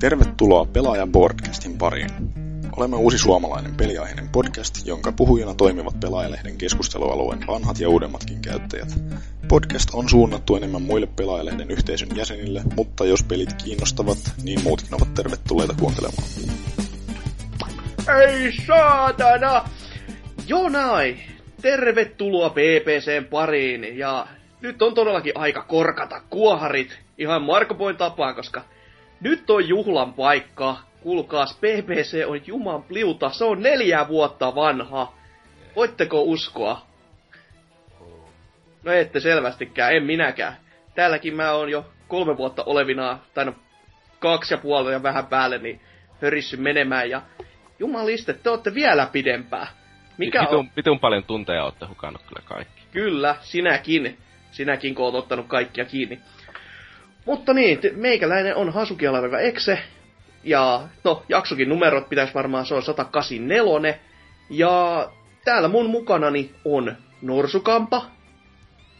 [0.00, 2.10] Tervetuloa Pelaajan Podcastin pariin.
[2.76, 8.88] Olemme uusi suomalainen peliaiheinen podcast, jonka puhujana toimivat Pelaajalehden keskustelualueen vanhat ja uudemmatkin käyttäjät.
[9.48, 15.14] Podcast on suunnattu enemmän muille Pelaajalehden yhteisön jäsenille, mutta jos pelit kiinnostavat, niin muutkin ovat
[15.14, 16.28] tervetulleita kuuntelemaan.
[18.20, 19.64] Ei saatana!
[20.46, 21.16] Jonai!
[21.62, 24.26] Tervetuloa PPCn pariin ja
[24.60, 28.64] nyt on todellakin aika korkata kuoharit ihan Marko Poin tapaan, koska
[29.20, 30.76] nyt on juhlan paikka.
[31.00, 35.12] Kuulkaas, PPC on juman pliuta, se on neljä vuotta vanha.
[35.76, 36.86] Voitteko uskoa?
[38.82, 40.56] No ette selvästikään, en minäkään.
[40.94, 43.54] Täälläkin mä oon jo kolme vuotta olevina, tai no
[44.18, 45.80] kaksi ja puoli ja vähän päälle, niin
[46.22, 47.22] hörissy menemään ja
[47.78, 49.66] jumaliste, te olette vielä pidempää.
[50.18, 50.70] Mikä vitun, on?
[50.76, 52.82] vitun paljon tunteja olette hukannut kyllä kaikki.
[52.92, 54.18] Kyllä, sinäkin.
[54.50, 56.20] Sinäkin kun oot ottanut kaikkia kiinni.
[57.26, 59.78] Mutta niin, meikäläinen on Hasukialareva Exe.
[60.44, 63.94] Ja no, jaksokin numerot pitäisi varmaan, se on 184.
[64.50, 65.08] Ja
[65.44, 68.06] täällä mun mukanani on Norsukampa.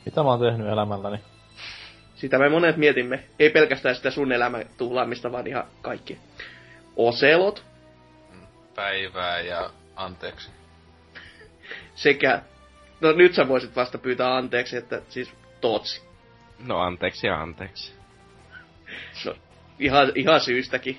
[0.05, 1.19] Mitä mä oon tehnyt elämälläni?
[2.15, 3.25] Sitä me monet mietimme.
[3.39, 6.19] Ei pelkästään sitä sun elämän tuhlaamista, vaan ihan kaikki.
[6.97, 7.65] Oselot.
[8.75, 10.51] Päivää ja anteeksi.
[11.95, 12.43] Sekä...
[13.01, 16.03] No nyt sä voisit vasta pyytää anteeksi, että siis Tootsi.
[16.67, 17.98] No anteeksi ja anteeksi.
[19.25, 19.35] No,
[19.79, 20.99] ihan, ihan syystäkin.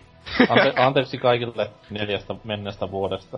[0.49, 3.37] Ante, anteeksi kaikille neljästä menneestä vuodesta.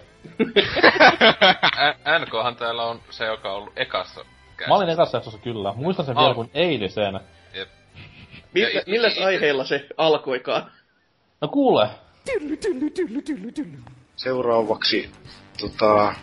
[2.25, 4.25] NKhan täällä on se, joka on ollut ekassa
[4.57, 4.67] käsissä.
[4.67, 5.73] Mä olin ekassa jaksossa kyllä.
[5.73, 7.19] Muistan sen Al- vielä kuin eilisen.
[7.53, 7.69] Jep.
[8.53, 10.71] Millä, milläs aiheella se alkoikaan?
[11.41, 11.87] No kuule.
[14.15, 15.11] Seuraavaksi
[15.61, 16.15] tota,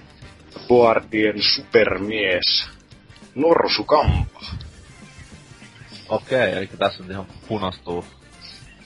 [0.69, 2.69] Boardien supermies.
[3.35, 4.41] Norsukampa.
[6.09, 8.05] Okei, eli tässä nyt ihan punastuu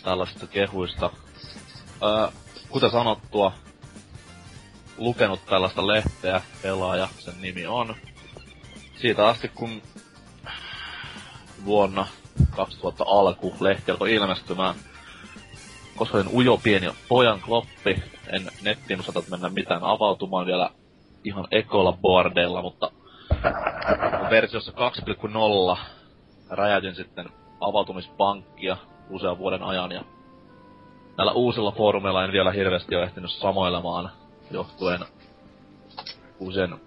[0.03, 1.11] tällaisista kehuista.
[2.03, 2.29] Öö,
[2.69, 3.53] kuten sanottua,
[4.99, 7.95] lukenut tällaista lehteä, pelaaja, sen nimi on.
[9.01, 9.83] Siitä asti kun
[11.65, 12.07] vuonna
[12.57, 14.75] 2000 alku lehti alkoi ilmestymään,
[15.97, 18.03] koska olin ujo pieni pojan kloppi,
[18.33, 20.71] en nettiin osata mennä mitään avautumaan vielä
[21.25, 22.91] ihan ekolla boardeilla, mutta
[24.31, 26.02] versiossa 2.0
[26.53, 27.29] räjäytin sitten
[27.61, 28.77] avautumispankkia
[29.11, 30.05] usean vuoden ajan ja
[31.17, 34.11] näillä uusilla foorumeilla en vielä hirveästi ole ehtinyt samoilemaan
[34.51, 35.01] johtuen
[36.39, 36.81] uusien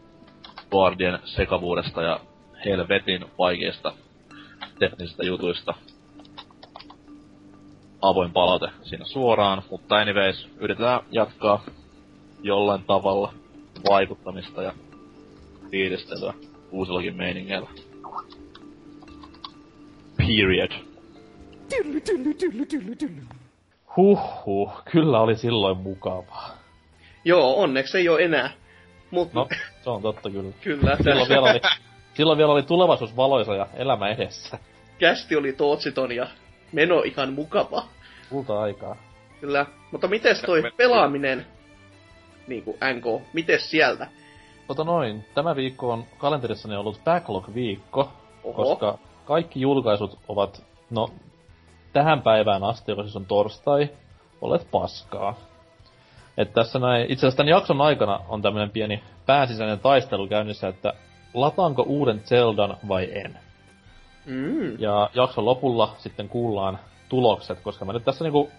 [0.70, 2.20] boardien sekavuudesta ja
[2.66, 3.94] helvetin vaikeista
[4.80, 5.74] teknisistä jutuista.
[8.02, 11.64] Avoin palaute siinä suoraan, mutta anyways, yritetään jatkaa
[12.44, 13.34] jollain tavalla
[13.90, 14.74] vaikuttamista ja
[15.72, 16.34] fiilistelyä
[16.72, 17.70] uusillakin meiningeillä.
[20.28, 20.72] Period.
[23.98, 26.58] Huhhuh, kyllä oli silloin mukavaa.
[27.26, 28.52] Joo, onneksi ei ole enää.
[29.12, 29.34] Mut...
[29.34, 29.48] No,
[29.84, 30.52] se on totta kyllä.
[30.64, 30.98] kyllä.
[31.04, 31.62] Silloin vielä, oli,
[32.14, 34.58] silloin vielä oli tulevaisuus valoisa ja elämä edessä.
[35.00, 36.28] Kästi oli tootsiton ja
[36.72, 37.84] meno ihan mukava.
[38.30, 38.96] Kulta aikaa.
[39.42, 39.66] Kyllä.
[39.92, 41.46] Mutta miten toi pelaaminen,
[42.48, 44.08] niinku NK, miten sieltä?
[44.68, 48.10] Tota noin, tämä viikko on kalenterissani ollut backlog-viikko,
[48.44, 48.54] Oho.
[48.54, 51.10] koska kaikki julkaisut ovat, no,
[51.94, 53.90] tähän päivään asti, joka siis on torstai,
[54.42, 55.36] olet paskaa.
[56.38, 60.94] Et tässä näin, itse asiassa tämän jakson aikana on tämmönen pieni pääsisäinen taistelu käynnissä, että
[61.34, 63.40] lataanko uuden Zeldan vai en.
[64.26, 64.80] Mm.
[64.80, 68.52] Ja jakson lopulla sitten kuullaan tulokset, koska mä nyt tässä niinku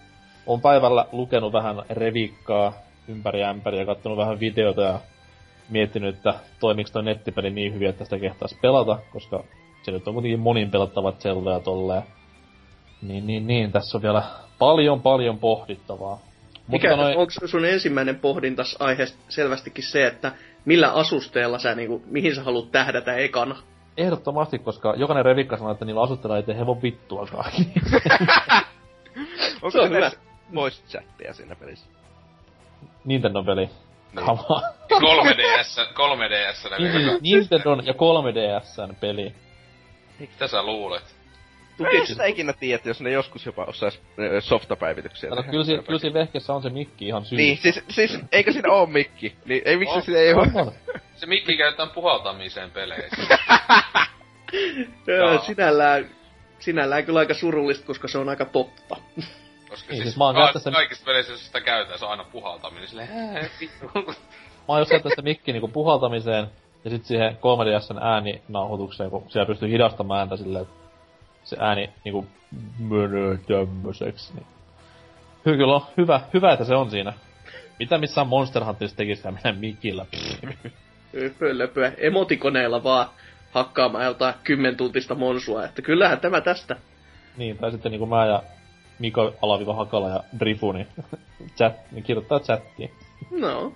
[0.47, 2.73] on päivällä lukenut vähän revikkaa
[3.07, 4.99] ympäri ämpäri ja katsonut vähän videota ja
[5.69, 9.43] miettinyt, että toimiks toi nettipeli niin hyvin, että sitä kehtaisi pelata, koska
[9.87, 12.03] se nyt on kuitenkin monin pelattavat Zelda ja tolleen.
[13.01, 14.23] Niin, niin, niin, tässä on vielä
[14.59, 16.19] paljon, paljon pohdittavaa.
[16.67, 17.17] Mikä, Mutta noin...
[17.17, 20.31] Onko sun ensimmäinen pohdintas aiheesta selvästikin se, että
[20.65, 23.55] millä asusteella sä, niinku, mihin sä haluat tähdätä ekana?
[23.97, 27.51] Ehdottomasti, koska jokainen revikka sanoo, että niillä asusteilla ei tee hevon vittuakaan.
[29.61, 30.11] Onko se hyvä
[30.55, 31.85] voice chattia siinä pelissä?
[33.05, 33.69] Nintendo-peli.
[34.15, 34.27] Niin.
[34.93, 36.79] 3DS, 3DS.
[36.79, 39.33] Niin, Nintendon ja 3DSn peli.
[40.19, 41.15] Mitä sä luulet?
[41.91, 43.99] Ei sitä ikinä tiedä, jos ne joskus jopa osais
[44.39, 45.29] softapäivityksiä.
[45.29, 47.37] No, kyllä, si- kyllä siinä vehkessä on se mikki ihan syy.
[47.37, 49.35] Niin, siis, siis eikö siinä oo mikki?
[49.45, 50.73] Niin, ei miksi sitä ei oo?
[51.15, 53.37] Se mikki käytetään puhaltamiseen peleissä.
[55.17, 56.09] Joo, sinällään,
[56.59, 58.95] sinällään kyllä aika surullista, koska se on aika totta.
[59.69, 60.71] Koska niin, siis, siis mä oon ka- sitä...
[60.71, 62.87] kaikista peleissä, jos sitä käytetään, se on aina puhaltaminen.
[62.87, 63.41] Silleen, mä
[64.67, 66.47] oon just käyttänyt sitä mikki niinku puhaltamiseen,
[66.87, 70.75] ja sit siihen 3DSn ääninauhoitukseen, kun siellä pystyy hidastamaan ääntä silleen, että
[71.43, 72.25] se ääni niinku
[72.79, 74.45] menee tämmöseksi, niin
[75.43, 77.13] Kyllä on hyvä, hyvä, että se on siinä.
[77.79, 80.05] Mitä missään Monster Hunterissa tekisikään mennä mikillä?
[81.13, 81.91] Löpö, löpö.
[81.97, 83.07] Emotikoneella vaan
[83.51, 86.75] hakkaamaan jotain kymmentuntista monsua, että kyllähän tämä tästä.
[87.37, 88.43] Niin, tai sitten niinku mä ja
[88.99, 90.87] Miko Alaviva Hakala ja Drifu, niin,
[91.57, 92.91] chat, niin kirjoittaa chattiin.
[93.31, 93.73] No,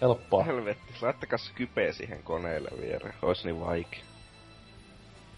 [0.00, 0.44] Helppoa.
[0.44, 3.14] Helvetti, laittakas kypeä siihen koneelle viereen.
[3.22, 4.00] Ois niin vaikea.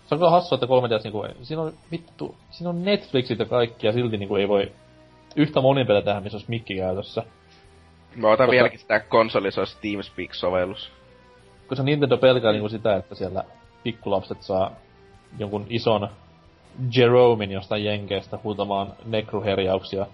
[0.07, 3.45] Se on kyllä hassua, että 3 ds niinku, siinä on vittu, siinä on Netflixit ja
[3.45, 4.73] kaikki, ja silti niinku ei voi
[5.37, 7.23] yhtä monin pelejä tähän, missä olisi mikki käytössä.
[8.17, 10.91] Mä otan Koska- vieläkin sitä konsolissa olisi TeamSpeak-sovellus.
[11.67, 13.45] Koska Nintendo pelkää niinku sitä, että siellä
[13.83, 14.73] pikkulapset saa
[15.39, 16.09] jonkun ison
[16.97, 20.07] Jeromein jostain jenkeistä huutamaan nekruherjauksia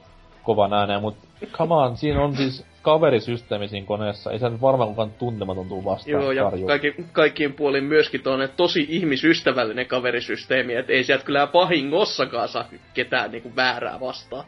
[0.42, 1.16] kovan ääneen, mut
[1.52, 5.84] come on, siinä on siis kaverisysteemi siinä koneessa, ei se nyt varmaan kukaan tuntematon tuu
[5.84, 11.48] vastaan joo, ja kaikki, kaikkiin puolin myöskin tuonne tosi ihmisystävällinen kaverisysteemi, että ei sieltä kyllä
[11.54, 12.64] vahingossakaan saa
[12.94, 14.44] ketään niinku väärää vastaan.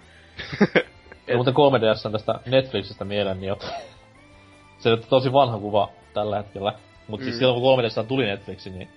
[1.27, 3.55] Ja muuten 3DS on tästä Netflixistä mieleen, niin.
[4.79, 6.73] Se on tosi vanha kuva tällä hetkellä.
[7.09, 7.39] Mutta siis Mm.
[7.39, 8.89] silloin kun 3DS tuli Netflixi, niin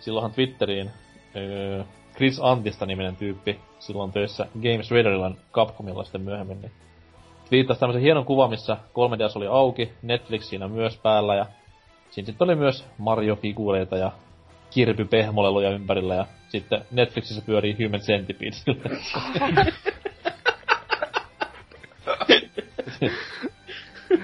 [0.00, 0.90] silloinhan Twitteriin
[1.36, 1.82] öö,
[2.18, 6.72] Chris Antista niminen tyyppi, silloin töissä Games Radarilla Capcomilla sitten myöhemmin, niin
[7.48, 11.46] twiittasi tämmöisen hienon kuvan, missä 3DS oli auki, Netflix siinä myös päällä ja
[12.10, 14.12] siinä sitten oli myös Mario-figuureita ja
[14.70, 18.56] kirpypehmoleluja ympärillä ja sitten Netflixissä pyörii Human Centipede.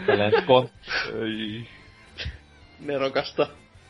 [0.06, 0.68] Tälleen kon-
[1.22, 1.66] Ei.
[2.80, 3.46] Nerokasta.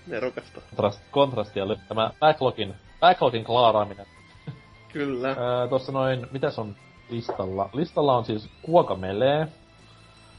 [0.06, 0.60] Nerokasta.
[0.60, 2.74] kontrast, kontrastia oli tämä backlogin,
[3.04, 4.06] backlogin klaaraaminen.
[4.92, 5.28] Kyllä.
[5.28, 6.76] Öö, tossa noin, mitäs on
[7.10, 7.70] listalla?
[7.72, 9.48] Listalla on siis Kuoka Melee,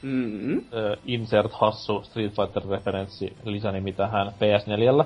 [0.02, 0.64] Mm-hmm.
[0.72, 5.04] öö, insert hassu Street Fighter-referenssi lisänimi tähän PS4.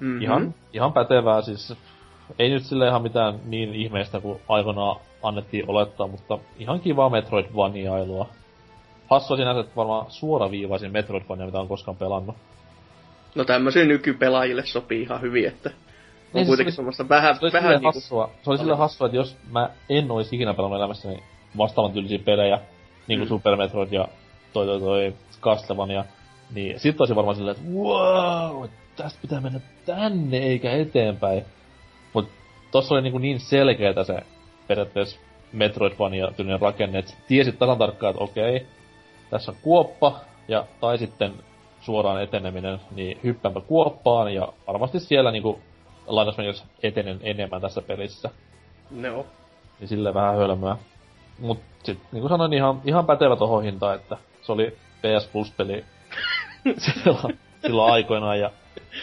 [0.00, 0.22] Mm-hmm.
[0.22, 1.74] Ihan, ihan pätevää siis.
[2.38, 8.26] Ei nyt sille ihan mitään niin ihmeistä kuin aikoinaan annettiin olettaa, mutta ihan kivaa Metroidvaniailua.
[9.10, 12.36] Hassua sinänsä, että varmaan suoraviivaisin Metroidvania, mitä on koskaan pelannut.
[13.34, 15.74] No tämmöisille nykypelaajille sopii ihan hyvin, että on
[16.34, 17.86] Niin, kuitenkin se semmoista vähän, Se oli vähän niinku...
[17.86, 21.22] hassua, se oli silleen hassua, että jos mä en olisi ikinä pelannut elämässäni
[21.58, 22.58] vastaavan tyylisiä pelejä,
[23.06, 23.28] niin kuin Mm.
[23.28, 24.08] Super Metroid ja
[24.52, 26.04] toi toi toi Castlevania,
[26.54, 28.64] niin sit olisi varmaan silleen, että wow,
[28.96, 31.44] tästä pitää mennä tänne eikä eteenpäin.
[32.12, 32.28] Mut
[32.70, 34.20] tossa oli niinku niin selkeetä se
[34.68, 35.20] periaatteessa
[35.52, 38.66] Metroidvania tyylinen rakenne, että tiesit tasan tarkkaan, että okei,
[39.30, 41.32] tässä on kuoppa, ja, tai sitten
[41.80, 45.60] suoraan eteneminen, niin hyppääpä kuoppaan, ja varmasti siellä niinku
[46.06, 48.30] lainausmerkissä etenen enemmän tässä pelissä.
[48.90, 49.26] No.
[49.80, 50.76] Niin silleen vähän hölmöä.
[51.38, 55.84] Mut sit niinku sanoin, ihan, ihan pätevä tohon hintaan, että se oli PS Plus-peli
[56.78, 58.50] silloin, silloin aikoinaan, ja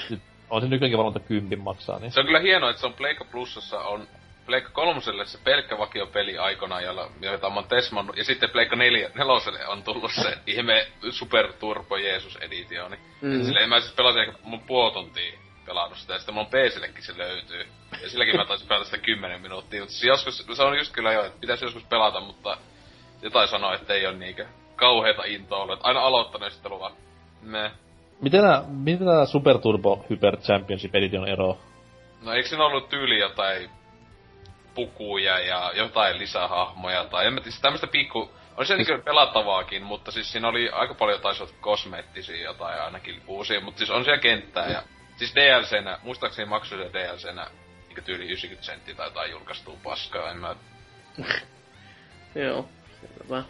[0.08, 2.88] sit on se nykyäänkin varmaan että kympin maksaa, niin Se on kyllä hienoa, että se
[2.88, 4.08] on Pleikka Plusassa on
[4.48, 9.12] Pleikka kolmoselle se pelkkä vakiopeli aikana, jolla, jota mä oon tesmannut, ja sitten Pleikka neljä,
[9.16, 12.98] neloselle on tullut se ihme Super Turbo Jeesus editioni.
[13.22, 13.30] Mm.
[13.30, 13.44] Mm.
[13.44, 17.18] Sille mä siis pelasin ehkä mun puoli tuntia pelannut sitä, ja sitten mun PCllekin se
[17.18, 17.66] löytyy.
[18.02, 21.14] Ja silläkin mä taisin pelata sitä 10 minuuttia, mutta siis joskus, se on just kyllä
[21.14, 22.58] jo, että pitäisi joskus pelata, mutta
[23.22, 24.46] jotain sanoa, että ei ole niinkö
[24.76, 25.80] kauheeta intoa ollut.
[25.84, 26.94] Aina aloittanut sitten ollut vaan,
[27.42, 27.72] me.
[28.22, 31.58] Miten nää, miten nää Super Turbo Hyper Championship Edition ero?
[32.22, 33.70] No eikö siinä ollut tyyli jotain
[34.78, 38.32] pukuja ja jotain lisähahmoja tai en mä tiedä, siis tämmöstä pikku...
[38.58, 43.22] On se niinku pelattavaakin, mutta siis siinä oli aika paljon taisi olla kosmeettisia jotain ainakin
[43.28, 44.84] uusia, mutta siis on siellä kenttää ja...
[45.18, 47.48] Siis DLCnä, muistaakseni maksoi se DLCnä
[47.88, 50.56] niinku tyyli 90 senttiä tai jotain julkaistuu paskaa, en mä...
[52.46, 52.70] Joo.
[53.02, 53.44] Selvä.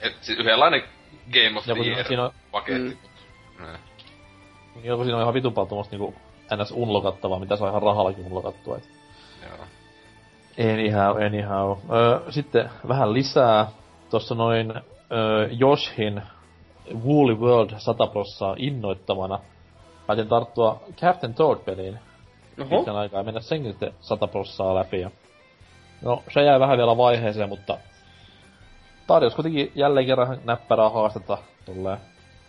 [0.00, 0.84] Et, siis yhdenlainen
[1.32, 2.98] Game of Ja the Year siinä on, paketti,
[3.58, 3.66] Mm.
[4.74, 4.82] mut...
[4.84, 4.96] Ne.
[4.96, 6.14] kun siinä on ihan vitun paljon niinku
[6.56, 8.76] ns unlokattavaa, mitä saa ihan rahallakin unlokattua.
[8.76, 8.88] Et
[9.42, 9.66] Joo.
[10.58, 11.78] Anyhow, anyhow.
[11.92, 13.66] Öö, sitten vähän lisää.
[14.10, 14.74] Tossa noin
[15.12, 16.22] öö, Joshin
[17.04, 19.38] Woolly World 100 prossaa innoittamana.
[20.06, 21.98] Päätin tarttua Captain Toad-peliin
[22.60, 22.76] Oho.
[22.76, 25.00] pitkän aikaa mennä senkin sitten 100 prossaa läpi.
[25.00, 25.10] Ja...
[26.02, 27.78] No, se jäi vähän vielä vaiheeseen, mutta
[29.06, 31.98] tarjosi kuitenkin jälleen kerran näppärää haastetta tolleen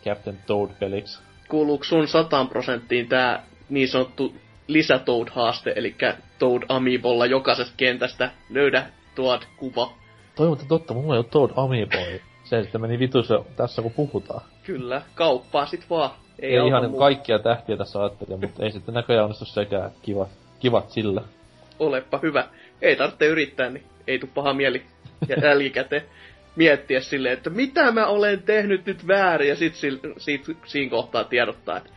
[0.05, 1.21] Captain Toad-peliksi.
[1.49, 4.35] Kuuluuko sun 100 prosenttiin tää niin sanottu
[4.73, 5.95] lisätoad-haaste, eli
[6.39, 8.85] Toad Amiibolla jokaisesta kentästä löydä
[9.15, 9.93] tuot kuva.
[10.35, 12.21] Toi mutta totta, mulla ei ole Toad Amiiboi.
[12.43, 14.41] Se sitten meni vitus jo tässä kun puhutaan.
[14.63, 16.09] Kyllä, kauppaa sit vaan.
[16.39, 16.99] Ei, Ei, ihan muu.
[16.99, 19.91] kaikkia tähtiä tässä ajattelin, mutta ei sitten näköjään onnistu sekään.
[20.01, 21.21] Kivat, kivat sillä.
[21.79, 22.47] Olepa hyvä.
[22.81, 24.83] Ei tarvitse yrittää, niin ei tuu paha mieli
[25.27, 26.03] ja jälkikäteen
[26.55, 31.23] miettiä silleen, että mitä mä olen tehnyt nyt väärin, ja sit sil, sit, siinä kohtaa
[31.23, 31.89] tiedottaa, että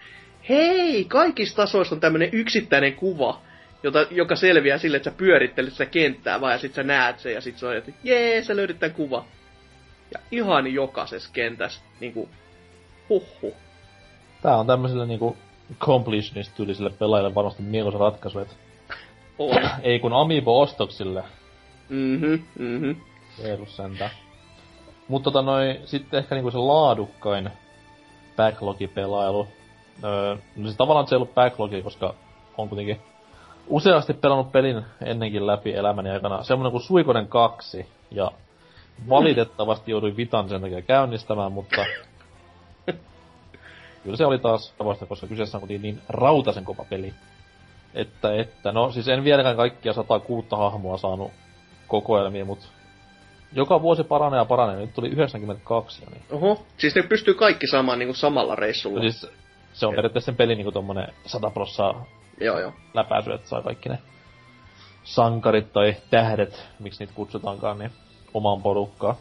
[0.49, 3.41] hei, kaikissa tasoissa on tämmönen yksittäinen kuva,
[3.83, 7.35] jota, joka selviää sille, että sä pyörittelet sitä kenttää vaan ja sit sä näet sen
[7.35, 9.25] ja sit se on, että jee, sä löydät tän kuva.
[10.15, 12.29] Ja ihan jokaisessa kentässä, niinku,
[13.09, 13.55] huhhuh.
[14.43, 15.37] Tää on tämmöiselle niinku
[15.81, 18.55] completionist-tyyliselle pelaajille varmasti mieluisa ratkaisu, että
[19.39, 19.71] On.
[19.83, 21.25] ei kun Amiibo-ostoksille.
[21.89, 22.91] Mhm, mhm.
[23.43, 24.11] Jeesus sentään.
[25.09, 27.51] Mutta tota noin, sitten ehkä niinku se laadukkain
[28.37, 29.49] backlogipelailu.
[30.05, 32.15] Öö, no siis tavallaan se ei ollut backlogi, koska
[32.59, 33.01] on kuitenkin
[33.67, 36.43] useasti pelannut pelin ennenkin läpi elämäni aikana.
[36.43, 37.87] Semmonen kuin Suikonen 2.
[38.11, 38.31] Ja
[39.09, 41.85] valitettavasti jouduin Vitan sen takia käynnistämään, mutta
[44.03, 47.15] kyllä se oli taas tavasta, koska kyseessä on kuitenkin niin rautasen kova peli.
[47.95, 51.33] Että, että, no siis en vieläkään kaikkia 106 hahmoa saanut
[51.89, 52.67] kokoelmiin, mutta
[53.53, 54.77] joka vuosi paranee ja paranee.
[54.77, 56.23] Nyt tuli 92 jo, niin.
[56.31, 58.97] Oho, siis ne pystyy kaikki saamaan niinku samalla reissulla.
[58.97, 59.31] No siis
[59.75, 62.07] se on periaatteessa sen pelin niinku tommonen 100 prossaa
[62.41, 62.73] Joo, joo.
[62.95, 63.99] läpäisy, että saa kaikki ne
[65.05, 67.91] sankarit tai tähdet, miksi niitä kutsutaankaan, niin
[68.35, 69.15] omaan porukkaan.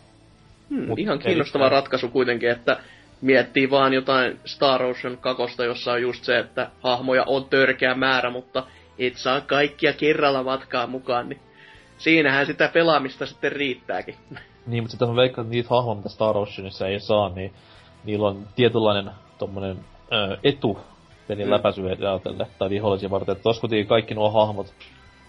[0.69, 2.77] Hmm, Mut ihan kiinnostava erittäin- ratkaisu kuitenkin, että
[3.21, 8.29] miettii vaan jotain Star Ocean kakosta, jossa on just se, että hahmoja on törkeä määrä,
[8.29, 8.63] mutta
[8.99, 11.39] et saa kaikkia kerralla matkaa mukaan, niin
[11.97, 14.15] siinähän sitä pelaamista sitten riittääkin.
[14.67, 17.53] Niin, mutta sitten mä veikkaan, että niitä hahmoja, mitä Star Oceanissa ei saa, niin
[18.03, 19.79] niillä on tietynlainen tommonen
[20.13, 20.79] ö, etu
[21.27, 21.51] pelin Mm.
[21.51, 21.95] läpäisyä
[22.59, 23.31] tai vihollisia varten.
[23.35, 24.73] Että kuitenkin kaikki nuo hahmot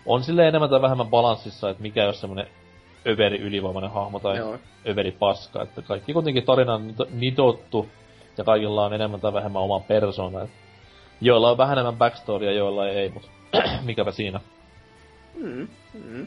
[0.06, 2.46] on silleen enemmän tai vähemmän balanssissa, että mikä ei ole semmonen
[3.06, 4.58] överi ylivoimainen hahmo tai Joo.
[4.88, 5.62] överi paska.
[5.62, 7.88] Että kaikki kuitenkin tarina on nidottu,
[8.38, 10.48] ja kaikilla on enemmän tai vähemmän oma persona.
[11.20, 13.28] Joilla on vähän enemmän backstorya, joilla ei, mutta
[13.84, 14.40] mikäpä siinä.
[15.34, 15.68] Mm,
[16.04, 16.26] mm.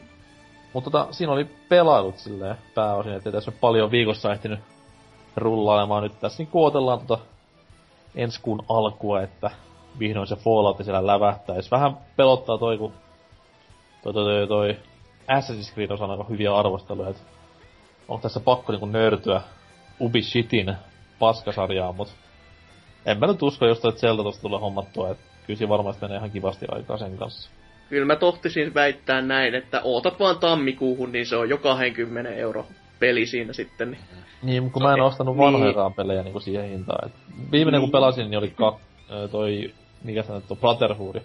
[0.72, 4.60] Mutta tota, siinä oli pelailut silleen pääosin, ettei tässä ole paljon viikossa ehtinyt
[5.36, 6.02] rullailemaan.
[6.02, 7.22] Nyt tässä niin kuotellaan tota
[8.14, 9.50] ensi kuun alkua, että
[9.98, 11.70] vihdoin se Fallout siellä lävähtäis.
[11.70, 12.92] Vähän pelottaa toi, kun
[14.02, 14.76] toi, toi, toi, toi
[15.28, 17.22] Assassin's Creed on aika hyviä arvosteluja, et
[18.08, 19.42] on tässä pakko niinku nöyrtyä
[20.00, 20.74] Ubi Shitin
[21.18, 22.14] paskasarjaa, mut
[23.06, 26.16] en mä nyt usko, jos toi Zelda tosta tulee hommattua, et kyllä siinä varmasti menee
[26.18, 27.50] ihan kivasti aikaa sen kanssa.
[27.88, 32.66] Kyllä mä tohtisin väittää näin, että ootat vaan tammikuuhun, niin se on jo 20 euro
[32.98, 33.90] peli siinä sitten.
[33.90, 34.02] Niin.
[34.42, 35.44] Niin, kun mä en ostanut Niin.
[35.46, 37.08] vanhojakaan pelejä niinku siihen hintaan.
[37.08, 37.14] Et
[37.52, 37.92] viimeinen kun Niin.
[37.92, 38.74] pelasin, niin oli kak,
[39.30, 39.74] toi,
[40.04, 41.16] mikä se on, Brotherhood.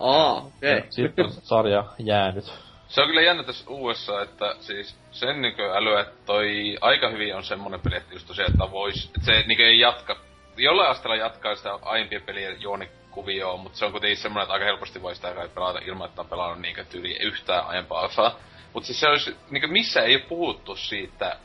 [0.00, 0.76] Aa, okei.
[0.76, 2.52] Ja Sitten on sarja jäänyt.
[2.88, 7.36] Se on kyllä jännä tässä uudessa, että siis sen niinkö älyä, että toi aika hyvin
[7.36, 10.16] on semmonen peli, että just tosiaan, että vois, että se niinkö ei jatka,
[10.56, 15.02] jollain asteella jatkaa sitä aiempien pelien juonikuvioa, mutta se on kuitenkin semmonen, että aika helposti
[15.02, 18.36] voi sitä kai pelata ilman, että on pelannut niinkö tyyli yhtään aiempaa osaa.
[18.74, 21.36] Mut siis se olisi, niinkö missä ei ole puhuttu siitä,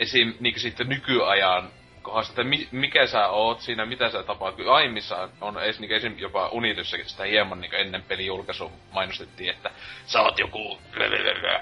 [0.00, 0.34] esim.
[0.40, 1.70] niinkö siitä nykyajan
[2.04, 4.54] kohdasta, että mi, mikä sä oot siinä, mitä sä tapaat.
[4.54, 6.18] Kyllä aiemmissa on edes, niin esim.
[6.18, 9.70] jopa Unityssäkin sitä hieman niin ennen pelin julkaisu mainostettiin, että
[10.06, 10.78] sä oot joku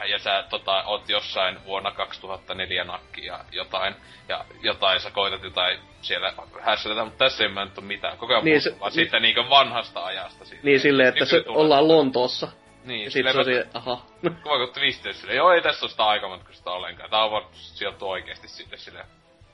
[0.08, 3.94] ja sä tota, oot jossain vuonna 2004 nakki ja jotain,
[4.28, 8.18] ja jotain sä koitat jotain siellä hässätä, mutta tässä ei mä nyt ole mitään.
[8.18, 10.44] Koko ajan Niin niin, se- vaan siitä niin vanhasta ajasta.
[10.44, 10.64] Silleen.
[10.64, 12.48] Niin silleen, että se ollaan Lontoossa.
[12.84, 14.06] Niin, Ja sit se se, aha.
[14.20, 17.10] Kuva kun twistiä silleen, joo ei tässä ole sitä aikamatkusta ollenkaan.
[17.10, 19.06] Tää on vaan sijoittu oikeesti sille silleen.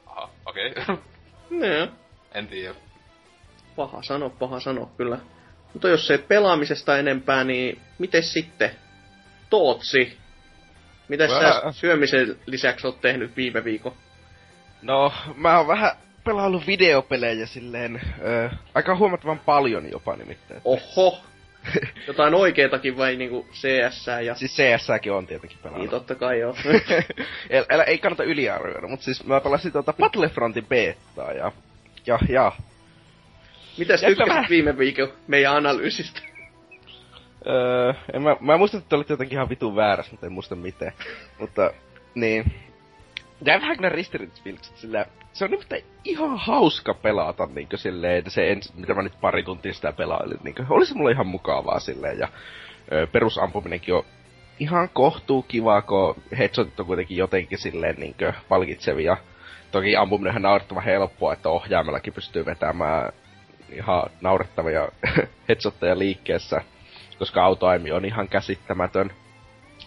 [0.07, 0.71] Aha, okei.
[0.71, 0.97] Okay.
[1.77, 1.89] Joo.
[2.35, 2.75] en tiedä.
[3.77, 5.19] Paha sano, paha sano, kyllä.
[5.73, 8.71] Mutta jos se pelaamisesta enempää, niin miten sitten?
[9.51, 10.19] Tootsi.
[11.09, 13.93] Mitä sä syömisen lisäksi oot tehnyt viime viikon?
[14.83, 15.91] No, mä oon vähän
[16.25, 20.61] pelaillut videopelejä silleen, ö, aika huomattavan paljon jopa nimittäin.
[20.65, 21.21] Oho!
[22.07, 24.35] Jotain oikeetakin vai niinku CS ja...
[24.35, 25.83] Siis CS-kin on tietenkin pelannut.
[25.83, 26.57] Niin totta kai joo.
[27.51, 31.53] El, älä, ei kannata yliarvioida, mutta siis mä pelasin tuota Battlefrontin betaa ja...
[32.07, 32.53] Ja, ja.
[33.79, 34.47] Mitäs tykkäsit vähän.
[34.51, 36.21] viime viikon meidän analyysistä?
[37.47, 40.93] Öö, en mä, mä muistan, että olit jotenkin ihan vitun väärässä, mutta en muista miten.
[41.39, 41.71] mutta,
[42.15, 42.53] niin.
[43.45, 48.75] Jäi vähän kyllä ristiriitasfiilikset, sillä se on nimittäin ihan hauska pelata niinkö silleen, se ens,
[48.75, 52.29] mitä mä nyt pari tuntia sitä pelailin, niinkö, oli se mulle ihan mukavaa silleen, ja
[52.93, 54.05] ö, perusampuminenkin on
[54.59, 59.17] ihan kohtuu kivaa, kun headshotit on kuitenkin jotenkin silleen niinkö palkitsevia.
[59.71, 63.13] Toki ampuminen on naurettavan helppoa, että ohjaimellakin pystyy vetämään
[63.73, 64.89] ihan naurettavia
[65.49, 66.61] headshotteja liikkeessä,
[67.19, 69.11] koska autoaimi on ihan käsittämätön.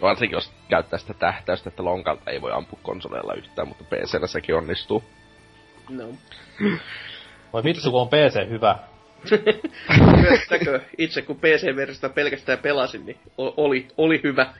[0.01, 4.55] Varsinkin jos käyttää sitä tähtäystä, että lonkalta ei voi ampua konsoleilla yhtään, mutta PCllä sekin
[4.55, 5.03] onnistuu.
[5.89, 6.05] No.
[7.53, 8.79] Vai vittu, kun on PC hyvä.
[10.21, 14.53] Myöstäkö itse kun PC-versiosta pelkästään pelasin, niin oli, oli hyvä.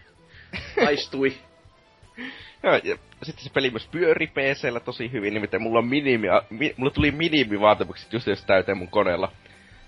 [0.88, 1.34] Aistui.
[2.64, 6.74] Joo, ja sitten se peli myös pyöri PCllä tosi hyvin, nimittäin mulla on minimi, mi,
[6.78, 9.32] mulla tuli minimivaatimukset just jos täyteen mun koneella.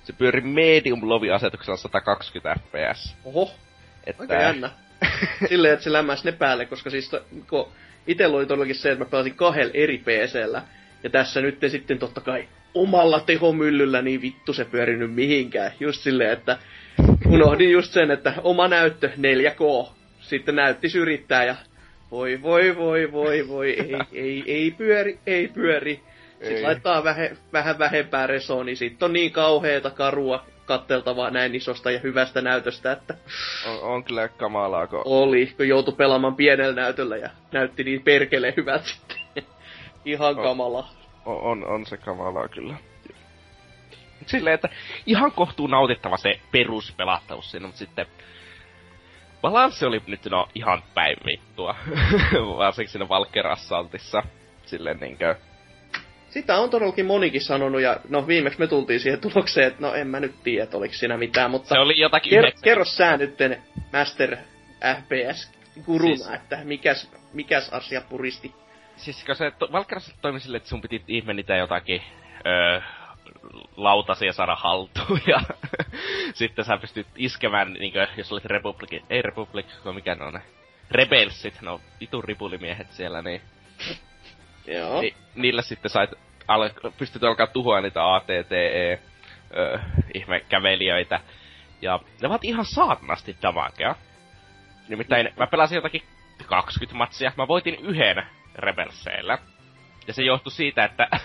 [0.04, 3.16] se pyöri medium lovi-asetuksella 120 fps.
[3.26, 3.52] Oho,
[4.06, 4.24] Että...
[4.24, 4.70] aika jännä.
[5.50, 7.12] Silleen, että se lämmäs ne päälle, koska siis
[7.50, 7.68] kun
[8.08, 10.62] itellä oli todellakin se, että mä pelasin kahdella eri PCllä.
[11.04, 15.72] Ja tässä nyt sitten totta kai omalla tehomyllyllä niin vittu se pyörinyt mihinkään.
[15.80, 16.58] Just silleen, että
[17.26, 19.90] unohdin just sen, että oma näyttö 4K.
[20.20, 21.56] Sitten näytti syrjittää ja
[22.12, 26.00] voi voi voi voi voi, ei, ei, ei pyöri, ei pyöri.
[26.32, 26.64] Sitten Ei.
[26.64, 32.00] laittaa vähe, vähän vähempää resoa, niin sit on niin kauheeta karua katteltavaa näin isosta ja
[32.00, 33.16] hyvästä näytöstä, että
[33.68, 38.54] On, on kyllä kamalaa, kun oli, kun joutui pelaamaan pienellä näytöllä ja näytti niin perkele
[38.58, 39.18] hyvät sitten.
[40.06, 40.44] Ihan Oh.
[40.44, 40.88] kamala.
[41.26, 42.76] on, on, on se kamalaa kyllä.
[44.26, 44.70] Silleen, että
[45.06, 48.06] ihan kohtuu nautittava se peruspelattavuus siinä, mutta sitten
[49.42, 51.76] balanssi oli nyt no ihan päin vittua.
[52.58, 54.24] Varsinkin siinä Valker Assaultissa.
[54.66, 55.36] Silleen niinkö...
[56.34, 60.08] Sitä on todellakin monikin sanonut, ja no viimeksi me tultiin siihen tulokseen, että no en
[60.08, 63.18] mä nyt tiedä, että oliko siinä mitään, mutta Se oli jotakin ker- yhdeksän- kerro sä
[63.18, 63.64] nytten
[63.94, 64.38] Master
[65.02, 65.52] FPS
[65.86, 68.54] guruna, Siis- että mikäs, mikäs asia puristi.
[68.96, 72.02] Siis kun se to, Valker Assault toimi silleen, että sun piti ihme niitä jotakin...
[72.48, 72.82] Öö,
[73.78, 75.40] lautasia saada haltuun ja
[76.34, 80.42] sitten sä pystyt iskemään, niinkö, jos olit Republic, ei Republic, mikä ne on ne,
[80.92, 83.42] Rebelsit, no vitun ripulimiehet siellä, niin
[84.68, 85.02] Joo.
[85.02, 86.10] Ni, niillä sitten sait
[86.48, 89.00] al, pystyt alkaa tuhoa niitä ATTE
[89.58, 89.80] ö,
[90.14, 91.20] ihme kävelijöitä.
[91.82, 93.96] Ja ne ovat ihan saatanasti damagea.
[94.90, 96.02] Nimittäin mä pelasin jotakin
[96.46, 97.32] 20 matsia.
[97.38, 98.24] Mä voitin yhden
[98.56, 99.38] Rebelseillä.
[100.08, 101.08] Ja se johtui siitä, että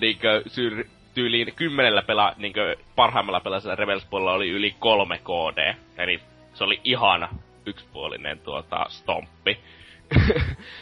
[0.00, 0.84] niinkö, syr,
[1.14, 5.74] tyyliin kymmenellä pela, niinkö, parhaimmalla pelaisella Rebels-puolella oli yli kolme KD.
[5.98, 6.20] Eli
[6.54, 7.28] se oli ihan
[7.66, 9.58] yksipuolinen tuota stomppi.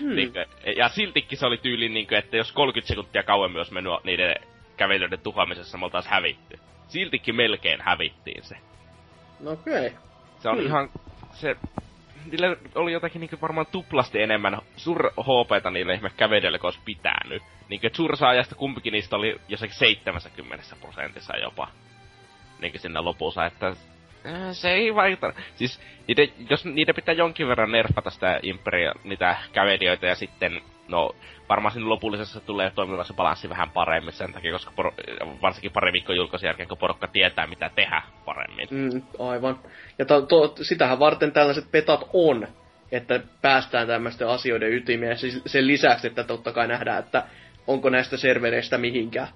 [0.00, 0.14] Hmm.
[0.16, 4.34] Niinkö, ja siltikin se oli tyyliin niinkö, että jos 30 sekuntia kauemmin olisi mennyt niiden
[4.76, 6.58] kävelyiden tuhoamisessa, me oltais hävitty.
[6.88, 8.56] Siltikin melkein hävittiin se.
[9.40, 9.86] No okei.
[9.86, 9.98] Okay.
[10.38, 10.66] Se on Hmm.
[10.66, 10.90] ihan...
[11.32, 11.56] Se...
[12.30, 17.42] Niillä oli jotakin niinku varmaan tuplasti enemmän sur HPtä niille ihme kävelijöille, kun olisi pitänyt.
[17.68, 21.68] Niinkö, et suurissa ajasta kumpikin niistä oli jossakin 70 prosentissa jopa.
[22.60, 23.76] Niinkö sinne lopussa, että
[24.52, 25.32] se ei vaikuta.
[25.54, 31.14] Siis niiden, jos niiden pitää jonkin verran nerfata sitä Imperia, niitä kävelijöitä ja sitten, no
[31.48, 34.94] varmaan siinä lopullisessa tulee toimiva se balanssi vähän paremmin sen takia, koska poro,
[35.42, 38.68] varsinkin pari viikkoa julkaisun jälkeen, kun porukka tietää mitä tehdä paremmin.
[38.70, 39.58] Mm, aivan.
[39.98, 42.48] Ja to, to, sitähän varten tällaiset petat on,
[42.92, 45.18] että päästään tämmöisten asioiden ytimeen.
[45.18, 47.24] Siis sen lisäksi, että totta kai nähdään, että
[47.66, 49.28] onko näistä servereistä mihinkään.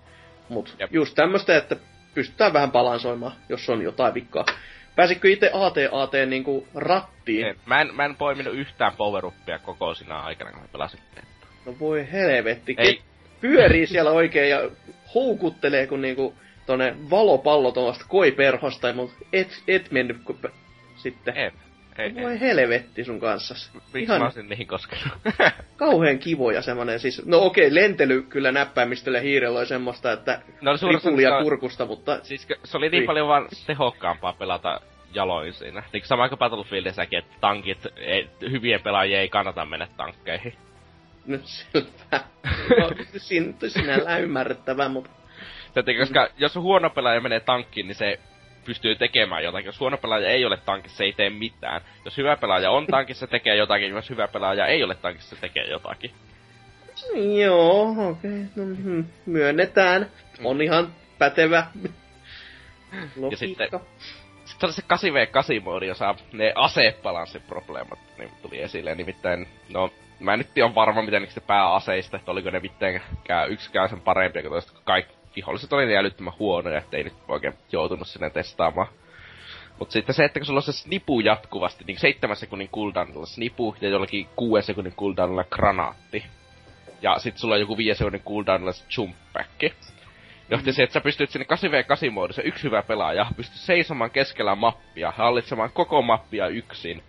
[0.48, 1.76] Mutta just tämmöistä, että
[2.14, 4.44] pystytään vähän balansoimaan, jos on jotain vikkaa.
[4.96, 7.46] Pääsitkö itse AT-AT niinku rattiin?
[7.46, 9.24] En- Mä en, mä en poiminut yhtään power
[9.62, 11.00] koko sinä aikana, kun mä pelasin.
[11.66, 12.74] No voi helvetti.
[12.78, 13.00] Ei.
[13.40, 14.70] Pyörii siellä oikein ja
[15.14, 16.34] houkuttelee kuin niinku
[16.66, 20.54] tonne valopallo tuosta koiperhosta, mutta et, et mennyt ku- p-
[20.96, 21.36] sitten.
[21.36, 21.52] En.
[21.98, 22.40] Ei, Voi ei.
[22.40, 23.54] helvetti sun kanssa.
[23.74, 25.04] Miksi Ihan mä olisin niihin koskenut?
[25.76, 27.26] kauhean kivoja semmonen siis.
[27.26, 32.48] No okei, lentely kyllä näppäimistöllä hiirellä oli semmoista, että no ripulia osa- kurkusta, mutta Siis
[32.64, 33.06] se oli niin Niin.
[33.06, 34.80] paljon vaan tehokkaampaa pelata
[35.14, 35.82] jaloin siinä.
[35.92, 40.54] Niin sama kuin Battlefieldissäkin, että tankit, ei, hyvien pelaajien ei kannata mennä tankkeihin.
[41.26, 42.20] nyt selvä.
[42.80, 45.10] No, sin, sinällään ymmärrettävä, mutta
[45.76, 48.18] että koska jos huono pelaaja menee tankkiin, niin se
[48.66, 49.66] pystyy tekemään jotakin.
[49.66, 51.80] Jos huono pelaaja ei ole tankissa, ei tee mitään.
[52.04, 53.90] Jos hyvä pelaaja on tankissa, tekee jotakin.
[53.90, 56.10] Jos hyvä pelaaja ei ole tankissa, tekee jotakin.
[57.40, 60.10] joo, okei, no, hmm, myönnetään.
[60.44, 61.66] On ihan pätevä
[63.16, 63.36] logiikka.
[63.36, 63.80] sitten-
[64.44, 68.94] Sitten oli se 8v8-moodi, jossa ne asebalanssi-probleemat niin tuli esille.
[68.94, 73.88] Nimittäin, no, mä en nyt ole varma, miten niistä pääaseista, että oliko ne mitenkään yksikään
[73.88, 78.08] sen parempia kuin toista, kun kaikki viholliset oli niin älyttömän huonoja, ettei nyt oikein joutunut
[78.08, 78.88] sinne testaamaan.
[79.78, 83.76] Mutta sitten se, että kun sulla on se snipu jatkuvasti, niin 7 sekunnin cooldownilla snipu
[83.80, 86.24] ja jollakin 6 sekunnin cooldownilla granaatti.
[87.02, 89.76] Ja sitten sulla on joku 5 sekunnin cooldownilla se jump back.
[90.50, 95.70] Johti se, että sä pystyt sinne 8v8-moodissa, yksi hyvä pelaaja, pystyt seisomaan keskellä mappia, hallitsemaan
[95.72, 97.02] koko mappia yksin.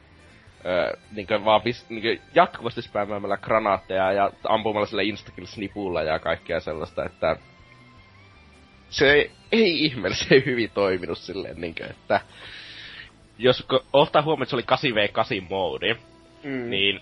[0.65, 7.05] Öö, niinkö vaan pist, niinkö jatkuvasti spämmäämällä granaatteja ja ampumalla sillä instakill-snipulla ja kaikkea sellaista,
[7.05, 7.35] että
[8.89, 12.21] se ei, ei ihme, se ei hyvin toiminut silleen niinkö, että
[13.37, 15.95] jos ottaa huomioon, että se oli 8v8-moodi,
[16.43, 16.69] Mm.
[16.69, 16.99] niin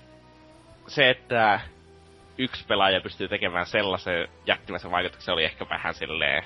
[0.88, 1.60] se, että
[2.38, 6.43] yksi pelaaja pystyy tekemään sellaisen jättimäisen vaikutuksen, oli ehkä vähän silleen...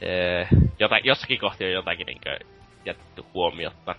[0.00, 2.38] Ee, jota, jossakin kohti on jotakin niinkö
[2.84, 3.94] jätetty huomiotta.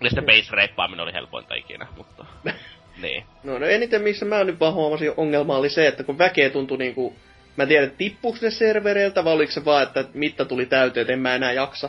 [0.00, 2.24] Ja sitten base reippaaminen oli helpointa ikinä, mutta...
[3.02, 3.24] niin.
[3.44, 6.78] No, no eniten missä mä nyt vaan huomasin ongelma oli se, että kun väkeä tuntui
[6.78, 7.16] niinku
[7.58, 11.12] Mä en tiedä, tippuuko ne servereiltä vai oliko se vaan, että mitta tuli täyteen, että
[11.12, 11.88] en mä enää jaksa.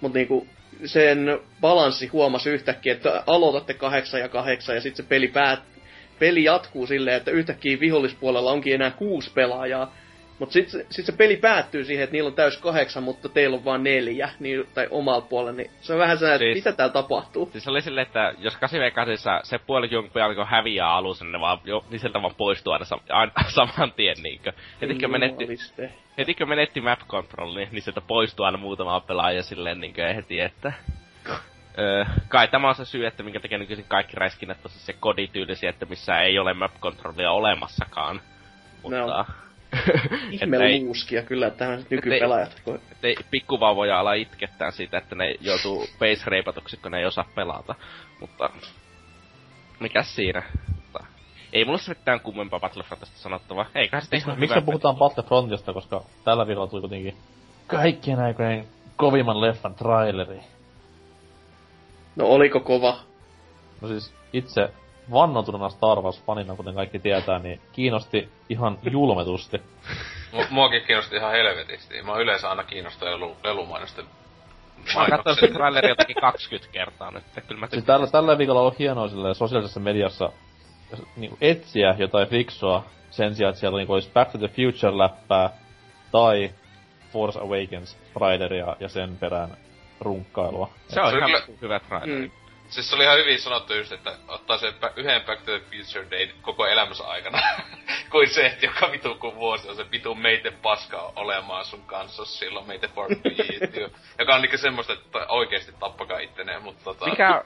[0.00, 0.46] Mutta niinku,
[0.84, 5.60] sen balanssi huomasi yhtäkkiä, että aloitatte kahdeksan ja kahdeksan ja sitten se peli päät,
[6.18, 9.96] peli jatkuu silleen, että yhtäkkiä vihollispuolella onkin enää kuusi pelaajaa.
[10.38, 13.64] Mutta sitten sit se peli päättyy siihen, että niillä on täys kahdeksan, mutta teillä on
[13.64, 16.92] vain neljä, niin, tai omalla puolella, niin se on vähän sellainen, siis, että mitä täällä
[16.92, 17.48] tapahtuu.
[17.52, 19.06] Siis oli silleen, että jos 8
[19.42, 23.02] se puoli jonkun alkoi häviää alussa, niin, vaan, jo, niin sieltä vaan poistuu aina, sam-
[23.08, 24.52] aina saman tien niinkö.
[24.80, 25.46] Heti kun menetti,
[26.18, 30.72] heti kun menetti map controlli, niin sieltä poistuu aina muutama pelaaja silleen niinkö heti, että...
[31.78, 35.70] Öö, kai tämä on se syy, että minkä takia nykyisin kaikki räiskinnät on se kodityylisiä,
[35.70, 38.20] että missä ei ole map controllia olemassakaan.
[38.82, 38.98] Mutta...
[38.98, 39.24] No
[40.30, 42.56] Ihme luuskia kyllä tähän nykypelaajat.
[42.58, 47.28] Ettei, ettei pikkuvauvoja ala itkettää siitä, että ne joutuu base reipatuksi, kun ne ei osaa
[47.34, 47.74] pelata.
[48.20, 48.50] Mutta
[49.80, 50.42] mikä siinä?
[50.74, 51.06] Mutta,
[51.52, 53.66] ei mulla se mitään kummempaa Battlefrontista sanottavaa.
[53.74, 57.16] Eiköhän sitten ihan Miksi me puhutaan Battlefrontista, koska tällä viikolla tuli kuitenkin
[57.66, 60.40] kaikkien aikojen kovimman leffan traileri.
[62.16, 62.98] No oliko kova?
[63.80, 64.70] No siis itse
[65.12, 69.62] vannotuna Star Wars-fanina, kuten kaikki tietää, niin kiinnosti ihan julmetusti.
[70.50, 72.02] Muakin kiinnosti ihan helvetisti.
[72.02, 74.04] Mä oon yleensä aina kiinnostunut lelu, lelumainosten
[74.94, 77.24] Mä oon kattonut sen trailerin jotenkin 20 kertaa nyt.
[77.46, 80.32] Kyllä mä siis tällä, tällä viikolla on hienoa silleen sosiaalisessa mediassa
[81.16, 85.50] niin etsiä jotain fiksua sen sijaan, että siellä niin olisi Back to the Future-läppää
[86.12, 86.50] tai
[87.12, 89.56] Force Awakens traileria ja sen perään
[90.00, 90.70] runkkailua.
[90.88, 91.30] Se on ihan
[91.62, 92.20] hyvä traileri.
[92.20, 92.30] Mm.
[92.68, 96.10] Siis se oli ihan hyvin sanottu just, että ottaa sen yhden Back to the Future
[96.10, 97.42] Day koko elämänsä aikana.
[98.10, 102.24] kuin se, että joka vitu kun vuosi on se vitu meite paska olemaan sun kanssa
[102.24, 103.08] silloin meite for
[104.18, 107.06] Joka on niinku semmoista, että oikeesti tappakaa itteneen, mutta tota...
[107.06, 107.42] Mikä,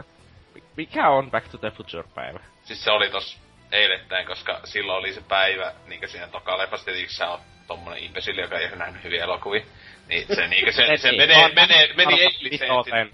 [0.76, 2.40] mikä on Back to the Future päivä?
[2.64, 3.38] Siis se oli tos
[3.72, 8.40] eilettäin, koska silloin oli se päivä, niinkö siinä toka leffassa, tietysti sä oot tommonen imbesilli,
[8.40, 9.62] joka ei ole nähnyt hyviä elokuvia.
[10.08, 13.10] Niin se niinkö se, se menee, menee, meni eiliseen.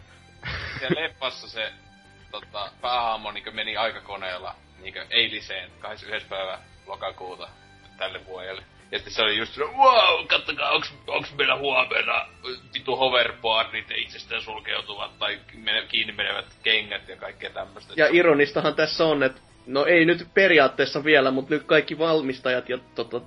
[0.81, 1.73] Ja leffassa se
[2.31, 6.29] tota, päähahmo niin meni aikakoneella niin eiliseen 21.
[6.29, 7.49] päivä lokakuuta
[7.99, 8.63] tälle vuodelle.
[8.91, 12.27] Ja sitten se oli just wow, kattokaa, onks, onks meillä huomenna
[12.75, 17.95] vitu hoverboardit ja itsestään sulkeutuvat tai mene, kiinni menevät kengät ja kaikkea tämmöistä.
[17.97, 22.79] Ja ironistahan tässä on, että no ei nyt periaatteessa vielä, mutta nyt kaikki valmistajat ja
[22.95, 23.21] tota,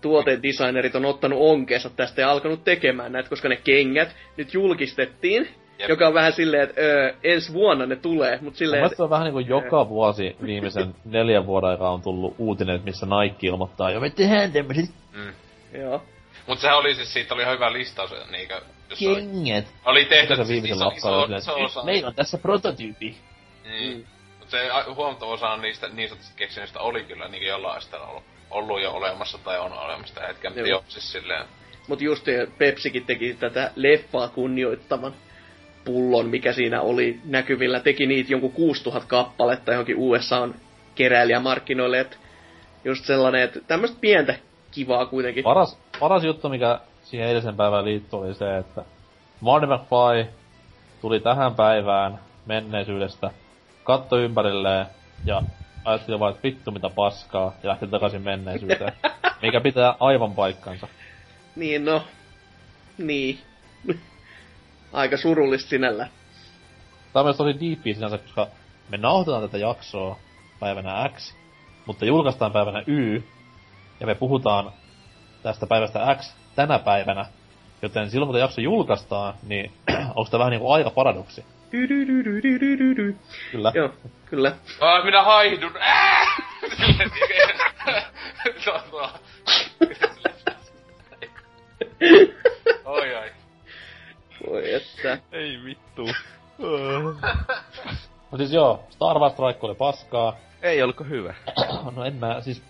[0.00, 5.88] tuotedesignerit on ottanut onkeensa tästä ja alkanut tekemään näitä, koska ne kengät nyt julkistettiin Jep.
[5.88, 8.82] Joka on vähän silleen, että öö, ensi vuonna ne tulee, mutta silleen...
[8.82, 13.46] Mä on vähän niinku joka vuosi viimeisen neljän vuoden aikaa on tullut uutinen, missä Nike
[13.46, 14.90] ilmoittaa, jo me tehdään tämmöset.
[15.12, 15.32] Mm.
[15.80, 16.02] Joo.
[16.46, 18.60] Mut sehän oli siis, siitä oli ihan hyvä listaus, niinkö...
[18.98, 19.64] Kengät.
[19.84, 21.84] Oli, oli tehty se viimeisen iso, iso, iso, osa.
[21.84, 23.16] Meillä on tässä prototyypi.
[23.64, 23.96] Niin.
[23.96, 24.04] Mm.
[24.38, 28.82] Mut se huomattava osa niistä niin sanotusti keksinnöistä oli kyllä niinkö jollain astella ollut, ollut
[28.82, 31.46] jo olemassa tai on olemassa tällä hetkellä, mutta joo, siis silleen...
[31.88, 32.26] Mut just
[32.58, 35.14] Pepsikin teki tätä leffaa kunnioittavan
[35.86, 39.96] pullon, mikä siinä oli näkyvillä, teki niitä jonkun 6000 kappaletta johonkin
[40.42, 40.54] on
[40.94, 42.16] keräilijämarkkinoille, että
[42.84, 44.34] just sellainen, että tämmöistä pientä
[44.70, 45.44] kivaa kuitenkin.
[45.44, 48.84] Paras, paras juttu, mikä siihen eilisen päivän liittyy, oli se, että
[49.40, 50.26] Marty McFly
[51.00, 53.30] tuli tähän päivään menneisyydestä,
[53.84, 54.86] katto ympärilleen
[55.24, 55.42] ja
[55.84, 58.92] ajatteli vaan, että vittu mitä paskaa, ja lähti takaisin menneisyyteen.
[59.42, 60.88] mikä pitää aivan paikkansa.
[61.56, 62.02] Niin no,
[62.98, 63.38] niin
[64.92, 66.08] aika surullista sinällä.
[67.12, 68.46] Tämä on myös tosi diippiä sinänsä, koska
[68.88, 70.18] me nauhoitetaan tätä jaksoa
[70.60, 71.34] päivänä X,
[71.86, 73.22] mutta julkaistaan päivänä Y,
[74.00, 74.72] ja me puhutaan
[75.42, 77.26] tästä päivästä X tänä päivänä,
[77.82, 79.72] joten silloin kun tämä jakso julkaistaan, niin
[80.14, 81.44] onko tämä vähän niinku aika paradoksi?
[83.50, 83.72] Kyllä.
[83.74, 83.90] Joo,
[84.26, 84.56] kyllä.
[84.80, 85.72] Ah, minä haihdun.
[92.84, 93.35] Oi ai.
[94.46, 95.18] Voi että.
[95.32, 96.06] Ei vittu.
[98.30, 100.36] no siis joo, Star Wars Strike oli paskaa.
[100.62, 101.34] Ei olko hyvä?
[101.96, 102.62] no en mä, siis...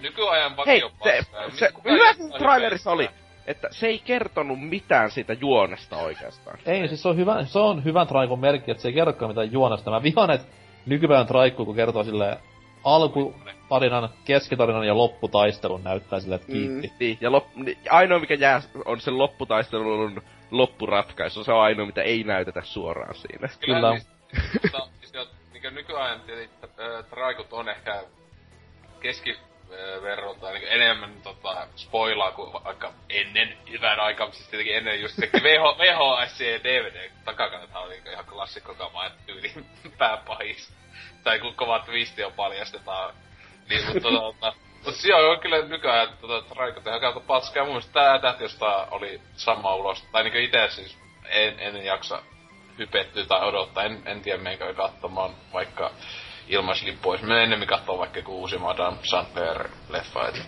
[0.00, 3.10] Nykyajan Hei, se, se, se hyvä trailerissa oli,
[3.46, 6.58] että se ei kertonut mitään siitä juonesta oikeastaan.
[6.66, 9.52] Ei, siis se on hyvä, se on hyvän traikun merkki, että se ei kerrokaan mitään
[9.52, 9.90] juonesta.
[9.90, 10.46] Mä vihaan, että
[10.86, 12.36] nykypäivän traikku, kun kertoo silleen
[12.84, 16.88] alkutarinan, keskitarinan ja lopputaistelun näyttää silleen, että kiitti.
[16.88, 16.94] Mm.
[16.98, 21.44] Niin, ja lop, niin, ainoa mikä jää on sen lopputaistelun loppuratkaisu.
[21.44, 23.48] Se on ainoa, mitä ei näytetä suoraan siinä.
[23.60, 23.76] Kyllä.
[23.76, 23.90] Kyllä.
[23.90, 25.12] Niin, mutta, siis,
[25.52, 26.66] niin nykyajan tietysti
[27.10, 28.02] traikut on ehkä
[29.00, 35.30] keskiverrolta niin enemmän tota, spoilaa kuin vaikka ennen hyvän aikaa, siis tietenkin ennen just se
[35.42, 39.52] VH, VHS ja DVD takakannathan oli ihan klassikko kama, että tyyli
[39.98, 40.72] pääpahis.
[41.24, 43.14] Tai kun kova twisti on paljastetaan.
[43.68, 44.52] Niin, mutta tota,
[44.84, 47.64] Mut siellä on kyllä nykyään, että tota, Raiko tehdään kautta paskaa.
[47.64, 50.04] Mun mielestä tää tähti, josta oli sama ulos.
[50.12, 52.22] Tai niinku ite siis en, en jaksa
[52.78, 53.84] hypettyä tai odottaa.
[53.84, 55.90] En, en tiedä meikä katsomaan vaikka
[56.48, 57.24] ilmaislippu olisi.
[57.24, 58.96] Mä ennemmin katsoa vaikka joku uusi Madame.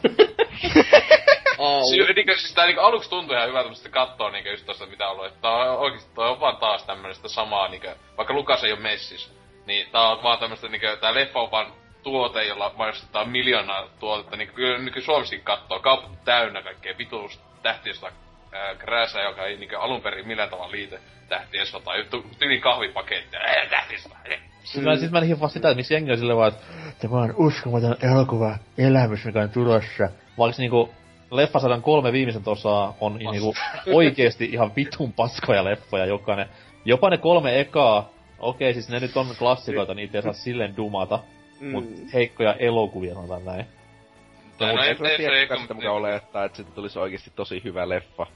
[1.59, 1.85] Au.
[1.85, 5.07] Si- niinku, siis tää niinku aluksi tuntui ihan hyvältä, mutta kattoo niinku just tosta mitä
[5.07, 5.27] on ollut.
[5.27, 8.79] Että tää on oikeesti, toi on vaan taas tämmöistä samaa niinku, vaikka Lukas ei oo
[8.79, 9.33] messis.
[9.67, 14.37] Niin tää on vaan tämmöstä niinku, tää leffa on vaan tuote, jolla mainostetaan miljoonaa tuotetta.
[14.37, 18.13] Niin kyllä nyky Suomessakin kattoo, kaupat täynnä kaikkea vituus tähtiöstä
[18.53, 23.41] ää, krääsää, joka ei niinku alun perin millään tavalla liite tähtiöstä tai juttu tyylin kahvipakettia.
[23.41, 24.17] Ää, tähtiöstä.
[24.65, 26.63] Siis mä, siis mä en hiffaa sitä, että miksi jengi on silleen vaan, että
[27.01, 30.09] tämä on uskomaton elokuva elämys, mikä on tulossa.
[30.39, 30.95] Vaikka niinku
[31.31, 33.55] leffasadan kolme viimeisen osaa on niinku
[33.93, 36.49] oikeesti ihan vitun paskoja leffoja jokainen.
[36.85, 41.19] Jopa ne kolme ekaa, okei siis ne nyt on klassikoita, niitä ei saa silleen dumata.
[41.63, 41.71] Mm.
[41.71, 43.67] Mut heikkoja elokuvia sanotaan näin.
[44.59, 47.89] Tai no Ei ei, ei, tiedä, sitä mukaan olettaa, että siitä tulisi oikeesti tosi hyvä
[47.89, 48.27] leffa.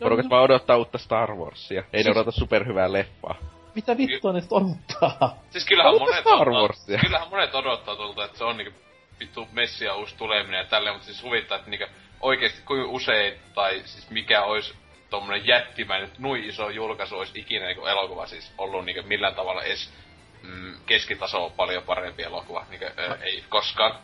[0.00, 1.84] Porukat vaan odottaa uutta Star Warsia.
[1.92, 3.34] Ei ne odota superhyvää leffaa.
[3.74, 5.38] Mitä vittua ne sit odottaa?
[5.50, 6.84] Siis kyllähän monet, Star Warsia?
[6.84, 8.78] siis kyllähän monet odottaa tulta, että se on niinku
[9.20, 11.86] vittu messia uusi tuleminen ja tälleen, mutta siis huvittaa, että niinku
[12.20, 14.74] oikeesti kuinka usein, tai siis mikä olisi
[15.10, 19.92] tommonen jättimäinen, nui iso julkaisu olisi ikinä niinku elokuva siis ollut niinku millään tavalla edes
[20.42, 23.94] mm, keskitaso paljon parempi elokuva, niinku ö, ei koskaan.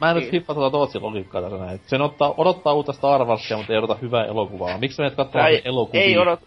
[0.00, 0.32] Mä en nyt Niin.
[0.32, 1.80] hiffaa tuota Tootsin logiikkaa tässä näin.
[1.86, 4.78] Sen ottaa, odottaa uutta Star Warsia, mutta ei odota hyvää elokuvaa.
[4.78, 6.02] Miksi menet katsomaan Tai elokuvia?
[6.02, 6.40] ei odot...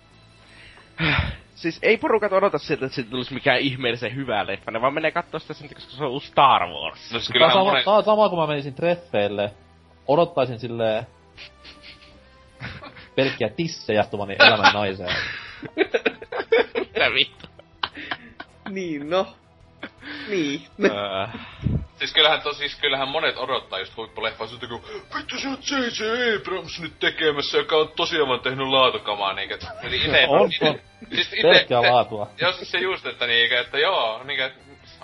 [1.56, 5.12] Siis ei porukat odota siltä, että siitä tulisi mikään ihmeellisen hyvä leffa, ne vaan menee
[5.12, 7.12] kattoo sitä sen, koska se on uusi Star Wars.
[7.14, 9.52] No siis on, kyllähän sama, tää on sama, kun mä menisin treffeille.
[10.08, 11.08] Odottaisin silleen...
[13.16, 15.10] pelkkiä tissejä tuvani elämän naiseen.
[16.80, 17.48] Mitä vittu?
[18.70, 19.28] Niin, no.
[20.28, 20.62] Niin.
[22.00, 24.82] Siis kyllähän, to, siis kyllähän monet odottaa just huippuleffaa siltä, kun
[25.16, 26.36] vittu se on J.J.
[26.36, 29.58] Abrams nyt tekemässä, joka on tosiaan vaan tehnyt laatukamaa, niinkö.
[29.84, 30.80] Eli ite, On, ite, on.
[31.14, 32.28] siis ite, Pelkkää laatua.
[32.42, 34.52] Jos se just, että niinkö, että joo, niinkö,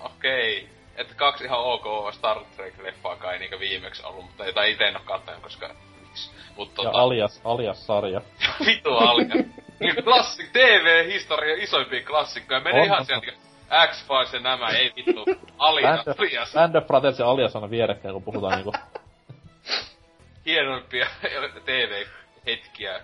[0.03, 0.69] okei.
[0.95, 5.03] Että kaksi ihan ok Star Trek-leffaa kai niinkö viimeksi ollut, mutta jota ite en oo
[5.05, 6.31] kattanut, koska miksi.
[6.57, 8.21] Mut Ja tota, alias, alias-sarja.
[8.65, 9.35] vitu alka.
[9.79, 12.59] Niin klassik, TV-historia isoimpia klassikkoja.
[12.59, 13.31] Menee On, ihan sieltä
[13.91, 15.25] X-Files ja nämä, ei vittu.
[15.57, 16.53] Alias, Band of- alias.
[16.53, 18.73] Band of Brothers ja alias on vierekkäin, kun puhutaan niinku...
[20.45, 21.07] hienoimpia
[21.65, 23.01] TV-hetkiä.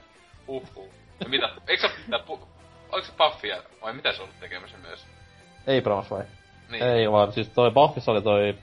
[0.47, 0.93] Uhu.
[1.19, 1.49] Ja mitä?
[1.67, 2.47] Eikö se pitää pu...
[2.91, 5.05] Oliko se Buffia vai mitä se on ollut tekemässä myös?
[5.77, 6.23] Abrams vai?
[6.69, 6.83] Niin.
[6.83, 8.55] Ei vaan, siis toi Buffissa oli toi...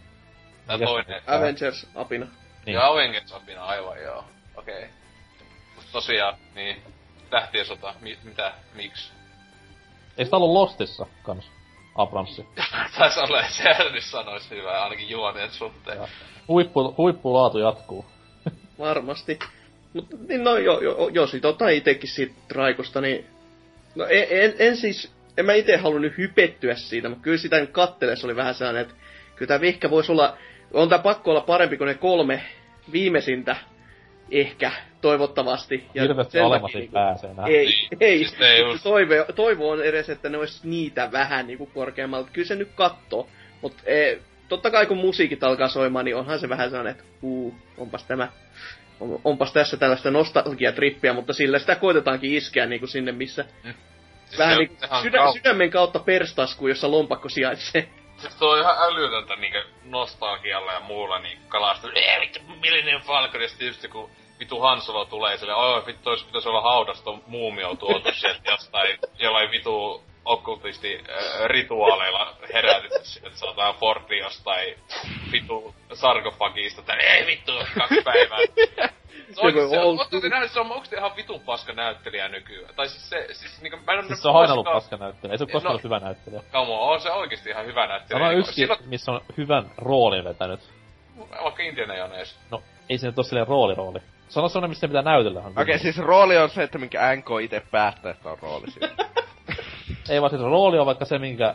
[0.67, 1.23] Tää toinen.
[1.27, 2.25] Avengers apina.
[2.25, 2.35] Niin.
[2.67, 2.75] Niin.
[2.75, 4.25] Ja Avengers opina aivan joo.
[4.57, 4.79] Okei.
[4.79, 4.89] Okay.
[5.77, 6.83] Mut tosiaan, niin.
[7.31, 9.13] Tähtien sota, mi- mitä, miksi?
[10.19, 11.51] Eikö tää ollut Lostissa kans?
[11.97, 12.47] Abramsi.
[12.99, 15.97] Taisi olla, että sehän nyt sanois hyvää, ainakin juoneen suhteen.
[15.97, 16.09] Joo.
[16.49, 18.05] Huippu, huippulaatu jatkuu.
[18.79, 19.39] Varmasti.
[19.93, 23.27] Mutta niin no, jo, jo, jos sit ottaa itekin siitä Raikosta, niin...
[23.95, 25.13] No en, en, en siis...
[25.37, 28.95] En mä ite halunnut hypettyä siitä, mutta kyllä sitä nyt katteles oli vähän sellainen, että
[29.37, 30.37] kyllä tää vihkä voisi olla...
[30.73, 32.43] On tää pakko olla parempi kuin ne kolme
[32.93, 33.57] viimeisintä,
[34.31, 35.85] ehkä, toivottavasti.
[35.95, 37.47] Hirveästi sen alemmas ei pääse enää.
[37.47, 38.19] Ei, Niin, ei.
[38.19, 42.31] siis ne just- Toivo, toivo on edes, että ne olisi niitä vähän niinku korkeammalta.
[42.33, 43.29] Kyllä se nyt kattoo.
[43.63, 47.55] Mutta e, totta kai kun musiikit alkaa soimaan, niin onhan se vähän sellainen, että uu,
[47.79, 48.29] onpas tämä,
[49.01, 53.45] on, onpas tässä tällaista nostalgiatrippiä, mutta sillä sitä koitetaankin iskeä niinku sinne, missä
[54.27, 57.89] Siis vähän niinku on sydä, kau- sydämen kautta perstasku, jossa lompakko sijaitsee.
[58.17, 61.89] Siis tuo on ihan älytöntä niinkö nostalgialla ja muulla niin kalasta.
[61.95, 66.11] Ee vittu, Millennium Falcon, ja sitten just kun vitu Han Solo tulee sille, oi vittu,
[66.11, 73.05] olisi pitäisi olla haudas ton muumio tuotu sieltä jostain, jollain vitu okkultisti äh, rituaaleilla herätetty
[73.05, 74.75] sieltä, saadaan Fordi jostain
[75.33, 78.39] vitu sarkofagista, ei vittu, kaksi päivää.
[79.33, 82.75] Se on, se, on, se, nähdä, se on ihan vitun paska näyttelijä nykyään.
[82.75, 85.33] Tai siis se, siis niinku, mä en Siis se on aina ollut paska näyttelijä.
[85.33, 85.71] Ei se ole koskaan No.
[85.71, 86.43] ollut hyvä näyttelijä.
[86.53, 88.27] Come on, on se oikeesti ihan hyvä näyttelijä.
[88.27, 90.61] Sano yksi, silloin- missä on hyvän roolin vetänyt.
[91.43, 92.37] Vaikka Indiana Jones.
[92.51, 93.99] No, ei se nyt oo silleen rooli rooli.
[94.29, 95.41] Sano semmonen, missä pitää näytellä.
[95.41, 98.89] Okei, okay, siis rooli on se, että minkä NK itse päättää, että on rooli siinä.
[100.09, 101.55] Ei vaan siis rooli on vaikka se, minkä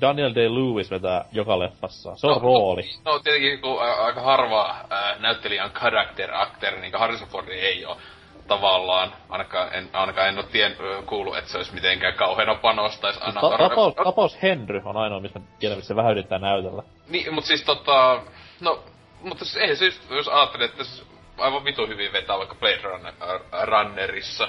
[0.00, 2.16] Daniel Day-Lewis vetää joka leffassa.
[2.16, 2.82] Se on rooli.
[3.04, 7.48] No tietenkin kun ä, aika harva ä, näyttelijä on character actor, niin kuin Harrison Ford
[7.48, 7.96] ei oo
[8.48, 13.14] tavallaan, ainakaan en, ainakaan en oo tien, ö, kuullut, että se olisi mitenkään kauheena panostais
[13.14, 13.40] Siis aina.
[13.40, 16.82] ta- tapaus, tapaus Henry on ainoa, missä mä tiedän, missä se vähän yrittää näytellä.
[17.08, 18.22] Niin, mut siis tota,
[18.60, 18.78] no,
[19.22, 21.02] mutta siis ei se just, jos ajattelee, että se
[21.38, 24.48] aivan vitu hyvin vetää vaikka Blade Runner, äh, Runnerissa,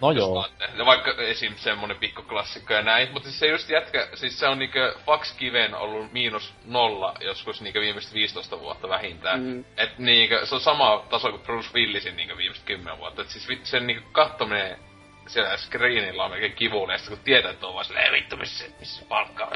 [0.00, 0.48] No joo.
[0.78, 1.54] Ja vaikka esim.
[1.56, 5.74] semmonen pikkuklassikko ja näin, mutta siis se just jätkä, siis se on niinkö Fax Kiven
[5.74, 9.40] ollut miinus nolla joskus niinkö viimeiset 15 vuotta vähintään.
[9.40, 9.64] Mm.
[9.76, 13.22] Et niinkö, se on sama taso kuin Bruce Willisin niinkö viimeiset 10 vuotta.
[13.22, 14.76] Et siis vit- sen niinkö kattominen
[15.26, 19.04] siellä screenillä on melkein kivuliasta, kun tietää, että on vaan silleen, "Ei vittu, missä, missä
[19.08, 19.50] palkka on.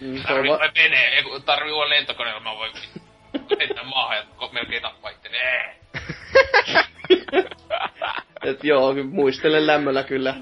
[0.00, 2.72] Mm, se on Tarvii va- menee, ei kun tarvii olla lentokoneella, mä voin
[3.58, 5.38] heittää maahan ja melkein tappaa itteni.
[8.44, 10.34] Et joo, muistelen lämmöllä kyllä.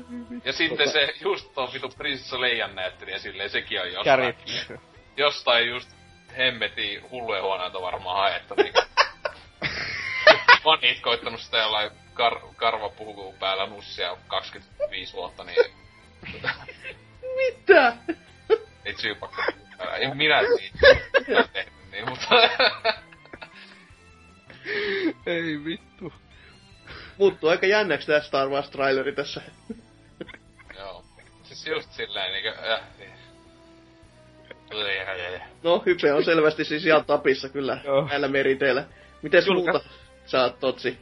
[0.45, 4.05] Ja sitten Tota- se just tuo vitu Prinsessa Leijan näyttelijä silleen, sekin on jostain.
[4.35, 4.67] Kärit.
[5.17, 5.91] jostain just
[6.37, 8.55] hemmetin hullujen huoneelta varmaan haettu.
[8.55, 8.73] Niin.
[10.65, 15.65] Fanit koittanut sitä jollain kar- karvapuhukuu päällä nussia 25 vuotta, niin
[17.37, 17.97] Mitä?
[18.85, 19.43] ei syypakka.
[19.99, 20.41] En minä
[21.53, 22.27] tehnyt niin, mutta
[25.27, 26.13] Ei vittu.
[27.19, 29.43] Muuttuu aika jännäksi tää Star Wars traileri tässä.
[30.79, 31.05] joo.
[31.43, 33.13] Siis just silleen niinkö, äh, niin.
[35.63, 38.09] No, hype on selvästi siis ihan tapissa kyllä Joo.
[38.09, 38.85] näillä meriteillä.
[39.23, 39.89] Mites Julka- muuta
[40.27, 40.99] sä oot totsi?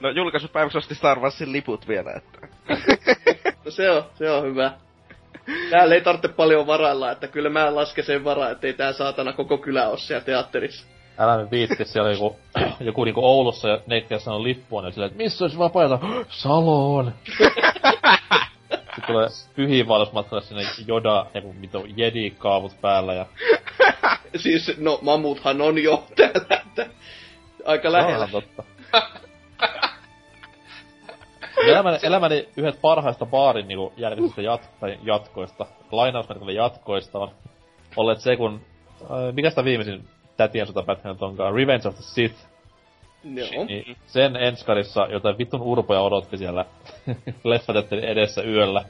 [0.00, 2.48] No julkaisupäiväksi osti Star Warsin liput vielä, että...
[3.64, 4.72] No se on, se on hyvä.
[5.70, 9.58] Täällä ei tarvitse paljon varailla, että kyllä mä lasken sen varaa, ettei tää saatana koko
[9.58, 10.86] kylä oo siellä teatterissa.
[11.18, 12.36] Älä nyt viitti, siellä oli joku,
[12.80, 15.98] joku niinku Oulussa ja neikkiä sanoi lippuun, ja silleen, että missä olisi vapaata?
[16.28, 17.12] Saloon!
[17.24, 23.26] Sitten tulee pyhiinvaellusmatkalle sinne Joda, joku mitä Jedi-kaavut päällä ja...
[24.36, 26.86] Siis, no mamuthan on jo täällä, että
[27.64, 28.28] aika lähellä.
[28.32, 28.62] No, totta.
[31.66, 37.30] Elämäni, elämäni yhdet parhaista baarin niinku jälkeisistä jat, tai jatkoista, lainausmerkillä jatkoista on
[37.96, 38.60] olleet se, kun...
[39.02, 40.08] Äh, mikä sitä viimeisin
[40.42, 41.54] tätien sotapätkä nyt onkaan?
[41.54, 42.46] Revenge of the Sith.
[43.24, 43.64] Joo.
[43.64, 46.64] Niin sen enskarissa, jota vitun urpoja odotti siellä
[47.44, 48.84] leffatettelin edessä yöllä.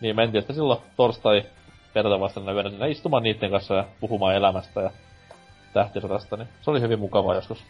[0.00, 1.42] Niin mentiin, että silloin torstai
[1.94, 4.90] perjantai vastaana yönä sinne istumaan niitten kanssa ja puhumaan elämästä ja
[5.72, 7.64] tähtisodasta, niin se oli hyvin mukavaa joskus.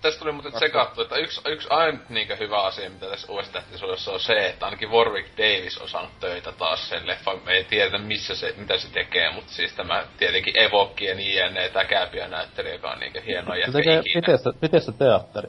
[0.00, 4.12] Tästä tuli muuten tsekattu, että yksi, yksi ainut niinkö hyvä asia, mitä tässä uudessa tähtisodassa
[4.12, 7.40] on se, että ainakin Warwick Davis on saanut töitä taas sen leffan.
[7.44, 12.28] Me ei tiedetä missä se, mitä se tekee, mutta siis tämä tietenkin Evokkien INE täkäpiä
[12.28, 14.20] näyttelijä, joka on niinkö hieno Se jätkä tekee ikinä.
[14.20, 15.48] miten se, miten se teatteri.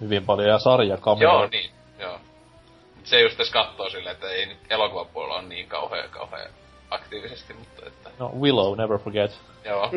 [0.00, 1.70] Hyvin paljon ja sarja Joo, niin.
[1.98, 2.20] Joo.
[3.04, 6.50] Se just tässä kattoo silleen, että ei nyt elokuvapuolella ole niin kauhean, kauhean
[6.90, 8.10] aktiivisesti, mutta että...
[8.18, 9.40] No, Willow, never forget.
[9.64, 9.90] Joo.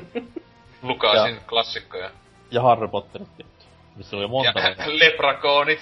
[0.81, 2.09] Lukasin klassikkoja.
[2.51, 3.65] Ja Harry Potterit tietty.
[3.95, 4.59] Missä oli monta.
[4.59, 5.79] Ja leprakoonit.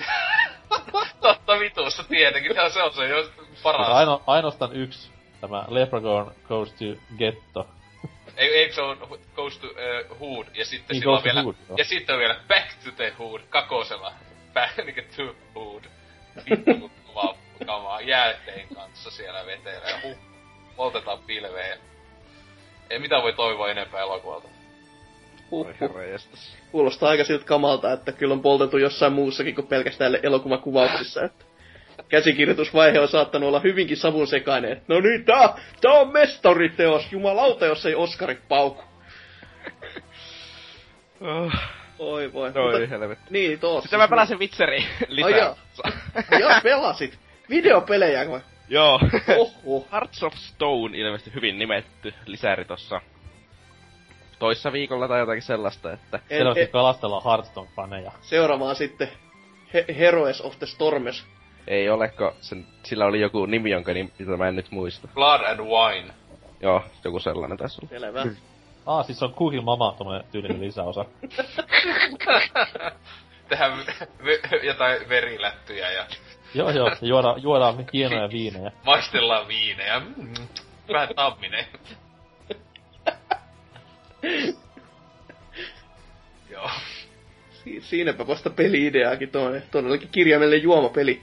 [1.21, 3.29] Totta vitussa tietenkin, ja se on se jo
[3.63, 3.89] paras.
[3.89, 5.11] Aino, ainoastaan yksi.
[5.41, 6.85] Tämä Leprechaun Goes to
[7.17, 7.67] Ghetto.
[8.37, 11.85] Ei, eikö se on Goes to uh, Hood, ja sitten Niin, on vielä, Hood, ja
[11.85, 14.13] sitten on vielä Back to the Hood, kakosella.
[14.53, 14.75] Back
[15.15, 15.83] to Hood.
[16.49, 20.17] Vittu kuvaa kamaa jääteen kanssa siellä veteellä, ja huh,
[20.75, 21.79] poltetaan pilveen.
[22.89, 24.47] Ei mitä voi toivoa enempää elokuvalta.
[25.53, 25.79] Huh, Oi huh.
[25.81, 26.57] herra jestas.
[26.71, 31.23] Kuulostaa aika siltä kamalta, että kyllä on poltettu jossain muussakin kuin pelkästään elokuvakuvauksissa.
[31.23, 31.45] Että
[32.09, 34.81] käsikirjoitusvaihe on saattanut olla hyvinkin savun sekainen.
[34.87, 38.83] No niin, tää, tää on mestariteos, jumalauta, jos ei Oskarit pauku.
[41.21, 41.51] Oh,
[41.99, 42.51] Oi voi.
[42.55, 43.25] Oi helvetti.
[43.29, 43.81] niin, tossa.
[43.81, 45.25] Sitten mä pelasin Witcheria lisää.
[45.25, 45.55] Ai joo.
[46.39, 47.19] Joo, pelasit.
[47.49, 48.39] Videopelejä vai?
[48.69, 48.99] Joo.
[49.37, 49.87] Oho.
[49.91, 53.01] Hearts of Stone ilmeisesti hyvin nimetty lisäri tossa
[54.43, 58.11] toissa viikolla tai jotakin sellaista, että En, Selvästi en, kalastellaan Hearthstone-faneja.
[58.21, 59.07] seuraavaan sitten
[59.73, 61.25] He- Heroes of the Stormes.
[61.67, 65.07] ei oleko, sen, sillä oli joku nimi, jonka nimi, mitä mä en nyt muista.
[65.13, 66.13] Blood and Wine.
[66.61, 67.89] Joo, joku sellainen tässä on.
[67.89, 68.25] Selvä.
[68.85, 71.05] Ah, siis se on Cooking Mama, tommonen tyylinen lisäosa.
[73.49, 73.77] Tehdään
[74.23, 76.05] ve- jotain verilättyjä ja
[76.53, 78.71] joo joo, juodaan, juodaan hienoja viinejä.
[78.85, 79.99] maistellaan viinejä.
[79.99, 80.33] Mm,
[80.93, 81.65] vähän tamminen.
[86.49, 86.69] Joo.
[87.51, 89.63] Si- siinäpä vasta peli-ideaakin toinen.
[89.71, 91.21] Todellakin kirjaimellinen juomapeli.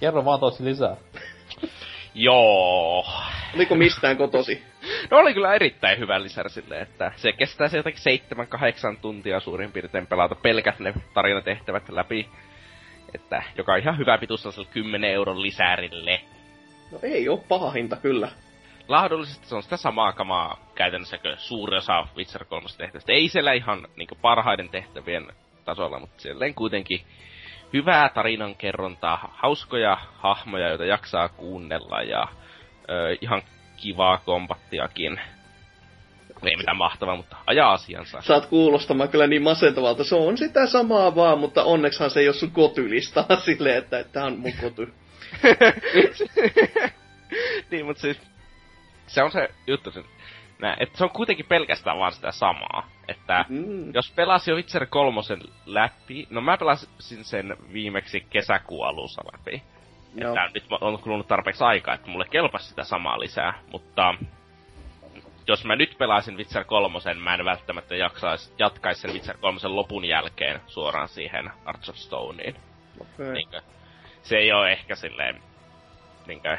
[0.00, 0.96] Kerro vaan tosi lisää.
[2.14, 3.06] Joo.
[3.54, 4.62] Oliko mistään kotosi?
[5.10, 8.00] No oli kyllä erittäin hyvä lisäri silleen, että se kestää se jotakin
[8.94, 12.28] 7-8 tuntia suurin piirtein pelata pelkät ne tarinatehtävät läpi.
[13.14, 16.20] Että joka on ihan hyvä pituus sellaiselle 10 euron lisärille.
[16.92, 18.28] No ei oo paha hinta kyllä.
[18.88, 23.12] Laadullisesti se on sitä samaa kamaa käytännössä kuin suuri osa Witcher 3 tehtävistä.
[23.12, 25.26] Ei siellä ihan niin parhaiden tehtävien
[25.64, 27.00] tasolla, mutta silleen kuitenkin
[27.72, 32.28] hyvää tarinankerrontaa, hauskoja hahmoja, joita jaksaa kuunnella ja
[32.90, 33.42] ö, ihan
[33.76, 35.20] kivaa kombattiakin.
[36.42, 38.22] Ei mitään mahtavaa, mutta ajaa asiansa.
[38.22, 40.04] Saat kuulostamaan kyllä niin masentavalta.
[40.04, 44.24] Se on sitä samaa vaan, mutta onnekshan se ei oo sun kotylistaa silleen, että tää
[44.24, 44.92] on mun koty.
[47.70, 48.20] niin, mutta siis
[49.08, 50.04] se on se juttu, se,
[50.58, 52.88] nää, että se on kuitenkin pelkästään vaan sitä samaa.
[53.08, 53.94] Että Mm.
[53.94, 59.62] jos pelasi jo Witcher kolmosen läpi, no mä pelasin sen viimeksi kesäkuun alussa läpi.
[60.14, 60.30] Joo.
[60.30, 64.14] Että nyt on kulunut tarpeeksi aikaa, että mulle kelpasi sitä samaa lisää, mutta
[65.46, 70.04] jos mä nyt pelaisin Witcher kolmosen, mä en välttämättä jaksais, jatkais sen Witcher kolmosen lopun
[70.04, 72.56] jälkeen suoraan siihen Arts of Stoneen.
[73.00, 73.32] Okei.
[73.32, 73.60] Niinkö,
[74.22, 75.42] se ei ole ehkä silleen
[76.26, 76.58] niinkö,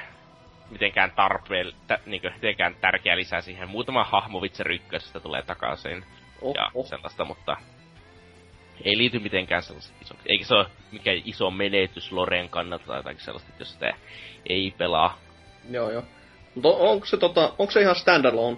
[0.69, 3.69] mitenkään tarpeen, tä, niinkö, mitenkään tärkeä lisää siihen.
[3.69, 6.05] Muutama hahmo Witcher ykkösestä tulee takaisin
[6.41, 6.85] Oh, ja oh.
[6.85, 7.57] sellaista, mutta
[8.83, 10.23] ei liity mitenkään sellaista isoksi.
[10.25, 13.93] Eikä se ole mikään iso menetys Loren kannalta tai jotakin sellaista, jos sitä
[14.49, 15.17] ei pelaa.
[15.69, 16.03] Joo, joo.
[16.55, 18.57] Mutta onko se, tota, onko se ihan standalone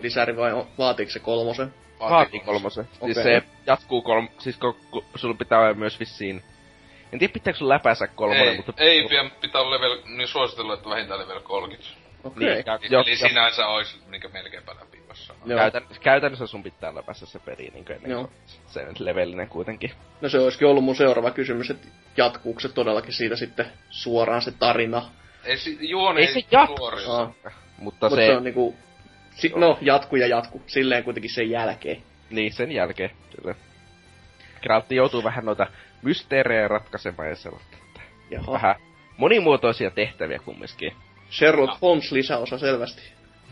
[0.00, 1.74] lisäri vai on- vaatiiko se kolmosen?
[2.00, 2.84] Vaatii kolmosen.
[2.84, 3.22] Siis Okei.
[3.22, 4.28] se jatkuu kolm...
[4.38, 6.42] Siis kun, kun sulla pitää olla myös vissiin...
[7.12, 8.72] En tiedä pitääkö sun läpänsä kolmonen, Ei, mutta...
[8.76, 11.90] ei vielä pitää olla level, niin suositellut, että vähintään level 30.
[12.24, 12.54] Okei.
[12.54, 15.00] Niin, kä- Eli jo, Eli jo, sinänsä olisi niinkö melkeinpä läpi,
[15.48, 18.30] käytän, käytännössä sun pitää läpässä se peli niin ennen Joo.
[18.66, 19.90] se nyt levelinen kuitenkin.
[20.20, 24.52] No se olisikin ollut mun seuraava kysymys, että jatkuuko se todellakin siitä sitten suoraan se
[24.52, 25.02] tarina?
[25.44, 26.84] Ei si- juoni Ei se jatku.
[26.84, 28.76] Aa, Mutta Mutta se, se on niinku...
[29.34, 30.62] Si- no, jatku ja jatku.
[30.66, 32.02] Silleen kuitenkin sen jälkeen.
[32.30, 33.54] niin sen jälkeen, kyllä.
[34.62, 35.66] Kraltti joutuu vähän noita
[36.02, 37.76] mysteerejä ratkaisemaan ja sellaista.
[38.30, 38.52] Jaha.
[38.52, 38.76] vähän
[39.16, 40.92] monimuotoisia tehtäviä kumminkin.
[41.30, 43.02] Sherlock Holmes lisäosa selvästi.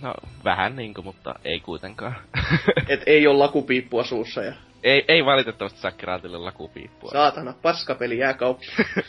[0.02, 2.16] No, vähän niinku, mutta ei kuitenkaan.
[2.88, 4.52] Et ei ole lakupiippua suussa ja...
[4.82, 7.10] ei, ei valitettavasti saa Kraltille lakupiippua.
[7.10, 8.72] Saatana, paskapeli jää kauppaan.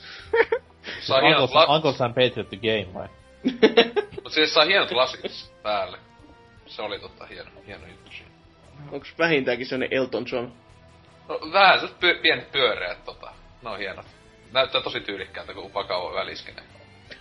[0.99, 3.07] Saa hienot, Uncle, la- Uncle Sam Patriot the Game vai?
[4.23, 5.97] mut siis saa hienot lasit päälle.
[6.65, 8.31] Se oli totta hieno, hieno juttu siinä.
[8.91, 10.51] Onks vähintäänkin sellainen Elton John?
[11.29, 13.31] No, vähän se py- pienet pyöreät tota.
[13.61, 14.05] Ne on hienot.
[14.51, 16.61] Näyttää tosi tyylikkäältä, kun upakauva väliskene.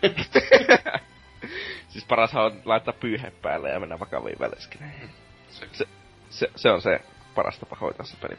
[1.89, 5.11] Siis paras on laittaa pyyhe päälle ja mennä vakaviin väliskeneihin.
[5.49, 5.89] Se, Se-
[6.31, 7.01] Se, se on se
[7.35, 8.39] paras tapa hoitaa se peli.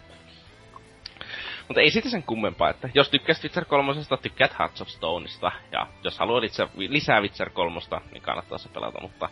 [1.67, 5.87] Mutta ei siitä sen kummempaa, että jos tykkäsit Witcher 3, tykkäät Hearts of Stoneista, ja
[6.03, 7.79] jos haluat itse lisää Witcher 3,
[8.11, 9.29] niin kannattaa se pelata, mutta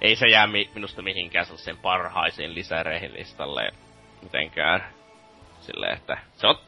[0.00, 3.70] ei se jää mi- minusta mihinkään sellaiseen parhaisiin lisäreihin listalle
[4.22, 4.84] mitenkään.
[5.66, 6.58] Silleen, että se on,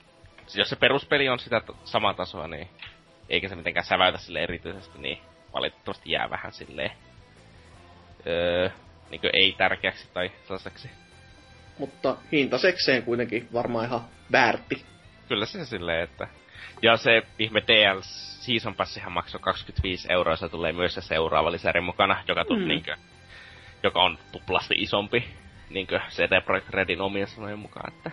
[0.54, 2.68] jos se peruspeli on sitä samaa tasoa, niin
[3.28, 5.18] eikä se mitenkään säväytä sille erityisesti, niin
[5.52, 6.90] valitettavasti jää vähän silleen
[8.26, 8.70] öö,
[9.10, 10.90] niin ei tärkeäksi tai sellaiseksi.
[11.78, 14.00] Mutta hintasekseen kuitenkin varmaan ihan
[14.32, 14.84] väärti.
[15.28, 16.28] Kyllä se silleen, että...
[16.82, 21.80] Ja se ihme DL Season Passihan maksoi 25 euroa, se tulee myös se seuraava lisäri
[21.80, 22.62] mukana, joka, tuli, Mm.
[22.64, 22.68] mm.
[22.68, 22.96] niinkö,
[23.82, 25.24] joka on tuplasti isompi,
[25.70, 28.10] niinkö CD Projekt Redin omien sanojen mukaan, että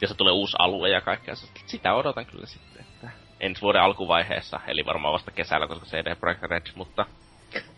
[0.00, 1.34] ja se tulee uusi alue ja kaikkea,
[1.66, 6.42] sitä odotan kyllä sitten, että ensi vuoden alkuvaiheessa, eli varmaan vasta kesällä, koska CD Projekt
[6.42, 7.06] Red, mutta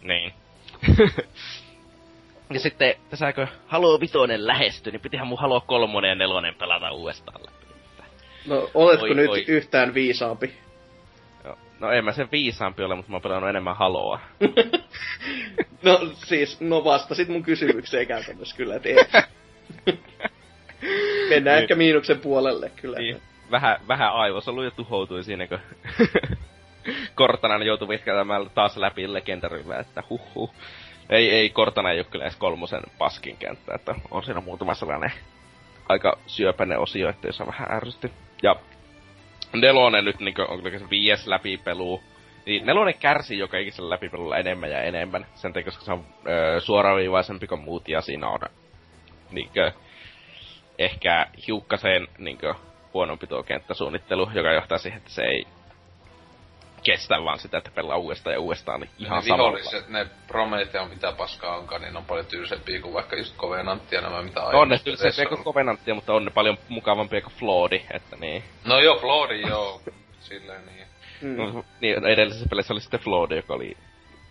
[0.03, 0.33] niin.
[2.53, 7.41] ja sitten, tässäkö Halo Vitoinen lähestyi, niin pitihän mun Halo kolmonen ja nelonen pelata uudestaan
[7.43, 7.63] läpi.
[8.47, 9.45] No, oletko Oi, nyt oi.
[9.49, 10.55] yhtään viisaampi?
[11.81, 14.21] No en mä sen viisaampi ole, mutta mä oon pelannut enemmän Haloa.
[15.83, 18.97] No siis, no vastasit mun kysymykseen käytännössä kyllä, ei.
[21.35, 21.63] Mennään Niin.
[21.63, 22.99] ehkä miinuksen puolelle kyllä.
[22.99, 25.59] Niin, vähän, vähän aivosolu ja tuhoutui siinä, kun
[27.15, 30.55] Kortanan joutui vihkäämään taas läpi legendaryllä, että huhhuh.
[31.11, 35.13] Ei, ei Kortana ei ole kyllä edes kolmosen paskin kenttä, että on siinä muutama sellainen
[35.89, 38.13] aika syöpäinen osio, että se vähän ärsytti.
[38.43, 38.57] Ja
[39.53, 42.03] nelonen nyt niin on kyllä se viides läpipelu.
[42.47, 45.27] Niin nelonen kärsii joka ikisellä läpipelulla enemmän ja enemmän.
[45.35, 48.41] Sen takia, koska se on öö, suoraviivaisempi kuin muut ja siinä on
[49.31, 49.73] niinkö,
[50.85, 52.55] ehkä hiukkaseen niinkö,
[52.95, 55.47] huonompi tuo kenttäsuunnittelu, joka johtaa siihen, että se ei
[56.83, 59.53] kestä vaan sitä, että pelaa uudestaan ja uudestaan niin ihan ne samalla.
[59.53, 64.01] viholliset, ne Promethean mitä paskaa onkaan, niin on paljon tylsempiä kuin vaikka just Covenant ja
[64.01, 65.45] nämä mitä On ne tylsempiä kuin.
[65.45, 68.45] Covenantia, mutta on ne paljon mukavampia kuin Floodi, että niin.
[68.65, 69.81] No joo, Floodi joo.
[70.21, 70.87] Silleen niin.
[71.21, 71.37] Mm.
[71.37, 73.77] No, niin edellisessä pelissä oli sitten Floodi, joka oli...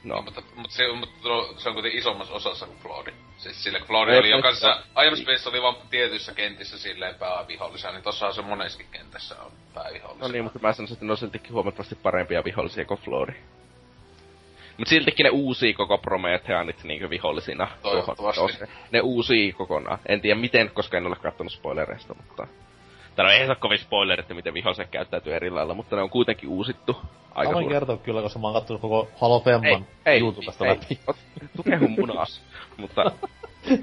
[0.04, 0.22] No.
[0.22, 1.20] Mutta, mutta, se, mutta
[1.58, 3.12] se on kuitenkin isommassa osassa kuin Floodi.
[3.38, 8.04] Siis sille Floodi Ei, oli jokaisessa, aiemmassa pelissä oli vaan tietyissä kentissä silleen päävihollisia, niin
[8.04, 10.28] tossahan se moneskin kentässä on päävihollisia.
[10.28, 13.32] no niin, mutta mä sanoisin, että ne on siltikin huomattavasti parempia vihollisia kuin Floodi.
[14.78, 17.68] Mut siltikin ne uusii koko Prometheanit niinkö vihollisina.
[17.82, 18.42] Toivottavasti.
[18.42, 20.00] tuohon- Ne uusii kokonaan.
[20.06, 22.48] En tiedä miten, koska en ole kattonut spoilereista, mutta...
[23.24, 26.50] No ei ole kovin spoilerit, että miten viholliset käyttäytyy eri lailla, mutta ne on kuitenkin
[26.50, 26.98] uusittu.
[27.36, 30.72] Aika Mä voin kertoa kyllä, koska mä oon kattonut koko Halo Femman ei, YouTubesta ei,
[30.72, 31.00] läpi.
[31.12, 32.42] ot- Tukehu munas.
[32.78, 33.12] mutta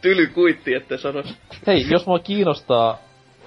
[0.00, 1.36] Tyly kuitti, että sanois.
[1.66, 2.98] Hei, jos mua kiinnostaa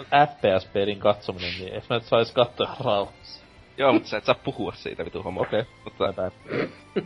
[0.01, 3.43] FPS-pelin katsominen, niin eikö mä nyt sais katsoa rauhassa?
[3.77, 5.41] Joo, mutta sä et saa puhua siitä vitu homo.
[5.41, 5.63] Okei.
[5.83, 6.31] Mutta, Bye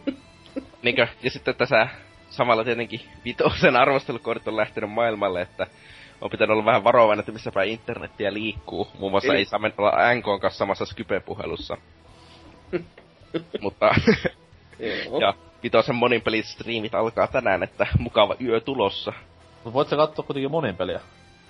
[0.84, 1.88] niinkö, ja sitten tässä
[2.30, 5.68] samalla tietenkin vitosen arvostelukoodit on lähtenyt maailmalle, että
[6.22, 8.88] on pitänyt olla vähän varovainen, että missä päin internettiä liikkuu.
[9.00, 11.78] Muun muassa Eli- ei saa mennä olla NK kanssa samassa Skype-puhelussa.
[13.62, 13.96] Mutta,
[15.22, 19.14] ja vitosen monin striimit alkaa tänään, että mukava yö tulossa.
[19.64, 21.00] Mut voit sä katsoa kuitenkin monin peliä.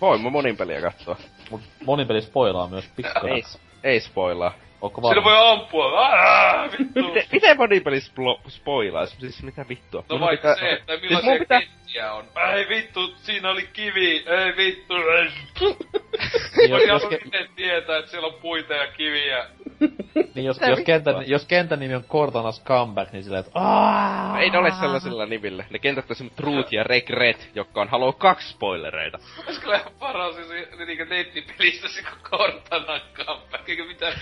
[0.01, 1.15] Voin mä monin peliä katsoa.
[1.51, 3.61] Mut monin peli spoilaa myös Ei, pikkusen.
[3.83, 4.53] ei spoilaa.
[4.81, 5.23] Onko varma?
[5.23, 5.91] voi ampua.
[6.79, 7.03] Vittu.
[7.07, 9.15] Miten, miten monin peli splo- spoilais?
[9.19, 10.03] Siis mitä vittua?
[10.09, 11.61] No vaikka pitää- se, että siis millaisia mun pitää...
[11.91, 12.25] kenttiä on.
[12.55, 14.23] Ei vittu, siinä oli kivi.
[14.27, 14.93] Ei vittu.
[14.95, 15.29] Ei.
[16.57, 19.45] Niin, jos, Voi jos, ke- miten tietää, että siellä on puita ja kiviä.
[20.35, 23.59] niin jos, jos, kentän, jos kentän nimi on Cortanas Comeback, niin silleen, että!
[24.39, 25.65] Ei ne ole sellaisilla nimillä.
[25.69, 29.19] Ne kentät on esimerkiksi Truth ja Regret, jotka on Halo 2 spoilereita.
[29.47, 34.13] Ois kyllä ihan paras, jos se niinku nettipelistä se Cortanan comeback, eikä mitään.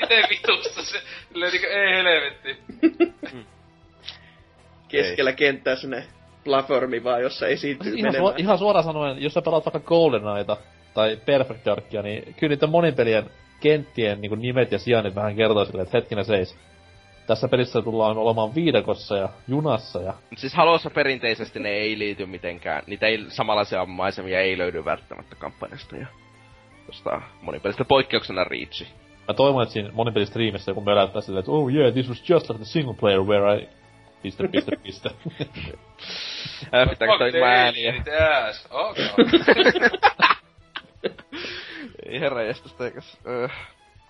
[0.00, 1.02] Miten vitusta se,
[1.32, 2.56] silleen niinku, ei helvetti.
[4.88, 6.04] Keskellä kenttää sinne
[6.48, 8.34] platformi vaan, jossa esiintyy ihan, menemään.
[8.34, 10.56] su- ihan suoraan sanoen, jos sä pelaat vaikka GoldenEyeta
[10.94, 13.30] tai Perfect Darkia, niin kyllä niiden monipelien
[13.60, 16.56] kenttien niin nimet ja sijainnit vähän kertoo silleen, että hetkinen seis.
[17.26, 20.14] Tässä pelissä tullaan olemaan viidakossa ja junassa ja...
[20.36, 22.82] Siis Halossa perinteisesti ne ei liity mitenkään.
[22.86, 26.06] Niitä ei, samanlaisia maisemia ei löydy välttämättä kampanjasta ja
[26.86, 28.86] tosta monipelistä poikkeuksena Reachi.
[29.28, 32.58] Mä toivon, että siinä monipelistriimissä joku möläyttää silleen, että oh yeah, this was just like
[32.58, 33.68] the single player where I...
[34.22, 35.10] Piste, piste, piste.
[36.72, 37.94] Ää, pitääkö toi Fuck ääniä?
[38.04, 38.68] the ass.
[38.70, 39.04] Okay.
[42.06, 43.18] Ei herra jestas teikäs.
[43.26, 43.48] Öö.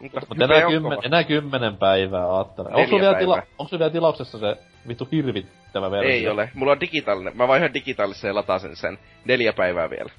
[0.01, 2.27] Mutta enää, kymmen, enää kymmenen päivää.
[2.27, 4.57] Neljä Onko sulla, vielä tila, onko vielä tilauksessa se
[4.89, 6.11] vittu hirvittävä versio?
[6.11, 6.51] Ei ole.
[6.55, 7.37] Mulla on digitaalinen.
[7.37, 8.99] Mä vaihoin digitaaliseen ja latasin sen.
[9.25, 10.11] Neljä päivää vielä.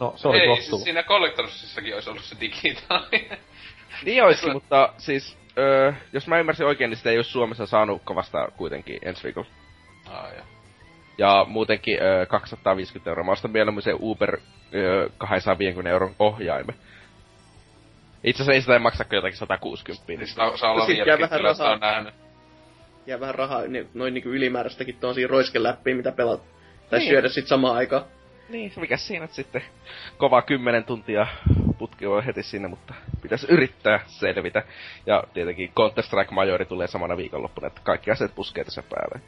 [0.00, 0.64] No, se oli Ei, kohtuu.
[0.64, 3.38] siis siinä Collectorsissakin olisi ollut se digitaalinen.
[4.04, 5.38] Niin olisi, mutta siis...
[5.58, 9.48] Öö, jos mä ymmärsin oikein, niin sitä ei ole Suomessa saanut vasta kuitenkin ensi viikolla.
[10.10, 10.44] Ai joo.
[11.18, 13.24] Ja muutenkin öö, 250 euroa.
[13.24, 14.38] Mä ostan mieluummin sen Uber
[14.74, 16.74] öö, 250 euron ohjaimen.
[18.24, 20.04] Itse asiassa ei sitä maksa kuin jotakin 160.
[20.08, 21.72] Niin Siis saa, olla vieläkin, vähän sitä rahaa.
[21.74, 22.14] on nähnyt.
[23.06, 26.42] Jää vähän rahaa, niin, noin niinku ylimääräistäkin tuollaisia roiskeläppiä, mitä pelaat.
[26.90, 27.08] Tai Niin.
[27.10, 28.04] syödä sit samaan aikaan.
[28.48, 29.62] Niin, mikä siinä sitten
[30.18, 31.26] kova 10 tuntia
[31.78, 34.62] putki on heti sinne, mutta pitäisi yrittää selvitä.
[35.06, 39.20] Ja tietenkin Counter-Strike Majori tulee samana viikonloppuna, että kaikki asiat puskee tässä päälle.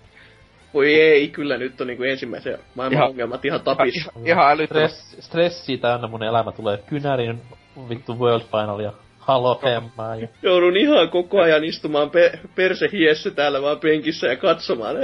[0.75, 4.13] Voi ei, kyllä nyt on niinku ensimmäisen maailman Ihan- ongelmat ihan tapissa.
[4.17, 4.99] Ihan, ihan älyttömästi.
[4.99, 7.43] Stress, stressi täynnä mun elämä tulee kynärin
[7.89, 10.29] vittu World Final ja Halo hemmaa ja...
[10.43, 14.97] Joudun ihan koko ajan istumaan pe- persehiessä täällä vaan penkissä ja katsomaan.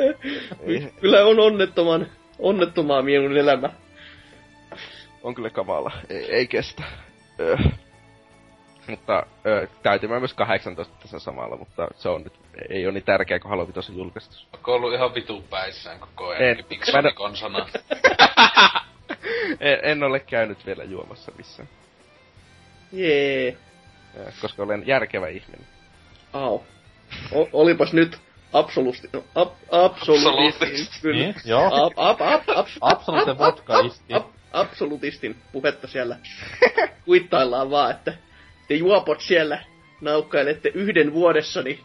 [1.00, 2.06] Kyllä on onnettoman,
[2.38, 3.70] onnettomaa minun elämä.
[5.22, 5.90] On kyllä kamala.
[6.08, 6.82] Ei, ei kestä.
[7.40, 7.56] Öö.
[8.88, 12.32] Mutta öö, täytyy myös 18 tässä samalla, mutta se on nyt,
[12.70, 14.46] ei ole niin tärkeä kuin Halo 5 julkaistus.
[14.52, 16.42] Onko ollut ihan vitun päissään koko En.
[16.42, 16.64] ajan?
[16.68, 17.66] Piksoni konsana.
[19.60, 21.68] En, en ole käynyt vielä juomassa missään,
[22.92, 23.56] Jee.
[24.16, 25.66] öö, koska olen järkevä ihminen.
[26.32, 26.60] Au.
[27.34, 28.18] O- olipas nyt
[28.52, 29.08] absolusti...
[29.12, 30.64] No, ab, absolutisti.
[30.64, 31.00] Absolutisti.
[31.02, 31.20] Kyllä.
[31.24, 31.70] Niin, joo.
[31.86, 34.14] Ab, ab, ab, ab, Absoluutten vodkaisti.
[34.14, 36.16] ab, absolutistin puhetta siellä.
[37.04, 38.12] Kuittaillaan vaan, että
[38.68, 39.64] te juopot siellä
[40.00, 41.80] naukkailette yhden vuodessa, niin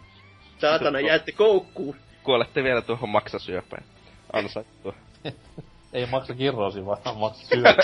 [0.58, 1.96] saatana jäätte koukkuun.
[2.24, 3.84] Kuolette vielä tuohon maksasyöpään.
[4.34, 4.94] Ansaittua.
[5.94, 7.76] Ei maksa kirroosi, vaan maksa syödä.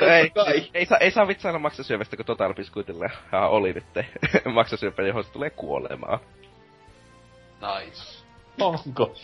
[0.00, 0.70] ei, kai.
[0.74, 3.84] ei, saa, ei saa vitsailla maksasyövästä, kun Total Biscuitilla ja oli nyt
[4.54, 6.18] maksasyöpä, johon se tulee kuolemaan.
[7.60, 8.24] Nice.
[8.60, 9.14] Onko?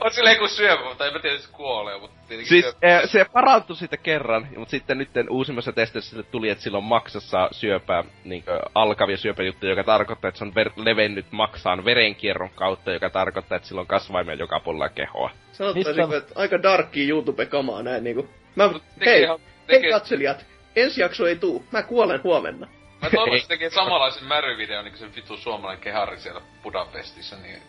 [0.00, 2.78] On silleen kun syöpä, mutta en mä tiedä, se kuolee, mutta tietenkin Siis syöpä.
[3.02, 6.84] eh, se parantui siitä kerran, mutta sitten nyt uusimmassa testissä sille tuli, että sillä on
[6.84, 12.92] maksassa syöpää, niin alkavia syöpäjuttuja, joka tarkoittaa, että se on ver- levennyt maksaan verenkierron kautta,
[12.92, 15.30] joka tarkoittaa, että sillä on kasvaimia joka puolella kehoa.
[15.52, 18.28] Sanottaisinko, Mistä- että aika darkki YouTube-kamaa näin niinku.
[18.56, 18.70] Mä,
[19.06, 22.66] hei, ihan- hei tekee- katselijat, ensi jakso ei tuu, mä kuolen huomenna.
[23.02, 27.36] Mä toivon, että se tekee samanlaisen märyvideon, niin kuin se vitu suomalainen kehari siellä Budapestissa,
[27.36, 27.62] niin...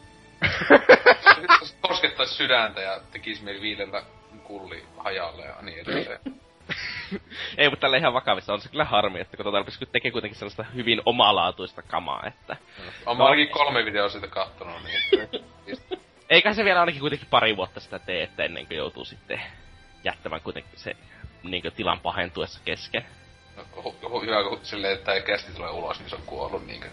[1.64, 4.04] Se koskettais sydäntä ja tekis mieli viidellä
[4.44, 6.20] kulli hajalle ja niin edelleen.
[7.58, 10.40] Ei, mutta tällä ihan vakavissa on se kyllä harmi, että kun Total Biscuit tekee kuitenkin
[10.40, 12.58] sellaista hyvin omalaatuista kamaa, että...
[13.06, 15.30] Oon mä ainakin kolme videoa siitä kattonut, niin...
[16.30, 19.42] Eikä se vielä ainakin kuitenkin pari vuotta sitä tee, että ennen kuin joutuu sitten
[20.04, 20.96] jättämään kuitenkin se
[21.44, 23.06] niin tilan pahentuessa kesken.
[23.56, 26.88] No, hyvä, kun silleen, että tää kästi tulee ulos, niin se on kuollut niinkö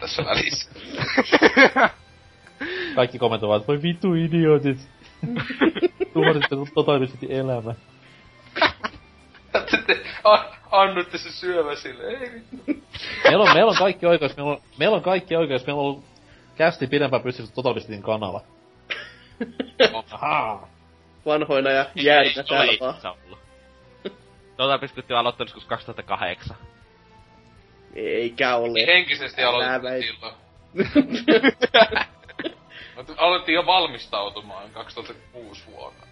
[0.00, 0.70] tässä välissä.
[2.94, 4.78] Kaikki kommentoivat, että voi vittu idiotit.
[6.14, 7.74] Tuhositte totaalisesti elämä.
[10.70, 12.56] Annutte se syövä sille, ei vittu.
[13.24, 16.04] Meillä on, meillä on kaikki oikeus, meillä on, meillä on kaikki oikeus, meillä on ollut
[16.56, 18.40] kästi pidempään pystyssä Total Biscuitin kanava.
[20.12, 20.68] Ahaa.
[21.26, 22.94] Vanhoina ja ei, täällä vaan.
[24.80, 26.56] Biscuit on aloittanut joskus 2008.
[27.94, 28.86] Eikä ole.
[28.86, 30.34] Henkisesti aloitettiin silloin.
[33.16, 36.06] Alettiin jo valmistautumaan 2006 vuonna.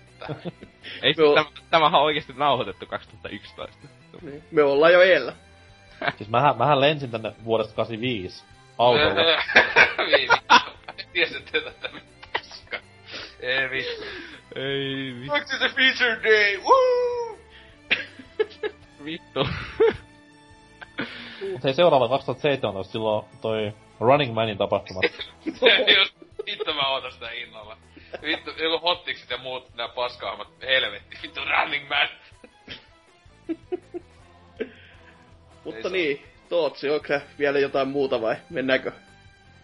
[1.03, 1.35] Ei, Joo.
[1.35, 3.76] tämä, tämähän on oikeesti nauhoitettu 2011.
[4.22, 4.45] Niin.
[4.51, 5.33] Me ollaan jo eellä.
[6.16, 8.45] Siis mähän, mähän lensin tänne vuodesta 85
[8.78, 9.20] autolla.
[9.99, 10.70] Ei vittu.
[11.12, 11.89] Tiesitte tätä
[12.33, 12.78] paska.
[13.41, 14.03] Ei vittu.
[14.55, 16.57] Ei vi- Back to the feature day!
[16.62, 17.39] Woo!
[19.05, 19.49] vittu.
[21.53, 23.72] Mut hei seuraava 2017 silloin toi
[24.03, 25.05] Running Manin tapahtumat.
[26.47, 27.77] Vittu mä ootan sitä innolla.
[28.23, 30.49] Vittu, joku hottikset ja muut nää paskahmat.
[30.63, 32.09] Helvetti, vittu running man.
[35.65, 38.93] Mutta Ei niin, Tootsi, onko sä vielä jotain muuta vai mennäänkö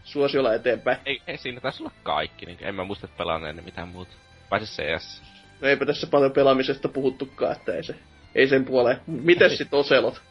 [0.05, 0.99] suosiolla eteenpäin?
[1.07, 4.13] ei, ei, siinä taisi olla kaikki, niin en mä muista että pelaaneeni mitään muuta.
[4.49, 5.23] Paitsi CS.
[5.61, 7.95] No eipä tässä paljon pelaamisesta puhuttukaan, että ei se,
[8.35, 9.01] ei sen puoleen.
[9.07, 10.23] Mites sit Oselot?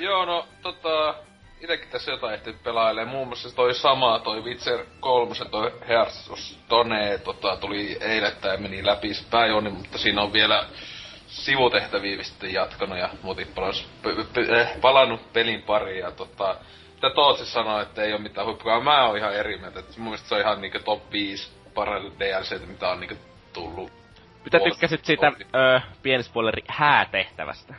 [0.00, 1.14] Joo, no tota...
[1.64, 3.04] Itekin tässä jotain ehti pelailee.
[3.04, 8.86] Muun muassa toi sama, toi Witcher 3, toi Hearts of Stone, tota, tuli eilettäin meni
[8.86, 10.66] läpi se pääjuoni, mutta siinä on vielä
[11.26, 16.56] sivutehtäviä sitten jatkanut ja muutin palas, p- p- eh, palannut pelin pariin ja tota,
[16.94, 18.80] mitä Tootsi sanoi, että ei ole mitään huippukaa.
[18.80, 22.18] Mä oon ihan eri mieltä, että mun mielestä se on ihan niinku top 5 parhaita
[22.18, 23.16] DLC, mitä on niinku
[23.52, 23.92] tullut.
[24.44, 27.74] Mitä tykkäsit siitä, öö, pieni spoileri, häätehtävästä?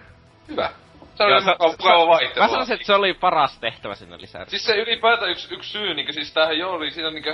[0.47, 0.69] Hyvä.
[1.16, 2.47] Se on Joo, ihan mukava- vaihtelua.
[2.47, 4.45] Mä sanoisin, että se oli paras tehtävä sinne lisää.
[4.47, 7.34] Siis se ylipäätään yksi, yksi syy, niin siis tämähän jo oli siinä niinku,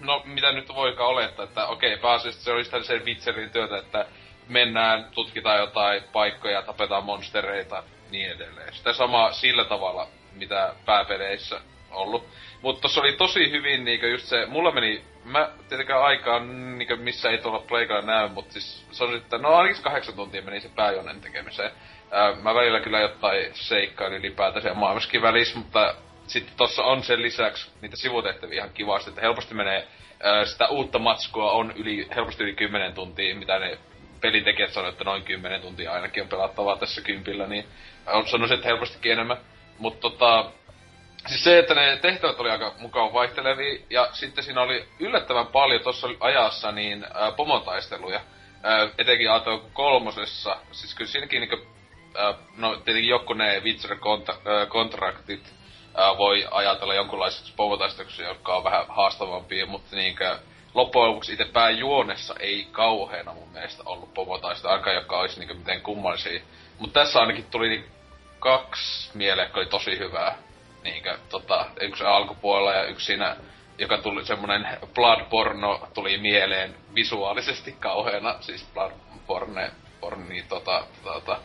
[0.00, 4.06] no mitä nyt voikaan olettaa, että okei, pääasiassa se oli sitä sen Witcherin työtä, että
[4.48, 8.74] mennään, tutkitaan jotain paikkoja, tapetaan monstereita, niin edelleen.
[8.74, 11.60] Sitä sama sillä tavalla, mitä pääpeleissä
[11.90, 12.26] ollut.
[12.62, 17.30] Mutta tossa oli tosi hyvin niinku just se, mulla meni, mä tietenkään aikaan niinku missä
[17.30, 20.68] ei tuolla pleikalla näy, mutta siis se on että no ainakin kahdeksan tuntia meni se
[20.76, 21.70] pääjonen tekemiseen.
[22.10, 25.94] Ää, mä välillä kyllä jotain seikkailin ylipäätään siellä maailmaskin välissä, mutta
[26.26, 29.88] sitten tossa on sen lisäksi niitä sivutehtäviä ihan kivasti, että helposti menee
[30.22, 33.78] ää, sitä uutta matskua on yli, helposti yli 10 tuntia, mitä ne
[34.20, 37.64] pelintekijät sanoo, että noin 10 tuntia ainakin on pelattavaa tässä kympillä, niin
[38.06, 39.36] on sanoisin, että helpostikin enemmän.
[39.78, 40.50] Mutta tota,
[41.26, 45.82] Siis se, että ne tehtävät oli aika mukaan vaihtelevia, ja sitten siinä oli yllättävän paljon
[45.82, 48.20] tuossa ajassa niin ää, pomotaisteluja.
[48.62, 51.56] Ää, etenkin Aato kolmosessa, siis kyllä siinäkin niinku,
[52.14, 53.96] ää, no tietenkin joku ne Witcher
[54.68, 55.54] kontraktit
[55.94, 60.38] ää, voi ajatella jonkunlaiseksi pomotaisteluksi, jotka on vähän haastavampia, mutta niinkö
[60.74, 65.80] loppujen lopuksi itse pääjuonessa ei kauheena mun mielestä ollut pomotaista, ainakaan joka olisi niinku miten
[65.80, 66.40] kummallisia.
[66.78, 67.88] Mutta tässä ainakin tuli niinku
[68.38, 70.36] kaksi mieleen, jotka oli tosi hyvää
[70.82, 73.36] niinkö, tota, yksi alkupuolella ja yksi siinä,
[73.78, 78.92] joka tuli semmonen blood porno tuli mieleen visuaalisesti kauheena, siis blood
[79.26, 81.38] porne, porni, tota, tota,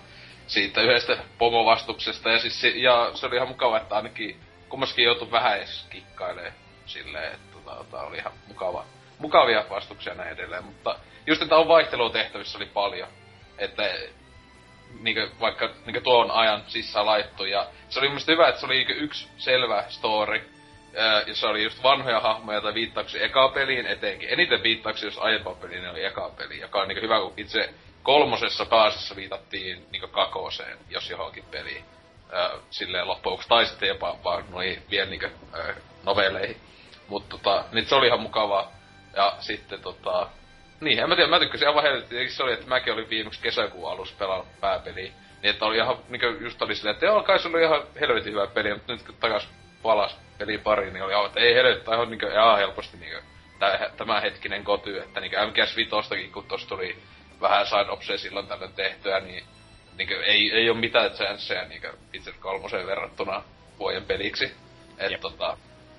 [0.47, 4.39] siitä yhdestä pomovastuksesta ja siis ja se oli ihan mukava, että ainakin
[4.69, 6.53] kummaskin joutui vähän edes kikkailee
[6.85, 8.85] silleen, että tota, tota, oli ihan mukava,
[9.19, 13.07] mukavia vastuksia näin edelleen, mutta just että on vaihtelutehtävissä oli paljon,
[13.57, 13.83] että
[14.99, 17.45] niinkö, vaikka niinkö tuon ajan sisään laittu.
[17.45, 20.49] Ja se oli mun mielestä hyvä, että se oli yksi selvä story.
[21.27, 24.29] Ja se oli just vanhoja hahmoja tai viittauksia eka peliin etenkin.
[24.29, 27.73] Eniten viittauksia jos aiempaan peliin niin oli eka peli, joka on niinkö hyvä, kun itse
[28.05, 31.85] kolmosessa pääasiassa viitattiin niinkö kakoseen, jos johonkin peliin.
[32.31, 36.57] Ää, silleen loppujen lopuksi, tai sitten jopa vaan noihin vielä niinkö ää, novelleihin.
[37.07, 38.71] Mutta tota, niin se oli ihan mukavaa.
[39.15, 40.27] Ja sitten tota,
[40.81, 41.83] niin, en mä tiedä, mä tykkäsin aivan.
[41.83, 45.11] Tietenkin se oli, että mäkin olin viimeksi kesäkuun alussa pelannut pääpeliä.
[45.41, 48.33] Niin että oli ihan, niinku just oli silleen, että joo, kai se oli ihan helvetin
[48.33, 49.47] hyvä peli, mutta nyt kun takas
[49.81, 53.19] palas peli pariin, niin oli aivan, että ei helvetti, tää on niinku ihan helposti niinku
[53.97, 56.97] tämä hetkinen koty, että niinku MGS Vitostakin, kun tossa tuli
[57.41, 59.43] vähän side opseja silloin tällöin tehtyä, niin
[59.97, 63.43] niinku ei, ei oo mitään chanceja niinku Witcher 3 verrattuna
[63.79, 64.55] vuoden peliksi.
[64.97, 65.21] Et Jep.
[65.21, 65.57] tota,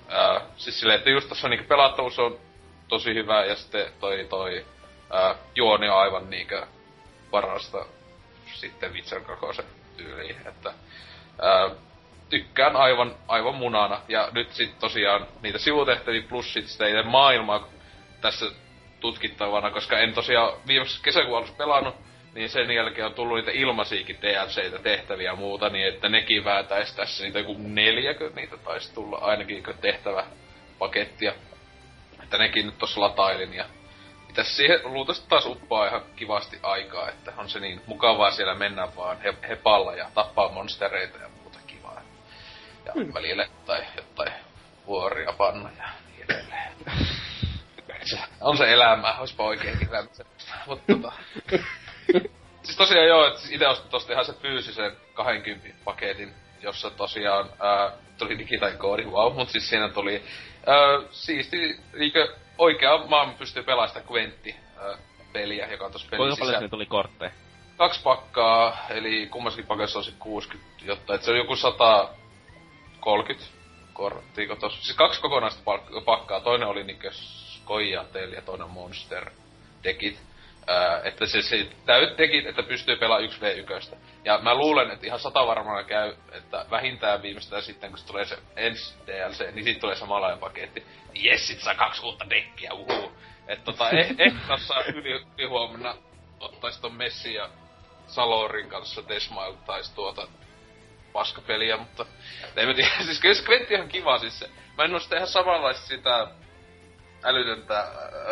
[0.08, 2.38] ää, siis silleen, että just tossa niinku pelattavuus on
[2.88, 4.66] tosi hyvä ja sitten toi, toi
[5.10, 6.66] ää, juoni on aivan niinkö
[7.30, 7.86] parasta
[8.54, 9.62] sitten Witcher 2
[9.96, 10.72] tyyliin, että
[11.42, 11.70] ää,
[12.30, 14.00] tykkään aivan, aivan munana.
[14.08, 17.68] Ja nyt sit tosiaan niitä sivutehtäviä plus sit sitä itse maailmaa
[18.20, 18.46] tässä
[19.00, 21.94] tutkittavana, koska en tosiaan viimeksi kesäkuun alussa pelannut,
[22.34, 26.92] niin sen jälkeen on tullut niitä ilmaisiakin DLCitä tehtäviä ja muuta, niin että nekin väätäis
[26.92, 30.24] tässä niitä joku neljäkö niitä taisi tulla ainakin tehtävä
[30.78, 31.34] pakettia.
[32.22, 33.64] Että nekin nyt tossa latailin ja
[34.26, 38.88] mitäs siihen luultavasti taas uppaa ihan kivasti aikaa, että on se niin mukavaa siellä mennä
[38.96, 42.02] vaan he, hepalla ja tappaa monstereita ja muuta kivaa.
[42.84, 43.14] Ja hmm.
[43.14, 44.32] välillä tai jotain
[44.86, 46.05] vuoria panna ja.
[48.06, 50.14] Se, on se elämää, olisipa oikeinkin lämmin
[50.66, 51.12] Mutta tota...
[52.62, 57.92] siis tosiaan joo, että itse ostin tosta ihan se fyysisen 20 paketin, jossa tosiaan ää,
[58.18, 60.22] tuli digitaikoodi, wow, mutta siis siinä tuli
[60.66, 60.76] ää,
[61.10, 64.56] siisti, niinkö oikea maan pystyy pelaamaan sitä Quentti
[65.32, 67.30] peliä, joka on tossa pelin Kuinka paljon tuli kortteja?
[67.76, 73.46] Kaksi pakkaa, eli kummassakin pakassa on se 60 jotta, että se on joku 130
[73.92, 74.82] korttia, tossa.
[74.82, 75.62] Siis kaksi kokonaista
[76.04, 77.10] pakkaa, toinen oli niinkö
[77.66, 79.30] Skojatel ja toinen Monster
[79.84, 80.18] dekit.
[80.66, 83.96] Ää, että se, se täyt dekit, että pystyy pelaamaan 1v1.
[84.24, 88.24] Ja mä luulen, että ihan sata varmaan käy, että vähintään viimeistään sitten, kun se tulee
[88.24, 90.86] se ensi DLC, niin siitä tulee samanlainen paketti.
[91.14, 93.12] Jes, sit saa kaksi uutta dekkiä, uhu.
[93.48, 95.94] Että tota, eh, ehkä tossa yli, yli huomenna
[96.40, 97.48] ottais ton Messi ja
[98.06, 100.28] Salorin kanssa desmailtais tuota
[101.12, 102.06] paskapeliä, mutta
[102.56, 104.50] en mä tiedä, siis kyllä Skventti on kiva siis se.
[104.76, 106.28] Mä en oo sitä ihan samanlaista sitä
[107.26, 107.88] älytöntä äh,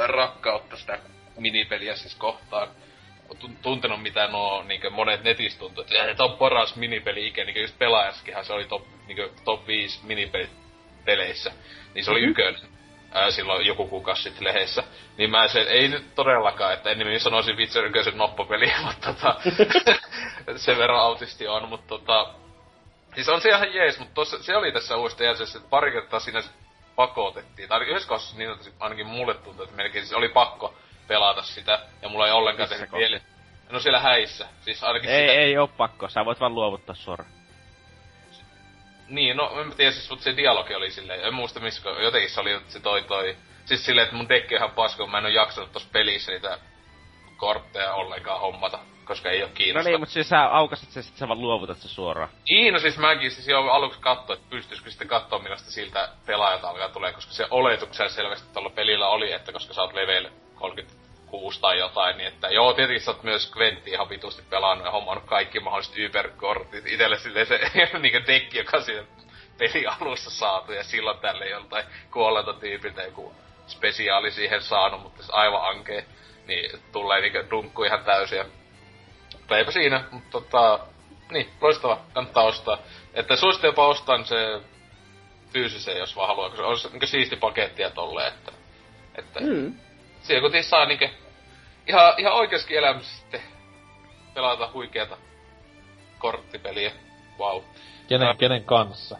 [0.07, 0.99] rakkautta sitä
[1.37, 2.69] minipeliä siis kohtaan
[3.63, 7.79] tuntenut mitä nuo niin monet netissä tuntuu, että tämä on paras minipeli ikinä, niin just
[7.79, 10.51] pelaajassakinhan se oli top, niin top 5 minipelit
[11.05, 11.53] peleissä,
[11.95, 12.31] niin se oli mm-hmm.
[12.31, 12.61] ykönen
[13.13, 14.85] ää, silloin joku kuukausi sitten lehdessä.
[15.19, 19.41] Niin mä se, ei nyt todellakaan, että ennemmin sanoisin Witcher yköisen noppopeli, mutta tota,
[20.57, 22.35] sen verran autisti on, mutta tota,
[23.15, 26.21] siis on se ihan jees, mutta tossa, se oli tässä uudesta jäljessä, että pari kertaa
[26.21, 26.43] siinä
[26.97, 30.75] pakotettiin, tai yhdessä kohdassa niin, ainakin mulle tuntui, että melkein siis oli pakko
[31.09, 33.21] pelata sitä, ja mulla ei ollenkaan tehnyt mieli.
[33.71, 35.41] No siellä häissä, siis ainakin Ei, sitä...
[35.41, 37.31] ei oo pakko, sä voit vaan luovuttaa suoraan.
[39.09, 42.41] Niin, no en tiedä siis, mutta se dialogi oli silleen, en muista missä, jotenkin se
[42.41, 43.37] oli, että se toi toi...
[43.65, 46.59] Siis silleen, että mun dekki on ihan paska, mä en oo jaksanut tossa pelissä niitä
[47.37, 49.83] kortteja ollenkaan hommata, koska ei oo kiinnostaa.
[49.83, 52.29] No niin, mutta siis sä aukasit se sit sä vaan luovutat se suoraan.
[52.51, 56.69] Niin, no siis mäkin siis jo aluksi katsoin, että pystyisikö sitten katsoa millaista siltä pelaajalta
[56.69, 61.05] alkaa tulee, koska se oletuksella selvästi tuolla pelillä oli, että koska sä oot level 30
[61.27, 64.91] kuusi tai jotain, niin että joo, tietenkin sä oot myös Quentti ihan vitusti pelannut ja
[64.91, 67.61] hommannut kaikki mahdolliset Uber-kortit itelle silleen se
[67.99, 69.05] niinku dekki, joka siinä
[69.59, 73.35] peli alussa saatu ja silloin tälle joltain kuolleelta tyypiltä joku
[73.67, 76.05] spesiaali siihen saanut, mutta se aivan ankee,
[76.47, 78.45] niin tulee niinku dunkku ihan täysiä.
[79.45, 80.79] Mutta eipä siinä, mutta tota,
[81.31, 82.79] niin, loistava, kannattaa ostaa.
[83.15, 84.61] Että suosittelen jopa ostaa se
[85.53, 88.53] fyysisen, jos vaan haluaa, koska on se niin siisti pakettia tolleen, että,
[89.19, 89.75] että mm.
[90.23, 91.05] siellä kun saa niinku
[91.89, 93.41] ihan, ihan oikeaskin elämässä sitten
[94.35, 95.17] pelata huikeata
[96.19, 96.93] korttipeliä.
[97.39, 97.63] Wow.
[98.09, 99.19] Kenen, äh, kenen kanssa?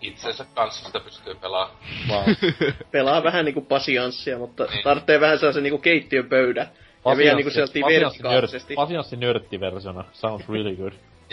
[0.00, 1.78] Itsensä kanssa sitä pystyy pelaamaan.
[2.08, 2.24] Wow.
[2.92, 4.84] Pelaa vähän niinku pasianssia, mutta niin.
[4.84, 6.83] tarvitsee vähän sellaisen niinku keittiön pöydän.
[7.04, 8.74] Ja vielä niinku sieltä vertikaalisesti.
[8.74, 10.04] Pasianssi nörttiversiona.
[10.12, 10.92] Sounds really good.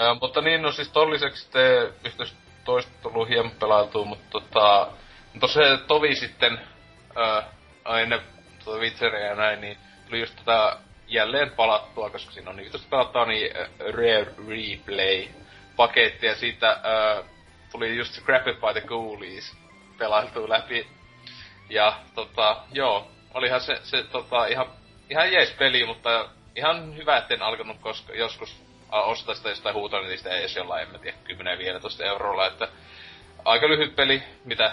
[0.00, 2.24] äh, mutta niin, no siis tolliseksi te yhtä
[2.64, 4.88] toista tullut hieman pelailtua, mutta tota...
[5.32, 6.60] Mutta se tovi sitten
[7.18, 7.44] äh,
[7.84, 8.20] aina
[8.64, 9.76] tuota Witcheria ja näin, niin
[10.06, 10.76] tuli just tätä
[11.08, 15.28] jälleen palattua, koska siinä on niin just pelattua niin uh, Rare Replay
[15.76, 16.80] paketti ja siitä
[17.20, 17.26] uh,
[17.72, 19.56] tuli just Scrapped by the Ghoulies
[19.98, 20.86] pelailtua läpi.
[21.70, 24.66] Ja tota, joo, olihan se, se tota, ihan,
[25.10, 30.56] ihan jees peli, mutta ihan hyvä, etten alkanut koska joskus ostaa sitä jostain huutonetista edes
[30.56, 31.16] jollain, en mä tiedä,
[32.00, 32.68] 10-15 eurolla, että
[33.44, 34.72] aika lyhyt peli, mitä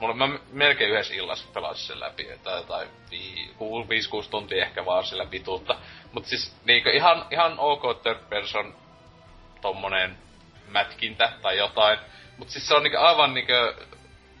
[0.00, 2.88] Mulla mä melkein yhdessä illassa pelasin sen läpi, tai, tai 5-6
[4.30, 5.76] tuntia ehkä vaan sillä vituutta.
[6.12, 8.74] Mut siis niinkö ihan, ihan ok third person
[9.60, 10.18] tommonen
[10.68, 11.98] mätkintä tai jotain.
[12.38, 13.74] Mut siis se on niinkö aivan niinkö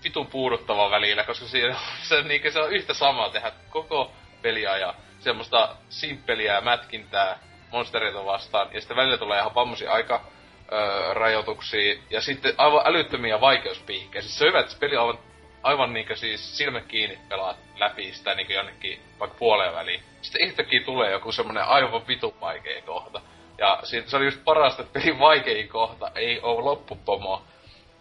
[0.04, 5.76] vitun puuduttava välillä, koska se, se, niinkö, se on yhtä samaa tehdä koko peliä semmoista
[5.88, 7.38] simppeliä mätkintää
[7.70, 10.24] monstereita vastaan, ja sitten välillä tulee ihan pammosia aika
[10.72, 14.22] öö, rajoituksia, ja sitten aivan älyttömiä vaikeuspiikkejä.
[14.22, 15.30] Siis se on hyvä, että se peli on aivan
[15.62, 20.02] aivan niinkö siis silmät kiinni pelaat läpi sitä niinkö jonnekin vaikka puoleen väliin.
[20.22, 23.20] Sitten yhtäkkiä tulee joku semmonen aivan vitu vaikea kohta.
[23.58, 27.42] Ja se oli just parasta, että pelin vaikein kohta ei oo loppupomo,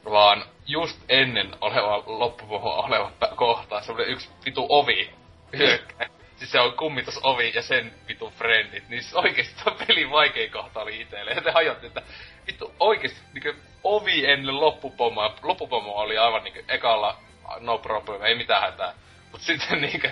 [0.05, 5.13] vaan just ennen oleva loppupomo oleva kohta, semmonen yksi vitu ovi
[5.57, 6.07] hyökkää.
[6.35, 8.89] siis se on kummitus ovi ja sen vitu frendit.
[8.89, 11.31] Niin siis oikeesti tuo pelin vaikein kohta oli itelle.
[11.31, 12.01] Ja te hajotti, että
[12.47, 15.35] vittu oikeesti niinku ovi ennen loppupomoa.
[15.43, 17.17] Loppupomo oli aivan niinku ekalla
[17.59, 18.93] no problem, ei mitään hätää.
[19.31, 20.11] Mut sitten niinkö,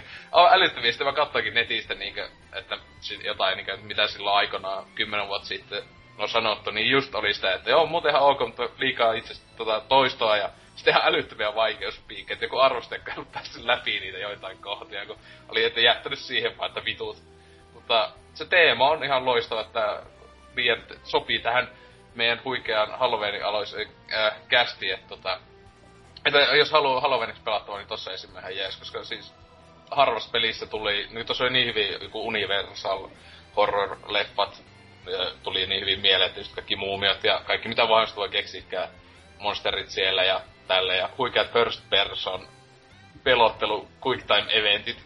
[0.52, 2.78] älyttäviä, sitten mä katsoinkin netistä niinkö, että
[3.24, 5.84] jotain niinkö, mitä silloin aikanaan, kymmenen vuotta sitten
[6.18, 9.82] no sanottu, niin just oli sitä, että joo, muuten ihan ok, mutta liikaa itse tota,
[9.88, 15.18] toistoa ja sitten ihan älyttömiä vaikeuspiikkejä, joku arvosteekka ei päässyt läpi niitä joitain kohtia, kun
[15.50, 17.18] oli että jättänyt siihen vaan, että vitut.
[17.74, 20.04] Mutta se teema on ihan loistava, että
[20.56, 21.70] liian sopii tähän
[22.16, 25.40] meidän huikean Halloweenin alois äh, kästi, että tota,
[26.26, 28.38] että jos haluaa Halloweeniksi pelattavaa, niin tossa esim.
[28.38, 29.34] ihan jees, koska siis
[29.92, 33.08] harvassa pelissä tuli, niin tossa oli niin hyvin joku Universal
[33.58, 34.62] horror-leffat,
[35.44, 38.90] tuli niin hyvin mieleen, että just kaikki muumiot ja kaikki mitä vaan voi keksikään,
[39.40, 42.48] monsterit siellä ja tälle, ja huikeat first person
[43.24, 44.98] pelottelu quick time eventit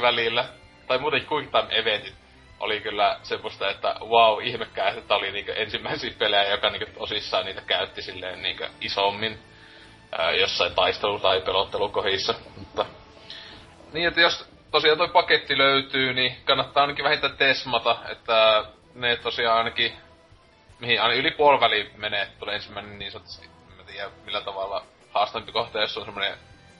[0.00, 0.44] välillä,
[0.86, 2.14] tai muuten quick time eventit
[2.60, 7.60] oli kyllä semmoista, että wow, ihmekää, että oli niinku ensimmäisiä pelejä, joka niinku tosissaan niitä
[7.60, 9.38] käytti silleen niinku isommin
[10.18, 12.34] ää, jossain taistelu- tai pelottelukohissa.
[12.56, 12.86] Mutta,
[13.92, 18.64] niin, että jos tosiaan toi paketti löytyy, niin kannattaa ainakin vähintään tesmata, että
[19.00, 19.92] ne tosiaan ainakin,
[20.80, 23.48] mihin aina yli puoliväli menee, tulee ensimmäinen niin sanotusti,
[23.78, 26.34] en tiedä millä tavalla haastavampi kohta, jos on semmoinen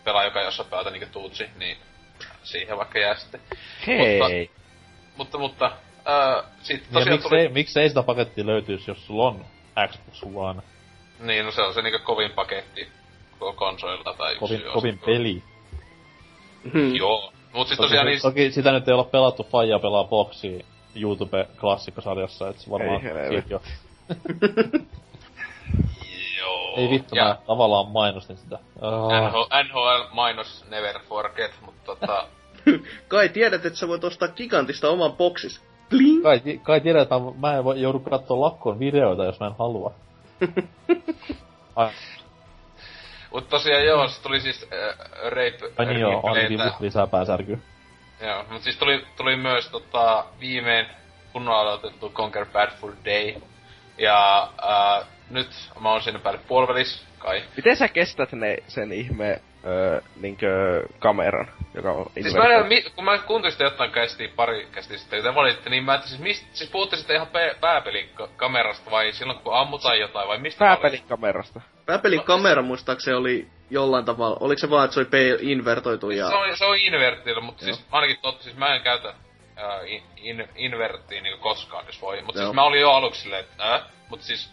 [0.04, 1.78] pelaaja, joka jossain päätä niinku tuutsi, niin
[2.42, 3.40] siihen vaikka jää sitten.
[3.86, 4.50] Hei!
[5.16, 5.72] Mutta, mutta,
[6.04, 7.48] ää, sit Ja tosiaan miksei, tuli...
[7.48, 9.44] miksei sitä pakettia löytyisi, jos sulla on
[9.88, 10.62] Xbox One?
[11.18, 12.88] Niin, no se on se niinku kovin paketti
[13.38, 15.42] koko konsolilla tai yksi Kovin, kovin peli.
[16.72, 16.94] Hmm.
[16.94, 17.32] Joo.
[17.52, 18.20] Mut siis Toki, tosiaan niin...
[18.22, 20.64] toki sitä nyt ei olla pelattu Faija pelaa boxia
[20.94, 23.62] YouTube-klassikkosarjassa, et se varmaan Ei jo.
[26.40, 26.74] Joo.
[26.76, 28.58] Ei vittu, ja mä tavallaan mainostin sitä.
[28.80, 29.12] Oh.
[29.12, 32.26] NHL, NHL mainos Never Forget, mutta tota...
[33.08, 35.62] Kai tiedät, että sä voit ostaa gigantista oman boksis.
[35.88, 36.22] Bling!
[36.22, 39.92] Kai, kai tiedät, että mä, en voi joudu katsoa lakkoon videoita, jos mä en halua.
[41.76, 41.90] Ai,
[43.32, 46.36] Mut tosiaan joo, se tuli siis äh, Rape ai niin joo, on
[46.80, 47.58] lisää pääsärkyä.
[48.20, 50.86] Joo, mut siis tuli, tuli myös tota, viimein
[51.32, 53.34] kunnolla aloitettu Conquer Bad Fur Day.
[53.98, 55.50] Ja äh, nyt
[55.80, 57.42] mä oon siinä päälle puolivälis, kai.
[57.56, 62.84] Miten sä kestät ne, sen ihme öö, niinkö kameran, joka on Siis mä en, mi-
[62.96, 66.20] kun mä kuuntelin sitä jotain kästiä pari kästiä sitten, joten valittiin, niin mä että siis,
[66.20, 70.38] mist, siis puhutte sitten ihan pe- pääpelin ka- kamerasta vai silloin kun ammutaan jotain vai
[70.38, 71.60] mistä pääpelin kamerasta.
[71.86, 76.28] Pääpelin kamera muistaakseni oli jollain tavalla, oliko se vaan, että se oli pe- invertoitu ja...
[76.28, 77.74] Se on, se on invertillä, mutta Joo.
[77.74, 82.22] siis ainakin totta, siis mä en käytä äh, in, in, inverttiä niinku koskaan, jos voi.
[82.22, 84.50] Mutta siis mä olin jo aluksi silleen, että äh, mutta siis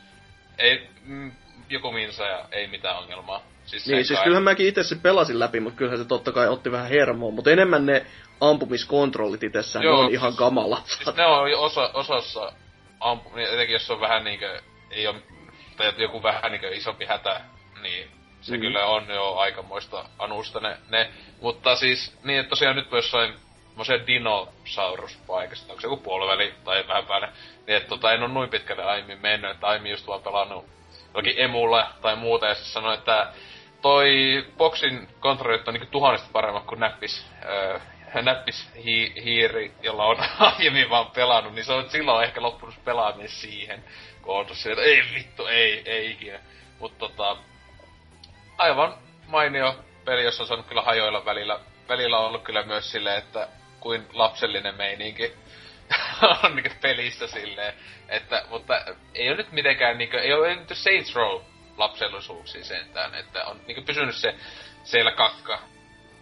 [0.57, 1.31] ei, mm,
[1.69, 3.41] joku minsa ja ei mitään ongelmaa.
[3.65, 6.47] Siis Niin, siis kai- kyllähän mäkin itse sen pelasin läpi, mutta kyllähän se totta kai
[6.47, 7.31] otti vähän hermoa.
[7.31, 8.05] Mutta enemmän ne
[8.41, 10.85] ampumiskontrollit itsessään, ne Joo, on ihan kamalat.
[10.85, 12.51] Siis ne on osa, osassa
[12.99, 14.61] ampu, niin etenkin jos on vähän niinkö,
[14.91, 15.15] ei oo,
[15.77, 17.41] tai joku vähän niinkö isompi hätä,
[17.81, 18.61] niin se mm.
[18.61, 21.09] kyllä on jo aikamoista anusta ne, ne.
[21.41, 23.33] Mutta siis, niin että tosiaan nyt jossain
[23.69, 27.29] semmoisen dinosauruspaikassa, onko se joku puoliväli tai vähän päälle,
[27.67, 30.65] niin että tota, en ole noin pitkälle aiemmin mennyt, että aiemmin just vaan pelannut
[31.07, 33.33] jollakin emulla tai muuta, ja se sanoi, että
[33.81, 34.09] toi
[34.57, 37.79] boksin kontrollit on niinku tuhannesta paremmat kuin näppis, öö,
[38.21, 40.17] näppis hi- hiiri, jolla on
[40.59, 43.83] aiemmin vaan pelannut, niin se on silloin ehkä loppunut pelaaminen siihen,
[44.21, 46.39] kun on se, että ei vittu, ei, ei ikinä.
[46.79, 47.37] Mutta tota,
[48.57, 48.97] aivan
[49.27, 51.59] mainio peli, jossa on kyllä hajoilla välillä.
[51.89, 53.47] Välillä on ollut kyllä myös silleen, että
[53.79, 55.33] kuin lapsellinen meininki
[56.43, 57.73] on niinku pelissä silleen,
[58.09, 58.81] että, mutta
[59.13, 61.41] ei ole nyt mitenkään niinku, ei ole nyt Saints Row
[61.77, 64.35] lapsellisuuksia sentään, että on niinku pysynyt se
[64.83, 65.59] siellä kakka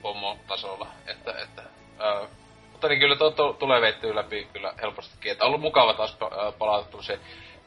[0.01, 1.63] pomo-tasolla, että, että
[1.99, 2.27] ää,
[2.71, 6.17] mutta niin kyllä to, to, tulee veittyä läpi kyllä helpostikin, että on ollut mukava taas
[6.57, 7.19] palata tämmöiseen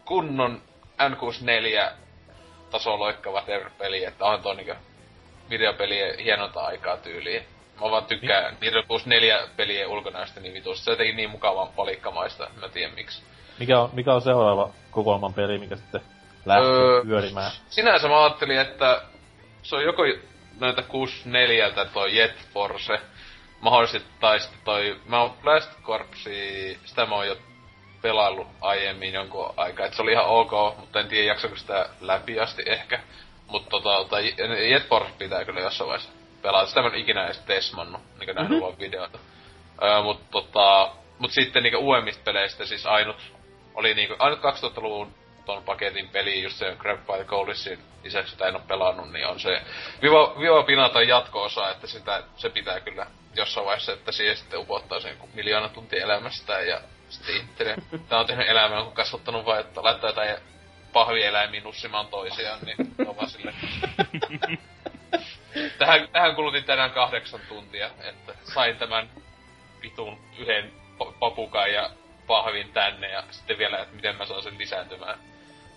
[0.05, 0.63] kunnon
[1.01, 1.93] N64
[2.71, 3.45] tasoloikkava
[3.79, 4.75] peli, että on tuo niinku
[5.51, 7.43] videopelien hienonta aikaa tyyliin.
[7.81, 10.85] Mä vaan tykkään Nintendo 64 pelien ulkonäöstä niin vitusti.
[10.85, 13.23] Se jotenkin niin mukavaa palikkamaista, mä tiedän miksi.
[13.59, 16.01] Mikä on, mikä on seuraava kokoelman peli, mikä sitten
[16.47, 17.51] lähtee Öö, pyörimään?
[17.69, 19.03] Sinänsä mä ajattelin, että
[19.63, 20.03] se on joko
[20.61, 23.01] näitä 64 toi Jet Force,
[23.61, 27.37] mahdollisesti tai sitten toi Mount Blast Corpsi, sitä mä oon jo
[28.03, 32.41] pelaillut aiemmin jonkun aikaa, että se oli ihan ok, mutta en tiedä jaksako sitä läpi
[32.41, 33.01] asti ehkä.
[33.47, 34.35] Mutta tota, tai
[34.71, 38.51] Jet Force pitää kyllä jossain vaiheessa pelata, sitä mä en ikinä edes tesmannut, niin nähnyt
[38.51, 38.63] mm-hmm.
[38.63, 39.19] vaan videoita.
[39.83, 43.33] Öö, mut tota, mut sitten niinku uudemmista peleistä siis ainut,
[43.75, 45.15] oli niinku, ainut 2000-luvun
[45.47, 49.41] ton paketin peli, just se Grab by Goalisin lisäksi, sitä en oo pelannut, niin on
[49.41, 49.63] se
[50.03, 55.01] Viva, Viva Pinatan jatko-osa, että sitä, se pitää kyllä jossain vaiheessa, että siihen sitten upottaa
[55.01, 57.77] sen miljoona tuntia elämästään ja sitten ihmettelee,
[58.09, 60.37] tää on tehnyt elämää, kun kasvattanut vai, että laittaa jotain
[60.93, 63.57] pahvieläimiä nussimaan toisiaan, niin on vaan silleen.
[65.79, 69.09] tähän, tähän kulutin tänään kahdeksan tuntia, että sain tämän
[69.83, 71.91] vitun yhden pa- papukan ja
[72.27, 75.19] pahvin tänne ja sitten vielä, että miten mä saan sen lisääntymään.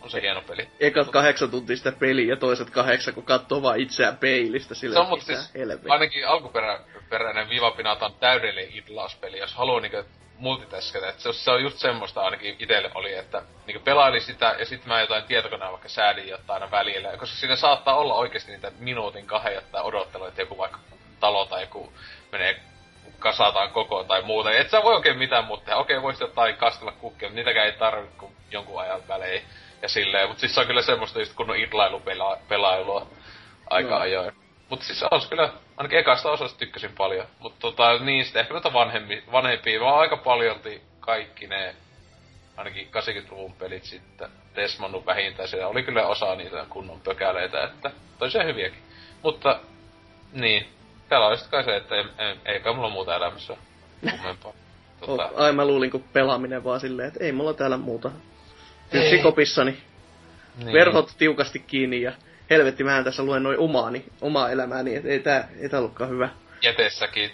[0.01, 0.67] On se hieno peli.
[0.79, 4.99] Ekat kahdeksan tuntia sitä peliä ja toiset kahdeksan, kun katsoo vaan itseään peilistä sille, Se
[4.99, 5.89] on siis, helvetti.
[5.89, 10.03] ainakin alkuperäinen Viva Pinata on täydellinen idlauspeli, jos haluaa niinku
[10.42, 11.08] multitaskata.
[11.08, 14.88] Et se, se on just semmoista ainakin itselle oli, että niinku pelaili sitä ja sitten
[14.88, 17.18] mä jotain tietokonea vaikka säädin jotain aina välillä.
[17.18, 20.80] Koska siinä saattaa olla oikeasti niitä minuutin kahden jotain odottelua, että joku vaikka
[21.20, 21.94] talo tai joku
[22.32, 22.60] menee
[23.20, 24.52] kasataan koko tai muuta.
[24.52, 25.78] Et sä voi oikein mitään muuta tehdä.
[25.78, 29.42] Okei, voisit jotain kastella kukkia, mutta niitäkään ei tarvitse kuin jonkun ajan välein.
[29.82, 33.08] Ja silleen, mutta siis se on kyllä semmoista just kunnon idlailupelailua
[33.70, 33.98] aika no.
[33.98, 34.41] ajoin.
[34.72, 37.28] Mutta siis on kyllä, ainakin ekasta osasta tykkäsin paljon.
[37.39, 41.76] Mutta tota, niin sitten ehkä noita vanhempi, vanhempia, vaan aika paljolti kaikki ne,
[42.57, 45.49] ainakin 80-luvun pelit sitten, Desmonnut vähintään.
[45.49, 48.80] Siellä oli kyllä osa niitä kunnon pökäleitä, että toisia hyviäkin.
[49.24, 49.59] Mutta,
[50.34, 50.67] niin,
[51.09, 53.57] täällä on kai se, että ei, ei, eikä mulla muuta elämässä
[54.09, 54.53] kummempaa.
[55.05, 55.30] Tota...
[55.36, 58.11] Ai mä luulin, kun pelaaminen vaan silleen, että ei mulla täällä muuta.
[59.24, 59.78] Kopissani.
[60.57, 60.74] Niin.
[60.74, 62.11] Verhot tiukasti kiinni ja
[62.52, 66.30] helvetti, mä tässä luen noin omaani, omaa elämääni, et ei tää, ei tää ollutkaan hyvä.
[66.62, 67.32] Jätessäkin,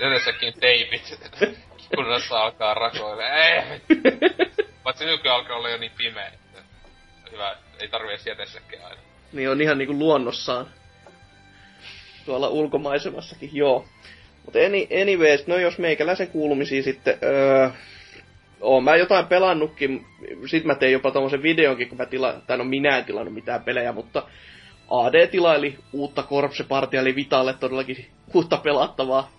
[0.00, 1.18] jätessäkin teipit,
[1.96, 3.24] kun tässä alkaa rakoille.
[3.24, 3.62] Ei!
[4.82, 6.62] Paitsi nykyään alkaa olla jo niin pimeä, että
[7.32, 9.00] hyvä, ei tarvi edes jätessäkin aina.
[9.32, 10.66] Niin on ihan niinku luonnossaan.
[12.26, 13.84] Tuolla ulkomaisemassakin, joo.
[14.44, 14.58] Mutta
[15.02, 17.68] anyways, no jos meikäläisen kuulumisia sitten, öö,
[18.64, 20.06] oon mä jotain pelannutkin,
[20.46, 23.64] sit mä tein jopa tommosen videonkin, kun mä tila, tai no minä en tilannut mitään
[23.64, 24.22] pelejä, mutta
[24.90, 29.30] AD tilaili uutta Corpse Party, eli Vitalle todellakin uutta pelattavaa.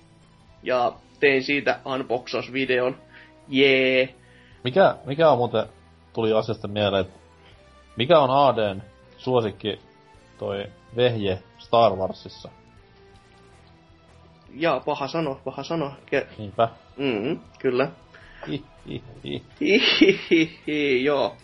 [0.64, 2.98] Ja tein siitä unboxaus-videon.
[3.48, 3.98] Jee.
[4.00, 4.10] Yeah.
[4.64, 5.66] Mikä, mikä on muuten,
[6.14, 7.20] tuli asiasta mieleen, että
[7.96, 8.82] mikä on ADn
[9.18, 9.80] suosikki
[10.38, 10.66] toi
[10.96, 12.50] vehje Star Warsissa?
[14.54, 15.92] Jaa, paha sano, paha sano.
[16.12, 16.70] Ke- Niinpä.
[16.98, 17.90] Mm, kyllä.
[21.04, 21.38] Joo.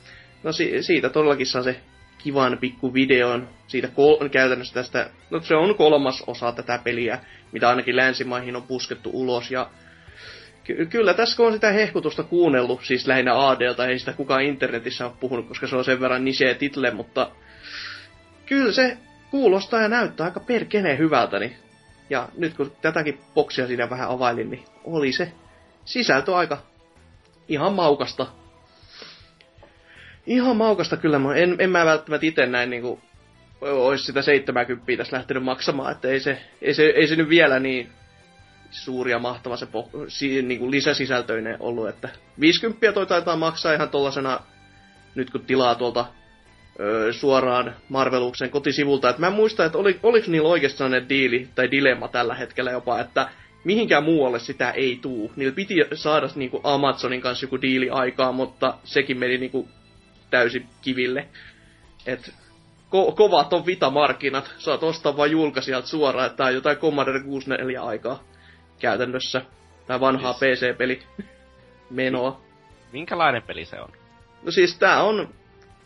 [0.44, 1.82] No si- siitä todellakin saa se
[2.18, 3.50] kivan pikku videon.
[3.68, 7.20] Siitä kol- käytännössä tästä, no se on kolmas osa tätä peliä,
[7.52, 9.52] mitä ainakin länsimaihin on puskettu ulos.
[9.52, 9.70] Ja
[10.64, 15.06] ky- kyllä tässä kun on sitä hehkutusta kuunnellut, siis lähinnä ADlta, ei sitä kukaan internetissä
[15.06, 17.32] ole puhunut, koska se on sen verran nisee title, mutta
[18.46, 18.98] kyllä se
[19.32, 21.56] kuulostaa ja näyttää aika perkeneen hyvältä, niin
[22.10, 25.32] ja nyt kun tätäkin boksia siinä vähän availin, niin oli se
[25.86, 26.58] sisältö aika
[27.52, 28.28] ihan maukasta.
[30.28, 31.20] Ihan maukasta kyllä.
[31.20, 33.00] Mä en, en mä välttämättä itse näin niinku
[33.62, 37.60] olisi sitä 70 tässä lähtenyt maksamaan, että ei se, ei se, ei se nyt vielä
[37.60, 37.90] niin
[38.72, 43.90] suuri ja mahtava se po, si, niinku lisäsisältöinen ollut, että 50 toi taitaa maksaa ihan
[43.90, 44.40] tollasena,
[45.16, 46.06] nyt kun tilaa tuolta
[46.80, 51.50] ö, suoraan Marveluksen kotisivulta, että mä en muista, että oli, oliko niillä oikeastaan sellainen diili
[51.56, 53.30] tai dilemma tällä hetkellä jopa, että
[53.64, 55.32] mihinkään muualle sitä ei tuu.
[55.36, 59.70] Niillä piti saada niinku Amazonin kanssa joku diili aikaa, mutta sekin meni niinku
[60.30, 61.28] täysin kiville.
[62.06, 62.34] Et
[62.92, 64.52] ko- kovat on Vita-markkinat.
[64.58, 68.24] Saat ostaa vain julkaisijat suoraan, että tää on jotain Commodore 64 aikaa
[68.80, 69.42] käytännössä.
[69.88, 70.60] Tää vanhaa yes.
[70.60, 71.00] PC-peli
[71.90, 72.42] menoa.
[72.92, 73.90] Minkälainen peli se on?
[74.44, 75.30] No siis tää on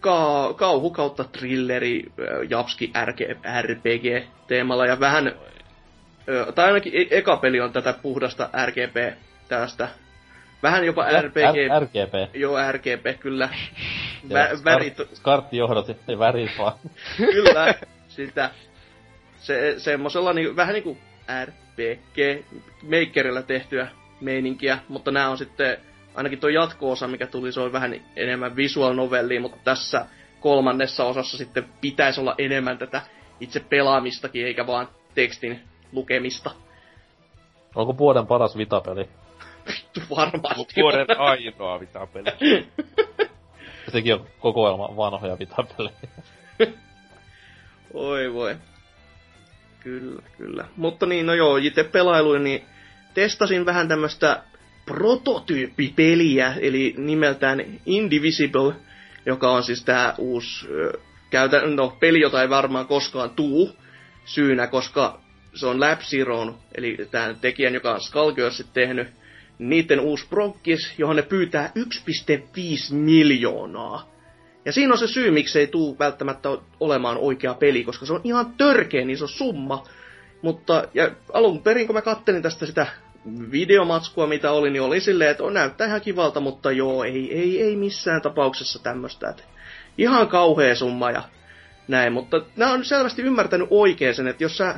[0.01, 2.03] ka- kauhu kautta thrilleri,
[2.49, 2.91] japski
[3.61, 5.35] RPG teemalla ja vähän
[6.55, 9.17] tai ainakin e- eka peli on tätä puhdasta RGP
[9.47, 9.87] tästä.
[10.63, 11.35] Vähän jopa RPG.
[11.35, 12.35] R- RGP.
[12.35, 13.49] Joo, RGP, kyllä.
[14.29, 14.97] Vä- värit...
[15.13, 16.73] Skarttijohdot, ei värit vaan.
[17.33, 17.73] kyllä,
[18.07, 18.49] sitä.
[19.37, 20.97] Se, semmosella niin, vähän niinku
[21.45, 22.45] RPG
[22.81, 23.87] Makerilla tehtyä
[24.21, 25.77] meininkiä, mutta nämä on sitten,
[26.15, 30.05] ainakin tuo jatko-osa, mikä tuli, se on vähän enemmän visual novellia, mutta tässä
[30.39, 33.01] kolmannessa osassa sitten pitäisi olla enemmän tätä
[33.39, 35.61] itse pelaamistakin, eikä vaan tekstin
[35.95, 36.51] lukemista.
[37.75, 39.09] Onko vuoden paras vitapeli?
[40.09, 40.81] Varmasti.
[40.81, 42.29] Vuoden ainoa vitapeli.
[43.91, 45.95] Sekin on kokoelma vanhoja vitapelejä.
[47.93, 48.55] Oi voi.
[49.79, 50.65] Kyllä, kyllä.
[50.77, 52.65] Mutta niin, no joo, itse pelailuin, niin
[53.13, 54.43] testasin vähän tämmöstä
[54.85, 58.73] prototyyppipeliä, eli nimeltään Indivisible,
[59.25, 60.67] joka on siis tää uusi
[61.29, 63.75] käytä, no, peli, jota ei varmaan koskaan tuu
[64.25, 65.19] syynä, koska
[65.55, 69.07] se on Lab Zero, eli tämän tekijän, joka on Skullgirlsit tehnyt,
[69.59, 74.15] niiden uusi prokkis, johon ne pyytää 1,5 miljoonaa.
[74.65, 76.49] Ja siinä on se syy, miksi ei tule välttämättä
[76.79, 79.83] olemaan oikea peli, koska se on ihan törkeä iso summa.
[80.41, 82.87] Mutta ja alun perin, kun mä kattelin tästä sitä
[83.51, 87.61] videomatskua, mitä oli, niin oli silleen, että on näyttää ihan kivalta, mutta joo, ei, ei,
[87.61, 89.29] ei missään tapauksessa tämmöistä.
[89.29, 89.43] Että
[89.97, 91.23] ihan kauhea summa ja
[91.87, 94.75] näin, mutta nämä on selvästi ymmärtänyt oikein sen, että jos sä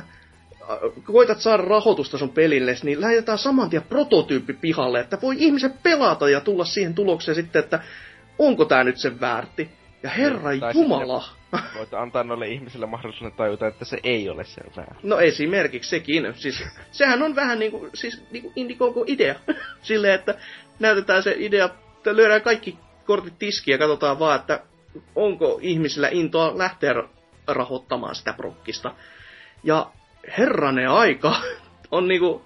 [1.04, 6.28] koitat saada rahoitusta sun pelille, niin lähetetään saman tien prototyyppi pihalle, että voi ihmiset pelata
[6.28, 7.80] ja tulla siihen tulokseen sitten, että
[8.38, 9.70] onko tämä nyt sen väärti.
[10.02, 11.24] Ja herra niin, Jumala!
[11.78, 14.94] Voit antaa noille ihmisille mahdollisuuden tajuta, että se ei ole selvää.
[15.02, 16.34] No esimerkiksi sekin.
[16.36, 19.34] Siis, sehän on vähän niinku, siis niinku Indiegogo idea.
[19.82, 20.34] Silleen, että
[20.78, 21.64] näytetään se idea,
[21.96, 24.60] että lyödään kaikki kortit tiskiin ja katsotaan vaan, että
[25.16, 27.08] onko ihmisillä intoa lähteä ra-
[27.46, 28.94] rahoittamaan sitä prokkista.
[29.64, 29.90] Ja
[30.38, 31.36] herranen aika
[31.90, 32.44] on niinku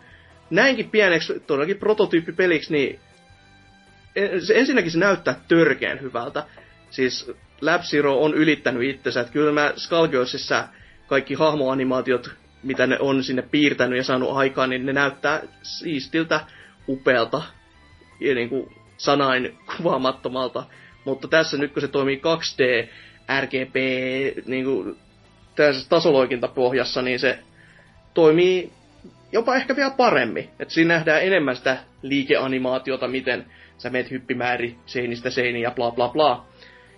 [0.50, 3.00] näinkin pieneksi todellakin prototyyppipeliksi, niin
[4.54, 6.44] ensinnäkin se näyttää törkeän hyvältä.
[6.90, 10.68] Siis Lab Zero on ylittänyt itsensä, että kyllä mä Skullgirlsissa
[11.06, 12.30] kaikki hahmoanimaatiot,
[12.62, 16.40] mitä ne on sinne piirtänyt ja saanut aikaan, niin ne näyttää siistiltä,
[16.88, 17.42] upealta
[18.20, 20.64] ja niin kuin sanain kuvaamattomalta.
[21.04, 22.88] Mutta tässä nyt kun se toimii 2D,
[23.40, 23.76] RGB,
[24.46, 24.96] niin kuin
[25.56, 27.38] tässä tasoloikintapohjassa, niin se
[28.14, 28.72] toimii
[29.32, 30.48] jopa ehkä vielä paremmin.
[30.58, 33.46] Että siinä nähdään enemmän sitä liikeanimaatiota, miten
[33.78, 36.46] sä meet hyppimääri seinistä seiniin ja bla bla bla.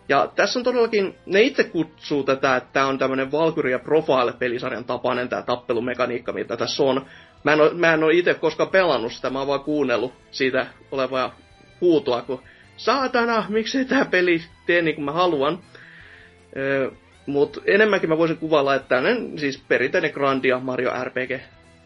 [0.09, 5.29] Ja tässä on todellakin, ne itse kutsuu tätä, että tämä on tämmöinen Valkyria Profile-pelisarjan tapainen
[5.29, 7.07] tämä tappelumekaniikka, mitä tässä on.
[7.45, 10.67] Mä en, oo, mä en ole itse koskaan pelannut sitä, mä oon vaan kuunnellut siitä
[10.91, 11.35] olevaa
[11.81, 12.43] huutoa, kun
[12.77, 15.59] saatana, miksei tämä peli tee niin kuin mä haluan.
[16.57, 16.91] Öö,
[17.27, 21.31] Mutta enemmänkin mä voisin kuvailla, että tämmöinen siis perinteinen Grandia Mario RPG.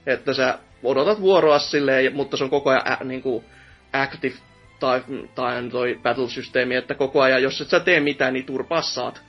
[0.07, 3.45] Että sä odotat vuoroa silleen, mutta se on koko ajan ä, niin kuin
[3.93, 4.35] active
[4.81, 5.03] tai,
[5.35, 9.23] tai toi battle-systeemi, että koko ajan, jos et sä tee mitään, niin turpaa saat.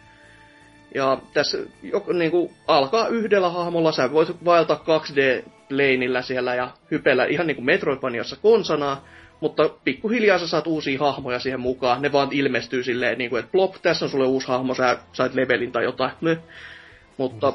[0.95, 7.25] Ja tässä joko, niin kuin, alkaa yhdellä hahmolla, sä voit vaeltaa 2D-leinillä siellä ja hypellä
[7.25, 9.05] ihan niin kuin Metroidvaniassa konsanaa,
[9.39, 12.01] mutta pikkuhiljaa sä saat uusia hahmoja siihen mukaan.
[12.01, 15.33] Ne vaan ilmestyy silleen, niin kuin, että plop, tässä on sulle uusi hahmo, sä sait
[15.33, 16.11] levelin tai jotain.
[16.21, 16.37] Ne.
[17.17, 17.53] Mutta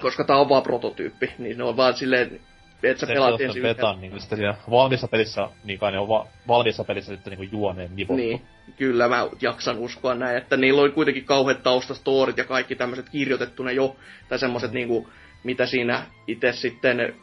[0.00, 2.40] koska tää on vaan prototyyppi, niin ne on vaan silleen,
[2.82, 6.26] että sä pelaat ensin betan, niin sitten siellä valmiissa pelissä, niin kai ne on va-
[6.48, 8.16] valmiissa pelissä sitten niinku juoneen nivottu.
[8.16, 8.42] Niin,
[8.76, 13.70] kyllä mä jaksan uskoa näin, että niillä oli kuitenkin kauheat taustastoorit ja kaikki tämmöiset kirjoitettuna
[13.70, 13.96] jo,
[14.28, 15.08] tai semmoiset niinku,
[15.44, 17.14] mitä siinä itse sitten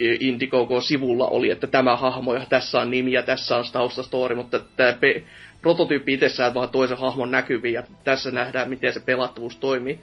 [0.00, 4.92] Indiegogo-sivulla oli, että tämä hahmo ja tässä on nimi ja tässä on taustastory, mutta tämä
[4.92, 5.22] pe-
[5.62, 10.00] prototyyppi itsessään vaan toisen hahmon näkyviin ja tässä nähdään, miten se pelattavuus toimii.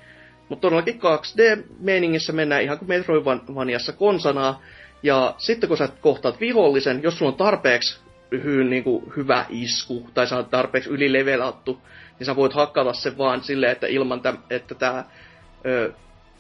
[0.50, 4.62] Mutta todellakin 2D-meiningissä mennään ihan kuin Metroidvaniassa konsanaa,
[5.04, 8.00] ja sitten kun sä kohtaat vihollisen, jos sulla on tarpeeksi
[8.32, 11.82] hy, niin kuin hyvä isku, tai sä oot tarpeeksi ylilevelattu,
[12.20, 15.04] niin sä voit hakata sen vaan silleen, että ilman, täm, että tämä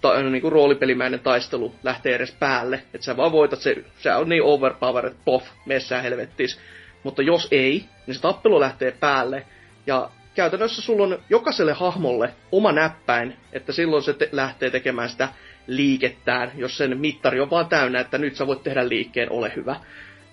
[0.01, 2.83] ta, niin kuin roolipelimäinen taistelu lähtee edes päälle.
[2.93, 6.59] Että sä vaan voitat se, se on niin overpowered, pof, messään helvettis.
[7.03, 9.45] Mutta jos ei, niin se tappelu lähtee päälle,
[9.87, 15.29] ja käytännössä sulla on jokaiselle hahmolle oma näppäin, että silloin se te- lähtee tekemään sitä
[15.67, 19.75] liikettään, jos sen mittari on vaan täynnä, että nyt sä voit tehdä liikkeen, ole hyvä.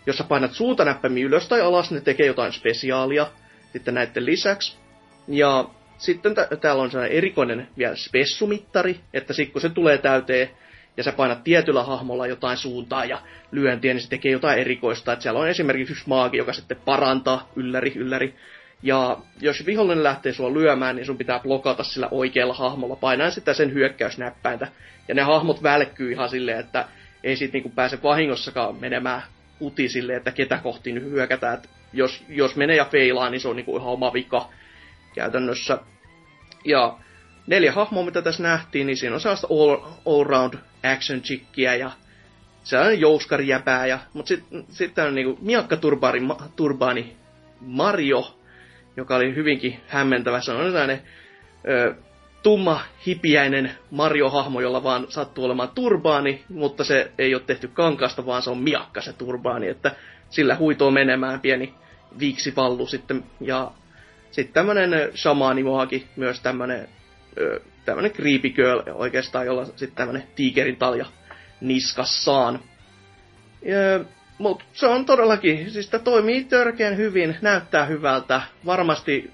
[0.07, 3.27] Jos sä painat suuntanäppäimiä ylös tai alas, ne tekee jotain spesiaalia
[3.73, 4.77] sitten näiden lisäksi.
[5.29, 5.65] Ja
[5.99, 10.51] sitten tä- täällä on sellainen erikoinen vielä spessumittari, että sit kun se tulee täyteen
[10.97, 15.13] ja sä painat tietyllä hahmolla jotain suuntaa ja lyöntiä, niin se tekee jotain erikoista.
[15.13, 18.35] Että siellä on esimerkiksi yksi maagi, joka sitten parantaa ylläri, ylläri.
[18.83, 23.55] Ja jos vihollinen lähtee sua lyömään, niin sun pitää blokata sillä oikealla hahmolla, painaen sitä
[23.55, 24.69] sen hyökkäysnäppäintä.
[25.09, 26.85] Ja ne hahmot välkkyy ihan silleen, että
[27.25, 29.23] ei siitä niinku pääse vahingossakaan menemään
[29.61, 31.55] uti silleen, että ketä kohti nyt hyökätään.
[31.55, 34.49] Et jos, jos menee ja feilaa, niin se on niinku ihan oma vika
[35.15, 35.79] käytännössä.
[36.65, 36.99] Ja
[37.47, 40.55] neljä hahmoa, mitä tässä nähtiin, niin siinä on sellaista all, all round
[40.95, 41.91] action chickiä ja
[42.65, 43.87] sellainen jouskarijäpää.
[43.87, 47.17] Ja, mutta sitten sit on niinku miakka turbaani, ma, turbaani
[47.61, 48.37] Mario,
[48.97, 50.41] joka oli hyvinkin hämmentävä.
[50.41, 51.03] Se on sellainen
[51.69, 51.95] ö,
[52.43, 58.43] tumma, hipiäinen Mario-hahmo, jolla vaan sattuu olemaan turbaani, mutta se ei ole tehty kankaasta, vaan
[58.43, 59.95] se on miakka se turbaani, että
[60.31, 61.75] sillä huitoo menemään pieni
[62.19, 63.25] viiksipallu sitten.
[63.41, 63.71] Ja
[64.33, 66.89] sitten tämmönen shamaanimohaki, myös tämmönen,
[67.39, 71.07] ö, tämmönen creepy girl oikeastaan, jolla sitten tämmönen tiikerin talja
[71.61, 72.61] niskassaan.
[73.63, 74.05] Ja,
[74.39, 78.43] mutta se on todellakin, siis tämä toimii törkeän hyvin, näyttää hyvältä.
[78.67, 79.31] Varmasti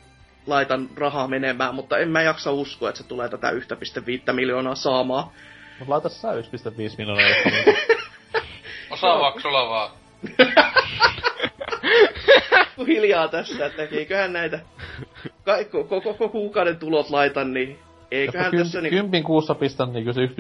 [0.47, 5.31] laitan rahaa menemään, mutta en mä jaksa uskoa, että se tulee tätä 1,5 miljoonaa saamaan.
[5.79, 6.39] Mut laita sä 1,5
[6.99, 7.31] miljoonaa,
[8.91, 9.91] Osaavaako sulla vaan?
[12.87, 14.61] hiljaa tässä, että eiköhän näitä
[15.45, 17.79] ka- koko, koko kuukauden tulot laitan, niin
[18.11, 18.97] eiköhän Kym, tässä niinku...
[18.97, 20.31] kympin kuussa pistän niin se 1,5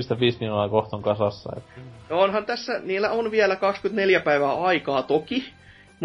[0.40, 1.50] miljoonaa kohta on kasassa.
[1.56, 1.64] Et.
[2.10, 5.44] No onhan tässä, niillä on vielä 24 päivää aikaa toki,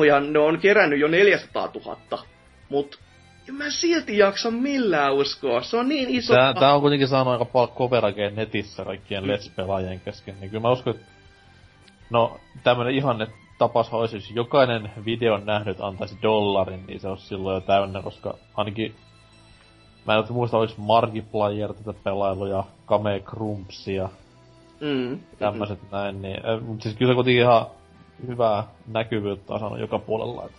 [0.07, 2.23] ja ne on kerännyt jo 400 000,
[2.69, 2.99] mut
[3.49, 6.33] en mä silti jaksa millään uskoa, se on niin iso...
[6.33, 10.61] Tää, tää on kuitenkin saanut aika paljon coveragea netissä kaikkien Let's Pelaajien kesken, niin kyllä
[10.61, 11.05] mä uskon, että
[12.09, 13.27] no tämmönen ihanne
[13.67, 18.33] tapas olisi, jos jokainen videon nähnyt antaisi dollarin, niin se olisi silloin jo täynnä, koska
[18.53, 18.95] ainakin
[20.07, 24.09] Mä en muista, oliko Markiplier tätä pelailuja, Kame Krumpsia,
[24.79, 25.19] Mm.
[25.39, 25.87] tämmöiset mm.
[25.91, 27.65] näin, niin, äh, mut siis kyllä se kuitenkin ihan
[28.27, 30.45] hyvää näkyvyyttä on saanut joka puolella.
[30.45, 30.51] Et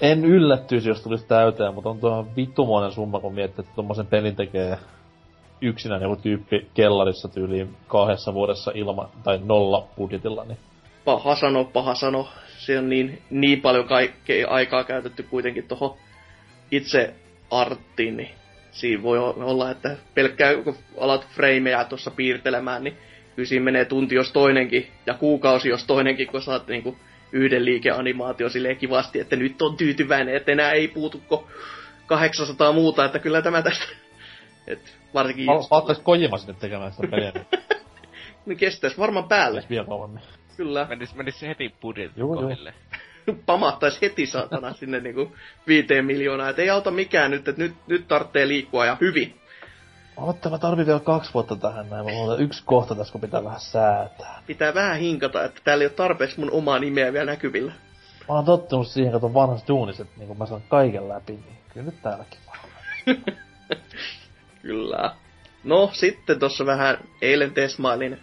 [0.00, 4.36] en yllättyisi, jos tulisi täyteen, mutta on tuo vittumoinen summa, kun miettii, että tuommoisen pelin
[4.36, 4.78] tekee
[5.60, 10.58] yksinään joku tyyppi kellarissa tyyliin kahdessa vuodessa ilman, tai nolla budjetilla, niin
[11.10, 12.28] Paha sano, paha sano.
[12.58, 15.96] Se on niin, niin paljon kaikkea aikaa käytetty kuitenkin tuohon
[16.70, 17.14] itse
[17.50, 18.30] arttiin, niin
[18.70, 22.96] siinä voi olla, että pelkkää kun alat frameja tuossa piirtelemään, niin
[23.36, 26.96] kyllä siinä menee tunti jos toinenkin, ja kuukausi jos toinenkin, kun saat niinku
[27.32, 31.48] yhden liikeanimaatio silleen kivasti, että nyt on tyytyväinen, että enää ei puutu ko
[32.06, 33.84] 800 muuta, että kyllä tämä tästä...
[34.66, 37.46] Et varsinkin Mä ottais Kojima sinne tekemään sitä peliä, niin
[38.46, 40.22] ne kestäis varmaan päälle, olisi vielä kauemmin.
[40.60, 40.86] Kyllä.
[40.88, 42.42] Menis, menis se heti budjetin Joo, joo.
[42.42, 42.74] kohdille.
[43.46, 45.32] pamahtaisi heti saatana sinne niinku
[45.66, 46.48] viiteen miljoonaa.
[46.48, 49.40] Et ei auta mikään nyt, että nyt, nyt tarvitsee liikkua ja hyvin.
[50.16, 52.04] Otta, mä tarvin vielä kaksi vuotta tähän näin.
[52.04, 54.42] Mulla on yksi kohta tässä, kun pitää vähän säätää.
[54.46, 57.72] Pitää vähän hinkata, että täällä ei ole tarpeeksi mun omaa nimeä vielä näkyvillä.
[58.28, 61.86] Mä oon tottunut siihen, kato vanhassa duunissa, että niin mä saan kaiken läpi, niin kyllä
[61.86, 62.58] nyt täälläkin vaan.
[64.62, 65.16] Kyllä.
[65.64, 68.20] No, sitten tuossa vähän eilen tesmailin,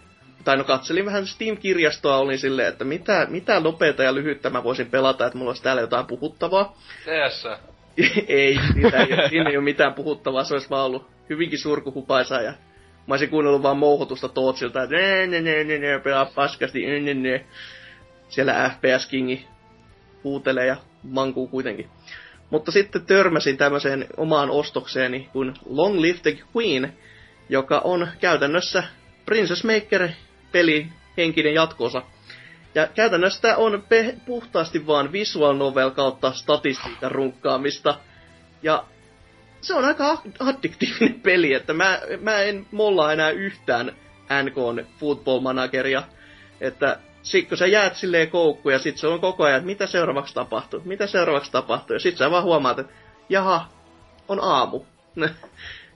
[0.48, 4.90] tai no katselin vähän Steam-kirjastoa, olin silleen, että mitä, mitä nopeata ja lyhyttä mä voisin
[4.90, 6.76] pelata, että mulla olisi täällä jotain puhuttavaa.
[7.04, 7.46] CS.
[8.28, 12.50] ei, siinä ei, siinä ei ole mitään puhuttavaa, se olisi vaan ollut hyvinkin surkuhupaisaa ja
[13.06, 17.00] mä olisin kuunnellut vaan mouhotusta Tootsilta, että ne, ne, ne, ne, ne, pelaa paskasti, ne,
[17.00, 17.44] ne, ne.
[18.28, 19.46] Siellä FPS Kingi
[20.24, 21.88] huutelee ja mankuu kuitenkin.
[22.50, 26.92] Mutta sitten törmäsin tämmöiseen omaan ostokseeni kuin Long Live the Queen,
[27.48, 28.82] joka on käytännössä
[29.26, 30.08] Princess Maker
[30.52, 32.02] peli henkinen jatkoosa.
[32.74, 37.98] Ja käytännössä tää on pe- puhtaasti vaan visual novel kautta statistiikan runkkaamista.
[38.62, 38.84] Ja
[39.60, 43.92] se on aika addiktiivinen peli, että mä, mä en mollaa enää yhtään
[44.42, 46.02] NKn football manageria.
[46.60, 49.86] Että sit kun sä jäät silleen koukkuun ja sit se on koko ajan, että mitä
[49.86, 51.94] seuraavaksi tapahtuu, mitä seuraavaksi tapahtuu.
[51.94, 52.92] Ja sit sä vaan huomaat, että
[53.28, 53.68] jaha,
[54.28, 54.80] on aamu.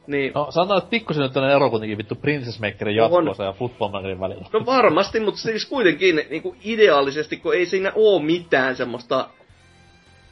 [0.07, 3.91] niin, No sanotaan, että pikkusen nyt on ero kuitenkin vittu Princess Makerin jatkoosa ja Football
[3.91, 4.47] Managerin välillä.
[4.53, 9.29] No varmasti, mutta siis kuitenkin niin kuin ideaalisesti, kun ei siinä oo mitään semmoista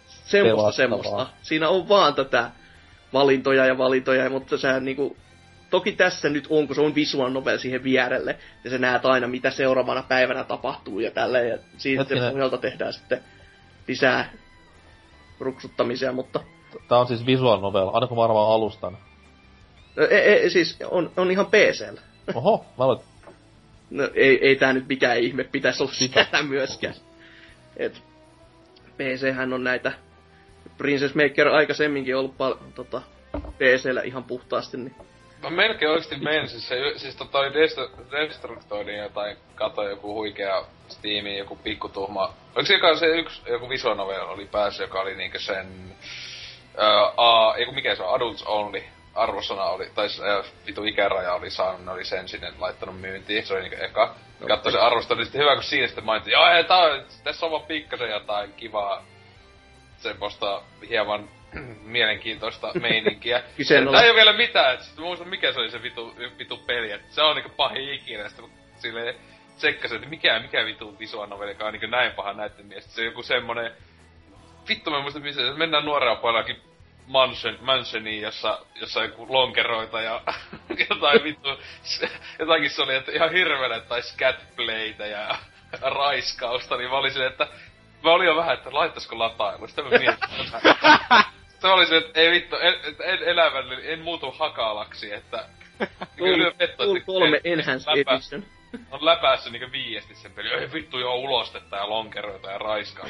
[0.06, 1.26] semmoista semmoista.
[1.42, 2.51] Siinä on vaan tätä
[3.12, 5.16] valintoja ja valintoja, mutta sä niinku,
[5.70, 9.28] toki tässä nyt on, kun se on visual novel siihen vierelle, ja sä näet aina,
[9.28, 12.30] mitä seuraavana päivänä tapahtuu ja tälleen, ja siitä Hetkinen.
[12.30, 13.20] pohjalta tehdään sitten
[13.88, 14.32] lisää
[15.40, 16.40] ruksuttamisia, mutta
[16.88, 18.98] Tää on siis visual novel, aina kun mä arvaan alustan.
[19.96, 22.00] E, e, siis on, on ihan PCllä.
[22.34, 22.84] Oho, mä
[23.90, 26.26] No, ei, ei tää nyt mikään ihme pitäisi olla Sitä.
[26.30, 26.94] siellä myöskään.
[27.76, 28.02] Et
[28.96, 29.92] PC-hän on näitä
[30.78, 33.02] Princess Maker aikaisemminkin ollut pal- tota,
[33.32, 34.94] PCllä ihan puhtaasti, niin
[35.42, 40.64] Mä melkein oikeesti menin, siis, se, siis tota oli Dest- Destructoidin jotain, katsoin joku huikea
[40.88, 42.34] Steamin, joku pikkutuhma.
[42.54, 45.66] Oliko se joka se yksi, joku visual novel oli päässyt, joka oli niinkö sen,
[46.76, 48.82] ää, a, eiku mikä se on, Adults Only,
[49.15, 53.55] arvosana oli, tai ää, vitu ikäraja oli saanut, ne oli sen sinne laittanut myyntiin, se
[53.55, 54.15] oli niinkö eka.
[54.49, 57.47] Katsoin sen arvostelun, niin sitten hyvä kun siinä sitten mainittiin, joo, ei, tää on, tässä
[57.47, 59.05] on vaan pikkasen jotain kivaa,
[59.99, 61.28] semmoista hieman
[61.82, 63.43] mielenkiintoista meininkiä.
[63.93, 66.57] Tää ei oo vielä mitään, et sit mä muistan mikä se oli se vitu, vitu
[66.57, 69.15] peli, et se on niinku pahin ikinä, sitten silleen
[69.57, 72.93] tsekkasin, että mikä, mikä vitu visual noveli, joka on niinku näin paha näitten mielestä.
[72.93, 73.73] Se on joku semmonen,
[74.69, 76.69] vittu mä en muista missä, mennään nuorella pojallakin
[77.11, 80.20] mansion, mansioniin, jossa, jossa on joku lonkeroita ja
[80.91, 81.49] jotain vittu,
[82.39, 85.37] jotakin se oli, että ihan hirveellä, tai scatplaytä ja
[85.99, 87.49] raiskausta, niin mä olin silleen, että
[88.03, 90.28] mä olin jo vähän, että laittaisiko latailu, sitten mä mietin,
[91.61, 92.74] se oli se, että ei vittu, en,
[93.05, 95.45] en elävälle, en muutu hakalaksi, että...
[96.19, 98.45] Full, vettä, että- 3 että Enhanced läpä- Edition.
[98.91, 100.49] On läpässä niinku viiesti sen peli.
[100.49, 103.07] Ei vittu joo ulostetta ja lonkeroita ja raiskaa.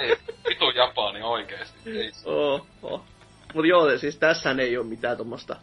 [0.00, 0.16] ei,
[0.48, 1.98] vittu Japani oikeesti.
[1.98, 2.10] Ei.
[2.24, 3.04] Oh, oh.
[3.54, 5.56] Mut joo, siis tässähän ei oo mitään tommosta,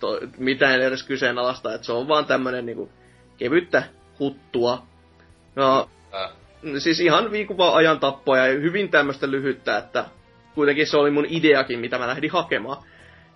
[0.00, 2.90] to, mitään edes kyseenalaista, että se on vaan tämmönen niinku
[3.36, 3.82] kevyttä
[4.18, 4.82] huttua.
[5.56, 5.90] No,
[6.78, 10.04] siis ihan viikuva ajan tappoa ja hyvin tämmöistä lyhyttä, että
[10.54, 12.82] kuitenkin se oli mun ideakin, mitä mä lähdin hakemaan.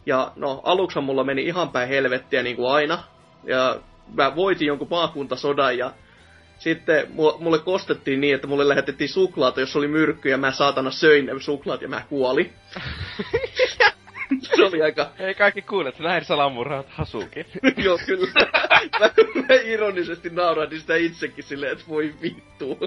[0.07, 3.03] Ja no, aluksi mulla meni ihan päin helvettiä niin kuin aina.
[3.45, 3.81] Ja
[4.15, 5.93] mä voitin jonkun maakuntasodan ja
[6.61, 10.91] sitten mu- mulle kostettiin niin, että mulle lähetettiin suklaata, jos oli myrkky ja mä saatana
[10.91, 12.53] söin ne suklaat ja mä kuolin.
[14.57, 17.47] se oli aika Ei kaikki kuule, että näin salamurhaat Hasuki.
[17.85, 18.31] Joo, kyllä.
[19.01, 22.79] mä, mä ironisesti naurahdin sitä itsekin silleen, että voi vittu.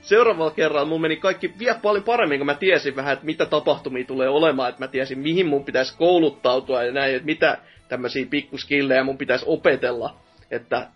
[0.00, 4.04] Seuraavalla kerralla mun meni kaikki vielä paljon paremmin, kun mä tiesin vähän, että mitä tapahtumia
[4.04, 7.58] tulee olemaan, että mä tiesin, mihin mun pitäisi kouluttautua ja näin, että mitä
[7.88, 10.27] tämmöisiä pikkuskillejä mun pitäisi opetella.
[10.50, 10.88] Että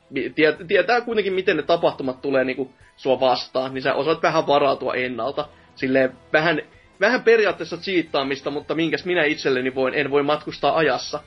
[0.68, 5.48] tietää kuitenkin, miten ne tapahtumat tulee niinku sua vastaan, niin sä osaat vähän varautua ennalta.
[5.74, 6.62] Silleen vähän,
[7.00, 11.20] vähän periaatteessa cheattaamista, mutta minkäs minä itselleni voin, en voi matkustaa ajassa.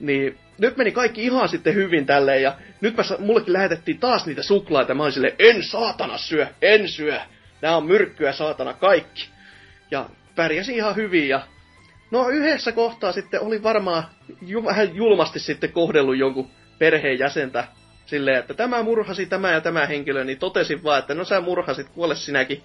[0.00, 4.42] Niin nyt meni kaikki ihan sitten hyvin tälleen, ja nyt mä, mullekin lähetettiin taas niitä
[4.42, 7.20] suklaita, mä olin silleen, en saatana syö, en syö.
[7.62, 9.28] Nää on myrkkyä saatana kaikki.
[9.90, 11.40] Ja pärjäsin ihan hyvin, ja
[12.10, 14.04] no yhdessä kohtaa sitten oli varmaan
[14.42, 17.64] ju, vähän julmasti sitten kohdellut jonkun perheenjäsentä
[18.06, 21.88] silleen, että tämä murhasi tämä ja tämä henkilö, niin totesin vaan, että no sä murhasit,
[21.88, 22.62] kuole sinäkin.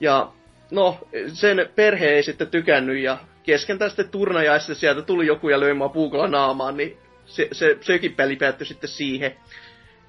[0.00, 0.32] Ja
[0.70, 0.98] no,
[1.32, 5.88] sen perhe ei sitten tykännyt ja kesken tästä turnajaista sieltä tuli joku ja löi mua
[5.88, 9.36] puukolla naamaan, niin se, se, sekin peli päättyi sitten siihen.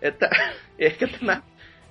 [0.01, 0.29] Että
[0.79, 1.41] ehkä tämä,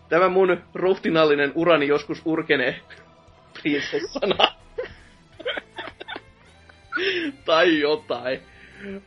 [0.08, 2.80] tämä mun ruhtinallinen urani joskus urkenee
[3.62, 4.48] prinsessana.
[7.46, 8.42] tai jotain.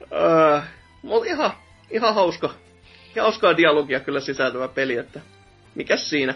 [0.01, 0.63] Uh,
[1.01, 1.51] mutta ihan,
[1.91, 2.49] ihan hauska.
[3.15, 5.19] Ja hauskaa dialogia kyllä sisältävä peli, että
[5.75, 6.35] mikäs siinä.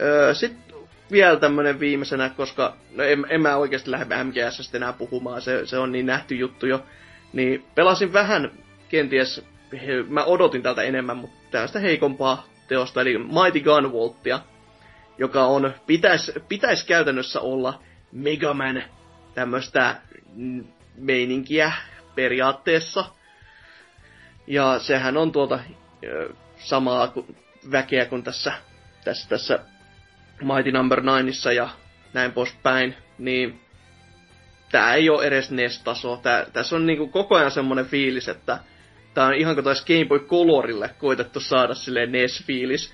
[0.00, 0.76] Öö, Sitten
[1.12, 5.78] vielä tämmönen viimeisenä, koska no en, en mä oikeasti lähde MGS enää puhumaan, se, se
[5.78, 6.82] on niin nähty juttu jo.
[7.32, 8.50] Niin pelasin vähän
[8.88, 9.44] kenties,
[10.08, 14.40] mä odotin tältä enemmän, mutta tästä heikompaa teosta, eli Mighty Gunvoltia,
[15.18, 18.82] joka on, pitäisi pitäis käytännössä olla Megaman
[19.34, 19.96] tämmöistä
[20.96, 21.72] meininkiä
[22.14, 23.04] periaatteessa.
[24.46, 25.58] Ja sehän on tuota
[26.56, 27.12] samaa
[27.70, 28.52] väkeä kuin tässä,
[29.04, 29.58] tässä, tässä
[30.42, 31.18] Mighty Number no.
[31.18, 31.68] 9 ja
[32.12, 33.60] näin poispäin, niin
[34.72, 36.16] tää ei ole edes NES-taso.
[36.16, 38.58] Tää, tässä on niinku koko ajan semmonen fiilis, että
[39.14, 42.92] tää on ihan kuin taisi Game Boy Colorille koitettu saada silleen NES-fiilis.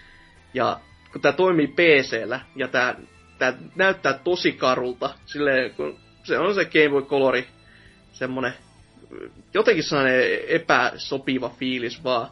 [0.54, 0.80] Ja
[1.12, 2.94] kun tää toimii PC-llä ja tää,
[3.38, 7.46] tää näyttää tosi karulta, silleen kun se on se Game Boy Colori
[8.12, 8.54] semmonen
[9.54, 12.28] jotenkin sellainen epäsopiva fiilis vaan.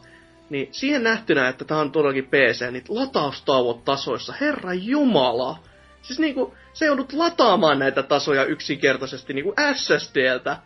[0.50, 5.58] Niin siihen nähtynä, että tämä on todellakin PC, niin lataustauot tasoissa, herra jumala.
[6.02, 10.56] Siis niinku, se joudut lataamaan näitä tasoja yksinkertaisesti niinku SSDltä.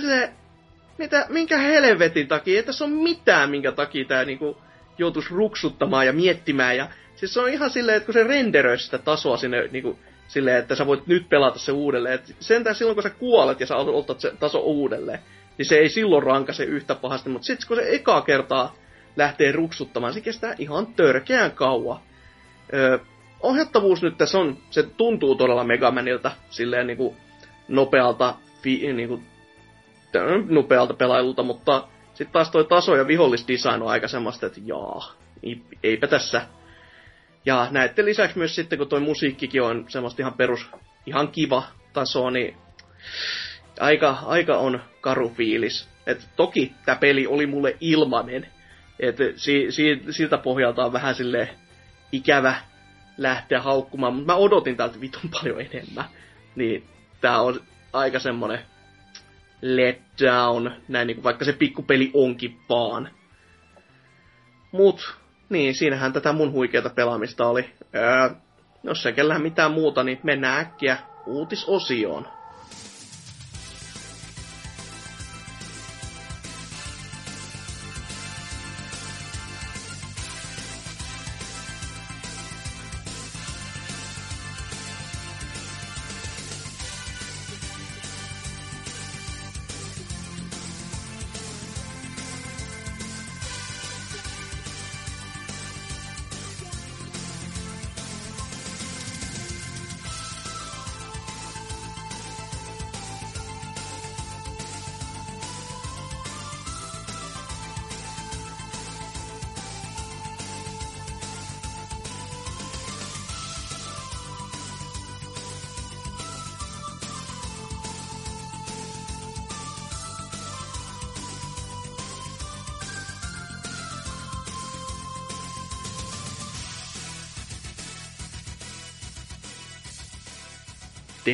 [0.00, 0.30] Se,
[0.98, 4.56] mitä, minkä helvetin takia, että se on mitään, minkä takia tää niinku
[4.98, 6.76] joutuisi ruksuttamaan ja miettimään.
[6.76, 9.98] Ja, siis se on ihan silleen, että kun se renderöi sitä tasoa sinne niinku,
[10.28, 12.14] silleen, että sä voit nyt pelata se uudelleen.
[12.14, 15.18] Et sentään silloin, kun sä kuolet ja sä otat se taso uudelleen,
[15.58, 18.76] niin se ei silloin rankase yhtä pahasti, mutta sitten kun se ekaa kertaa
[19.16, 22.00] lähtee ruksuttamaan, se kestää ihan törkeän kauan.
[22.74, 22.98] Öö,
[23.40, 27.16] ohjattavuus nyt tässä on, se tuntuu todella Megamanilta, silleen niinku
[27.68, 29.22] nopealta, fi, niinku,
[30.48, 35.12] nopealta pelailulta, mutta sitten taas toi taso ja vihollisdesign on aika semmoista, että jaa,
[35.82, 36.46] eipä tässä.
[37.46, 40.70] Ja näette lisäksi myös sitten, kun toi musiikkikin on semmoista ihan perus,
[41.06, 41.62] ihan kiva
[41.92, 42.56] taso, niin
[43.80, 45.88] aika, aika on karu fiilis.
[46.06, 48.46] Et toki tämä peli oli mulle ilmanen.
[49.00, 51.48] Et si, si, siltä pohjalta on vähän sille
[52.12, 52.54] ikävä
[53.18, 56.04] lähteä haukkumaan, mutta mä odotin tältä vitun paljon enemmän.
[56.56, 56.84] Niin
[57.20, 57.60] tää on
[57.92, 58.58] aika semmonen
[59.62, 63.10] letdown, näin niinku, vaikka se pikkupeli onkin vaan.
[64.72, 65.16] Mut,
[65.48, 67.70] niin, siinähän tätä mun huikeata pelaamista oli.
[67.94, 68.30] Öö,
[68.82, 72.28] jos ei kellään mitään muuta, niin mennään äkkiä uutisosioon.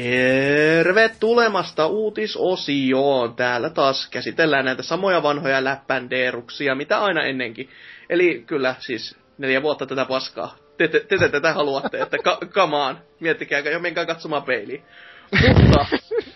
[0.03, 3.37] Tervetulemasta uutisosioon.
[3.37, 7.71] Täällä taas käsitellään näitä samoja vanhoja läppändeeruksia, mitä aina ennenkin.
[8.11, 10.57] Eli kyllä, siis neljä vuotta tätä paskaa.
[10.77, 13.01] Te, te, te, te tätä haluatte, että ka, kamaan.
[13.21, 14.83] Miettikääkö jo, menkää katsomaan peiliin.
[15.49, 15.87] Mutta,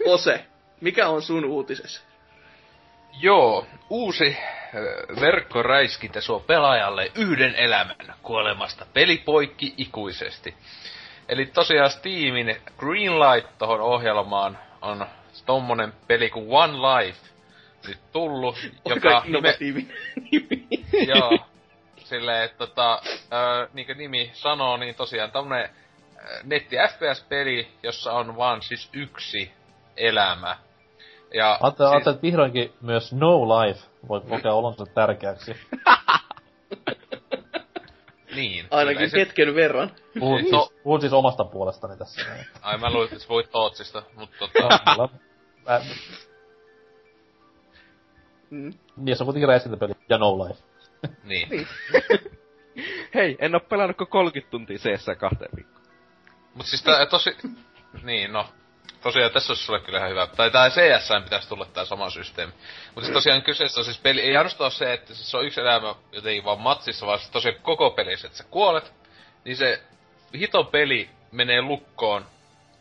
[0.06, 0.44] Ose,
[0.80, 2.02] mikä on sun uutisesi?
[3.22, 4.36] Joo, uusi
[4.74, 10.54] ö, verkkoräiskintä suo pelaajalle yhden elämän kuolemasta pelipoikki ikuisesti.
[11.28, 15.06] Eli tosiaan Steamin Greenlight tohon ohjelmaan on
[15.46, 17.18] tommonen peli kuin One Life
[17.88, 19.96] nyt tullut, joka innovatiivinen
[20.30, 20.66] nimi.
[21.06, 21.38] Joo.
[21.96, 23.00] Silleen, että tota,
[23.32, 25.70] ö, niin kuin nimi sanoo, niin tosiaan tämmönen
[26.44, 29.52] netti FPS-peli, jossa on vaan siis yksi
[29.96, 30.56] elämä.
[31.34, 35.56] Ja Ajattelin, siis, että vihdoinkin myös No Life voi kokea olonsa tärkeäksi.
[38.36, 38.66] niin.
[38.70, 39.90] Ainakin se- hetken verran.
[40.18, 40.64] Puhun, No.
[40.66, 42.20] siis, puhun siis omasta puolestani tässä.
[42.62, 45.08] Ai mä luulin, että sä puhuit Tootsista, mutta No, tota, mulla,
[45.68, 45.80] mä,
[48.50, 48.72] Mm.
[48.96, 50.62] niin, se on kuitenkin räiskintäpeli ja No Life.
[51.24, 51.48] niin.
[53.14, 55.86] Hei, en oo pelannut kuin 30 tuntia CS kahteen viikkoon.
[56.54, 57.36] Mut siis tää tosi...
[58.02, 58.46] Niin, no.
[59.02, 60.26] Tosiaan tässä olisi sulle kyllä ihan hyvä.
[60.26, 62.52] Tai tää CS pitäisi tulla tää sama systeemi.
[62.86, 65.60] Mutta siis tosiaan kyseessä on siis peli, ei ainoastaan se, että siis se on yksi
[65.60, 68.92] elämä jotenkin vaan matsissa, vaan tosiaan koko pelissä, että sä kuolet,
[69.44, 69.82] niin se
[70.38, 72.26] hito peli menee lukkoon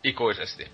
[0.04, 0.72] ikuisesti.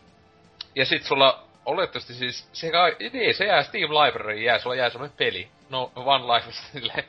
[0.75, 2.71] Ja sit sulla oletettavasti siis, se,
[3.13, 5.47] niin, se jää Steam Library jää, sulla jää semmonen peli.
[5.69, 7.05] No, One Life silleen,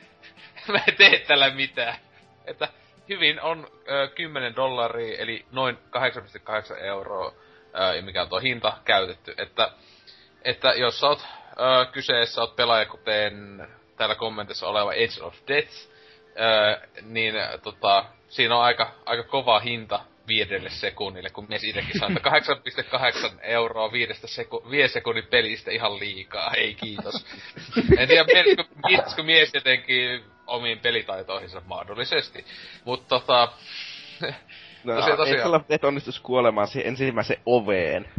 [0.67, 1.95] mä en tee tällä mitään.
[2.45, 2.67] Että
[3.09, 5.77] hyvin on ö, 10 dollaria, eli noin
[6.71, 7.33] 8,8 euroa,
[7.75, 9.35] ö, mikä on tuo hinta käytetty.
[9.37, 9.71] Että,
[10.41, 13.67] että jos sä oot ö, kyseessä, oot pelaaja kuten
[13.97, 15.73] täällä kommentissa oleva Edge of Death,
[16.39, 22.17] ö, niin tota, siinä on aika, aika kova hinta viidelle sekunnille, kun mies itsekin sanoo,
[22.17, 27.25] että 8,8 euroa viidestä seku- viiden sekunnin pelistä ihan liikaa, ei kiitos.
[27.97, 28.25] En tiedä,
[28.87, 32.45] mietisikö mies jotenkin omiin pelitaitoihinsa mahdollisesti.
[32.85, 33.53] Mutta tota,
[34.83, 35.37] No, Tosiaan, tosiaan.
[35.39, 38.09] ei sulla et onnistus kuolemaan siihen ensimmäiseen oveen,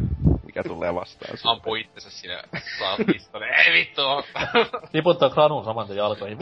[0.45, 1.37] mikä tulee vastaan.
[1.43, 2.41] ampuu itsensä sinne
[2.79, 3.45] saa pistolle.
[3.65, 4.01] Ei vittu!
[4.91, 6.37] Tiputtaa granun saman tien jalkoihin.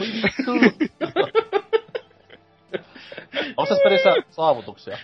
[3.56, 4.98] Onko tässä pelissä saavutuksia?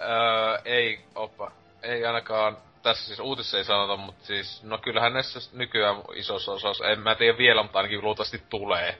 [0.00, 1.52] öö, ei oppa.
[1.82, 6.86] Ei ainakaan tässä siis uutisissa ei sanota, mutta siis, no kyllähän näissä nykyään isossa osassa,
[6.88, 8.98] en mä tiedä vielä, mutta ainakin luultavasti tulee.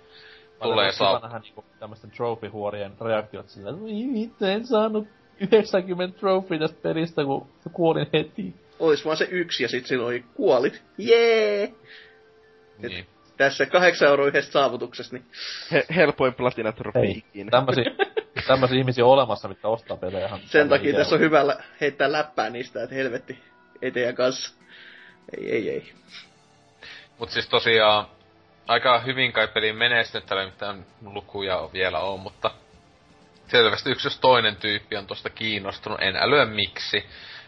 [0.63, 1.21] Tulee saa.
[1.21, 5.09] nähdä niinku tämmösten trophy-huorien reaktiot sillä, että voi vittu, en saanut
[5.53, 8.55] 90 trophy tästä pelistä, kun kuolin heti.
[8.79, 10.83] Ois vaan se yksi ja sit silloin kuolit.
[10.99, 11.73] Jee!
[12.79, 13.07] Niin.
[13.37, 15.27] Tässä kahdeksan euroa yhdestä saavutuksesta, niin
[15.73, 16.73] He, helpoin platina
[17.05, 17.51] ikinä.
[17.51, 17.85] tämmösiä,
[18.47, 22.13] tämmösiä ihmisiä on olemassa, mitkä ostaa pelejä ihan sen takia tässä on hyvä lä- heittää
[22.13, 23.39] läppää niistä, että helvetti,
[23.83, 24.55] ei teidän kanssa.
[25.39, 25.93] Ei, ei, ei.
[27.19, 28.07] Mut siis tosiaan,
[28.69, 32.51] aika hyvin kai peli menestynyt, täällä ei mitään lukuja vielä on, mutta
[33.49, 37.07] selvästi yksi jos toinen tyyppi on tosta kiinnostunut, en älyä miksi.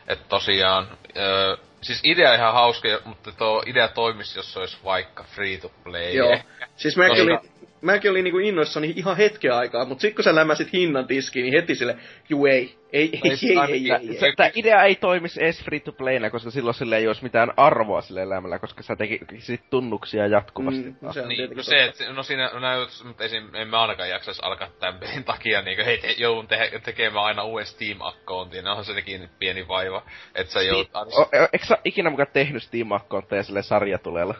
[0.08, 5.24] Että tosiaan, öö, siis idea ihan hauska, mutta tuo idea toimisi, jos se olisi vaikka
[5.24, 6.12] free to play.
[6.12, 6.38] Joo.
[6.76, 10.34] Siis mäkin Koska- olin, mäkin olin niinku innoissani ihan hetken aikaa, mutta sit kun sä
[10.34, 11.96] lämmäsit hinnan diskiin, niin heti sille,
[12.28, 14.18] juu ei, ei, ei, ei, ei, ei, ei.
[14.20, 17.52] Tää- Tää idea ei toimisi edes free to playna, koska silloin sille ei olisi mitään
[17.56, 20.82] arvoa sille elämällä, koska sä tekisit tunnuksia jatkuvasti.
[20.82, 22.04] Mm, no se on Niin, no se, totta.
[22.04, 25.62] et, no siinä, no näytös, mutta esim, en mä ainakaan jaksaisi alkaa tämän pelin takia,
[25.62, 30.02] niinku, hei, te, joudun te, tekemään aina uuden Steam-accountin, no on sekin pieni vaiva,
[30.34, 34.34] että sä joudut aina, O, o, eikö sä ikinä mukaan tehnyt steam accountteja sille sarjatulella?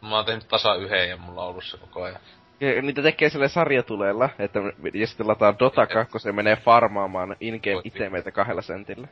[0.00, 2.20] Mä, oon- tehnyt tasa yhden ja mulla on ollut se koko ajan.
[2.60, 4.58] Ja niitä tekee sille sarjatulella, että
[4.94, 9.08] ja sitten lataa Dota 2 ja menee farmaamaan in-game itemeitä kahdella sentillä.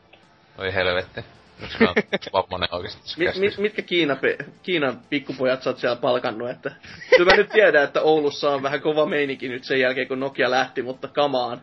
[0.58, 1.24] Oi helvetti.
[2.32, 3.62] Vammanen oikeesti tässä Mi- mi- kästissä?
[3.62, 6.72] mitkä Kiina pe- Kiinan pikkupojat sä oot siellä palkannut, että...
[7.16, 10.50] Kyllä mä nyt tiedän, että Oulussa on vähän kova meininki nyt sen jälkeen, kun Nokia
[10.50, 11.60] lähti, mutta kamaan.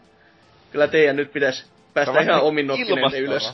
[0.72, 3.54] Kyllä teidän nyt pitäisi päästä ihan omin nokkineen ylös.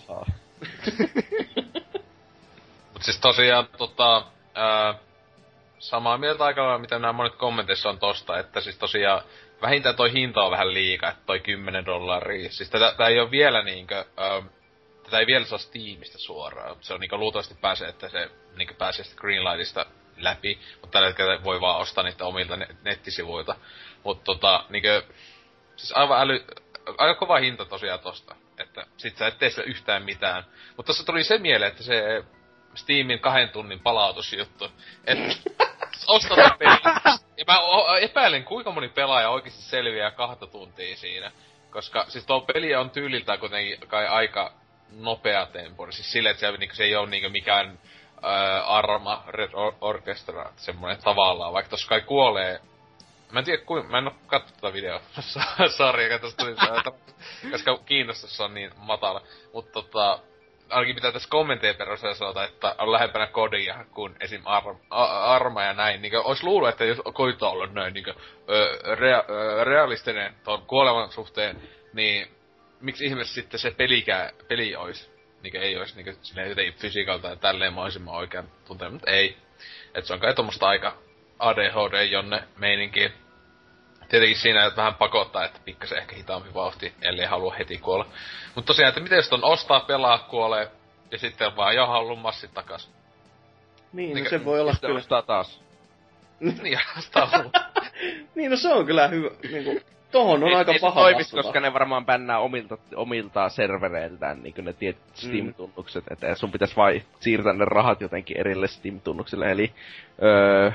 [2.94, 4.26] Mut siis tosiaan tota,
[4.56, 4.94] ää,
[5.82, 9.22] samaa mieltä aika lailla, mitä nämä monet kommenteissa on tosta, että siis tosiaan
[9.62, 12.52] vähintään toi hinta on vähän liikaa, että toi 10 dollaria.
[12.52, 14.42] Siis tätä, tää ei ole vielä niinkö, ää,
[15.04, 16.76] tätä ei vielä saa Steamista suoraan.
[16.82, 19.86] Se on niinkö luultavasti pääsee, että se niinkö pääsee sitten Greenlightista
[20.18, 23.56] läpi, mutta tällä hetkellä voi vaan ostaa niitä omilta ne- nettisivuilta.
[24.04, 25.04] Mutta tota, niinkö,
[25.76, 26.46] siis aivan äly,
[26.98, 30.44] aika kova hinta tosiaan tosta, että sit sä et tee sille yhtään mitään.
[30.78, 32.24] Mutta tossa tuli se mieleen, että se
[32.76, 34.72] Steamin kahden tunnin palautusjuttu,
[35.06, 35.36] että
[36.08, 36.80] ostat sen pelin.
[37.38, 37.60] Ja mä
[38.02, 41.32] epäilen, kuinka moni pelaaja oikeasti selviää kahta tuntia siinä.
[41.72, 44.54] Koska siis tuo peli on tyyliltään kuitenkin kai aika
[44.92, 45.92] nopea tempo.
[45.92, 47.80] Siis silleen, että se, niinku, se ei ole niinku mikään
[48.22, 52.62] ää, Arma Red Or- Orchestra, semmonen tavallaan, vaikka tossa kai kuolee
[53.32, 56.56] Mä en tiedä, kuin, mä en oo kattonut tätä videosarjaa, koska tuli
[57.52, 59.22] koska kiinnostus on niin matala.
[59.54, 60.20] Mutta tota,
[60.72, 64.42] ainakin mitä tässä kommenttien perusteella sanotaan, että on lähempänä kodia kuin esim.
[64.46, 64.80] Arma,
[65.26, 66.02] arma ja näin.
[66.02, 68.16] Niin olisi luullut, että jos koittaa olla näin niin kuin,
[68.50, 71.62] ö, rea, ö, realistinen tuon kuoleman suhteen,
[71.94, 72.28] niin
[72.82, 75.12] miksi ihmeessä sitten se pelikää, peli olisi,
[75.44, 79.38] niin ei olisi niin silleen jotenkin fysiikalta ja tälleen mahdollisimman oikean tunteen, mutta ei.
[79.96, 80.98] Että se on kai tuommoista aika
[81.40, 83.12] ADHD jonne meininkiä.
[84.12, 88.06] Tietenkin siinä että vähän pakottaa, että pikkasen ehkä hitaampi vauhti, ellei halua heti kuolla.
[88.56, 90.68] Mutta tosiaan, että miten jos ton ostaa, pelaa, kuolee,
[91.12, 92.90] ja sitten vaan jo haluan massit takas.
[93.94, 95.00] Niin, Niinkö- no se voi olla kyllä.
[95.00, 95.62] ostaa taas.
[96.64, 97.30] niin, ostaa
[98.36, 99.30] Niin, no se on kyllä hyvä.
[99.52, 99.80] Niinku,
[100.12, 101.44] tohon on ei, aika ei paha toimisi, vastata.
[101.44, 105.14] koska ne varmaan bännää omilta, omilta servereiltään niin ne tiet Mm.
[105.16, 109.72] Steam-tunnukset, että sun pitäisi vai siirtää ne rahat jotenkin erille Steam-tunnuksille, eli
[110.24, 110.72] öö,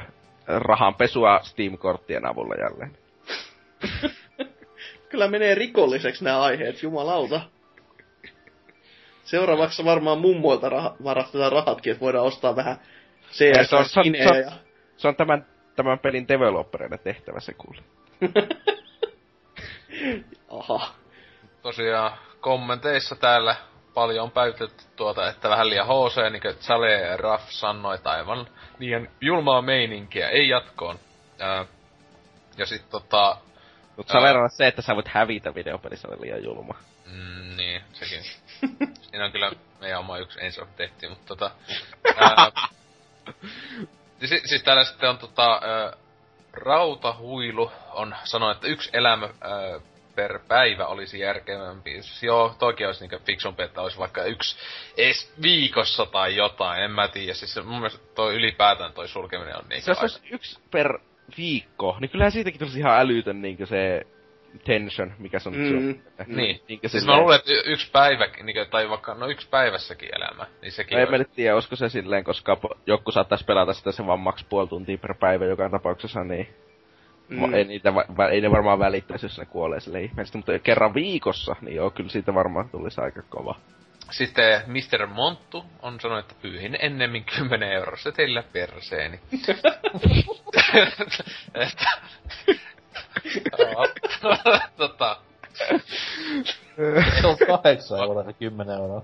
[0.46, 3.05] rahanpesua Steam-korttien avulla jälleen.
[5.08, 7.40] Kyllä menee rikolliseksi nämä aiheet, jumalauta.
[9.24, 12.76] Seuraavaksi varmaan mummoilta rah- varastetaan rahatkin, että voidaan ostaa vähän
[13.30, 14.52] se on- CS se on- skinejä se on- ja...
[14.96, 15.46] Se on tämän,
[15.76, 17.80] tämän pelin developereiden tehtävä se kuule.
[20.50, 20.94] Aha.
[21.62, 23.56] tosiaan kommenteissa täällä
[23.94, 28.10] paljon on päivitetty tuota, että vähän liian HC, niin kuin Chale ja Raff sanoi, että
[28.10, 28.46] aivan
[28.78, 30.98] liian julmaa meininkiä, ei jatkoon.
[31.38, 31.64] Ää,
[32.58, 33.36] ja sit tota,
[33.96, 36.74] Mutta verrata se, että sä voit hävitä videopelissä oli liian julma.
[37.06, 38.22] mm, niin, sekin.
[39.10, 41.50] Siinä on kyllä meidän oma yksi ensi tehty, mutta tota...
[42.16, 42.52] Ää,
[44.24, 45.92] si- siis täällä sitten on tota, ää,
[46.52, 49.80] Rautahuilu on sanonut, että yksi elämä ää,
[50.14, 52.02] per päivä olisi järkevämpi.
[52.02, 54.56] Siis Joo, toki olisi niinku fiksumpi, että olisi vaikka yksi
[54.96, 57.34] edes viikossa tai jotain, en mä tiedä.
[57.34, 60.98] Siis mun mielestä toi ylipäätään toi sulkeminen on niinku Se olisi yksi per
[61.36, 64.06] viikko, niin kyllähän siitäkin tulisi ihan älytön niinkö se
[64.64, 65.86] tension, mikä se on Mm.
[65.86, 66.60] nyt Niin.
[66.68, 70.72] Niinkö Siis mä luulen, että yksi päivä, niinku, tai vaikka no yksi päivässäkin elämä, niin
[70.72, 74.06] sekin No, olisi- mä nyt tiedä, olisiko se silleen, koska joku saattaisi pelata sitä se
[74.06, 76.48] vaan maks puoli tuntia per päivä joka tapauksessa, niin
[77.28, 77.54] Mm.
[77.54, 77.92] ei, niitä,
[78.32, 82.10] ei ne varmaan välittäisi, jos ne kuolee sille ihmeellisesti, mutta kerran viikossa, niin joo, kyllä
[82.10, 83.54] siitä varmaan tulisi aika kova.
[84.10, 85.06] Sitten Mr.
[85.06, 89.20] Monttu on sanonut, että pyyhin ennemmin 10 eurossa teillä perseeni.
[94.76, 95.16] tota,
[97.20, 99.02] Se on kahdeksan euroa ja kymmenen euroa.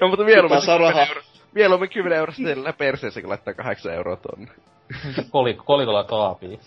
[0.00, 0.92] No mutta mieluummin, Tasa raha.
[0.92, 1.22] 10 euro,
[1.54, 4.48] mieluummin 10 eurosta teillä perseessä, kun laittaa 8 euroa tonne.
[5.30, 6.60] Kolik- kolikolla kaapiin.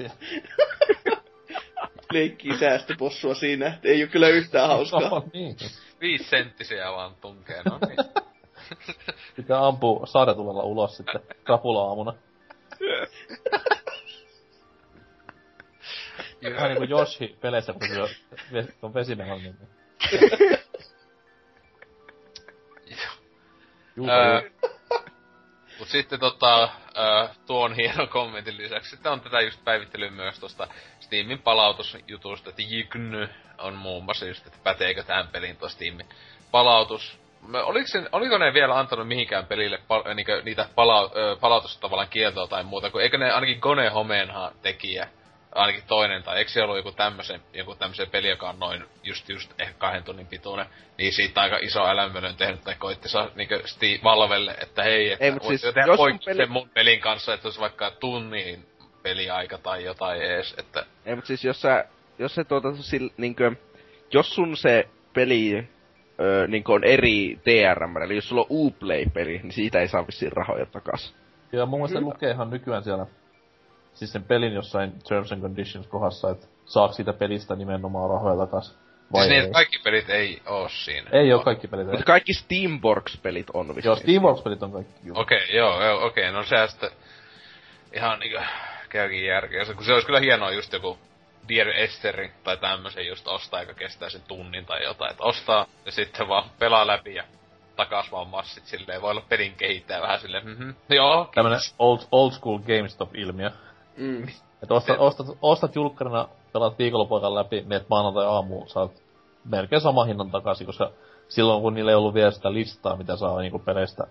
[2.14, 3.78] Leikkii säästöpossua siinä.
[3.84, 5.02] Ei oo kyllä yhtään hauskaa.
[5.10, 5.56] No niin.
[6.02, 7.98] Viisi senttisiä vaan tunkee, no niin.
[9.36, 12.14] Pitää ampua sarjatulella ulos sitten krapula-aamuna.
[16.44, 18.10] Vähän niinku Yoshi peleissä, kun se on-.
[23.96, 24.61] Juu, Ää, juu.
[25.82, 30.68] Mut sitten tota, ää, tuon hienon kommentin lisäksi sitten on tätä just päivittelyä myös tosta
[31.00, 36.10] Steamin palautusjutusta, että Jigny on muun muassa just, että päteekö tähän peliin tuo Steamin
[36.52, 37.20] palautus.
[37.64, 40.04] Oliko, se, oliko ne vielä antanut mihinkään pelille pal,
[40.44, 45.10] niitä pala, palautusta tavallaan kieltoa tai muuta, kun eikö ne ainakin Gone Homeenhan tekijä,
[45.56, 49.30] ainakin toinen, tai eikö se ollut joku tämmösen, joku tämmösen peli, joka on noin just
[49.30, 50.66] just ehkä kahden tunnin pituinen,
[50.98, 55.26] niin siitä aika iso älämölön tehnyt, tai koitti saa niinkö Steve Valvelle, että hei, että
[55.26, 58.66] Ei, siis, tehdä jos peli- sen mun pelin kanssa, että olisi vaikka tunnin
[59.04, 61.86] peliaika tai jotain ees, että Ei, mutta siis jos sä,
[62.20, 63.52] jos se tuota, sil, niinkö,
[64.14, 65.68] jos sun se peli
[66.20, 70.32] öö, niinkö on eri DRM, eli jos sulla on Uplay-peli, niin siitä ei saa vissiin
[70.32, 71.16] rahoja takas.
[71.52, 73.06] Ja mun mielestä lukee ihan nykyään siellä,
[73.94, 78.76] siis sen pelin jossain Terms and Conditions kohdassa, että saako siitä pelistä nimenomaan rahoja takas.
[79.14, 79.46] Vai siis niin, ei.
[79.46, 81.10] että kaikki pelit ei oo siinä.
[81.12, 81.88] Ei oo kaikki pelit.
[81.88, 83.86] Mutta kaikki Steamworks-pelit on vissiin.
[83.90, 85.12] Joo, Steamworks-pelit on kaikki.
[85.14, 86.90] Okei, okay, joo, joo okei, okay, no sehän sitten
[87.94, 88.40] ihan niinku
[88.90, 89.66] käykin järkeä.
[89.66, 90.98] Se- Kun se olisi kyllä hienoa just joku
[91.50, 95.12] Dear Esteri tai tämmösen just ostaa, joka kestää sen tunnin tai jotain.
[95.12, 97.24] Että ostaa ja sitten vaan pelaa läpi ja
[97.76, 99.02] takas vaan massit silleen.
[99.02, 101.30] Voi olla pelin kehittää vähän silleen, mhm, joo.
[101.36, 103.52] Tämmönen old, old school GameStop-ilmiö.
[103.98, 104.28] Mm.
[104.64, 108.92] Et ostat, ostat, ostat julkkarina, pelaat viikonlopuikan läpi, meet maanantai aamuun, saat
[109.46, 110.92] melkein sama hinnan takaisin, koska
[111.28, 114.08] silloin kun niillä ei ollut vielä sitä listaa, mitä saa niinku peleistä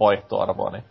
[0.00, 0.84] vaihtoarvoa, niin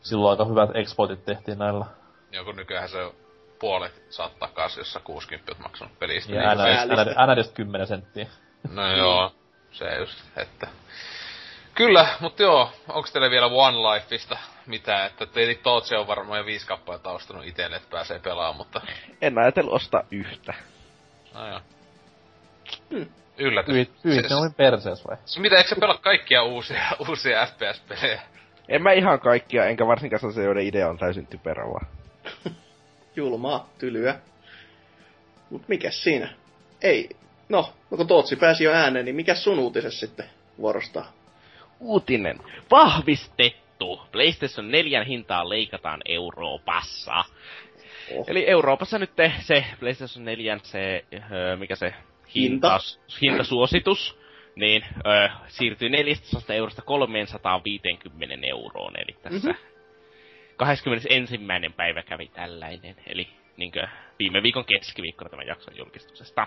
[0.00, 1.86] silloin aika hyvät exportit tehtiin näillä.
[2.32, 3.12] Joku nykyään se on
[3.58, 6.32] puolet saat takas, jos sä 60 oot maksanut pelistä.
[6.34, 7.26] Ja niin se- säällistä.
[7.26, 8.26] NRistä 10 senttiä.
[8.70, 9.32] No joo,
[9.72, 10.68] se just, että...
[11.76, 16.46] Kyllä, mutta joo, onko teillä vielä One Lifeista mitään, että tietenkin Tootsi on varmaan jo
[16.46, 18.80] viisi kappaletta ostanut itelle, että pääsee pelaamaan, mutta...
[19.22, 20.54] En ajatellut ostaa yhtä.
[21.34, 21.60] No joo.
[23.38, 23.72] Yllätys.
[23.72, 25.16] Pyit, pyit ne olin persees vai?
[25.24, 28.20] Se mitä, eikö sä pelaa kaikkia uusia, uusia FPS-pelejä?
[28.68, 31.86] En mä ihan kaikkia, enkä varsinkaan sellaisia, joiden idea on täysin typerä vaan.
[33.16, 34.18] Julmaa, tylyä.
[35.50, 36.34] Mut mikäs siinä?
[36.82, 37.10] Ei.
[37.48, 40.26] No, no kun Tootsi pääsi jo ääneen, niin mikä sun uutises sitten
[40.58, 41.12] vuorostaa?
[41.80, 42.38] Uutinen.
[42.70, 44.00] Vahvistettu.
[44.12, 47.24] PlayStation 4 hintaa leikataan Euroopassa.
[48.14, 48.24] Oh.
[48.28, 51.94] Eli Euroopassa nyt se PlayStation 4, se, öö, mikä se
[52.34, 52.78] Hinta.
[52.78, 52.78] hinta,
[53.22, 54.18] hintasuositus,
[54.54, 58.92] niin öö, siirtyy 400 eurosta 350 euroon.
[58.96, 59.56] Eli tässä Mhm.
[59.56, 59.76] mm-hmm.
[60.56, 61.38] 21.
[61.76, 62.96] päivä kävi tällainen.
[63.06, 63.88] Eli niinkö,
[64.18, 66.46] viime viikon keskiviikkona tämän jakson julkistuksesta.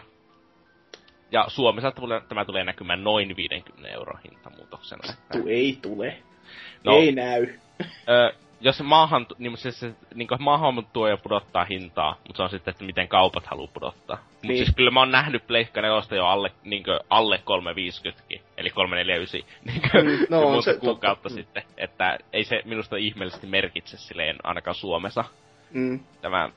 [1.31, 5.13] Ja Suomessa tulee, tämä tulee näkymään noin 50 euron hintamuutoksena.
[5.31, 6.17] Tu ei tule.
[6.83, 6.95] No.
[6.97, 7.47] Ei näy.
[8.09, 12.43] Ö, jos se maahan, niin se, se niin maahan tuo ja pudottaa hintaa, mutta se
[12.43, 14.15] on sitten, että miten kaupat haluaa pudottaa.
[14.17, 14.57] Mutta Niin.
[14.57, 18.23] siis kyllä mä oon nähnyt Pleikka 4 jo alle, niin alle 350
[18.57, 19.81] eli 349, niin
[20.19, 20.85] Mm, no on se totta.
[20.87, 21.35] kuukautta Mm.
[21.35, 21.63] sitten.
[21.77, 25.23] Että ei se minusta ihmeellisesti merkitse silleen ainakaan Suomessa
[25.71, 25.99] Mm.
[26.21, 26.49] tämä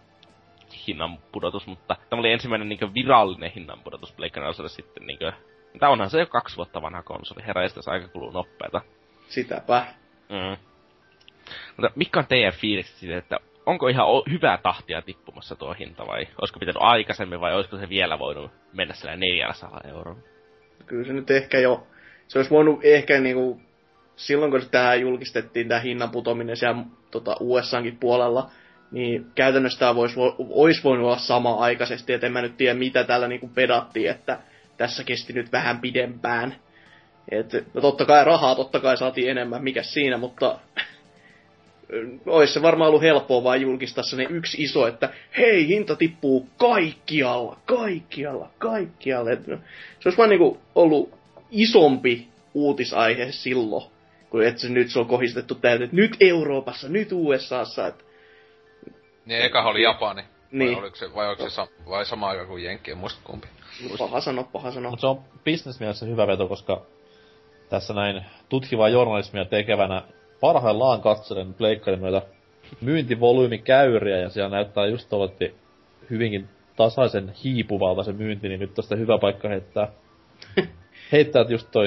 [0.86, 5.32] hinnan pudotus, mutta tämä oli ensimmäinen niin virallinen hinnan pudotus 4 sitten niin kuin,
[5.78, 8.80] Tämä onhan se jo kaksi vuotta vanha konsoli, herra se aika kuluu nopeeta.
[9.28, 9.86] Sitäpä.
[10.28, 10.56] Mm.
[11.76, 16.06] Mutta mikä on teidän fiilikset siitä, että onko ihan o- hyvää tahtia tippumassa tuo hinta
[16.06, 20.20] vai olisiko pitänyt aikaisemmin vai olisiko se vielä voinut mennä sillä 400 eurolla?
[20.86, 21.86] Kyllä se nyt ehkä jo,
[22.28, 23.60] se olisi voinut ehkä niinku,
[24.16, 28.50] silloin kun tämä julkistettiin, tämä hinnan putominen siellä tota, USAnkin puolella,
[28.92, 32.74] niin käytännössä tämä vois, vo, olisi voinut olla sama aikaisesti, että en mä nyt tiedä
[32.74, 34.38] mitä täällä niinku pedattiin, että
[34.76, 36.56] tässä kesti nyt vähän pidempään.
[37.30, 40.58] Et, no totta kai rahaa, totta kai saatiin enemmän, mikä siinä, mutta
[42.26, 48.50] olisi se varmaan ollut helppoa vaan julkistaa se yksi iso, että hei, hinta tippuu kaikkialla,
[48.58, 49.30] kaikkialla.
[49.30, 49.56] Et, no,
[50.00, 51.14] se olisi vaan niinku ollut
[51.50, 53.90] isompi uutisaihe silloin,
[54.30, 58.04] kun et se nyt se on kohistettu täältä, että nyt Euroopassa, nyt USAssa, että
[59.26, 60.22] Niin eka oli Japani.
[60.52, 60.72] Niin.
[60.72, 63.48] Vai, oliko se, vai, onko se sa- vai sama aika kuin Jenkki, en muista kumpi.
[63.98, 64.90] paha sano, paha sano.
[64.90, 66.82] Mutta se on bisnesmielessä hyvä veto, koska
[67.68, 70.02] tässä näin tutkivaa journalismia tekevänä
[70.40, 72.22] parhaillaan katselen pleikkarin myötä
[72.80, 75.54] myyntivolyymikäyriä ja siellä näyttää just tuollatti
[76.10, 79.88] hyvinkin tasaisen hiipuvalta se myynti, niin nyt tästä hyvä paikka heittää,
[81.12, 81.86] heittää just toi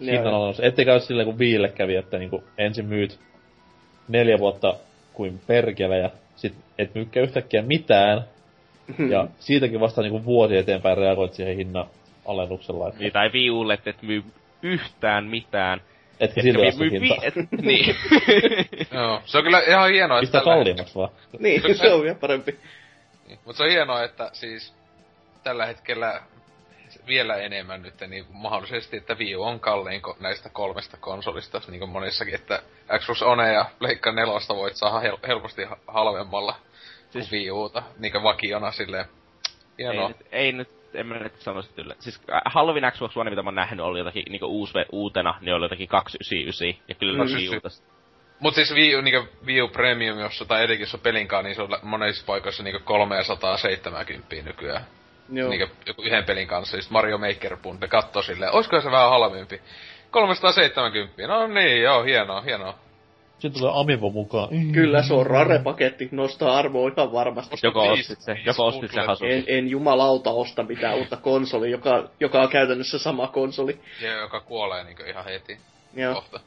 [0.00, 0.12] Joo.
[0.16, 0.60] hinnanalennus.
[0.60, 3.20] Ettei käy silleen kuin viille kävi, että niinku ensin myyt
[4.08, 4.74] neljä vuotta
[5.12, 6.10] kuin perkele ja
[6.42, 8.24] sit et myykkä yhtäkkiä mitään.
[9.10, 11.86] Ja siitäkin vasta niinku vuosi eteenpäin reagoit siihen hinnan
[12.26, 12.88] alennuksella.
[12.88, 14.24] Että Niin, tai viulle, että et myy
[14.62, 15.80] yhtään mitään.
[16.20, 17.96] etkä Etkä silti myy- vi- et, niin.
[18.94, 21.08] Joo, se on kyllä ihan hienoa, että Pistä kalliimmaksi vaan.
[21.38, 22.58] niin, se on vielä parempi.
[23.28, 23.38] Niin.
[23.44, 24.74] Mutta se on hienoa, että siis
[25.44, 26.22] tällä hetkellä
[27.06, 31.90] vielä enemmän nyt, niin mahdollisesti, että Wii U on kallein näistä kolmesta konsolista, niin kuin
[31.90, 32.62] monissakin, että
[32.98, 36.56] Xbox One ja Pleikka 4 voit saada hel- helposti ha- halvemmalla
[37.10, 37.28] siis...
[37.28, 39.04] kuin Wii Uta, niin kuin vakiona silleen.
[39.78, 40.08] ei, Hienoa.
[40.08, 41.94] nyt, ei nyt, en mä nyt sanoisi kyllä.
[41.98, 45.54] Siis äh, halvin Xbox One, mitä mä oon nähnyt, oli jotakin niinku uus, uutena, niin
[45.54, 46.84] oli jotakin 299.
[46.88, 47.34] Ja kyllä Mm.
[47.34, 47.68] Wii Uta
[48.40, 51.54] Mut siis Wii U, niinku Wii U Premium, jossa tai etenkin jos on pelinkaan, niin
[51.54, 54.86] se on monissa paikoissa niinku 370 nykyään.
[55.28, 55.48] Joo.
[55.50, 59.60] Niinku joku yhden pelin kanssa, just Mario Maker Bundle kattoo silleen, oiskohan se vähän halvempi?
[60.10, 62.78] 370, no niin, joo, hienoa, hienoa.
[63.38, 64.48] Sitten tulee Amiibo mukaan.
[64.72, 67.56] Kyllä se on rare-paketti, nostaa arvoa ihan varmasti.
[67.62, 69.06] Joko ostit se, joko ostit se bundlet.
[69.06, 69.24] hasu.
[69.24, 73.80] En, en jumalauta osta mitään uutta konsoli, joka, joka on käytännössä sama konsoli.
[74.02, 75.58] Ja joka kuolee niinku ihan heti
[75.94, 76.14] Joo.
[76.14, 76.40] kohta.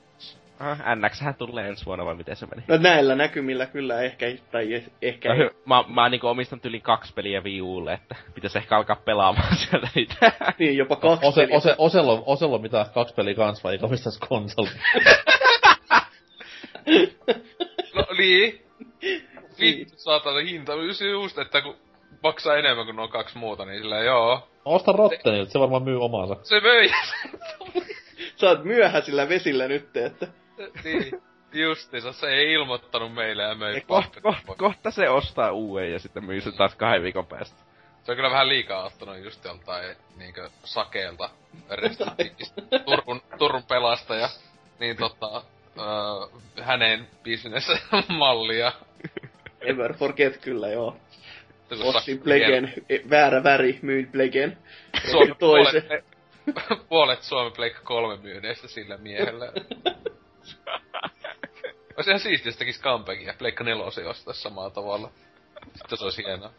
[0.60, 2.64] Ah, NX tulee ensi vuonna vai miten se meni?
[2.68, 5.48] No näillä näkymillä kyllä ehkä, tai eh- ehkä No, ei.
[5.50, 9.56] hy- mä, mä niinku omistan yli kaksi peliä Wii Ulle, että pitäis ehkä alkaa pelaamaan
[9.70, 10.32] sieltä niitä.
[10.60, 11.58] Niin, jopa kaksi Ose, peliä.
[11.58, 14.70] ose, Oselo, Oselo mitä kaksi peliä kans vai eikä omistais konsoli.
[17.96, 18.62] No niin.
[19.60, 20.74] Vittu saatana hinta.
[20.94, 21.76] Se just, että kun
[22.24, 24.48] maksaa enemmän kuin nuo kaksi muuta, niin sillä joo.
[24.66, 26.36] Osta Rottenilta, se varmaan myy omansa.
[26.44, 26.90] Se möi.
[28.36, 30.28] Sä oot myöhäisillä vesillä nyt, että...
[30.84, 31.22] niin.
[31.54, 36.26] Justiinsa, se ei ilmoittanut meille ja möi Kohta, kohta, kohta se ostaa uuden ja sitten
[36.26, 37.58] myy sen taas kahden viikon päästä.
[38.04, 41.30] Se on kyllä vähän liikaa ottanut just joltain niinkö sakeelta.
[42.86, 44.30] Turun, Turun pelastaja.
[44.80, 45.44] Niin tota,
[45.80, 48.72] öö, hänen bisnesmallia.
[49.62, 50.98] Ever forget kyllä, joo.
[51.84, 54.58] Ostin Plegen, e, väärä väri, myin Plegen.
[55.12, 55.84] Suomen toisen.
[55.84, 59.46] puolet, puolet Suomen Pleikka 3 myyneistä sillä miehellä.
[61.98, 63.34] Olisi ihan siistiä, jos tekis comebackia.
[63.38, 65.12] Pleikka 4 ostaisi samalla tavalla.
[65.76, 66.52] Sitten se olisi hienoa.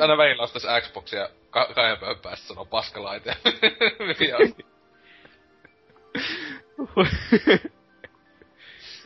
[0.00, 3.36] Aina välillä ostais Xboxia ka- kahden päivän päästä sanoo paskalaite.
[4.30, 4.38] ja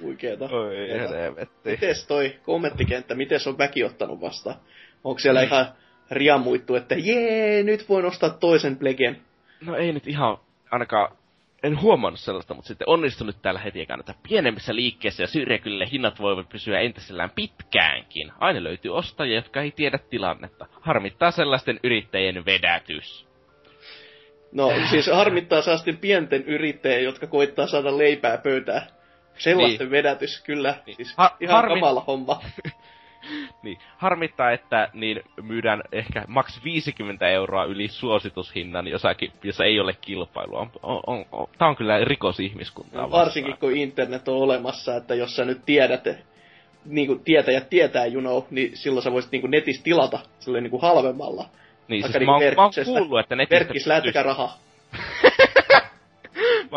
[0.03, 0.45] Huikeeta.
[0.45, 1.71] Oi helvetti.
[1.71, 4.57] Mites toi kommenttikenttä, miten on väki ottanut vastaan?
[5.05, 5.67] Onko siellä ihan
[6.11, 9.21] riamuittu, että jee, nyt voin ostaa toisen plegen?
[9.61, 10.39] No ei nyt ihan,
[10.71, 11.17] ainakaan,
[11.63, 16.49] en huomannut sellaista, mutta sitten onnistunut täällä heti että pienemmissä liikkeissä ja syrjäkylille hinnat voivat
[16.49, 18.33] pysyä entisellään pitkäänkin.
[18.39, 20.67] Aina löytyy ostajia, jotka ei tiedä tilannetta.
[20.81, 23.29] Harmittaa sellaisten yrittäjien vedätys.
[24.53, 28.83] No siis harmittaa sellaisten pienten yrittäjien, jotka koittaa saada leipää pöytään.
[29.39, 29.91] Sellaisten Niin.
[29.91, 30.75] vedätys, kyllä.
[30.87, 30.97] Niin.
[30.97, 32.41] Siis Ha- ihan harmi- kamala homma.
[33.63, 39.93] Niin, harmittaa, että niin myydään ehkä maks 50 euroa yli suositushinnan jossakin, jossa ei ole
[40.01, 40.59] kilpailua.
[40.59, 43.21] On, on, on, on, tää on kyllä rikos ihmiskuntaa vastaan.
[43.21, 46.05] Varsinkin kun internet on olemassa, että jos sä nyt tiedät,
[46.85, 50.65] niin kuin tietäjät tietää, you know, niin silloin sä voisit niin kuin netistä tilata silleen
[50.65, 51.45] niin kuin halvemmalla.
[51.89, 53.55] Niin, Vaikka siis mä, oon, mä oon kuullut, että netistä...
[53.55, 54.59] Verkkis, lähettäkää rahaa.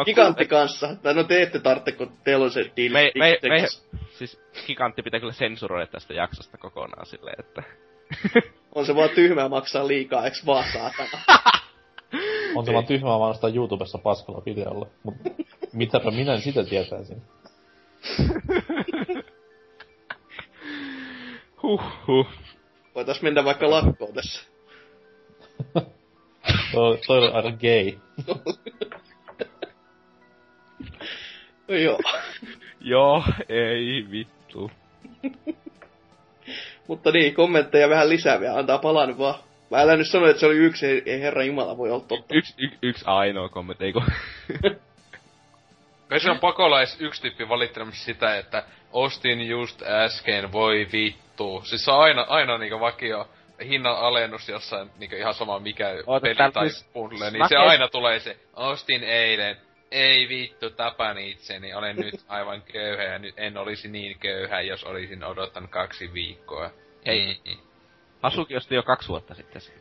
[0.05, 0.95] Gigantti kanssa.
[0.95, 2.91] Tai no te ette tarvitse, kun teillä on se deal.
[2.91, 3.67] Me, me, me,
[4.11, 7.63] siis gigantti pitää kyllä sensuroida tästä jaksosta kokonaan silleen, että...
[8.75, 11.23] On se vaan tyhmää maksaa liikaa, eks vaan saatana.
[12.55, 14.87] On se vaan tyhmää mainostaa YouTubessa paskalla videolla.
[15.03, 15.15] Mut
[15.73, 17.21] mitäpä minä sitä tietäisin.
[21.63, 22.27] Huhhuh.
[22.95, 24.41] Voitais mennä vaikka lakkoon tässä.
[26.71, 27.93] Toi, toi on aika gay.
[31.71, 31.99] No joo.
[32.93, 34.71] Joo, ei vittu.
[36.87, 38.57] Mutta niin, kommentteja vähän lisää vielä.
[38.57, 39.35] Antaa palaa nyt vaan.
[39.69, 42.35] Mä älä nyt sano, että se oli yksi, ei, herra Jumala voi olla totta.
[42.35, 44.01] Yksi y, yksi ainoa kommentti, eikö?
[46.09, 51.61] Kai se on pakolais yksi tyyppi valittelemassa sitä, että ostin just äsken, voi vittu.
[51.65, 53.29] Siis se on aina, aina niinku vakio
[53.63, 57.87] hinnan alennus jossain niinku ihan sama mikä Oota, peli tai siis bundle, niin se aina
[57.87, 59.57] tulee se, ostin eilen,
[59.91, 64.83] ei vittu, tapan itseni, olen nyt aivan köyhä ja nyt en olisi niin köyhä, jos
[64.83, 66.69] olisin odottanut kaksi viikkoa.
[67.05, 67.57] Ei, Mm.
[68.21, 69.73] Hasuki osti jo kaksi vuotta sitten sen.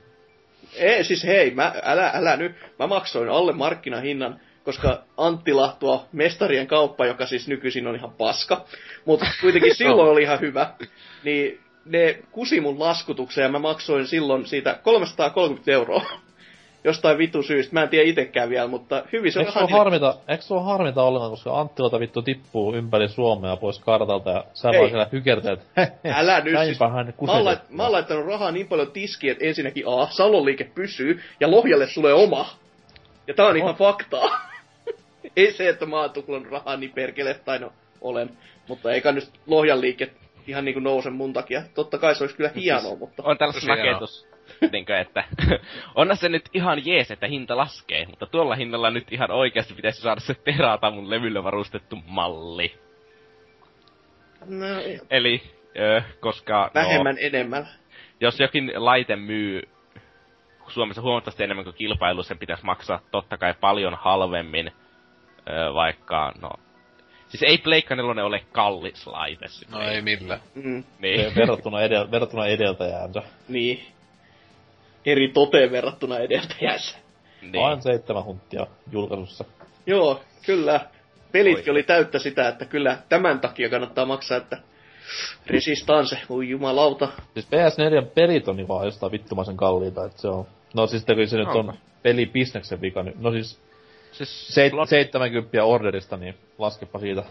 [0.75, 2.57] Ei, siis hei, mä, älä, älä nyt.
[2.79, 8.65] Mä maksoin alle markkinahinnan, koska Anttila, tuo mestarien kauppa, joka siis nykyisin on ihan paska,
[9.05, 10.75] mutta kuitenkin silloin oli ihan hyvä,
[11.25, 16.21] niin ne kusi mun laskutuksen ja mä maksoin silloin siitä 330 euroa.
[16.85, 17.75] Jostain vitu syystä.
[17.75, 21.03] Mä en tiedä itekään vielä, mutta hyvin se on Eikö se harmita, eikö se harmita
[21.03, 24.79] ollenkaan, koska Anttilata vittu tippuu ympäri Suomea pois kartalta ja sä Ei.
[24.79, 25.61] vaan siellä hykertelet.
[26.15, 29.45] Älä nyt, siis, hän mä, oon lait, mä oon laittanut rahaa niin paljon tiskiin, että
[29.45, 32.51] ensinnäkin A, Salon liike pysyy, ja Lohjalle tulee oma.
[33.27, 34.41] Ja tää on ihan faktaa.
[35.37, 38.31] Ei se, että mä oon tuhlannut rahaa niin perkele, tai no, olen.
[38.69, 40.11] Mutta eikä nyt Lohjan liike
[40.47, 41.63] ihan niinku nouse mun takia.
[41.75, 43.23] Totta kai se olisi kyllä hienoa, mutta...
[43.23, 43.93] On tällaista hienoa.
[43.93, 44.27] naketus,
[44.73, 45.25] niinkö, että
[45.95, 50.01] onhan se nyt ihan jees, että hinta laskee, mutta tuolla hinnalla nyt ihan oikeasti pitäisi
[50.01, 52.75] saada se Teratamun levyllä varustettu malli.
[54.47, 54.67] No,
[55.11, 55.43] Eli,
[55.79, 57.69] ö, koska vähemmän no, enemmän.
[58.21, 59.63] jos jokin laite myy
[60.69, 64.73] Suomessa huomattavasti enemmän kuin kilpailu, sen pitäisi maksaa totta kai paljon halvemmin,
[65.49, 66.51] ö, vaikka, no...
[67.29, 69.47] Siis ei Pleikka 4 ole kallis laite.
[69.71, 70.41] no ei millään.
[70.55, 71.35] Mm, Niin.
[71.37, 73.23] verrattuna, edel, verrattuna edeltäjäänsä.
[73.49, 73.87] niin.
[75.07, 76.99] Eri toteen verrattuna edeltäjänsä.
[77.43, 77.53] niin.
[77.63, 79.45] Vain seitsemän huntia julkaisussa.
[79.87, 80.81] Joo, kyllä.
[81.33, 81.73] Pelitkin Oikein.
[81.73, 84.59] oli täyttä sitä, että kyllä tämän takia kannattaa maksaa, että
[85.47, 87.09] Resistance, voi jumalauta.
[87.35, 90.47] Siis PS4 pelit on niin vaan jostain vittumaisen kalliita, että se on...
[90.75, 93.15] No siis kun se nyt on pelibisneksen vika, niin...
[93.19, 93.61] No siis
[94.13, 97.25] Siis, seit, Lot- 70 orderista, niin laskepa siitä.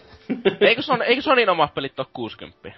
[0.61, 2.71] eikö, Son, eikö Sonin omat pelit ole 60?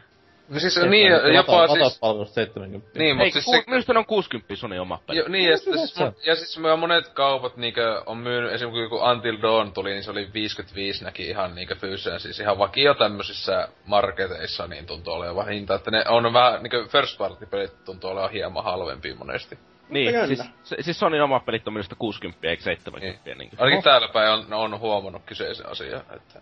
[0.52, 1.72] No siis niin, jopa siis...
[1.72, 3.00] Latauspalvelusta 70.
[3.00, 3.64] Niin, Ei, mut siis ku, se...
[3.68, 5.20] minusta ne on 60 Sonin omat pelit.
[5.20, 6.04] Jo, niin, ja, sitten, siis, se?
[6.04, 10.04] mon- ja siis mä monet kaupat niinkö on myynyt, esimerkiksi kun Until Dawn tuli, niin
[10.04, 15.48] se oli 55 näki ihan niinkö fyysinen, siis ihan vakio tämmöisissä marketeissa, niin tuntuu olevan
[15.48, 19.60] hinta, että ne on vähän niinkö first party pelit tuntuu olevan hieman halvempia monesti.
[19.90, 20.28] Niin, jännä.
[20.28, 23.22] siis, se, siis Sonin omat pelit on minusta 60 eikä 70.
[23.26, 23.38] Niin.
[23.38, 23.52] Niin.
[23.58, 26.42] Ainakin täällä päin on, on huomannut kyseisen asian, että...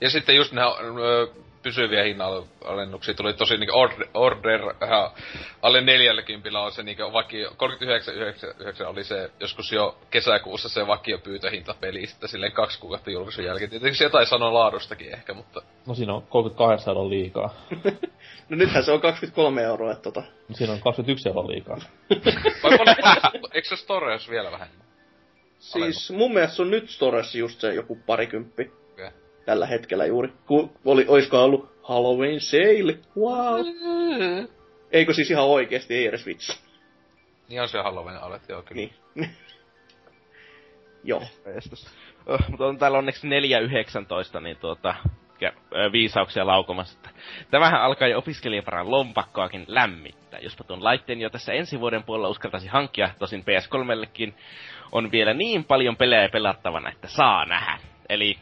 [0.00, 1.28] Ja sitten just nämä ö,
[1.62, 4.60] pysyviä hinnanalennuksia tuli tosi niinku order, order
[5.62, 11.74] alle 40 on se niinku vakio, 39,99 oli se joskus jo kesäkuussa se vakio pyytöhinta
[11.80, 13.70] pelistä silleen kaksi kuukautta julkaisun jälkeen.
[13.70, 17.54] Tietenkin se jotain sanoo laadustakin ehkä, mutta No siinä on 38 euroa liikaa.
[18.48, 20.22] No nythän se on 23 euroa, että tota.
[20.48, 21.76] No siinä on 21 euroa liikaa.
[22.62, 24.86] vai paljon, paljon, eikö se Storeus vielä vähemmän?
[25.58, 28.72] Siis mun mielestä se on nyt Stores just se joku parikymppi.
[29.44, 30.32] Tällä hetkellä juuri.
[30.46, 32.98] Ku, oli, oisko ollut Halloween sale?
[33.16, 33.66] Wow.
[34.92, 36.60] Eikö siis ihan oikeesti, ei edes vitsi.
[37.48, 38.82] Niin on se Halloween alet, joo kyllä.
[39.14, 39.30] Niin.
[41.04, 41.22] Joo.
[42.26, 43.28] Oh, mutta on täällä onneksi
[44.34, 44.94] 4.19, niin tuota,
[45.40, 46.98] ja, ö, viisauksia laukomassa.
[46.98, 47.20] Että
[47.50, 50.40] tämähän alkaa jo opiskelijaparan lompakkoakin lämmittää.
[50.40, 54.34] Jospa tuon laitteen jo tässä ensi vuoden puolella uskaltaisi hankkia, tosin PS3-llekin
[54.92, 57.78] on vielä niin paljon pelejä pelattavana, että saa nähdä.
[58.08, 58.36] Eli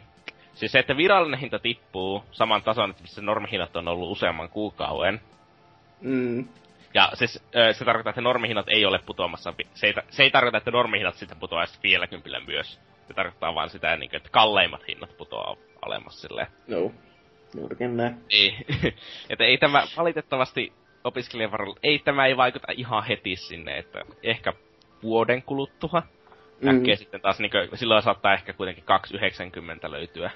[0.61, 5.20] siis se, että virallinen hinta tippuu saman tason, että missä normihinnat on ollut useamman kuukauden.
[6.01, 6.49] Mm.
[6.95, 9.55] Ja siis, se tarkoittaa, että normihinnat ei ole putoamassa.
[9.74, 12.81] Se ei, se ei tarkoita, että normihinnat sitten putoaisi vielä kympillä myös.
[13.09, 16.47] Se tarkoittaa vaan sitä, niin kuin, että kalleimmat hinnat putoaa alemmas silleen.
[16.69, 16.93] No.
[17.57, 18.16] Juurikin näin.
[18.31, 18.57] Ei.
[19.31, 20.73] että ei tämä valitettavasti
[21.05, 24.53] opiskelijavaralla, ei tämä ei vaikuta ihan heti sinne, että ehkä
[25.03, 26.03] vuoden kuluttua.
[26.61, 26.69] Mm.
[26.69, 28.85] Äkkiä sitten taas niin kuin, silloin saattaa ehkä kuitenkin
[29.85, 30.31] 2,90 löytyä.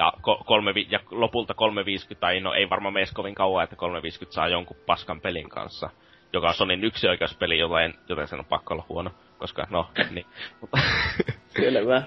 [0.00, 3.76] Ja, ko- kolme, vi- ja lopulta 350, tai no ei varmaan mene kovin kauan, että
[3.76, 5.90] 350 saa jonkun paskan pelin kanssa.
[6.32, 9.10] Joka on Sonin yksi oikeuspeli, joten, joten sen on pakko olla huono.
[9.38, 10.26] Koska, no, niin.
[11.60, 12.02] Selvä.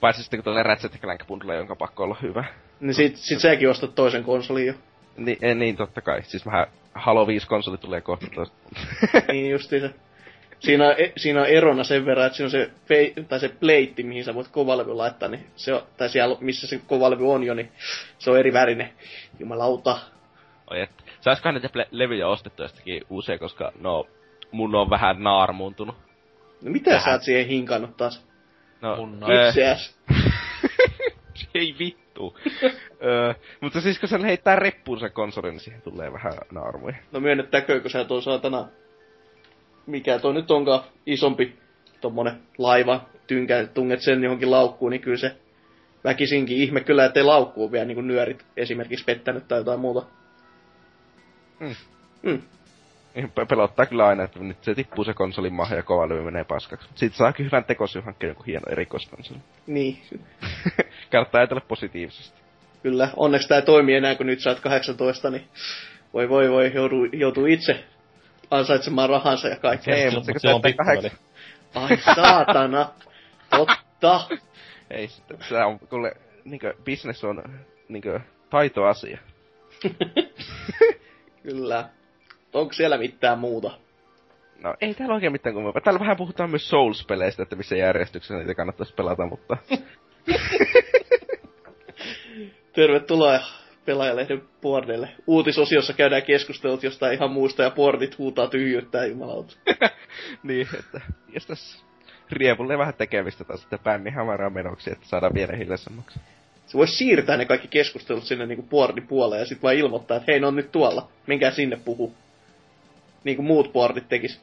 [0.00, 2.44] paitsi sitten kun tulee Ratchet Clank bundle, jonka pakko olla hyvä.
[2.80, 4.74] Niin sit, sit säkin ostat toisen konsolin jo.
[5.16, 6.22] Niin, eh, niin totta kai.
[6.22, 8.56] Siis vähän Halo 5 konsoli tulee kohta tosta.
[9.32, 9.88] niin justiinsa.
[10.64, 13.48] Siinä on, e- siinä on erona sen verran, että siinä on se, fei, tai se
[13.48, 17.44] pleitti, mihin sä voit kovalevy laittaa, niin se on, tai siellä, missä se kovalevy on
[17.44, 17.72] jo, niin
[18.18, 18.92] se on eri värinen.
[19.38, 19.98] Jumalauta.
[20.70, 20.90] Oi et.
[21.20, 24.06] Saiskohan näitä ple- levyjä ostettu jostakin uusia, koska no,
[24.50, 25.96] mun on vähän naarmuuntunut.
[26.62, 27.04] No mitä Tähän.
[27.04, 28.26] sä oot siihen hinkannut taas?
[28.80, 29.98] No, Mun Itseäs.
[31.54, 32.38] ei vittu.
[33.04, 36.94] Öö, mutta siis kun sen heittää reppuun se konsoli, niin siihen tulee vähän naarmuja.
[37.12, 38.68] No myönnettäkö, kun sä tuon saatana...
[39.86, 41.58] Mikä toi nyt onkaan isompi
[42.00, 45.36] tommonen laiva, tynkä, tunget sen johonkin laukkuun, niin kyllä se
[46.04, 50.06] väkisinkin ihme kyllä, ettei laukkuun vielä niin nyörit esimerkiksi pettänyt tai jotain muuta.
[51.60, 51.74] Mm.
[52.22, 52.42] Mm.
[53.14, 56.22] Niin pe- pelottaa kyllä aina, että nyt se tippuu se konsolin maahan ja kova levy
[56.22, 56.88] menee paskaksi.
[56.94, 59.38] Sitten saa kyllä hyvän tekosyyn hankkia joku hieno erikoiskonsoli.
[59.66, 59.98] Niin,
[61.12, 62.40] Kannattaa ajatella positiivisesti.
[62.82, 65.44] Kyllä, onneksi tämä ei toimi enää, kun nyt oot 18, niin
[66.14, 67.84] voi voi voi, joutuu, joutuu itse
[68.54, 69.96] ansaitsemaan rahansa ja kaikkea.
[69.96, 71.12] Ei, mutta se, se on pikkuveli.
[71.74, 72.88] Ai saatana,
[73.50, 74.20] totta.
[74.90, 75.08] Ei,
[75.48, 76.12] se on, kuule,
[76.44, 77.42] niinkö, business on
[77.88, 78.20] niinkö,
[78.50, 79.18] taitoasia.
[81.42, 81.88] Kyllä.
[82.52, 83.70] Onko siellä mitään muuta?
[84.62, 85.82] No ei täällä oikein mitään kummempaa.
[85.82, 89.56] Täällä vähän puhutaan myös Souls-peleistä, että missä järjestyksessä niitä kannattaisi pelata, mutta...
[92.72, 93.40] Tervetuloa
[93.84, 95.08] pelaajalehden puolelle.
[95.26, 99.56] Uutisosiossa käydään keskustelut jostain ihan muusta ja portit huutaa tyhjyyttää jumalauta.
[100.42, 101.00] niin, että
[101.34, 101.84] jos tässä
[102.30, 106.20] riepulle vähän tekemistä taas sitten bänni hamaraa menoksi, että saadaan vielä hiljaisemmaksi.
[106.66, 110.32] Se voisi siirtää ne kaikki keskustelut sinne niinku portin puoleen ja sitten vaan ilmoittaa, että
[110.32, 111.08] hei, ne on nyt tuolla.
[111.26, 112.14] Menkää sinne puhu.
[113.24, 114.40] Niin kuin muut portit tekis.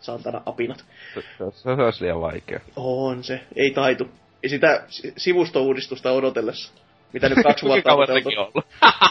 [0.00, 0.84] Saatana apinat.
[1.14, 2.60] Se, se, se olisi liian vaikea.
[2.76, 4.08] On se, ei taitu.
[4.42, 6.72] Ja sitä si- sivustouudistusta odotellessa.
[7.12, 7.98] Mitä nyt kaksi vuotta on
[8.38, 8.64] ollut?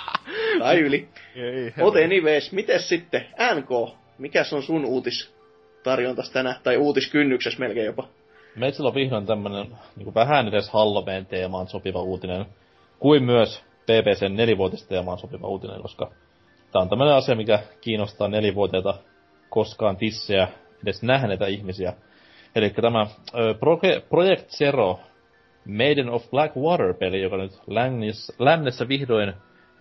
[0.59, 1.09] Tai yli.
[1.35, 3.25] Ei, Mut anyways, mites sitten?
[3.55, 6.55] NK, mikäs on sun uutistarjontas tänään?
[6.63, 8.07] Tai uutiskynnyksessä melkein jopa.
[8.55, 12.45] Meitsillä on vihdoin tämmönen niin vähän edes Halloween teemaan sopiva uutinen,
[12.99, 16.11] kuin myös PPCn nelivuotisteemaan sopiva uutinen, koska
[16.71, 18.93] tää on tämmönen asia, mikä kiinnostaa nelivuotiaita
[19.49, 20.47] koskaan tissejä
[20.83, 21.93] edes nähneitä ihmisiä.
[22.55, 24.99] Eli tämä ö, Proge- Project Zero
[25.65, 29.33] Maiden of Black Water-peli, joka nyt lännessä, lännessä vihdoin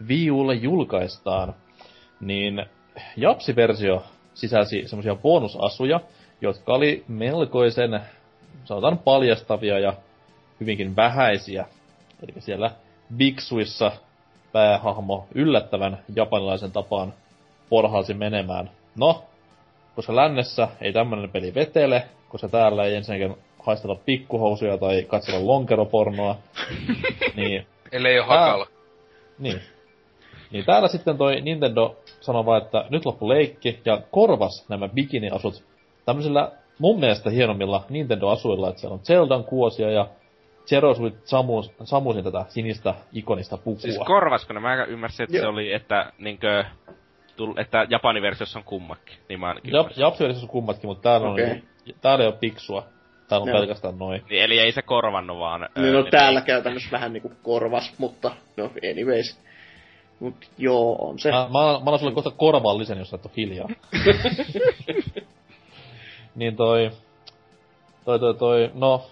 [0.09, 1.55] Wii Ulle julkaistaan,
[2.21, 2.67] niin
[3.17, 4.03] Japsi-versio
[4.35, 6.01] sisälsi semmosia bonusasuja,
[6.41, 8.01] jotka oli melkoisen,
[8.65, 9.95] sanotaan paljastavia ja
[10.61, 11.67] hyvinkin vähäisiä.
[12.23, 12.71] Eli siellä
[13.17, 13.93] Bigsuissa
[14.53, 17.15] päähahmo yllättävän japanilaisen tapaan
[17.69, 18.71] porhalsi menemään.
[18.97, 19.25] No,
[19.97, 23.37] koska lännessä ei tämmönen peli vetele, koska täällä ei ensinnäkin
[23.69, 26.37] haistella pikkuhousuja tai katsella lonkeropornoa,
[27.37, 28.41] niin Ellei oo Ää.
[28.41, 28.67] hakalla.
[29.39, 29.61] niin.
[30.51, 35.65] Niin täällä sitten toi Nintendo sanoi vaan, että nyt loppu leikki ja korvas nämä bikini-asut
[36.05, 40.07] tämmöisillä mun mielestä hienommilla Nintendo-asuilla, että siellä on Zeldan kuosia ja
[40.67, 43.81] Zero Suit Samus, Samusin tätä sinistä ikonista pukua.
[43.81, 44.61] Siis korvasko ne?
[44.61, 45.43] Mä ymmärsin, että Joo.
[45.43, 46.65] se oli, että niinkö...
[47.37, 49.17] Tull, että Japanin versiossa on kummakin.
[49.29, 50.03] Niin mä ainakin Jap, ymmärsin.
[50.03, 51.51] Japsiversiossa on kummatkin, mutta täällä Okei.
[51.51, 51.63] on
[52.01, 52.85] täällä ei ole piksua.
[53.29, 53.59] Täällä on Joo.
[53.59, 54.25] pelkästään noin.
[54.31, 55.69] Niin, eli ei se korvannut vaan...
[55.77, 59.39] Niin no ne täällä käytännössä vähän niinku korvas, mutta no anyways.
[60.21, 61.31] Mut joo, on se.
[61.31, 63.69] Mä, mä, mä annan sulle kohta korvallisen, jos sä et oo hiljaa.
[66.35, 66.91] niin toi,
[68.05, 69.03] toi, toi, toi, no,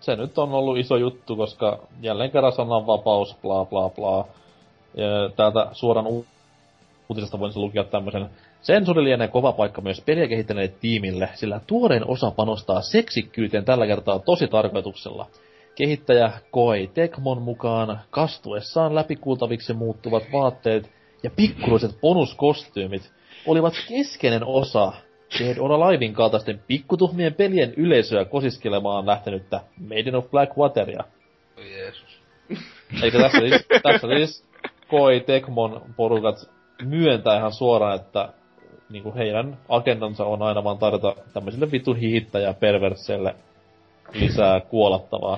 [0.00, 4.24] se nyt on ollut iso juttu, koska jälleen kerran sananvapaus, bla bla bla.
[4.94, 6.26] Ja täältä suoran u-
[7.08, 8.30] uutisesta voin lukea tämmöisen.
[8.62, 14.18] Sensuri lienee kova paikka myös peliä kehittäneelle tiimille, sillä tuoreen osa panostaa seksikkyyteen tällä kertaa
[14.18, 15.26] tosi tarkoituksella.
[15.74, 20.90] Kehittäjä Koi Tekmon mukaan kastuessaan läpikuultaviksi muuttuvat vaatteet
[21.22, 23.12] ja pikkuruiset bonuskostyymit
[23.46, 24.92] olivat keskeinen osa
[25.38, 31.04] Dead or Alivein kaltaisten pikkutuhmien pelien yleisöä kosiskelemaan lähtenyttä Maiden of Black Wateria.
[31.58, 32.22] Oi Jeesus.
[33.12, 34.44] Tässä siis, tässä siis
[34.88, 36.36] Koi Tekmon porukat
[36.82, 38.28] myöntää ihan suoraan, että
[38.92, 43.34] niinku heidän agendansa on aina vaan tarjota tämmöisille vitun hiittäjä perversseille
[44.12, 45.36] lisää kuolattavaa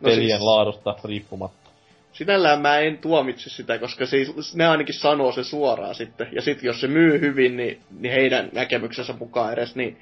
[0.00, 1.70] No pelien siis- laadusta riippumatta.
[2.12, 4.16] Sinällään mä en tuomitse sitä, koska se,
[4.54, 6.28] ne ainakin sanoo se suoraan sitten.
[6.32, 9.96] Ja sitten jos se myy hyvin, niin, niin heidän näkemyksensä mukaan edes, niin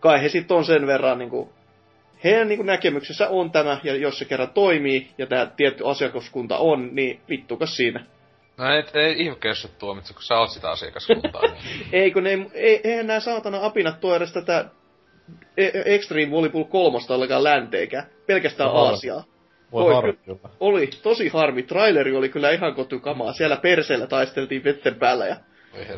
[0.00, 1.52] kai he sitten on sen verran niinku,
[2.24, 6.88] heidän niinku näkemyksessä on tämä, ja jos se kerran toimii, ja tämä tietty asiakaskunta on,
[6.92, 8.04] niin vittukas siinä.
[8.58, 11.42] No ei, ei ihmekä, jos et tuomitse, kun sä oot sitä asiakaskuntaa.
[11.42, 11.86] niin.
[12.02, 14.64] Ei, kun ne, ei, eihän nämä saatana apinat tuo edes tätä
[15.56, 18.06] E- Extreme Volleyball kolmosta ollenkaan länteekään.
[18.26, 19.24] Pelkästään No, Aasiaa.
[19.72, 20.38] Voi Oi, harmi kyllä.
[20.60, 21.62] Oli tosi harmi.
[21.62, 23.32] Traileri oli kyllä ihan kotukamaa.
[23.32, 25.36] Siellä perseellä taisteltiin vetten päällä ja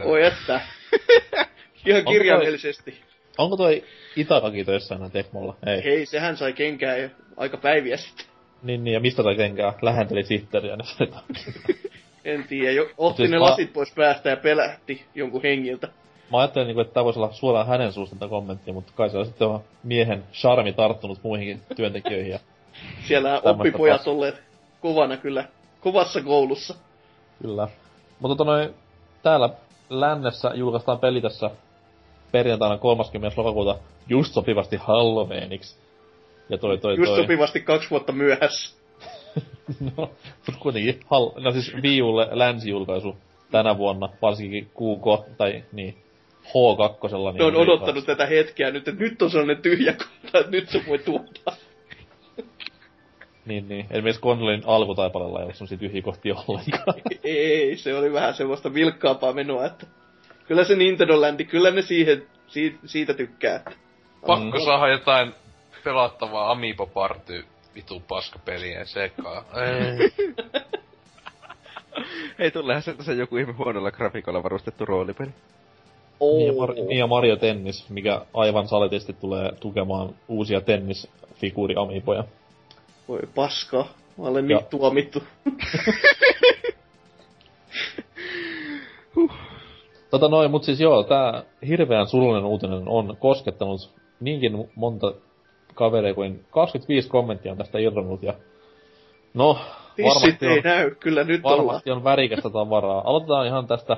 [0.04, 0.60] Voi että.
[1.86, 3.00] Ihan Onko kirjaimellisesti.
[3.38, 3.84] Onko toi
[4.16, 5.56] Itakaki töissä enää Tekmolla?
[5.66, 5.84] Ei.
[5.84, 8.26] Hei, sehän sai kenkää jo aika päiviä sitten.
[8.62, 11.12] Niin, niin, ja mistä tai kenkää lähenteli sihteeriä, niin
[12.28, 15.88] En tiedä, jo, otti Siis ne mä- lasit pois päästä ja pelähti jonkun hengiltä.
[16.32, 19.18] Mä ajattelin, niinku, että tämä voisi olla suoraan hänen suusta tätä kommenttia, mutta kai se
[19.18, 19.48] on sitten
[19.82, 22.30] miehen charmi tarttunut muihinkin työntekijöihin.
[22.32, 22.38] Ja
[23.08, 24.14] Siellä oppipojat paskaa.
[24.14, 24.42] olleet
[24.80, 25.44] kovana kyllä,
[25.80, 26.74] kovassa koulussa.
[27.42, 27.68] kyllä.
[28.20, 28.74] Mutta tota noin,
[29.22, 29.50] täällä
[29.90, 31.50] lännessä julkaistaan peli tässä
[32.32, 33.40] perjantaina 30.
[33.40, 33.78] lokakuuta
[34.08, 35.78] just sopivasti Halloweeniksi.
[36.48, 37.22] Ja toi toi Just toi...
[37.22, 38.77] sopivasti kaksi vuotta myöhässä.
[39.96, 40.10] no,
[40.46, 41.30] mut kuitenkin, hal...
[41.40, 43.16] no siis Wii Ulle länsijulkaisu
[43.50, 45.94] tänä vuonna, varsinkin QK, tai niin,
[46.44, 47.32] H2.
[47.32, 50.68] Niin Ne on odottanut tätä hetkeä nyt, että nyt on sellainen tyhjä kohta, että nyt
[50.68, 51.56] se voi tuoda.
[53.46, 53.86] Niin, niin.
[53.90, 56.94] Esimerkiksi konsolin alkutaipaleella ei ole semmosia tyhjiä kohtia ollenkaan.
[57.24, 59.86] Ei, se oli vähän semmoista vilkkaampaa menoa, että
[60.46, 63.56] kyllä se Nintendo Landi, kyllä ne siihen, siitä, siitä tykkää.
[63.56, 63.70] Että
[64.26, 65.34] Pakko saada jotain
[65.84, 67.44] pelattavaa Amiibo Party
[67.74, 69.44] vitu paskapelien sekaan.
[72.38, 72.50] Ei.
[72.50, 75.30] Tulehan sieltä se joku ihme huonolla grafiikalla varustettu roolipeli.
[76.20, 82.24] Niin ja, Mar- niin ja Mario Tennis, mikä aivan saletisti tulee tukemaan uusia tennisfiguuriamiipoja.
[83.08, 83.86] Voi paska,
[84.18, 85.22] mä olen Ja- niin tuomittu.
[90.10, 95.12] Tota noin, mut siis joo, tää hirveän surullinen uutinen on koskettanut niinkin monta
[95.78, 98.34] kaveria kuin 25 kommenttia on tästä irronnut ja
[99.34, 99.58] no,
[100.04, 101.66] varmasti ei on, näy, kyllä nyt ollaan.
[101.66, 103.02] varmasti on värikästä tavaraa.
[103.04, 103.96] Aloitetaan ihan tästä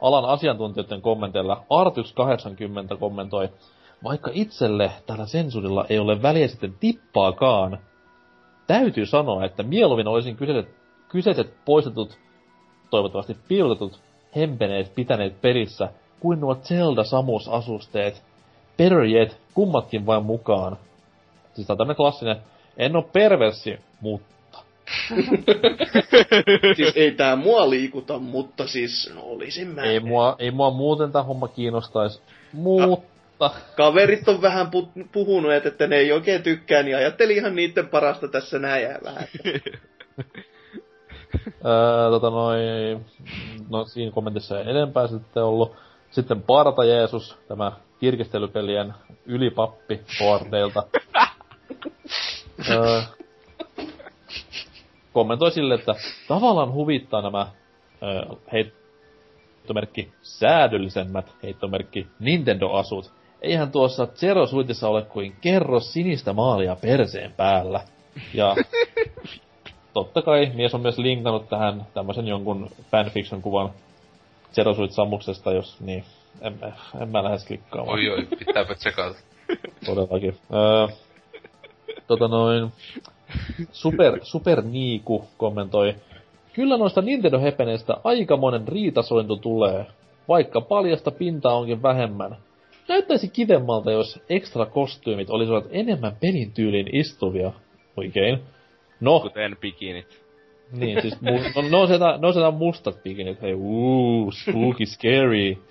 [0.00, 1.64] alan asiantuntijoiden kommenteilla.
[1.64, 3.48] Artyx80 kommentoi,
[4.04, 7.78] vaikka itselle tällä sensurilla ei ole väliä sitten tippaakaan,
[8.66, 10.74] täytyy sanoa, että mieluummin olisin kyseiset,
[11.08, 12.18] kyseiset poistetut,
[12.90, 14.00] toivottavasti piilotetut,
[14.36, 15.88] hempeneet pitäneet pelissä,
[16.20, 18.22] kuin nuo Zelda-samusasusteet.
[18.78, 20.76] Better yet, kummatkin vain mukaan.
[21.54, 22.36] Siis tää on tämmönen klassinen,
[22.76, 24.34] en oo perversi, mutta
[26.76, 29.82] siis ei tää mua liikuta, mutta siis no, olisin mä.
[29.82, 32.22] ei mua, ei mua muuten tää homma kiinnostais.
[32.52, 37.56] Mutta, Kaverit on vähän pu- puhunut, että, että ne ei oikein tykkää, niin ajattelin ihan
[37.56, 39.24] niiden parasta tässä ja vähän.
[41.64, 43.06] öö, tota noin,
[43.70, 45.76] no siinä kommentissa ei enempää sitten ollut.
[46.10, 48.94] Sitten Parta Jeesus, tämä tirkistelypelien
[49.26, 50.82] ylipappi Boardeilta.
[52.70, 53.02] öö,
[55.12, 55.94] kommentoi sille, että
[56.28, 57.46] tavallaan huvittaa nämä
[58.02, 63.12] öö, heittomerkki säädöllisemmät heittomerkki Nintendo-asut.
[63.42, 67.80] Eihän tuossa Zero Suitissa ole kuin kerro sinistä maalia perseen päällä.
[68.34, 68.56] Ja
[69.92, 73.70] totta kai mies on myös linkannut tähän tämmöisen jonkun fanfiction kuvan
[74.52, 76.04] Zero Suit Sammuksesta, jos niin.
[76.40, 76.58] En,
[77.00, 77.98] en mä lähes klikkaamaan.
[77.98, 79.18] Oi oi, pitääpä tsekata.
[79.86, 80.38] Todellakin.
[80.54, 80.96] Öö,
[82.06, 82.72] tota noin...
[83.72, 85.94] Super, Super Niiku kommentoi.
[86.52, 89.86] Kyllä noista Nintendo Hepeneistä aikamoinen riitasointu tulee,
[90.28, 92.36] vaikka paljasta pintaa onkin vähemmän.
[92.88, 97.52] Näyttäisi kivemmalta, jos ekstra kostyymit olisivat enemmän pelin tyyliin istuvia.
[97.96, 98.40] Oikein.
[99.00, 100.22] No, Kuten bikinit.
[100.72, 105.56] niin, siis mu- no, no, on sieltä, no sieltä mustat pikinit, hei, uuu, spooky, scary.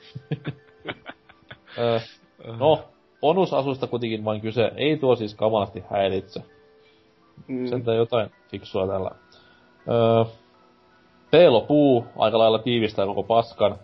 [2.60, 2.84] No,
[3.24, 6.42] bonusasuista kuitenkin vain kyse, ei tuo siis kamalasti häiritse.
[7.48, 7.68] Mm.
[7.68, 9.12] Sentään jotain fiksua tällä.
[9.90, 10.26] Öö,
[11.32, 13.76] Peelo Puu aika lailla tiivistää koko paskan.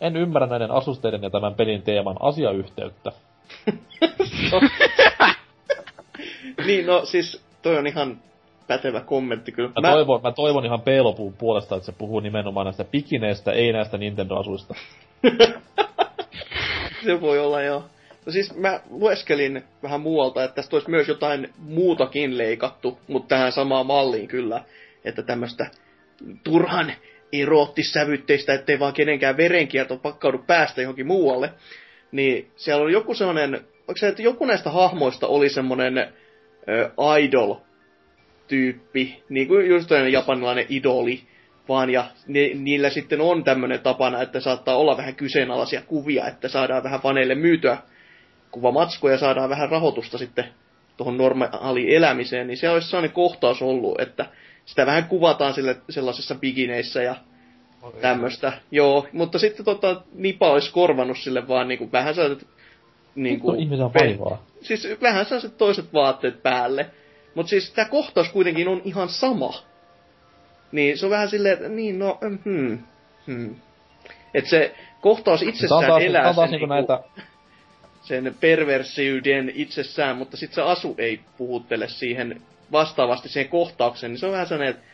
[0.00, 3.12] En ymmärrä näiden asusteiden ja tämän pelin teeman asiayhteyttä.
[6.66, 8.20] niin, no siis toi on ihan
[8.66, 9.68] pätevä kommentti kyllä.
[9.68, 9.94] Mä, mä...
[9.94, 14.74] Toivon, mä toivon ihan Peelopuun puolesta, että se puhuu nimenomaan näistä pikineistä, ei näistä Nintendo-asuista.
[17.04, 17.84] se voi olla joo.
[18.26, 23.52] No siis mä lueskelin vähän muualta, että tästä olisi myös jotain muutakin leikattu, mutta tähän
[23.52, 24.64] samaan malliin kyllä,
[25.04, 25.66] että tämmöistä
[26.44, 26.92] turhan
[27.32, 31.50] eroottissävytteistä, ettei vaan kenenkään verenkierto pakkaudu päästä johonkin muualle.
[32.12, 36.08] Niin siellä oli joku sellainen, onko se, että joku näistä hahmoista oli semmoinen äh,
[37.20, 41.20] idol-tyyppi, niin kuin just japanilainen idoli,
[41.68, 46.48] vaan ja ne, niillä sitten on tämmöinen tapana, että saattaa olla vähän kyseenalaisia kuvia, että
[46.48, 47.78] saadaan vähän faneille myytyä
[48.50, 50.44] kuvamatskoja ja saadaan vähän rahoitusta sitten
[50.96, 54.26] tuohon normaaliin elämiseen, niin se olisi sellainen kohtaus ollut, että
[54.64, 57.16] sitä vähän kuvataan sille, sellaisissa bikineissä ja
[58.00, 58.52] tämmöistä.
[58.70, 62.48] Joo, mutta sitten tota, Nipa olisi korvannut sille vaan niinku vähän sellaiset...
[63.14, 64.42] Niinku, ihmisen vaivaa.
[64.60, 66.90] Siis vähän sellaiset toiset vaatteet päälle.
[67.34, 69.54] Mutta siis tämä kohtaus kuitenkin on ihan sama.
[70.72, 72.78] Niin se on vähän silleen, että niin no, hmm,
[73.26, 73.56] hmm.
[74.34, 77.00] Että se kohtaus itsessään taas, elää sen, niinku, näitä...
[78.06, 82.42] sen perversiyden itsessään, mutta sitten se asu ei puhuttele siihen
[82.72, 84.86] vastaavasti siihen kohtaukseen, niin se on vähän sellainen, että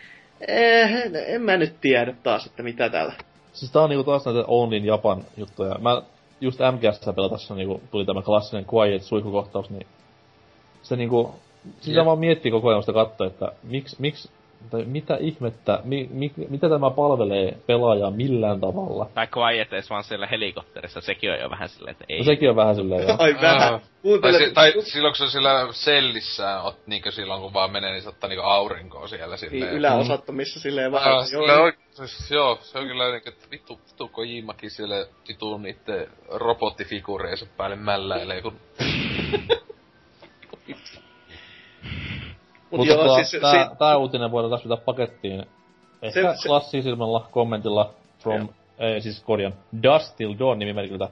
[0.49, 3.13] eh, en mä nyt tiedä taas, että mitä täällä.
[3.53, 5.79] Siis tää on niinku taas näitä Only in Japan juttuja.
[5.79, 6.03] Mä
[6.41, 9.87] just MGS pelatessa niinku tuli tämä klassinen quiet suihkukohtaus, niin
[10.83, 11.35] se niinku,
[11.81, 12.07] sitä yeah.
[12.07, 14.31] vaan miettii koko ajan sitä katsoa, että miksi, miksi
[14.85, 19.11] mitä ihmettä, mi, mi, mitä tämä palvelee pelaajaa millään tavalla?
[19.15, 22.19] Tai Quiet edes vaan siellä helikopterissa, sekin on jo vähän silleen, että ei.
[22.19, 23.17] No sekin on vähän silleen, joo.
[23.19, 23.81] Ai vähän.
[24.21, 27.93] tai, si- tai silloin kun se on siellä sellissä, ot, niinkö silloin kun vaan menee,
[27.93, 29.63] niin se ottaa niinku aurinkoa siellä silleen.
[29.63, 31.11] Niin, yläosattomissa missä silleen vaan.
[31.11, 35.59] Joo, sille on, siis, joo, se on kyllä jotenkin, että vittu, vittu Kojimakin siellä tituu
[35.59, 38.57] niitten robottifigureiensa päälle mälläilee, kun...
[42.73, 45.47] Mut Mutta joo, siis, tää, si- tää uutinen voidaan taas pitää pakettiin.
[46.03, 51.09] Ehkä se, klassisimmalla kommentilla from, ei, siis korjan, Dust Till Dawn nimimerkiltä.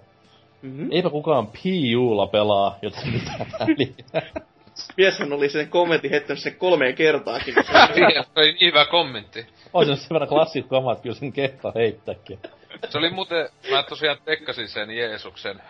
[0.62, 0.88] Mm-hmm.
[0.92, 4.22] Eipä kukaan PUlla pelaa, joten mitä väliä.
[4.96, 7.54] Mieshän oli sen kommentin heittänyt sen kolmeen kertaakin.
[7.54, 7.60] se
[8.36, 9.46] oli niin hyvä kommentti.
[9.72, 12.38] On se sen verran klassikko oma, että kyllä sen kehtaa heittääkin.
[12.88, 15.62] Se oli muuten, mä tosiaan tekkasin sen Jeesuksen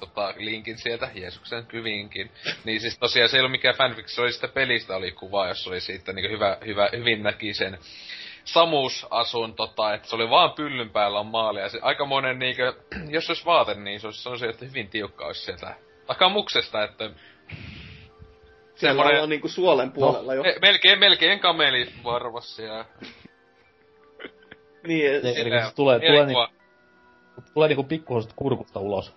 [0.00, 2.30] tota, linkin sieltä, Jeesuksen kyvinkin.
[2.64, 5.66] Niin siis tosiaan se ei ollut mikään fanfic, se oli sitä pelistä oli kuva, jos
[5.66, 7.78] oli siitä niin hyvä, hyvä, hyvin näki sen
[8.52, 11.60] Samus asun, tota, että se oli vaan pyllyn päällä on maali.
[11.60, 12.74] Ja se aikamoinen niinkö,
[13.14, 15.74] jos se olisi vaate, niin se olisi sellaisia, että hyvin tiukka olisi sieltä
[16.06, 17.10] takamuksesta, että...
[18.74, 19.22] Siellä semmoinen...
[19.22, 20.42] on niinku suolen puolella no, jo.
[20.42, 22.84] Me, melkein, melkein kameli varvassa ja...
[24.86, 25.24] niin, et...
[25.24, 26.46] Eli se tulee, tulee, niinku,
[27.54, 29.14] tulee niinku pikkuhoiset kurkusta ulos.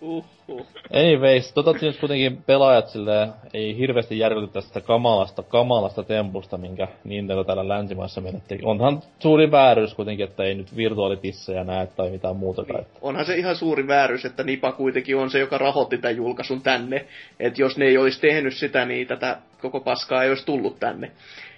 [0.00, 0.66] Uhuh.
[0.92, 7.44] Anyways, tota nyt kuitenkin pelaajat silleen ei hirveästi järkyty tästä kamalasta, kamalasta tempusta, minkä Nintendo
[7.44, 8.58] täällä länsimaissa menetti.
[8.62, 12.62] Onhan suuri vääryys kuitenkin, että ei nyt virtuaalitissejä näe tai mitään muuta.
[12.62, 12.86] Niin.
[13.02, 17.06] Onhan se ihan suuri vääryys, että Nipa kuitenkin on se, joka rahoitti tämän julkaisun tänne.
[17.40, 21.10] Että jos ne ei olisi tehnyt sitä, niin tätä koko paskaa ei olisi tullut tänne.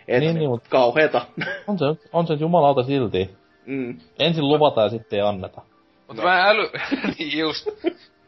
[0.09, 1.27] Et niin, niin, mutta kauheeta.
[1.67, 3.31] On se, on se jumalauta silti.
[3.67, 4.01] Mm.
[4.19, 5.63] Ensin luvataan ja sitten ei anneta.
[6.09, 6.29] Mutta no.
[6.29, 6.71] mä äly...
[7.19, 7.69] niin just.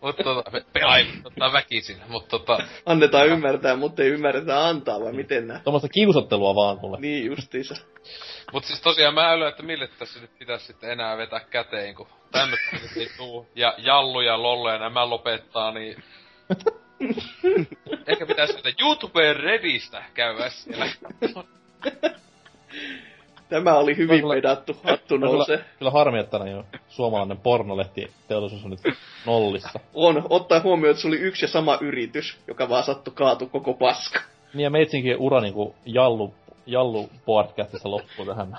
[0.00, 2.58] Mutta tota, pelai, ottaa väkisin, mutta tota...
[2.86, 5.60] Annetaan ymmärtää, mutta ei ymmärretä antaa, vai miten nää?
[5.64, 7.00] Tuommoista kiusottelua vaan kuule.
[7.00, 7.74] Niin justiinsa.
[8.52, 12.06] Mut siis tosiaan mä älyä, että mille tässä nyt pitäisi sitten enää vetää käteen, kun
[12.32, 13.46] tämmöstä ei tuu.
[13.54, 16.02] Ja Jallu ja Lollo ja nämä lopettaa, niin...
[18.06, 20.86] Ehkä pitäisi sitä YouTubeen Redistä käydä siellä.
[23.48, 25.56] Tämä oli hyvin kyllä, pedattu, hattu nousee.
[25.56, 28.80] Kyllä, kyllä harmi, että jo suomalainen pornolehti teollisuus on nyt
[29.26, 29.80] nollissa.
[29.94, 33.74] On, ottaa huomioon, että se oli yksi ja sama yritys, joka vaan sattui kaatu koko
[33.74, 34.20] paska.
[34.54, 36.34] Niin ja meitsinkin ura niinku jallu,
[36.66, 38.56] jallu podcastissa loppuu tähän.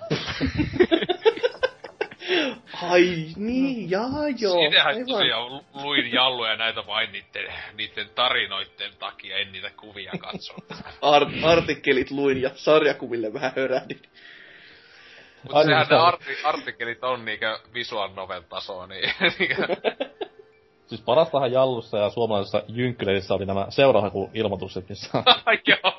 [2.90, 4.54] Ai niin, jaa joo.
[4.54, 10.64] Siinähän tosiaan luin jalluja näitä vain niiden, niiden tarinoiden takia, en niitä kuvia katsonut.
[11.02, 14.02] Art- artikkelit luin ja sarjakuville vähän hörähdin.
[15.44, 19.12] Mutta sehän ne arti, artikkelit on niinkö visual novel tasoa, niin...
[20.90, 25.24] siis parastahan Jallussa ja suomalaisessa Jynkkylerissä oli nämä seurahaku-ilmoitukset, missä on...
[25.68, 25.94] Joo.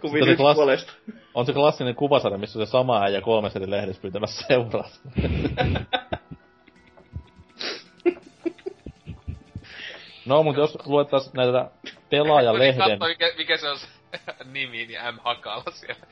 [0.00, 0.56] Kuvin yksi klass...
[0.56, 0.92] puolesta.
[1.34, 4.88] On se klassinen kuvasarja, missä on se sama äijä kolmessa eri lehdessä pyytämässä seuraa.
[10.26, 11.70] no, mutta jos luettaisiin näitä
[12.10, 12.98] pelaajalehden...
[12.98, 13.78] Katso, mikä, mikä se on
[14.52, 16.06] nimiin ja M Hakala siellä.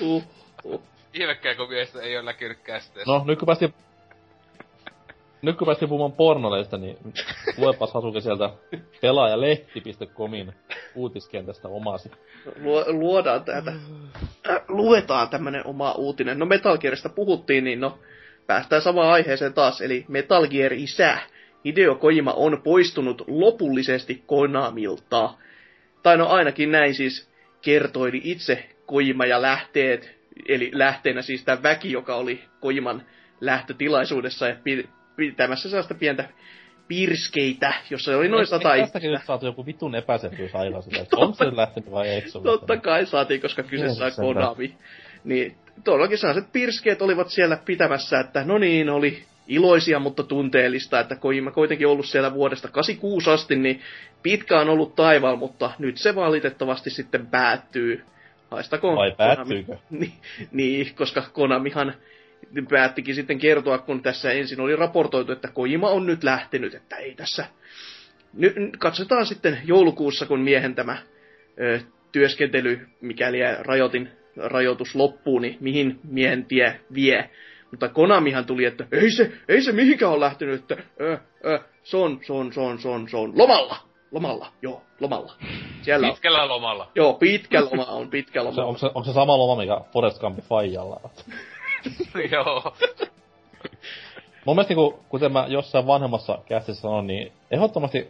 [0.00, 0.22] Uh,
[0.64, 0.82] uh.
[1.14, 3.12] Ihmekkää, kun miestä ei ole näkynyt kästeessä.
[3.12, 3.74] No, nyt kun päästiin...
[5.42, 6.98] Nyt kun päästiin puhumaan pornoleista, niin
[7.56, 8.50] luepas Hasuke sieltä
[9.00, 10.54] pelaajalehti.comin
[10.94, 12.10] uutiskentästä omasi.
[12.60, 13.72] Luo, luodaan täältä.
[14.50, 16.38] Äh, luetaan tämmönen oma uutinen.
[16.38, 17.98] No Metal Gearista puhuttiin, niin no
[18.46, 19.80] päästään samaan aiheeseen taas.
[19.80, 21.18] Eli Metal Gear isä.
[21.64, 25.30] Hideo Kojima on poistunut lopullisesti Konamilta.
[26.02, 27.30] Tai no ainakin näin siis
[27.62, 30.18] kertoili itse Kojima ja lähteet,
[30.48, 33.02] eli lähteenä siis tämä väki, joka oli Kojiman
[33.40, 36.28] lähtötilaisuudessa ja pi- pitämässä sellaista pientä
[36.88, 41.16] pirskeitä, jossa oli noin sata Eikö Tästäkin nyt saatu joku vitun epäselvyys aikaan sitä, että
[41.26, 44.12] on se lähtenyt vai eikö se Totta kai saatiin, koska kyseessä on.
[44.16, 44.76] Konami.
[45.24, 51.16] Niin todellakin sellaiset pirskeet olivat siellä pitämässä, että no niin, oli iloisia, mutta tunteellista, että
[51.16, 53.80] Kojima kuitenkin ollut siellä vuodesta 86 asti, niin
[54.22, 58.02] pitkään ollut taivaalla, mutta nyt se valitettavasti sitten päättyy.
[58.50, 59.76] Haistakoon Vai päättyykö?
[59.90, 60.12] Niin,
[60.52, 61.94] niin, koska Konamihan
[62.68, 67.14] päättikin sitten kertoa, kun tässä ensin oli raportoitu, että Kojima on nyt lähtenyt, että ei
[67.14, 67.46] tässä...
[68.32, 70.98] Nyt katsotaan sitten joulukuussa, kun miehen tämä
[71.60, 71.80] ö,
[72.12, 77.30] työskentely, mikäli rajoitin, rajoitus loppuu, niin mihin miehen tie vie.
[77.70, 81.96] Mutta Konamihan tuli, että ei se, ei se mihinkään ole lähtenyt, että ö, ö, se
[81.96, 83.76] on, se on, se on, se on, se on lomalla.
[84.12, 85.32] Lomalla, joo, lomalla.
[85.82, 86.90] Siellä on, Pitkällä lomalla.
[86.94, 88.68] joo, pitkä loma on, pitkä Onko se, loma.
[88.68, 91.10] onko, se, onko se sama loma, mikä Forest Gump Faijalla on?
[92.32, 92.74] Joo.
[94.44, 98.08] Mun mielestä, niin kuten mä jossain vanhemmassa kästissä sanoin, niin ehdottomasti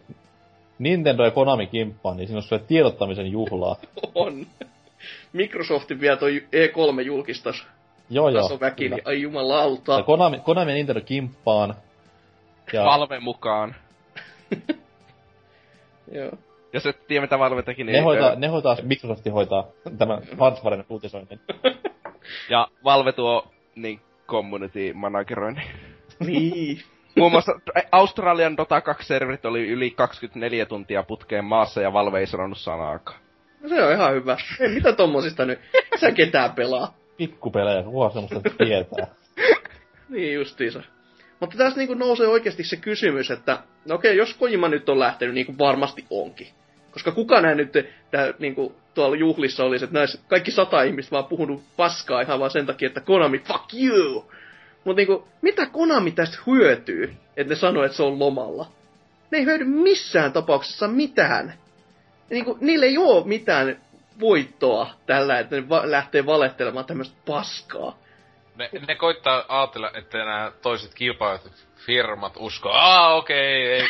[0.79, 3.77] Nintendo ja Konami kimppaan, niin siinä olisi se tiedottamisen juhlaa.
[4.15, 4.47] On.
[5.33, 7.67] Microsoftin vielä toi E3 julkistas
[8.11, 8.43] Joo, joo.
[8.43, 9.93] taso väki, niin ai jumalauta.
[9.93, 11.75] Ja Konami, Konami Nintendo kimppaan.
[12.73, 13.75] Ja Valve mukaan.
[16.13, 16.33] Joo.
[16.73, 17.93] Jos et tiedä mitä Valve teki, niin...
[17.93, 19.67] ne, hoitaa, ne hoitaa, Microsoft hoitaa
[19.99, 21.41] tämän hardwaren uutisoinnin.
[22.51, 25.65] Ja Valve tuo niin community manageroinnin.
[26.21, 26.81] Niin.
[27.17, 27.53] Muun muassa
[27.93, 33.19] Australian Dota 2-serverit oli yli 24 tuntia putkeen maassa ja Valve ei sanonut sanaakaan.
[33.67, 34.37] No se on ihan hyvä.
[34.61, 35.59] Ei, mitä tommosista nyt?
[36.01, 36.97] Sä ketään pelaa.
[37.17, 39.07] Pikkupelejä, kuka semmoista tietää.
[40.09, 40.83] Niin justiinsa.
[41.41, 45.35] Mutta tässä niinku nousee oikeasti se kysymys, että no okei, jos Kojima nyt on lähtenyt,
[45.35, 46.47] niin kuin varmasti onkin.
[46.91, 47.73] Koska kuka näin nyt
[48.11, 52.51] tää, niinku, tuolla juhlissa olisi, että näis, kaikki sata ihmistä vaan puhunut paskaa ihan vaan
[52.51, 54.31] sen takia, että Konami, fuck you!
[54.85, 58.67] Mutta niinku, mitä Konami tästä hyötyy, että ne sanoo, että se on lomalla?
[59.31, 61.55] Ne ei hyödy missään tapauksessa mitään.
[62.31, 63.81] Niinku, niille ei oo mitään
[64.21, 67.99] voittoa tällä, että ne va- lähtee valehtelemaan tämmöistä paskaa.
[68.57, 73.83] Ne, ne koittaa ajatella, että nämä toiset kilpailut firmat uskoo, aa okei, ei,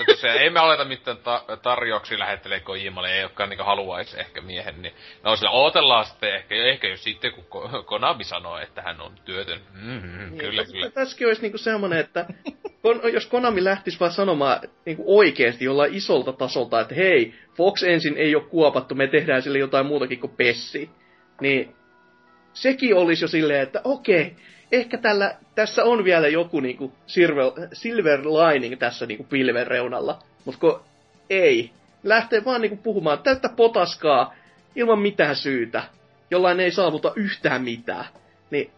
[0.00, 4.40] että se, ei me aleta mitään ta- tarjouksia lähettelee Kojimalle, ei olekaan niinku haluaisi ehkä
[4.40, 8.58] miehen, niin ne on sillä, ootellaan sitten ehkä, ehkä jos sitten kun Ko- Konami sanoo,
[8.58, 10.90] että hän on työtön, mm-hmm, Niin, kyllä, kyllä.
[10.90, 12.26] Tässäkin olisi niinku semmoinen, että
[12.82, 18.16] kon, jos Konami lähtisi vaan sanomaan niinku oikeasti jollain isolta tasolta, että hei, Fox ensin
[18.16, 20.90] ei ole kuopattu, me tehdään sille jotain muutakin kuin Pessi,
[21.40, 21.74] niin
[22.52, 24.36] sekin olisi jo silleen, että okei,
[24.72, 30.60] ehkä tällä, tässä on vielä joku niinku silver, silver lining tässä niinku pilven reunalla, mutta
[30.60, 30.80] kun
[31.30, 31.70] ei,
[32.02, 34.34] lähtee vaan niinku puhumaan täyttä potaskaa
[34.76, 35.82] ilman mitään syytä,
[36.30, 38.04] jollain ei saavuta yhtään mitään,
[38.50, 38.70] niin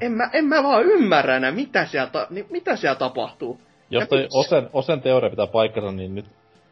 [0.00, 3.60] en mä, en mä vaan ymmärrä enää, mitä siellä, ta- niin, mitä siellä tapahtuu.
[3.90, 4.28] Jos toi?
[4.34, 6.26] Osen, Osen teoria pitää paikkansa, niin nyt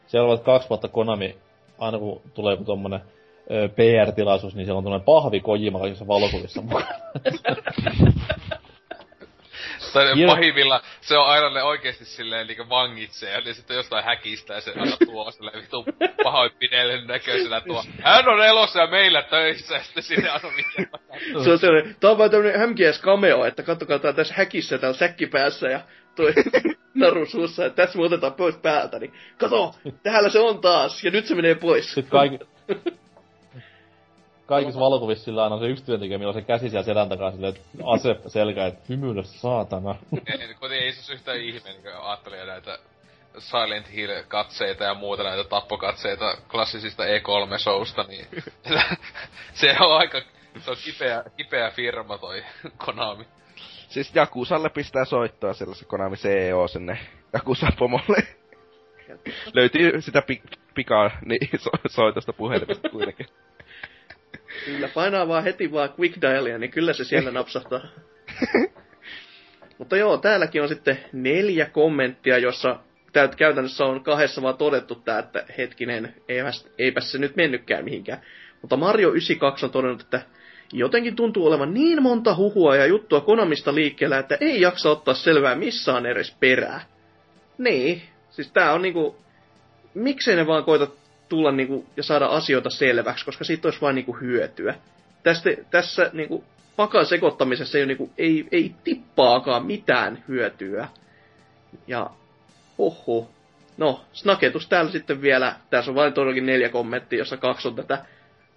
[0.06, 1.36] siellä ovat kaksi vuotta Konami,
[1.78, 3.00] aina kun tulee joku tommonen
[3.76, 6.86] PR-tilaisuus, niin siellä on tommonen pahvi Kojima kaikissa valokuvissa mukana.
[9.94, 10.34] Tai Joo.
[10.34, 14.60] pahimmilla se on aina ne oikeesti silleen niinku vangitsee, ja niin sitten jostain häkistä ja
[14.60, 15.84] se aina tuo silleen vitu
[16.22, 17.84] pahoinpidellen näköisenä tuo.
[18.02, 20.88] Hän on elossa ja meillä töissä, ja sitten sinne aina mitään.
[21.44, 25.26] Se on sellainen, tää on vaan tämmönen MGS-cameo, että kattokaa tää tässä häkissä täällä säkki
[25.26, 25.80] päässä ja
[26.16, 26.32] toi
[26.94, 31.10] naru suussa, että tässä me otetaan pois päältä, niin kato, täällä se on taas, ja
[31.10, 31.94] nyt se menee pois.
[31.94, 32.38] Sitten kaikki...
[34.46, 37.30] Kaikissa valokuvissa sillä aina on se yksi työntekijä, millä on se käsi siellä selän takaa
[37.30, 39.94] silleen, että ase selkä, että hymyile saatana.
[40.26, 42.78] Ei, Koti ei se yhtään ihme, niin ajattelee näitä
[43.38, 48.26] Silent Hill-katseita ja muuta näitä tappokatseita klassisista E3-showsta, niin
[49.60, 50.22] se on aika,
[50.58, 52.44] se on kipeä, kipeä firma toi
[52.84, 53.24] Konami.
[53.88, 56.98] Siis Jakusalle pistää soittaa sellaisen Konami CEO sinne
[57.32, 58.16] Jakusa-pomolle.
[59.54, 60.42] Löytyy sitä pi-
[60.74, 63.26] pikaa niin, so- soitosta puhelimesta kuitenkin.
[64.64, 67.80] Kyllä, painaa vaan heti vaan quick dialia, niin kyllä se siellä napsahtaa.
[69.78, 72.78] Mutta joo, täälläkin on sitten neljä kommenttia, jossa
[73.12, 78.22] tää käytännössä on kahdessa vaan todettu tää, että hetkinen, eipäs, eipäs se nyt mennytkään mihinkään.
[78.62, 80.20] Mutta Mario 92 on todennut, että
[80.72, 85.54] jotenkin tuntuu olevan niin monta huhua ja juttua Konamista liikkeellä, että ei jaksa ottaa selvää
[85.54, 86.80] missä on edes perää.
[87.58, 89.16] Niin, siis tää on niinku,
[89.94, 90.86] miksei ne vaan koita
[91.28, 94.74] tulla niinku ja saada asioita selväksi, koska siitä olisi vain niinku hyötyä.
[95.22, 96.44] Tästä, tässä niinku
[96.76, 100.88] pakan sekoittamisessa ei, ole niinku, ei, ei tippaakaan mitään hyötyä.
[101.86, 102.10] Ja
[102.78, 103.30] oho.
[103.76, 105.56] No, snaketus täällä sitten vielä.
[105.70, 108.04] Tässä on vain todellakin neljä kommenttia, jossa kaksi on tätä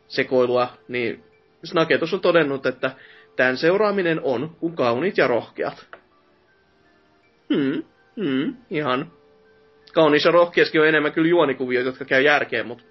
[0.07, 0.77] sekoilua.
[0.87, 1.23] Niin
[1.63, 2.91] Snaketus on todennut, että
[3.35, 5.87] tämän seuraaminen on kuin kauniit ja rohkeat.
[7.53, 7.83] Hmm,
[8.15, 9.11] hmm, ihan.
[9.97, 12.83] Kaunis ja rohkeaskin on enemmän kyllä juonikuvia, jotka käy järkeen, mutta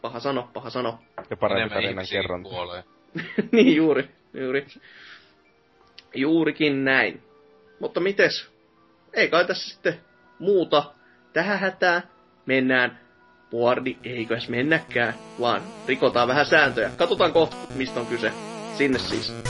[0.00, 0.98] paha sano, paha sano.
[1.30, 2.42] Ja parempi Enemmän tarinan kerran.
[2.42, 2.84] kuolee.
[3.52, 4.66] niin juuri, juuri.
[6.14, 7.22] Juurikin näin.
[7.80, 8.50] Mutta mites?
[9.14, 10.00] Ei kai tässä sitten
[10.38, 10.94] muuta.
[11.32, 12.02] Tähän hätään
[12.46, 13.00] mennään.
[13.50, 16.90] Boardi, eikös mennäkään, vaan rikotaan vähän sääntöjä.
[16.96, 18.32] Katsotaan kohta, mistä on kyse.
[18.76, 19.47] Sinne siis.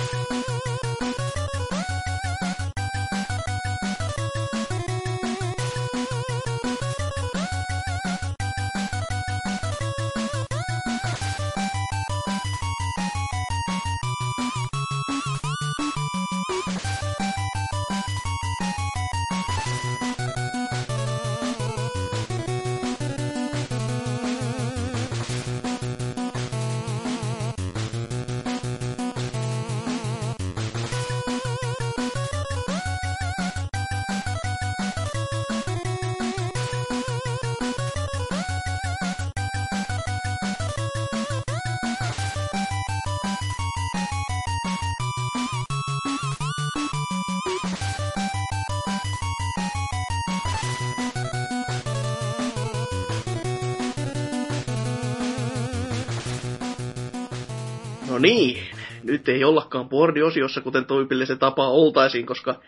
[59.48, 62.60] Ollakaan boardiosiossa, kuten tyypillisen tapa oltaisiin, koska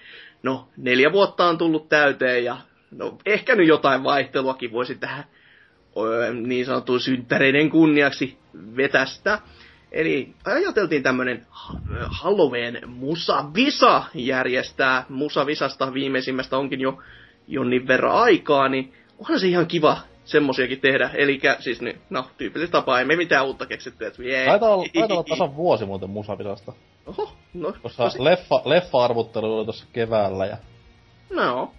[0.42, 2.56] no, neljä vuotta on tullut täyteen ja
[2.90, 5.24] no, ehkä nyt jotain vaihteluakin voisi tähän
[6.46, 8.38] niin sanotun synttäreiden kunniaksi
[8.76, 9.38] vetästä.
[9.92, 11.46] Eli ajateltiin tämmönen
[12.06, 15.04] Halloween Musavisa järjestää.
[15.08, 16.98] Musavisasta viimeisimmästä onkin jo
[17.48, 21.10] jonnin verran aikaa, niin onhan se ihan kiva semmosiakin tehdä.
[21.14, 24.46] Eli siis niin, no, tyypillistä tapaa, ei me mitään uutta keksitty, että jee.
[24.46, 26.72] Taitaa olla, taitaa olla tasan vuosi muuten Musavisasta.
[27.06, 30.56] Oho, no, Koska tosi- leffa, leffa-arvuttelu oli tuossa keväällä ja
[31.30, 31.74] no,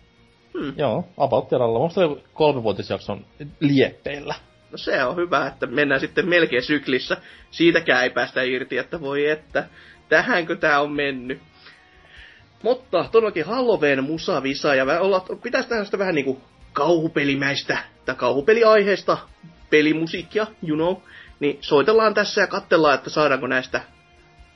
[0.54, 0.74] hmm.
[0.78, 1.80] joo, about tiedalla.
[1.80, 3.26] Musta oli kolmivuotisjakson
[3.60, 4.36] lieppeillä.
[4.72, 7.18] no se on hyvä, että mennään sitten melkein syklissä.
[7.52, 9.70] Siitäkään ei päästä irti, että voi että,
[10.10, 11.40] tähänkö tää on mennyt.
[12.64, 16.42] Mutta todellakin Halloween musavisa ja olla, pitäisi tehdä sitä vähän niinku
[16.74, 19.18] kauhupelimäistä tai kauhupeliaiheesta
[19.70, 20.96] pelimusiikkia, you know.
[21.40, 23.82] Niin soitellaan tässä ja katsellaan, että saadaanko näistä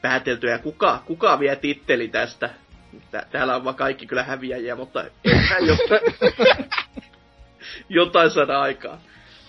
[0.01, 2.49] pääteltyä ja kuka, kuka vie titteli tästä.
[3.11, 6.01] Tää- Täällä on vaan kaikki kyllä häviäjiä, mutta ehkä jotain,
[7.89, 9.01] jotain saada aikaa.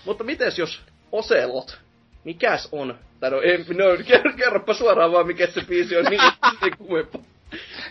[0.05, 1.79] Mutta mites jos Oselot,
[2.23, 2.99] mikäs on?
[3.19, 6.21] Tai no, ei, no kerro, kerropa suoraan vaan mikä se biisi on, niin
[6.63, 7.21] ei kummempaa.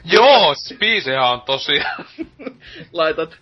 [0.05, 2.05] Joo, Spiisehän on tosiaan.
[2.93, 3.37] Laitat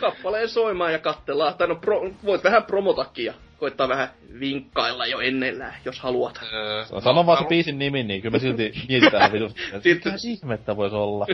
[0.00, 1.54] kappaleen soimaan ja kattellaan.
[1.54, 4.08] Tai no pro, voit vähän promotakin ja koittaa vähän
[4.40, 6.40] vinkkailla jo ennellään, jos haluat.
[6.52, 9.60] Öö, Sano vaan se biisin nimi, niin kyllä me silti mietitään vitusti.
[9.80, 11.26] Sitten- Mitä ihmettä voisi olla?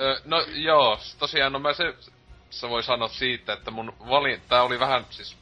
[0.00, 1.94] Öö, no joo, tosiaan, no mä se,
[2.50, 5.36] se voi sanoa siitä, että mun vali, tää oli vähän, siis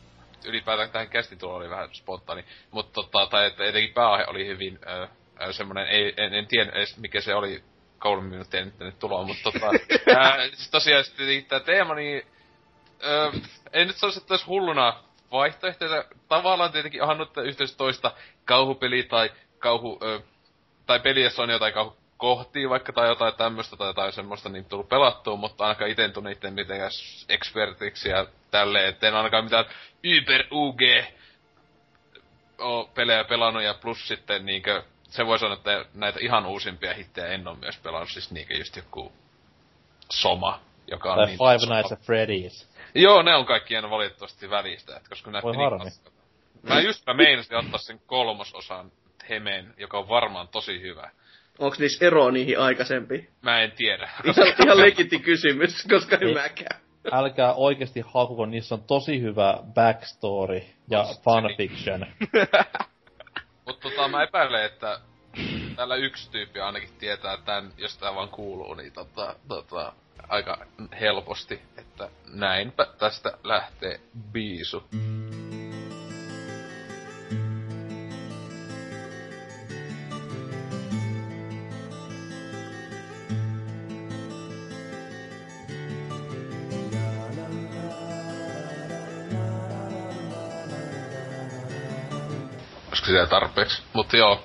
[0.46, 5.06] ylipäätään tähän kästitulo oli vähän spontaani, mutta tota, tai että etenkin pääaihe oli hyvin öö,
[5.40, 7.62] öö, semmonen, ei, en, en tiedä edes mikä se oli,
[7.98, 9.66] kolme minuuttia nyt tänne tuloa, mutta tota,
[10.20, 12.22] ää, siis tosiaan sitten tää teema, niin
[13.04, 13.32] öö,
[13.72, 15.02] en nyt sanoisi, että olisi hulluna
[15.32, 16.04] vaihtoehtoja.
[16.28, 18.12] Tavallaan tietenkin onhan nyt yhteydessä toista
[18.44, 20.18] kauhupeli tai kauhu, öö,
[20.86, 24.64] tai peli, jossa on jotain kauhu kohtia vaikka tai jotain tämmöistä tai jotain semmoista niin
[24.64, 26.90] tullut pelattua, mutta ainakaan ite en tunne itse mitenkään
[27.28, 29.64] expertiksi ja tälleen, että en ainakaan mitään
[29.98, 30.80] Uber UG
[32.94, 37.48] pelejä pelannut ja plus sitten niinkö, se voi sanoa, että näitä ihan uusimpia hittejä en
[37.48, 39.12] oo myös pelannut, siis niinkö just joku
[40.10, 41.38] Soma, joka on Tai niin...
[41.38, 42.75] Five Nights at Freddy's.
[43.02, 45.84] Joo, ne on kaikki jäänyt valitettavasti välistä, että koska näytti Voi niin harmi.
[45.84, 46.20] paskalta.
[46.62, 48.92] Mä just mä meinasin ottaa sen kolmososan
[49.28, 51.10] Hemeen, joka on varmaan tosi hyvä.
[51.58, 53.28] Onko niissä eroa niihin aikaisempiin?
[53.42, 54.10] Mä en tiedä.
[54.24, 56.80] Ihan, ihan legitti kysymys, koska en mäkään.
[57.12, 62.06] Älkää oikeesti haukuko, niissä on tosi hyvä backstory ja fanfiction.
[63.66, 65.00] Mutta tota, mä epäilen, että
[65.76, 69.92] täällä yksi tyyppi ainakin tietää tän, jos tää vaan kuuluu, niin tota, tota,
[70.28, 70.66] aika
[71.00, 74.00] helposti, että näinpä tästä lähtee
[74.32, 74.82] biisu.
[92.88, 93.82] Olisiko siellä tarpeeksi?
[93.92, 94.42] Mutta joo,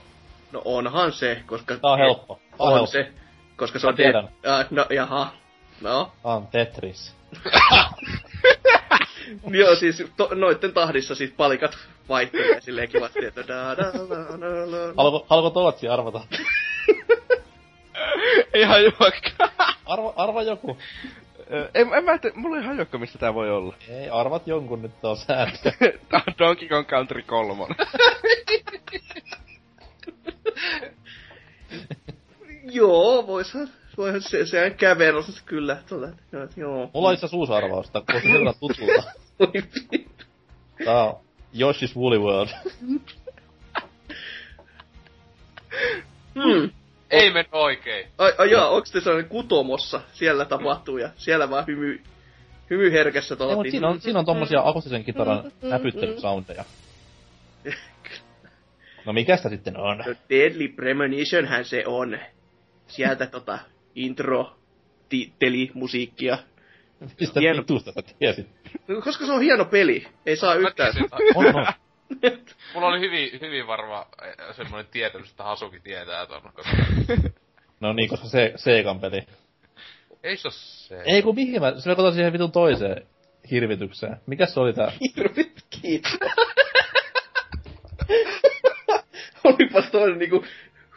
[0.51, 1.77] No onhan se, koska...
[1.77, 2.35] Tää on helppo.
[2.35, 2.91] Tää on On helppo.
[2.91, 3.11] se,
[3.55, 3.95] koska se on...
[3.95, 4.29] tiedän.
[4.47, 5.31] Äh, no, jaha.
[5.81, 6.11] No.
[6.23, 7.15] On Tetris.
[9.51, 11.77] Joo, siis to, noitten tahdissa siis palikat
[12.09, 14.93] vaihtelee silleen kivasti, että da da da da da.
[14.97, 16.21] Haluatko, haluatko Tootsi arvata?
[18.53, 19.49] Ihan juokka.
[19.85, 20.77] Arva, arva joku.
[21.73, 23.75] En, en mä ette, mulla ei hajokka mistä tää voi olla.
[23.89, 25.71] Ei, arvat jonkun nyt on sääntö.
[26.09, 27.65] tää on Donkey Kong Country 3.
[32.63, 33.69] Joo, voishan,
[34.01, 35.77] voihan se, sehän käverossa kyllä.
[35.89, 36.89] Tuolla, joo, joo.
[36.93, 39.03] Mulla on itse arvaus, tää kuulostaa hirveän tutulta.
[40.85, 41.19] Tää on
[41.55, 42.49] Yoshi's Woolly World.
[46.35, 46.69] Hmm.
[47.09, 48.07] ei mennyt oikein.
[48.17, 50.01] Ai, ai jaa, onks te sellainen kutomossa?
[50.13, 52.01] Siellä tapahtuu ja siellä vaan hymy,
[52.69, 53.63] hymy herkässä tuolla.
[53.65, 56.65] Ei, siinä on, siinä on tommosia akustisen kitaran näpyttelysoundeja.
[59.05, 59.97] No mikä sitä sitten on?
[59.97, 62.19] No, Deadly Premonitionhän se on.
[62.87, 63.59] Sieltä tota
[63.95, 64.55] intro,
[65.09, 66.37] titteli, musiikkia.
[67.19, 67.61] Mistä Hieno.
[67.61, 68.47] vitusta sä tiesit?
[69.03, 70.93] Koska se on hieno peli, ei saa yhtään.
[71.35, 71.65] On, on.
[72.73, 76.71] mulla oli hyvin, hyvin varma eh, semmoinen tietämys, että Hasuki tietää ton, koska
[77.79, 79.23] No niin, koska se Seikan peli.
[80.23, 81.01] ei se oo se.
[81.05, 83.07] Ei kun mihin mä, se me katsoin siihen vitun toiseen
[83.51, 84.17] hirvitykseen.
[84.27, 84.91] Mikäs se oli tää?
[85.15, 86.11] Hirvit kiitos.
[89.43, 90.45] Olipas toinen niinku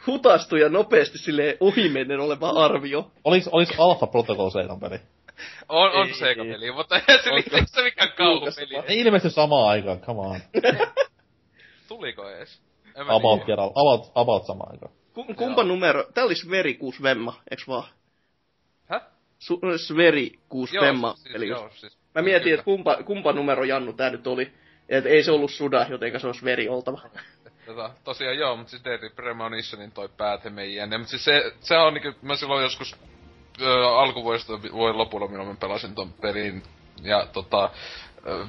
[0.06, 3.10] hutastu ja nopeasti silleen ohimennen oleva arvio.
[3.24, 5.00] Oliks, oliks Alpha Protocol Seikan peli?
[5.68, 6.14] On, on Ei.
[6.14, 8.84] Sega-peli, mutta ei se, ei se mikään kauhupeli.
[8.86, 10.40] Ei ilmesty samaan aikaan, come on.
[11.88, 12.62] Tuliko ees?
[13.08, 13.46] About, tiedä.
[13.46, 14.92] kerralla, about, about samaan aikaan.
[15.14, 16.04] Ku- kumpa numero?
[16.14, 17.84] Tää oli Sveri 6 Vemma, eiks vaan?
[18.84, 19.02] Häh?
[19.40, 21.14] Su- Sveri 6 Vemma.
[21.16, 24.52] siis, eli joo, siis, Mä mietin, että kumpa, kumpa numero Jannu tää nyt oli.
[24.88, 27.00] Et ei se ollut Suda, jotenka se olisi veri oltava.
[27.66, 30.98] Tota, tosiaan joo, mutta siis Deadly Premonitionin toi päätemme jne.
[30.98, 32.96] Mutta siis se, se on niinku, mä silloin joskus
[33.96, 36.62] alkuvuodesta vuoden lopulla milloin mä pelasin ton pelin.
[37.02, 37.70] Ja tota,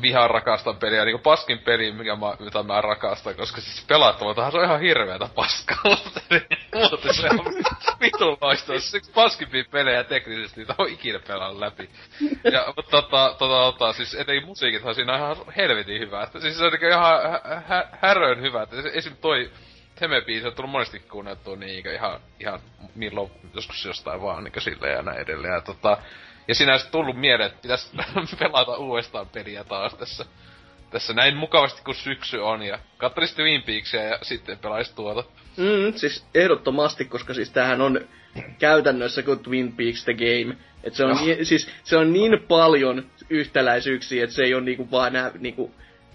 [0.02, 4.58] vihaan rakastan peliä, niinku paskin peli, mikä mä, mitä mä rakastan, koska siis pelattavaltahan se
[4.58, 5.84] on ihan hirveetä paskaa,
[6.92, 7.46] mutta se on
[8.02, 8.80] vitun loistava.
[8.80, 11.90] Se yksi paskimpia pelejä teknisesti, mitä on ikinä pelannut läpi.
[12.52, 16.24] Ja tota, tota, tota, siis etenkin musiikithan siinä on ihan helvetin hyvä.
[16.24, 18.64] Että siis se on niinku ihan hä- hä- häröön hyvä.
[18.64, 19.52] Että es- esim toi
[19.96, 22.60] Theme-biisi on tullut monesti kuunneltua niin ihan, ihan
[22.96, 25.54] milloin joskus jostain vaan niin silleen ja näin edelleen.
[25.54, 25.98] Ja, tota,
[26.48, 27.98] ja siinä olisi tullut mieleen, että pitäisi
[28.40, 30.26] pelata uudestaan peliä taas tässä,
[30.90, 32.62] tässä näin mukavasti kuin syksy on.
[32.62, 35.24] Ja katselisi Twin Peaksia ja sitten pelaisi tuota.
[35.58, 38.08] Mm, siis ehdottomasti, koska siis tämähän on
[38.60, 40.58] käytännössä kuin Twin Peaks The Game.
[40.84, 41.26] Et se, on Joo.
[41.26, 45.72] niin, siis, se on niin paljon yhtäläisyyksiä, että se ei ole niinku vaan nää, niinku,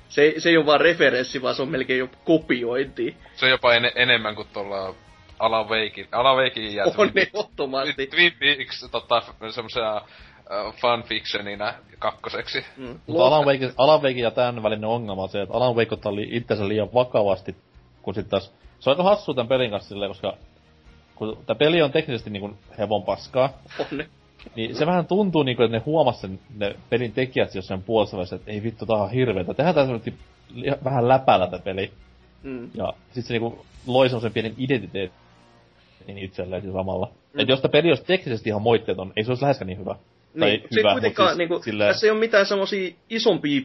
[0.09, 3.17] se, se ei ole vaan referenssi, vaan se on melkein jo kopiointi.
[3.35, 4.95] Se on jopa en, enemmän kuin tuolla
[5.41, 8.07] Alan Wakein, Alan Wakein ja On Twin Peaks- ehdottomasti.
[8.07, 12.65] Twin Peaks tota, semmosia uh, fanfictionina kakkoseksi.
[12.77, 13.01] Mm.
[13.07, 16.17] Mutta Alan Wake, Alan Wake ja tämän välinen ongelma on se, että Alan Wake ottaa
[16.17, 17.57] li, itsensä liian vakavasti,
[18.03, 18.55] kun sit taas...
[18.81, 20.37] Se on aika hassua tämän pelin kanssa silleen, koska
[21.15, 24.05] kun tämä peli on teknisesti niinku hevon paskaa, On.
[24.57, 28.51] niin se vähän tuntuu niinku, että ne huomas sen, ne pelin tekijät jossain puolessa että
[28.51, 29.55] ei vittu, tää on hirveetä.
[29.55, 31.93] Tehdään tää vähän läpällä tää peli.
[32.43, 32.71] Mm.
[32.75, 35.13] Ja sit se niinku loi semmosen pienen identiteetin
[36.19, 37.13] itselleen siinä samalla.
[37.35, 37.41] Mm.
[37.41, 39.95] Et jos tää peli olisi teknisesti ihan moitteeton, ei se olisi läheskään niin hyvä.
[40.41, 43.61] Tai Niin, se hyvä, kuitenkaan, siis niinku, silleen- tässä ei ole mitään semmosia isompia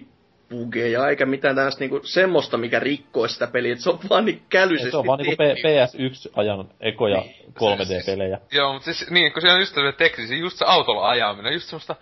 [0.50, 4.42] bugeja, eikä mitään tällaista niinku semmoista, mikä rikkoisi sitä peliä, et se on vaan niin
[4.50, 5.36] kälyisesti Ei, se on vaan niinku.
[5.44, 7.24] P- PS1-ajan ekoja
[7.60, 8.40] 3D-pelejä.
[8.52, 11.54] Joo, mutta siis niin, kun siinä on just se teksti, siis just se autolla ajaminen,
[11.54, 11.96] just semmoista,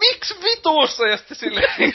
[0.00, 1.06] miksi vituussa?
[1.06, 1.72] Ja sitten silleen,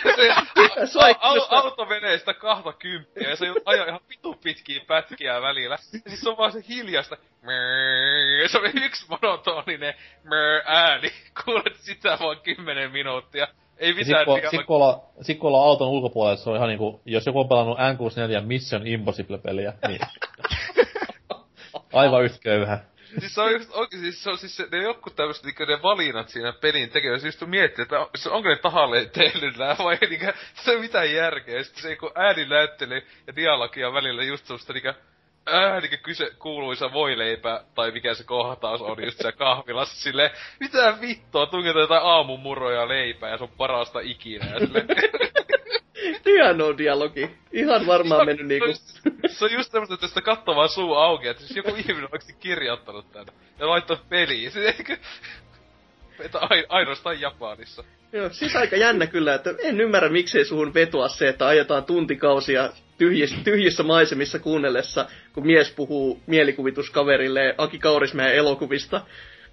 [0.85, 4.35] se au, au, kyllä sitä- auto menee sitä kahta kymppiä ja se ajaa ihan vitu
[4.43, 5.77] pitkiä pätkiä välillä.
[5.93, 7.17] Ja siis se on vaan se hiljasta.
[7.41, 9.93] Mrrr, se on yksi monotoninen
[10.65, 11.09] ääni.
[11.45, 13.47] Kuulet sitä vaan kymmenen minuuttia.
[13.77, 16.69] Ei Ja mitään sit sit, kun olla, sit kun olla auton ulkopuolella, se on ihan
[16.69, 19.99] niinku, jos joku on pelannut N64 Mission Impossible-peliä, niin...
[21.93, 22.79] Aivan yhtä köyhä.
[23.19, 25.81] Siis se on just oikein, siis se on siis se, ne jotkut tämmöset niinku ne
[25.81, 30.09] valinnat siinä pelin tekemässä, just miettii, että on- onko ne tahalleen tehnyt nää vai ei
[30.09, 31.63] niinku, se ole mitään järkeä.
[31.63, 34.89] Sitten se niinku ääninäyttely ja dialogia välillä just semmoista niinku,
[35.53, 40.97] äh, niin kyse, kuuluisa voileipä, tai mikä se kohtaus on just siellä kahvilassa, sille mitä
[41.01, 44.85] vittua, tungetaan jotain aamumuroja ja leipää, ja se on parasta ikinä, ja sille,
[46.25, 47.29] Hieno dialogi.
[47.51, 48.73] Ihan varmaan mennyt niinku...
[49.27, 52.09] se on just semmoista, että sitä katsoo vaan suu auki, että siis joku ihminen on
[52.11, 53.25] oikeesti kirjoittanut tän,
[53.59, 54.97] ja laittaa peliin, se eikö...
[56.19, 57.83] Että ai, ainoastaan Japanissa.
[58.13, 62.69] Joo, siis aika jännä kyllä, että en ymmärrä miksei suhun vetoa se, että ajetaan tuntikausia
[62.97, 69.01] tyhjissä, tyhjissä maisemissa kuunnellessa, kun mies puhuu mielikuvituskaverille Aki Kaurismäen elokuvista.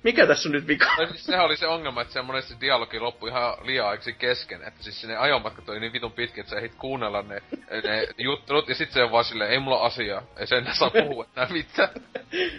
[0.03, 0.93] Mikä tässä on nyt vika?
[0.97, 4.63] Tai siis sehän oli se ongelma, että se monesti dialogi loppui ihan liian aiksi kesken,
[4.63, 8.69] että siis ne ajomatkat oli niin vitun pitkä, että sä ehdit kuunnella ne, ne juttelut,
[8.69, 11.89] ja sit se on vaan silleen, ei mulla asiaa, ei sen saa puhua enää mitään.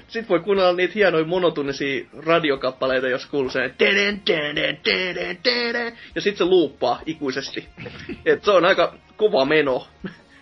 [0.08, 6.22] Sitten voi kuunnella niitä hienoja monotunnisia radiokappaleita, jos kuuluu se teden, teden, teden, teden, ja
[6.22, 7.70] sitten se luuppaa ikuisesti.
[8.26, 9.88] Et se on aika kova meno.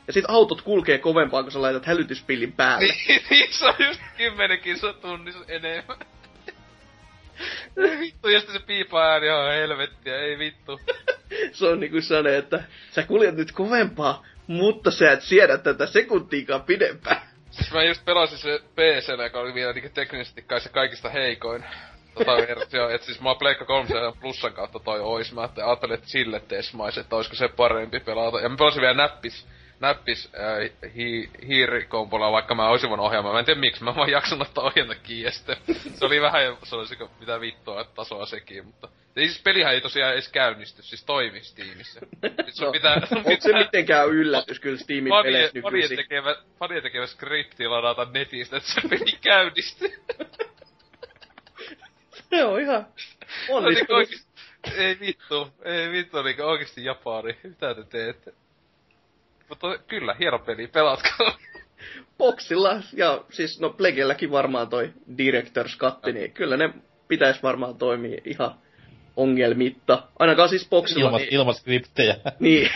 [0.08, 2.94] Ja sitten autot kulkee kovempaa, kun sä laitat hälytyspillin päälle.
[3.08, 5.98] niin, niin, se on just kymmenen kilsa tunnissa enemmän.
[7.78, 10.80] Ei vittu, sitten se piipaa ääni ihan helvettiä, ei vittu.
[11.52, 16.62] se on niinku sane, että sä kuljet nyt kovempaa, mutta sä et siedä tätä sekuntiikaan
[16.62, 17.22] pidempään.
[17.52, 21.64] Siis mä just pelasin se PC, joka oli vielä niinku teknisesti kai se kaikista heikoin
[22.14, 22.90] tota versio.
[22.90, 23.90] Et siis mä oon Pleikka 3
[24.22, 25.34] plussan kautta toi ois.
[25.34, 28.40] Mä ajattelin, että sille tesmais, että oisko se parempi pelata.
[28.40, 29.48] Ja mä pelasin vielä näppis
[29.80, 33.36] näppis äh, hi, hiirikompolla, vaikka mä olisin voinut ohjaamaan.
[33.36, 37.12] Mä en tiedä miksi, mä vaan jaksanut ottaa ohjelta kiinni Se oli vähän, se olisiko
[37.20, 38.90] mitä vittua tasoa sekin, mutta...
[39.16, 42.00] Ei siis pelihän ei tosiaan edes käynnisty, siis toimi Steamissa.
[42.44, 43.52] Siis no, pitää, onko pitää...
[43.52, 45.98] se mitenkään yllätys kyllä Steamin fanien, peleissä nykyisin?
[45.98, 50.04] tekevä, fanien tekevä skripti ladata netistä, että se peli käynnistyy.
[52.30, 52.88] se on ihan
[53.50, 54.10] onnistunut.
[54.78, 57.38] ei vittu, ei vittu, niinku oikeesti Japani.
[57.44, 58.34] Mitä te teette?
[59.50, 61.38] Mutta kyllä, hieno peli, pelatkaa.
[62.18, 66.74] Boxilla, ja siis no Plegelläkin varmaan toi Director's Cut, niin kyllä ne
[67.08, 68.56] pitäisi varmaan toimia ihan
[69.16, 70.04] ongelmitta.
[70.20, 71.06] Ainakaan siis Boxilla.
[71.06, 71.34] Ilma, niin...
[71.34, 72.16] Ilman skriptejä.
[72.40, 72.70] Niin.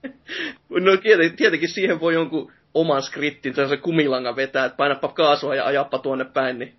[0.68, 0.96] no
[1.36, 6.24] tietenkin siihen voi jonkun oman skriptin, se kumilanga vetää, että painapa kaasua ja ajappa tuonne
[6.24, 6.74] päin, niin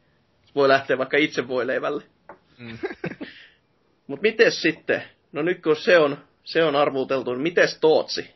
[0.56, 2.04] voi lähteä vaikka itse voi leivälle.
[2.58, 2.78] Mm.
[4.08, 5.04] Mut mites sitten?
[5.32, 8.34] No nyt kun se on, se on arvuuteltu, niin mites Tootsi?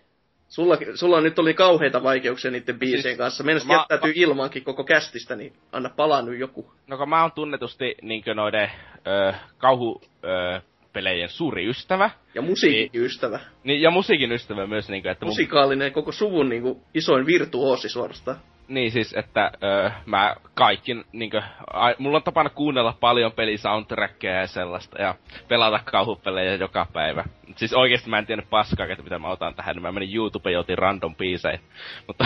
[0.48, 3.44] Sulla, sulla nyt oli kauheita vaikeuksia niiden biisien siis, kanssa.
[3.44, 6.72] Meidän mä, jättäytyy mä, ilmankin koko kästistä, niin anna palaa nyt joku.
[6.88, 8.72] No kun mä oon tunnetusti niinkö noiden
[9.08, 10.02] ö, kauhu...
[10.24, 10.62] Ö,
[10.98, 12.10] pelejen suuri ystävä.
[12.36, 13.40] Ja musiikin niin, ystävä.
[13.64, 14.90] Niin, ja musiikin ystävä myös.
[14.90, 15.94] Niin kuin, että Musikaalinen mun...
[15.94, 18.38] koko suvun niin kuin, isoin virtuoosi suorastaan.
[18.68, 21.42] Niin siis, että öö, mä kaikki, niinkö,
[21.74, 25.16] a, mulla on tapana kuunnella paljon pelisoundtrackia ja sellaista, ja
[25.48, 27.24] pelata kauhupelejä joka päivä.
[27.56, 30.54] Siis oikeesti mä en tiennyt paskaa, että mitä mä otan tähän, niin mä menin YouTubeen
[30.54, 31.60] ja otin random biisejä.
[32.08, 32.26] Mutta...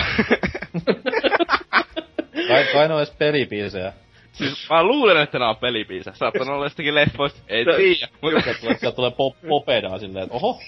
[2.48, 3.92] kai, kai ne edes pelibiisejä.
[4.32, 6.14] Siis mä luulen, että nää on pelibiisejä.
[6.14, 7.40] Saattaa olla jostakin leffoista.
[7.48, 8.08] Ei tiiä.
[8.20, 10.60] Mutta tulee, tulee pop, popedaa silleen, että oho.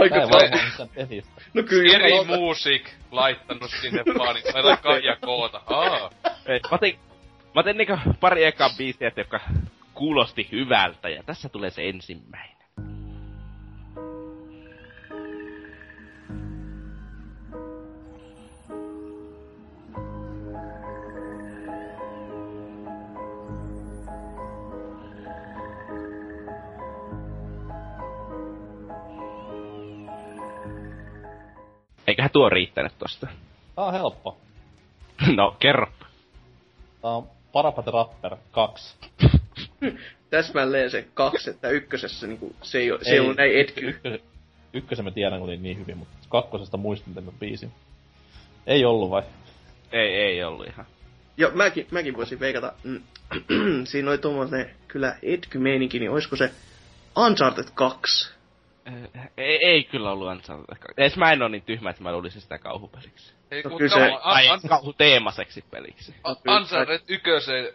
[0.00, 0.50] Aika paljon.
[0.94, 1.32] pelistä.
[1.54, 1.94] No kyllä.
[1.94, 5.62] Eri Music laittanut sinne vaan, niin laita Kaija koota.
[5.66, 6.10] Aa.
[6.46, 6.98] Ei, mä otin,
[7.54, 9.40] mä otin niinku pari ekaa biisiä, jotka
[9.94, 12.57] kuulosti hyvältä, ja tässä tulee se ensimmäinen.
[32.18, 33.26] Eiköhän tuo riittänyt tosta.
[33.74, 34.38] Tää on helppo.
[35.36, 35.86] no, kerro.
[37.02, 38.96] Tää on Parapat Rapper 2.
[40.30, 43.88] Täsmälleen se kaksi, että ykkösessä niinku, se ei, se ei ollut näin etky.
[43.88, 44.20] Ykkösen,
[44.72, 47.72] ykkösen mä tiedän, kun oli niin hyvin, mutta kakkosesta muistin tämän biisin.
[48.66, 49.22] Ei ollut vai?
[49.92, 50.86] Ei, ei ollut ihan.
[51.36, 52.72] Joo, mäkin, mäkin voisin veikata.
[52.84, 53.02] Mm,
[53.90, 56.50] siinä oli tuommoinen kyllä etky-meininki, niin olisiko se
[57.16, 58.37] Uncharted 2?
[59.36, 60.94] Ei, ei kyllä ollut Uncharted.
[60.96, 63.34] Edes mä en oo niin tyhmä, että mä luulisin sitä kauhupeliksi.
[63.50, 64.12] Ei, no, kyllä se...
[64.20, 66.14] Ai, an, kauhuteemaseksi peliksi.
[66.56, 67.68] Uncharted ykkösen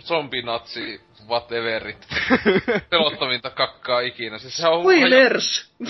[0.00, 2.08] zombinatsi whateverit.
[2.90, 4.38] Pelottavinta kakkaa ikinä.
[4.38, 4.80] Siis se on...
[4.80, 5.72] Spoilers!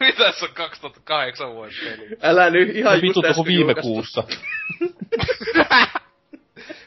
[0.00, 2.08] Mitä se on 2008 vuoden peli?
[2.22, 4.24] Älä nyt ihan just äsken viime kuussa.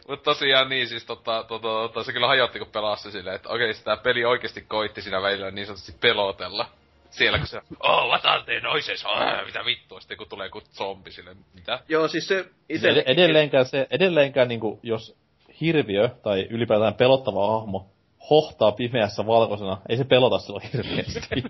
[0.08, 3.74] Mut tosiaan niin, siis tota, tota, tota, se kyllä hajotti kun pelasi silleen, että okei,
[3.74, 6.68] sitä peli oikeesti koitti siinä välillä niin sanotusti pelotella.
[7.10, 10.62] Siellä kun se, oh, what are they noises, oh, mitä vittua, sitten kun tulee joku
[10.62, 11.80] zombi sille, mitä?
[11.90, 12.90] Joo, siis se itse...
[12.90, 15.18] Ed- edelleenkään se, edelleenkään niinku, jos
[15.62, 17.90] hirviö tai ylipäätään pelottava hahmo
[18.30, 21.20] hohtaa pimeässä valkoisena, ei se pelota silloin hirveästi.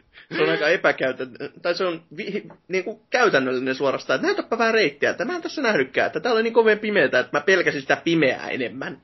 [0.36, 4.74] se on aika epäkäytännöllinen, tai se on vi, niin kuin käytännöllinen suorastaan, että näytäpä vähän
[4.74, 7.80] reittiä, että mä en tässä nähnytkään, että tää oli niin kovin pimeätä, että mä pelkäsin
[7.80, 9.00] sitä pimeää enemmän.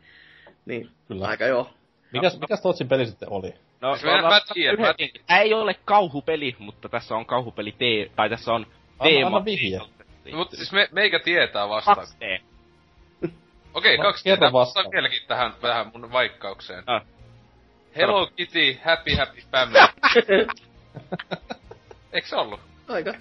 [0.67, 1.27] Niin, Kyllä.
[1.27, 1.71] aika joo.
[2.13, 3.55] Mikäs, mikäs Totsin peli sitten oli?
[3.81, 7.73] No, Siis mä- mä tiedän, mä yhden- Tää ei ole kauhupeli, mutta tässä on kauhupeli
[7.79, 8.67] tee, tai tässä on
[8.99, 9.27] Anna- teema.
[9.27, 9.81] anna vihje.
[10.35, 11.97] Mutta siis me, meikä tietää vastaan.
[11.97, 12.41] 2D.
[13.75, 14.53] Okei, No, kaksi tietää.
[14.53, 14.85] vastaan.
[14.85, 16.85] Vastaan vieläkin tähän vähän mun vaikkaukseen.
[16.87, 17.03] Ah.
[17.97, 19.79] Hello Kitty, happy happy family.
[22.13, 22.61] Eikö se ollut?
[22.89, 23.15] Aika.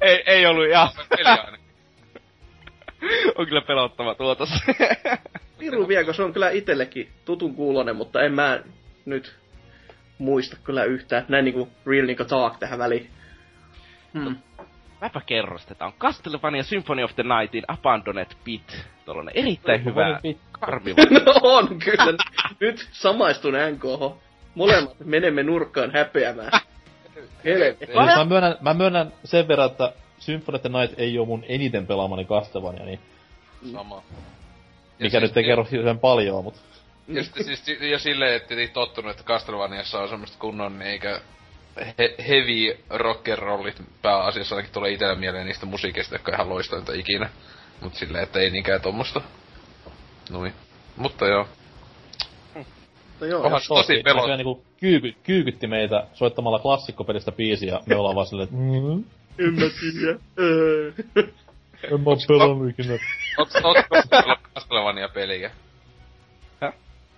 [0.00, 0.88] ei, ei ollut ihan.
[1.08, 1.66] Peli ainakin.
[3.38, 4.48] on kyllä pelottava tuotos.
[5.58, 8.60] Piru viekö, se on kyllä itsellekin tutun kuulonen, mutta en mä
[9.04, 9.36] nyt
[10.18, 11.24] muista kyllä yhtään.
[11.28, 13.10] Näin niinku real niinku talk tähän väliin.
[14.14, 14.36] Hmm.
[15.00, 15.84] Mäpä kerron sitä.
[15.84, 18.86] On Castlevania Symphony of the Nightin Abandoned Pit.
[19.04, 20.20] Tuollainen erittäin hyvä
[20.52, 21.02] karmiva.
[21.24, 22.18] no on kyllä.
[22.60, 24.16] Nyt samaistun NKH.
[24.54, 26.60] Molemmat menemme nurkkaan häpeämään.
[27.44, 27.84] Helvetti.
[27.88, 31.44] Eli mä myönnän, mä myönnän sen verran, että Symphony of the Night ei ole mun
[31.48, 33.00] eniten pelaamani Castlevania, niin
[33.72, 34.02] Sama.
[34.98, 36.60] mikä nyt ei kerro hirveän paljon, mutta
[37.08, 41.20] Ja sitten siis si- jo silleen, että ei tottunut, että Castlevaniassa on semmoista kunnon niinkö
[41.98, 47.30] he- heavy rockerollit pääasiassa ainakin tulee itellä mieleen niistä musiikeista, jotka on ihan loistointa ikinä.
[47.80, 49.20] Mut silleen, että ei niinkään tommosta.
[50.30, 50.52] Nui.
[50.96, 51.48] Mutta joo.
[53.20, 54.16] No joo, Onhan se tosi Totti pelot.
[54.16, 59.04] näköjään niinku kyyky, kyykytti meitä soittamalla klassikkopelistä biisiä, ja me ollaan vaan silleen, että mm,
[59.38, 60.18] en mä tiedä.
[60.38, 60.92] Öö.
[61.82, 62.98] en mä oo pelannut ikinä.
[63.38, 65.50] Onks, onks koskaan pelannut Castlevania peliä?
[66.60, 66.74] Häh?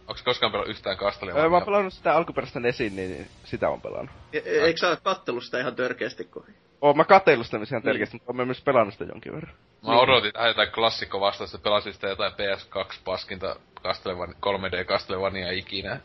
[0.09, 1.49] Onks koskaan pelannut yhtään Öö, mä Castlevania?
[1.51, 4.11] oon pelannut sitä alkuperäistä Nesin, niin sitä on pelannut.
[4.33, 6.45] E- e- Eikö sä oo kattellut sitä ihan törkeästi, kun...
[6.81, 7.83] Oon mä katsellut sitä ihan Niin.
[7.83, 9.55] tärkeästi, mutta oon myös pelannut sitä jonkin verran.
[9.87, 16.01] Mä odotin tähän jotain klassikko vastausta, pelasin sitä jotain PS2 paskinta Castlevania, 3D Castlevania ikinä.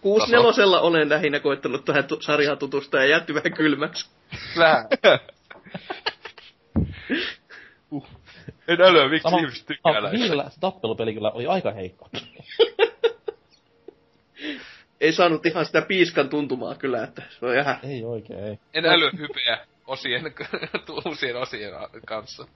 [0.00, 4.10] 64 olen lähinnä koittanut tähän tu- sarjaan tutustua ja jätti vähän kylmäksi.
[4.58, 4.84] Vähän.
[8.68, 10.10] En älyä, miksi Sama, ihmiset tykkää näistä.
[10.10, 12.08] viidellä se tappelupeli kyllä oli aika heikko.
[15.00, 17.78] Ei saanut ihan sitä piiskan tuntumaa kyllä, että se on ihan...
[17.82, 18.58] ei oikein, ei.
[18.74, 20.22] En älyä hypeä osien,
[21.06, 21.72] uusien osien
[22.06, 22.46] kanssa.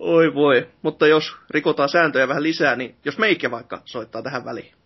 [0.00, 0.68] Oi voi.
[0.82, 4.79] Mutta jos rikotaan sääntöjä vähän lisää, niin jos meikä vaikka soittaa tähän väliin.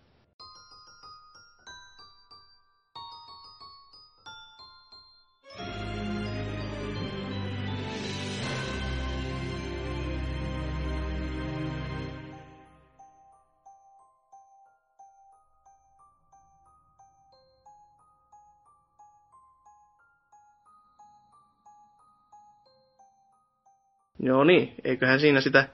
[24.25, 25.67] Joo niin, eiköhän siinä sitä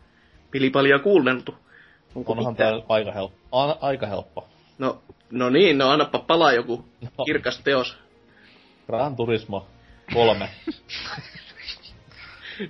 [0.51, 1.55] pilipalia kuunneltu.
[2.15, 2.73] Onko Onhan mitään?
[2.73, 3.37] tää aika helppo.
[3.59, 4.47] A- aika helppo.
[4.77, 5.01] No,
[5.31, 6.85] no niin, no annapa palaa joku
[7.17, 7.25] No.
[7.25, 7.97] kirkas teos.
[8.88, 9.67] Gran Turismo
[10.13, 10.49] 3.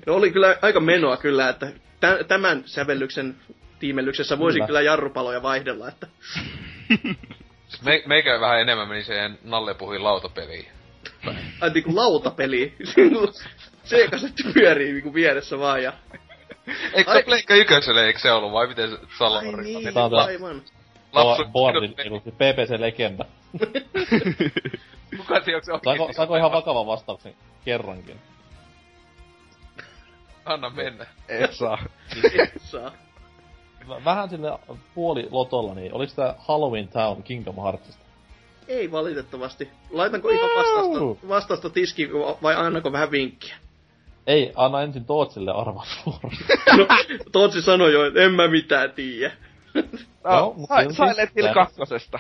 [0.06, 3.35] No oli kyllä aika menoa kyllä, että tä- tämän sävellyksen
[3.80, 4.68] tiimellyksessä voisin Kyllä.
[4.68, 6.08] kyllä jarrupaloja vaihdella, että
[7.85, 10.66] Me, meikä vähän enemmän meni siihen Nalle puhui lautapeliin.
[11.61, 12.74] ai niinku lautapeli.
[13.85, 15.93] C-kasetti pyörii niinku vieressä vaan ja...
[16.93, 19.64] Eikö Ai- se Pleikka ykköselle, eikö se ollut, vai miten se Ai Salori?
[19.64, 20.61] niin, aivan.
[21.11, 23.26] Lapsu, Boardin, niinku PPC-legenda.
[25.18, 27.35] Kuka tiedä, onko se Saako, saako ihan vakavan vastauksen
[27.66, 28.18] kerrankin?
[30.45, 31.06] Anna mennä.
[31.30, 31.77] Et saa.
[32.58, 32.92] Saa.
[33.88, 34.60] V- Vähän sille
[34.95, 38.01] puoli lotolla, niin oliks tää Halloween Town Kingdom Heartsista?
[38.68, 39.69] Ei valitettavasti.
[39.90, 42.10] Laitanko ihan vastausta, vastausta tiski
[42.42, 43.56] vai annako vähän vinkkiä?
[44.27, 45.51] Ei, anna ensin Tootsille
[46.03, 46.38] suoraan.
[46.77, 46.88] No,
[47.32, 49.33] Tootsi sanoi jo, että en mä mitään tiedä.
[49.74, 49.82] No,
[50.24, 52.19] No, mutta sai, se on Silent Hill kakkosesta.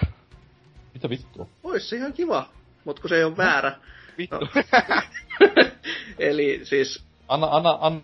[0.93, 1.47] Mitä vittua?
[1.63, 2.49] Ois se ihan kiva,
[2.85, 3.75] mutta kun se ei ole väärä.
[4.17, 4.35] Vittu.
[4.39, 4.47] No.
[6.19, 8.01] Eli siis Anna, anna, anna,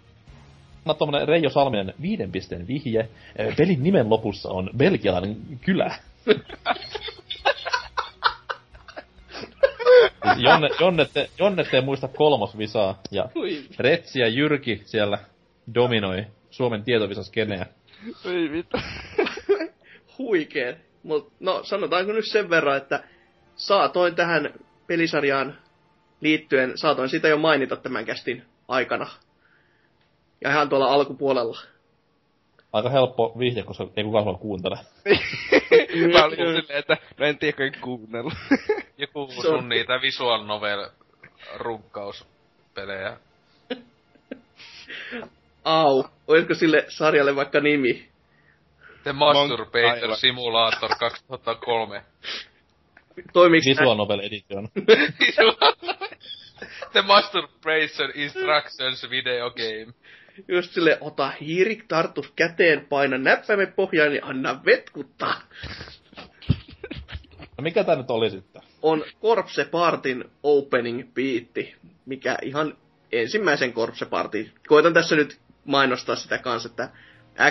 [0.86, 3.10] anna tommonen Reijo Salminen viiden pisteen vihje.
[3.58, 5.96] Pelin nimen lopussa on belgialainen kylä.
[9.48, 13.30] Siis Jonne, Jonnette, Jonnette ei muista kolmosvisaa, ja.
[13.80, 15.20] Retsi ja Jyrki siellä
[15.76, 17.66] dominoi Suomen tietovisaskeneä.
[18.26, 18.78] Ei vittu.
[20.18, 20.82] huikee.
[21.04, 23.04] Mut, no sanotaanko nyt sen verran, että
[23.56, 24.54] saatoin tähän
[24.88, 25.58] pelisarjaan
[26.22, 29.08] liittyen, saatoin sitä jo mainita tämän kästin aikana.
[30.42, 31.58] Ja ihan tuolla alkupuolella.
[32.74, 34.76] Aika helppo vihje, koska ei kukaan sua kuuntele.
[36.14, 38.34] Mä olin silleen, että no en tiedä, kun en kuunnellut.
[38.98, 40.90] Joku on- sun niitä visual novel
[41.56, 43.18] runkkauspelejä.
[45.64, 48.08] Au, olisiko sille sarjalle vaikka nimi?
[49.04, 50.18] The Masturbator aivan.
[50.18, 52.04] Simulator 2003.
[53.34, 54.68] toimiks Visual Novel Edition.
[56.92, 59.94] The Masturbation Instructions Video Game.
[60.48, 65.42] just sille ota hiiri, tartu käteen, paina näppäimen pohjaan ja anna vetkuttaa.
[67.58, 68.57] No mikä tää nyt oli sitten?
[68.82, 71.76] On Corpse Partin opening biitti,
[72.06, 72.74] mikä ihan
[73.12, 74.52] ensimmäisen Corpse Partin.
[74.68, 76.90] Koitan tässä nyt mainostaa sitä kanssa, että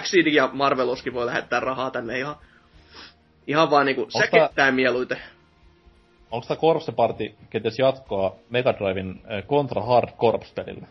[0.01, 2.37] Xseed ja Marveluskin voi lähettää rahaa tänne ihan,
[3.47, 5.19] ihan vaan niinku tää- säkettää mieluiten.
[6.31, 10.87] Onko tää Corpse Party kenties jatkoa Mega Driven äh, Contra Hard Corps-pelille?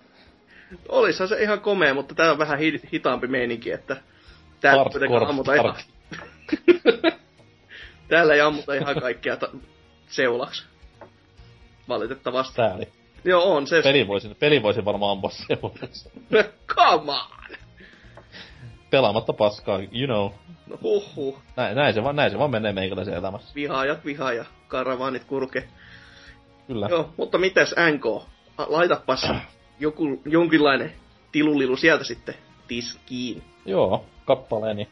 [0.90, 3.98] Olisihan se ihan komea, mutta tää on vähän hi- hitaampi meininki, että
[4.62, 5.76] täällä Hard kuitenkaan ammuta ihan...
[8.08, 9.50] Täällä ei ammuta ihan kaikkea ta-
[10.16, 10.64] seulaksi.
[11.90, 12.56] Valitettavasti.
[12.56, 12.88] Sääli.
[13.24, 13.82] Joo, on se.
[13.82, 16.10] Peli voisin, peli voisin varmaan ampua seuraavaksi.
[16.76, 17.58] Come on!
[18.90, 20.32] Pelaamatta paskaa, you know.
[20.68, 21.40] No huhhuh.
[21.56, 23.56] Näin, näin, se, vaan, näin se vaan menee meikäläisen elämässä.
[23.56, 25.68] Vihaajat vihaa ja karavaanit kurke.
[26.68, 26.88] Kyllä.
[26.90, 28.24] Joo, mutta mitäs NK?
[28.68, 29.28] Laitapas
[29.80, 30.94] joku, jonkinlainen
[31.32, 32.36] tilulilu sieltä sitten
[32.68, 33.44] tiskiin.
[33.66, 34.90] Joo, kappaleeni.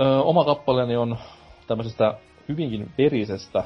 [0.00, 1.18] Öö, oma kappaleeni on
[1.66, 2.14] tämmöisestä
[2.48, 3.64] hyvinkin verisestä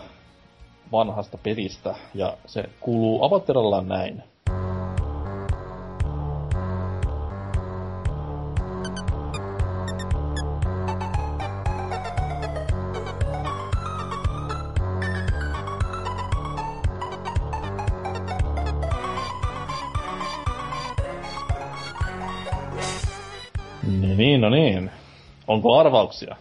[0.93, 4.23] vanhasta pelistä, ja se kuuluu avaterallaan näin.
[23.83, 24.91] No niin, no niin.
[25.47, 26.37] Onko arvauksia?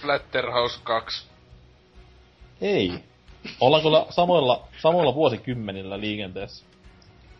[0.00, 1.29] Flatterhouse 2.
[2.60, 2.92] Ei.
[3.60, 6.64] Ollaan kyllä samoilla, samoilla vuosikymmenillä liikenteessä.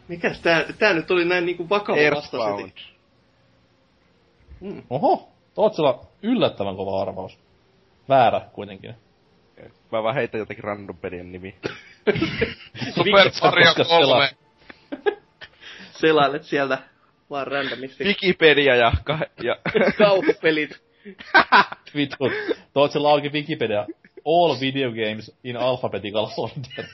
[0.08, 2.62] Mikäs tää, tää nyt oli näin niinku vakava Earthbound.
[2.62, 2.94] vastaus.
[4.90, 7.38] Oho, Tootsilla yllättävän kova arvaus.
[8.08, 8.94] Väärä kuitenkin.
[9.92, 11.54] Mä vaan heitän jotenkin random pelien nimi.
[12.94, 14.28] Super Mario koska 3.
[15.92, 16.78] Selailet sieltä
[17.30, 18.04] vaan randomisti.
[18.04, 19.56] Wikipedia ja, ka- ja
[19.98, 20.82] Kauhupelit.
[21.94, 22.24] Vittu.
[22.72, 23.86] Tootsilla auki Wikipedia.
[24.24, 26.84] All video games in alphabetical order.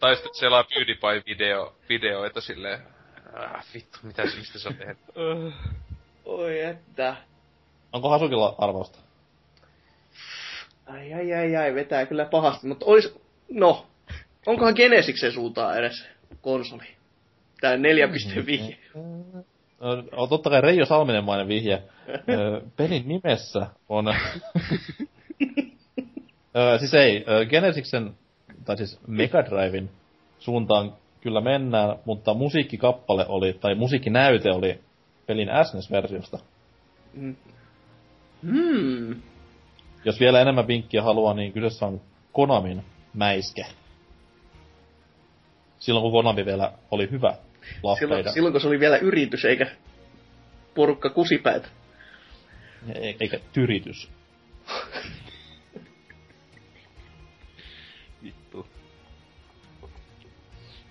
[0.00, 2.78] Tai sitten, selaa PewDiePie video, videoita silleen.
[3.34, 4.98] Ah, vittu, mitä mistä on tehnyt?
[6.24, 7.16] Oi että.
[7.92, 8.98] Onko Hasukilla arvausta?
[10.86, 13.14] Ai ai ai ai, vetää kyllä pahasti, mutta olis...
[13.50, 13.86] No,
[14.46, 16.04] onkohan Genesiksen suuntaan edes
[16.40, 16.86] konsoli?
[17.60, 18.76] Tää 4.5.
[20.12, 21.82] No, totta kai Reijo Salminenmainen vihje.
[22.08, 24.14] Ö, pelin nimessä on...
[26.56, 28.14] Ö, siis ei, ö, Genesiksen,
[28.64, 29.90] tai siis Mega Driven
[30.38, 34.80] suuntaan kyllä mennään, mutta musiikkikappale oli, tai musiikkinäyte oli
[35.26, 36.38] pelin SNES-versiosta.
[38.42, 39.22] Hmm.
[40.04, 42.00] Jos vielä enemmän vinkkiä haluaa, niin kyseessä on
[42.32, 42.84] Konamin
[43.14, 43.66] mäiske.
[45.78, 47.36] Silloin kun Konami vielä oli hyvä
[47.98, 49.66] Silloin, silloin kun se oli vielä yritys, eikä
[50.74, 51.72] porukka kusipäät.
[52.94, 54.10] e- eikä tyritys.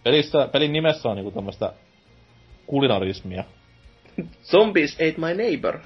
[0.04, 1.74] Pelissä, pelin nimessä on niinku tämmöstä
[2.68, 3.44] kulinarismia.
[4.52, 5.80] Zombies ate my neighbor.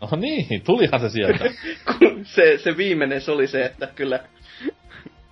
[0.00, 1.44] No niin, tulihan se sieltä.
[2.22, 4.20] Se, se viimeinen se oli se, että kyllä...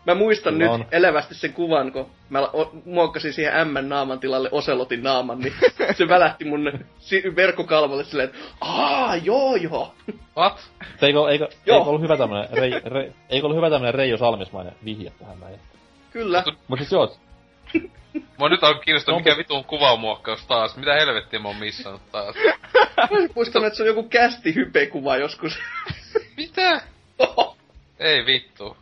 [0.07, 0.87] Mä muistan Kyllä nyt on.
[0.93, 5.53] elävästi sen kuvan, kun mä o- muokkasin siihen M naaman tilalle Oselotin naaman, niin
[5.97, 9.95] se välähti mun si- verkkokalvolle silleen, että aa, joo joo.
[10.37, 10.71] What?
[11.03, 11.79] eikö, eikö, Joo.
[11.79, 15.61] eikö ollut hyvä tämmönen, rei, rei, eikö ollut hyvä tämmönen Reijo Salmismainen vihje tähän näin?
[16.13, 16.45] Kyllä.
[16.69, 17.17] Mut siis joo,
[18.39, 20.77] Mua nyt on kiinnostunut, mikä vitun kuvamuokkaus taas.
[20.77, 22.37] Mitä helvettiä mä oon missannut taas?
[23.35, 25.59] Muistan, että se on joku kästi hypekuva joskus.
[26.37, 26.81] Mitä?
[27.99, 28.77] Ei vittu.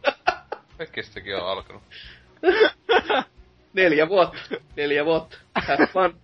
[0.78, 1.82] Kaikkistakin on alkanut.
[3.72, 4.38] Neljä vuotta.
[4.76, 5.38] Neljä vuotta.
[5.66, 6.16] Have fun.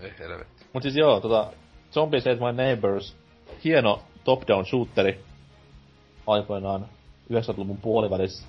[0.00, 0.64] Ei helvetti.
[0.72, 1.52] mut siis joo, tota,
[1.92, 3.16] Zombies Ate My Neighbors,
[3.64, 5.20] hieno top-down shooteri
[6.26, 6.88] aikoinaan
[7.32, 8.46] 90-luvun puolivälissä.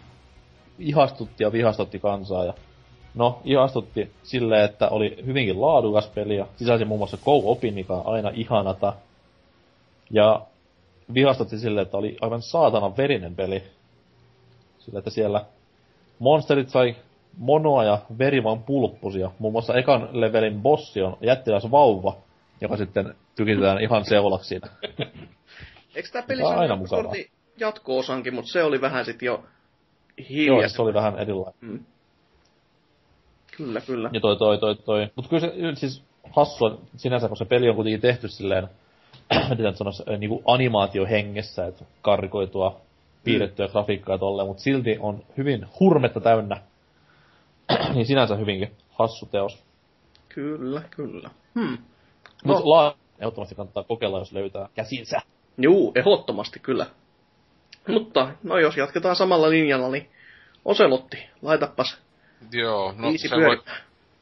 [0.80, 2.53] Ihastutti ja vihastutti kansaa ja
[3.16, 8.14] No, ihastutti silleen, että oli hyvinkin laadukas peli ja sisälsi muun muassa co-opin, mikä on
[8.14, 8.93] aina ihanata.
[10.11, 10.42] Ja
[11.14, 13.64] vihastutti silleen, että oli aivan saatanan verinen peli.
[14.80, 15.45] Sillä, että siellä
[16.19, 16.95] monsterit sai
[17.38, 19.19] monoa ja veri vaan pulppusi.
[19.19, 22.17] Ja muun muassa ekan levelin bossi on jättiläs vauva,
[22.61, 24.67] joka sitten tykitetään ihan seulaksi siinä.
[25.95, 27.14] Eikö tää peli on aina mukavaa.
[27.58, 29.45] jatko-osankin, mutta se oli vähän sit jo Joo,
[30.30, 30.59] hiljaa.
[30.61, 31.56] siis se oli vähän erilainen.
[31.61, 31.85] Mm.
[33.57, 34.09] Kyllä, kyllä.
[34.14, 35.07] Ja toi, toi, toi, toi.
[35.15, 38.67] Mut kyllä se siis hassua sinänsä, kun se peli on kuitenkin tehty silleen,
[39.49, 42.82] miten nyt sanois, äh, niinku animaatiohengessä, että karrikoitua
[43.23, 46.61] piirrettyä grafiikkaa tolleen, mutta silti on hyvin hurmetta täynnä.
[47.93, 49.64] niin sinänsä hyvinkin hassu teos.
[50.30, 51.30] Kyllä, kyllä.
[51.56, 51.77] Hmm.
[52.45, 52.53] No.
[52.53, 52.61] No.
[52.64, 55.22] Laa ehdottomasti kannattaa kokeilla, jos löytää käsinsä.
[55.57, 56.85] Juu, ehdottomasti kyllä.
[57.88, 60.09] Mutta, no jos jatketaan samalla linjalla, niin
[60.65, 61.98] Oselotti, laitapas
[62.51, 63.63] Joo, no viisi se voi,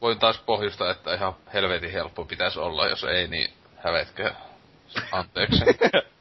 [0.01, 4.33] voin taas pohjustaa, että ihan helvetin helppo pitäisi olla, jos ei, niin hävetkö.
[5.11, 5.61] Anteeksi.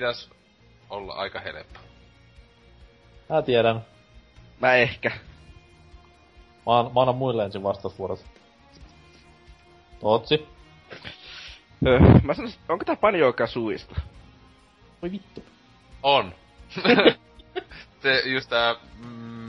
[0.00, 0.30] Pitäis
[0.90, 1.80] olla aika helppo.
[3.28, 3.84] Mä tiedän.
[4.60, 5.10] Mä ehkä.
[6.66, 8.26] Mä, an, mä annan muille ensin vastausvuorot.
[10.00, 10.48] Tootsi.
[11.86, 14.00] Öö, mä sanoisin, onko tää Banjo Kazooista?
[15.02, 15.44] Voi vittu.
[16.02, 16.34] On.
[18.02, 18.74] se just tää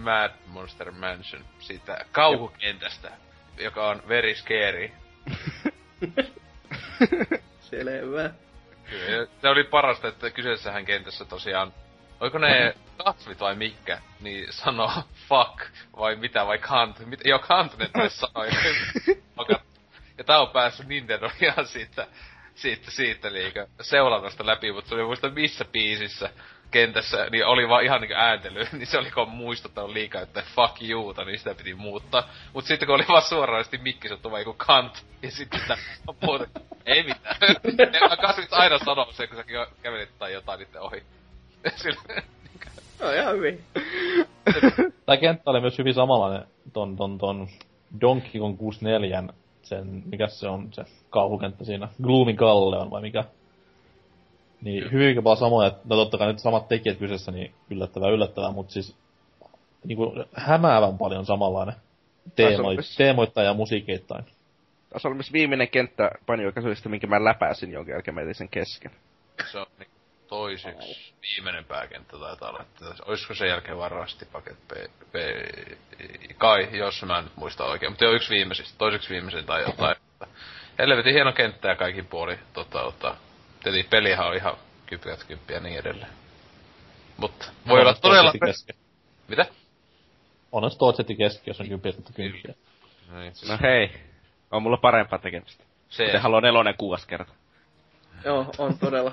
[0.03, 3.11] Mad Monster Mansion siitä kauhukentästä,
[3.57, 4.91] joka on very scary.
[7.69, 8.33] Selvä.
[8.91, 11.73] Kyllä, Se oli parasta, että kyseessähän kentässä tosiaan,
[12.19, 14.91] oiko ne kasvit vai mikä, niin sanoo
[15.29, 15.61] fuck
[15.97, 17.05] vai mitä vai can't.
[17.05, 18.45] Mit, joo, can't ne taisi sanoa.
[20.17, 22.07] ja- tää on päässyt Nintendo ihan siitä,
[22.55, 26.29] siitä, siitä liikä seulannasta läpi, mutta se oli muista missä biisissä
[26.71, 30.81] kentässä, niin oli vaan ihan niinku ääntely, niin se oli kun muistuttanut liikaa, että fuck
[30.81, 32.29] youta, niin sitä piti muuttaa.
[32.53, 35.77] Mut sitten kun oli vaan suoranaisesti mikki sattu vaan joku kant, ja sitten sitä
[36.21, 36.45] muuta,
[36.85, 37.35] ei mitään.
[37.91, 39.43] Ne kasvit aina sanoo sen, kun sä
[39.81, 41.03] kävelit tai jotain niiden ohi.
[41.75, 42.23] Sille,
[43.01, 43.63] No ihan hyvin.
[45.05, 47.47] Tää kenttä oli myös hyvin samanlainen ton, ton, ton
[48.01, 49.23] Donkey Kong 64,
[49.61, 53.23] sen, mikä se on, se kauhukenttä siinä, Gloomy Galle on vai mikä.
[54.61, 58.51] Niin hyvinkin vaan samoja, että no totta kai nyt samat tekijät kyseessä, niin yllättävää yllättävää,
[58.51, 58.95] mutta siis
[59.83, 61.75] niinku hämäävän paljon samanlainen
[62.35, 64.25] teemo, teemoittain ja musiikeittain.
[64.89, 66.11] Tässä oli myös viimeinen kenttä
[66.53, 68.91] Kazooista, minkä mä läpäsin, jonka jälkeen mä sen kesken.
[69.51, 69.89] se on niin
[70.27, 72.65] toiseksi viimeinen pääkenttä taitaa olla.
[73.05, 74.71] Olisiko sen jälkeen vaan Rusty Bucket P,
[75.11, 75.15] P,
[76.37, 77.91] Kai, jos mä en nyt muista oikein.
[77.91, 79.95] Mutta joo, yksi viimeisistä, toiseksi viimeisin tai jotain.
[80.79, 82.39] Helvetin hieno kenttä ja kaikin puoli.
[82.53, 83.15] Tota, tota.
[83.63, 86.11] Tietenkin pelihän on ihan kyppiät kymppiä ja niin edelleen.
[87.17, 88.33] Mutta voi olla todella...
[88.45, 88.75] Kesken.
[89.27, 89.45] Mitä?
[90.79, 92.53] Tootsetti keski, jos on kymppiä kymppiä.
[93.11, 93.91] Niin, siis No hei,
[94.51, 95.63] on mulla parempaa tekemistä.
[95.89, 97.33] se, Te haluaa nelonen kuudes kerta.
[98.25, 99.11] Joo, on todella.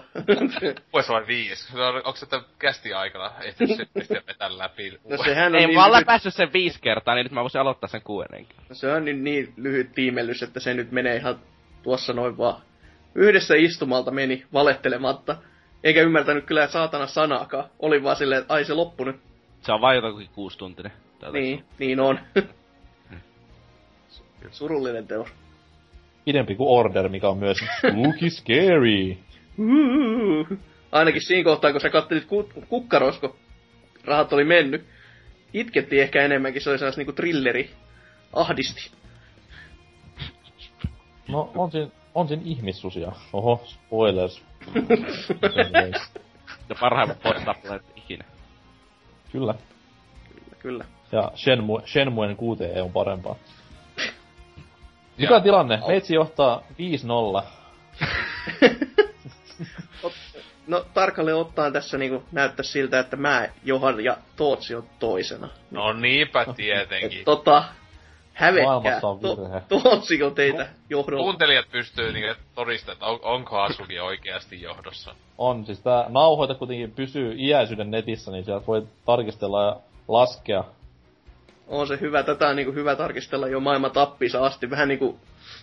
[0.93, 1.73] Voisi olla viisi.
[1.73, 4.99] Se on, onko se tämän kästi aikana ehtinyt se sitten vetää läpi?
[5.09, 7.61] No sehän on Ei niin mä lyhyt, läpässyt sen viisi kertaa, niin nyt mä voisin
[7.61, 8.57] aloittaa sen kuudennenkin.
[8.73, 11.39] se on nyt niin lyhyt tiimellys, että se nyt menee ihan
[11.83, 12.63] tuossa noin vaan.
[13.15, 15.37] Yhdessä istumalta meni valettelematta.
[15.85, 17.65] Eikä ymmärtänyt kyllä saatana sanaakaan.
[17.79, 19.17] Oli vaan silleen, että ai se loppu nyt.
[19.63, 20.93] Se on vain jotakin kuustuntinen.
[21.21, 22.21] Tätä Niin, niin on.
[24.51, 25.29] Surullinen teos.
[26.25, 29.17] Pidempi kuin Order, mikä on myös spooky scary.
[30.93, 33.37] Ainakin siinä kohtaa, kun sä kattelit ku- kukkarosko,
[34.05, 34.85] rahat oli mennyt.
[35.53, 37.71] Itkettiin ehkä enemmänkin, se oli sellainen niinku trilleri.
[38.33, 38.91] Ahdisti.
[41.29, 41.89] No, on siinä,
[42.19, 43.13] on siinä ihmissusia.
[43.33, 44.43] Oho, spoilers.
[46.69, 47.43] Ja parhaimmat boss
[47.97, 48.25] ikinä.
[49.33, 49.55] Kyllä.
[50.59, 50.85] Kyllä.
[51.13, 53.37] Ja Shenmue, Shenmuen QTE on parempaa.
[55.19, 55.81] Mikä on tilanne?
[55.89, 56.63] Meitsi johtaa
[57.43, 57.43] 5-0.
[60.67, 65.49] No tarkalleen ottaen tässä niinku näyttää siltä, että mä, Johan ja Tootsi on toisena.
[65.71, 67.25] No niinpä Et tietenkin.
[67.25, 67.65] tota,
[68.39, 69.01] hävetkää.
[69.69, 71.23] Tootsi on teitä johdolla.
[71.23, 75.15] Kuuntelijat pystyy niinku todistamaan, että on, onko Asuki oikeasti johdossa.
[75.39, 79.77] On, siis tää nauhoite kuitenkin pysyy iäisyyden netissä, niin sieltä voi tarkistella ja
[80.09, 80.65] laskea.
[81.69, 84.71] On se hyvä, tätä on niinku hyvä tarkistella jo maailman tappiinsa asti.
[84.71, 85.19] Vähän niinku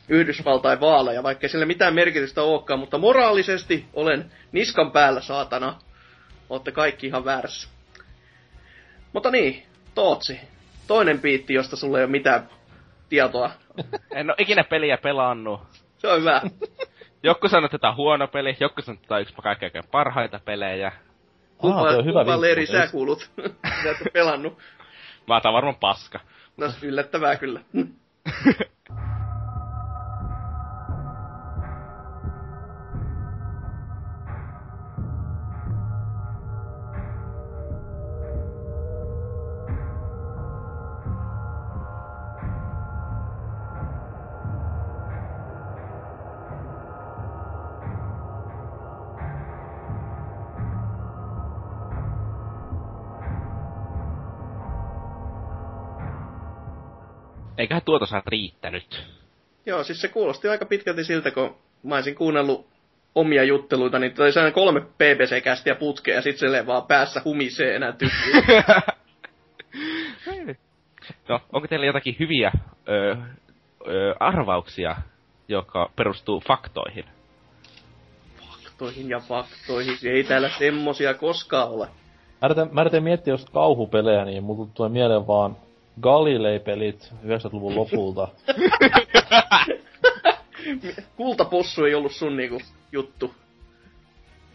[0.10, 5.76] Yhdysvaltain vaaleja, vaikka sillä mitään merkitystä olekaan, mutta moraalisesti olen niskan päällä, saatana.
[6.50, 7.70] Ootte kaikki ihan väärässä.
[9.14, 10.40] Mutta niin, Tootsi.
[10.88, 12.50] Toinen piitti, josta sulla ei ole mitään
[13.10, 13.52] tietoa.
[14.12, 15.62] En oo ikinä peliä pelannut.
[15.98, 16.42] Se on hyvä.
[17.24, 20.40] Joku sanoo, että tää on huono peli, joku sanoo, että tää on yksi kaikkein parhaita
[20.46, 20.92] pelejä.
[21.58, 23.32] Kumpa, Ah, hyvä kumpa leiri sä kuulut?
[23.84, 24.58] Sä et pelannut.
[25.28, 26.20] Mä otan varmaan paska.
[26.58, 27.62] No yllättävää kyllä.
[57.58, 59.04] eiköhän tuota saa riittänyt.
[59.66, 62.68] Joo, siis se kuulosti aika pitkälti siltä, kun mä olisin kuunnellut
[63.16, 67.94] omia jutteluita, niin toi sellainen kolme PPC-kästiä putkea ja sit silleen vaan päässä humisee enää
[71.30, 72.52] no, onko teillä jotakin hyviä
[72.88, 73.16] ö,
[73.88, 74.96] ö, arvauksia,
[75.48, 77.06] joka perustuu faktoihin?
[78.76, 81.88] faktoihin ja faktoihin, ei täällä semmosia koskaan ole.
[82.42, 85.58] Mä yritän, mä yritän miettiä just kauhupelejä, niin mulla tulee mieleen vaan
[86.02, 88.28] Galilei-pelit 90-luvun lopulta.
[91.16, 93.34] Kultapossu ei ollut sun niinku juttu.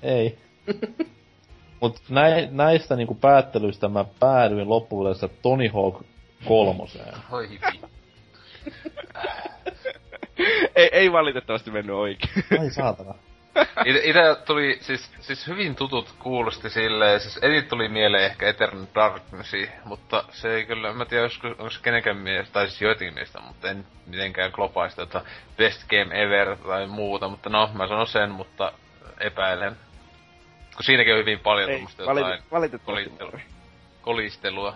[0.03, 0.39] Ei.
[1.81, 6.03] Mut näi, näistä niinku päättelyistä mä päädyin loppuvuodessa Tony Hawk
[6.45, 7.15] kolmoseen.
[7.31, 7.49] Oi
[10.77, 12.33] ei, ei valitettavasti mennyt oikein.
[12.61, 13.15] Ai saatana.
[13.85, 19.53] Ite tuli siis, siis hyvin tutut kuulosti silleen, siis eniten tuli mieleen ehkä Eternal Darkness,
[19.85, 23.15] mutta se ei kyllä, en mä tiedä, onko, onko se kenenkään mielestä, tai siis joidenkin
[23.15, 25.23] mielestä, mutta en mitenkään globaista, että
[25.57, 28.73] best game ever tai muuta, mutta no, mä sanon sen, mutta
[29.21, 29.77] epäilen.
[30.77, 33.05] Kun siinäkin on hyvin paljon Ei, tuommoista valit, jotain valitettavasti.
[33.05, 33.41] kolittelua.
[34.03, 34.75] kolistelua.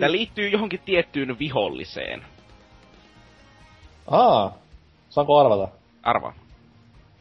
[0.00, 2.24] Tämä liittyy johonkin tiettyyn viholliseen.
[4.10, 4.54] Aa,
[5.08, 5.68] saanko arvata?
[6.02, 6.41] Arvaa.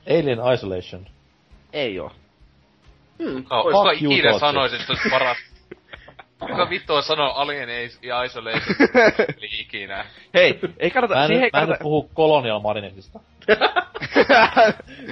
[0.10, 1.08] Alien Isolation.
[1.74, 2.12] Ei oo.
[3.24, 5.38] Hmm, No, kuka you, ikinä sanoisi, että se olisi paras.
[6.40, 7.70] Kuka vittua sanoo Alien
[8.02, 8.76] ja Isolation
[9.60, 10.06] ikinä?
[10.34, 11.84] Hei, ei kannata, Mä en, siihen mä kannata...
[11.84, 13.20] puhu Colonial Marinesista.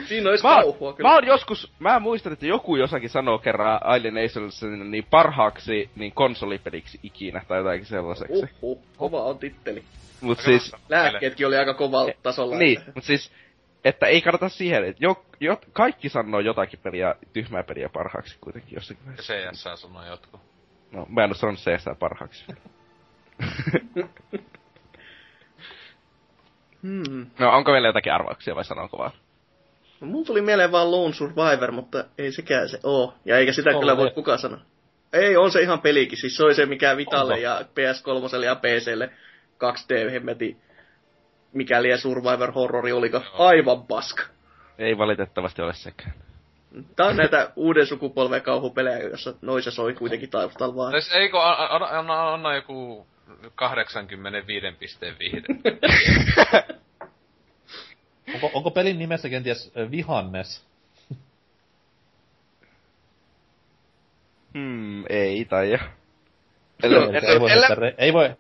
[0.08, 1.10] Siinä olisi Mä, kauhua kyllä.
[1.10, 7.00] mä oon joskus, mä muistan, että joku jossakin sanoo kerran Alienationsin niin parhaaksi niin konsolipeliksi
[7.04, 8.46] ikinä tai jotakin sellaiseksi.
[8.62, 9.84] Uhuh, kova on titteli.
[10.22, 12.56] Mut siis, Lääkkeetkin oli aika kovalla tasolla.
[12.58, 13.32] niin, että- mut siis,
[13.86, 18.76] että ei kannata siihen, että jo, jo, kaikki sanoo jotakin peliä, tyhmää peliä parhaaksi kuitenkin
[18.76, 19.34] jossakin vaiheessa.
[19.34, 20.42] CS sanoo jotkut.
[20.92, 22.46] No, mä en oo sanonut CS parhaaksi.
[26.84, 27.26] Hmm.
[27.40, 29.12] no, onko vielä jotakin arvauksia vai sanonko vaan?
[30.02, 33.14] No, mulla tuli mieleen vaan Lone Survivor, mutta ei sekään se oo.
[33.26, 34.60] Ja eikä sitä On kyllä voi kukaan sanoa.
[35.14, 36.18] Ei, on se ihan pelikin.
[36.18, 37.44] Siis se oli se, mikä Vitalle Onko?
[37.44, 39.10] ja PS3 ja PClle
[39.64, 40.58] 2D hemmeti
[41.54, 44.24] mikäli ja Survivor Horrori oliko aivan paska.
[44.78, 46.14] Ei valitettavasti ole sekään.
[46.96, 50.92] Tää on näitä uuden sukupolven kauhupelejä, jossa noise soi kuitenkin taustalla vaan.
[50.92, 53.08] Siis eikö anna, anna, anna joku
[53.56, 55.48] 85 pisteen vihde.
[58.34, 60.66] Onko, onko pelin nimessä kenties Vihannes?
[64.54, 65.80] Hmm, ei tai
[66.84, 68.36] Eli ei, voi re- ei voi,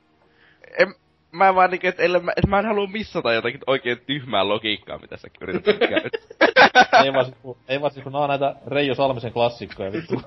[0.79, 0.95] en,
[1.31, 2.03] mä vaan niinku, että
[2.35, 7.03] et mä en halua missata jotakin oikein tyhmää logiikkaa, mitä sä yrität käyttää.
[7.03, 10.21] ei vaan sit, kun, ei vaan sit, kun nää on näitä Reijo Salmisen klassikkoja, vittu.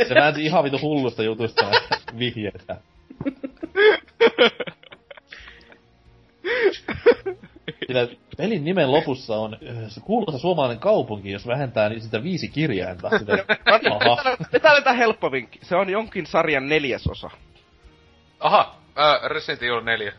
[0.00, 2.76] Se, se väänsi ihan vittu hullusta jutusta näitä vihjeitä.
[7.86, 12.48] Sillä pelin nimen lopussa on ö, se kuuluisa suomalainen kaupunki, jos vähentää niin sitä viisi
[12.48, 13.18] kirjainta.
[13.18, 13.44] Sitä,
[13.90, 14.36] aha.
[14.62, 15.58] Tää on tää helppo vinkki.
[15.62, 17.30] Se on jonkin sarjan neljäsosa.
[18.40, 20.12] Aha, äh, Resident Evil 4.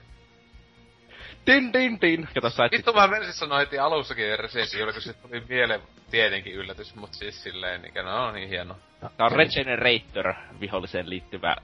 [1.45, 2.27] Din din din.
[2.33, 5.81] Kato sä et Vittu mä menisin sanoa heti alussakin Resident Evil, kun se tuli mieleen
[6.11, 8.75] tietenkin yllätys, mut siis silleen, niin no niin hieno.
[8.99, 11.55] Tää on Regenerator viholliseen liittyvä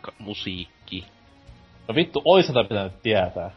[0.00, 1.06] ka- musiikki.
[1.88, 3.50] No vittu, ois tätä pitänyt tietää.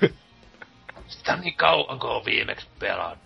[1.08, 3.18] Sitä on niin kauan, kun on viimeksi pelannut.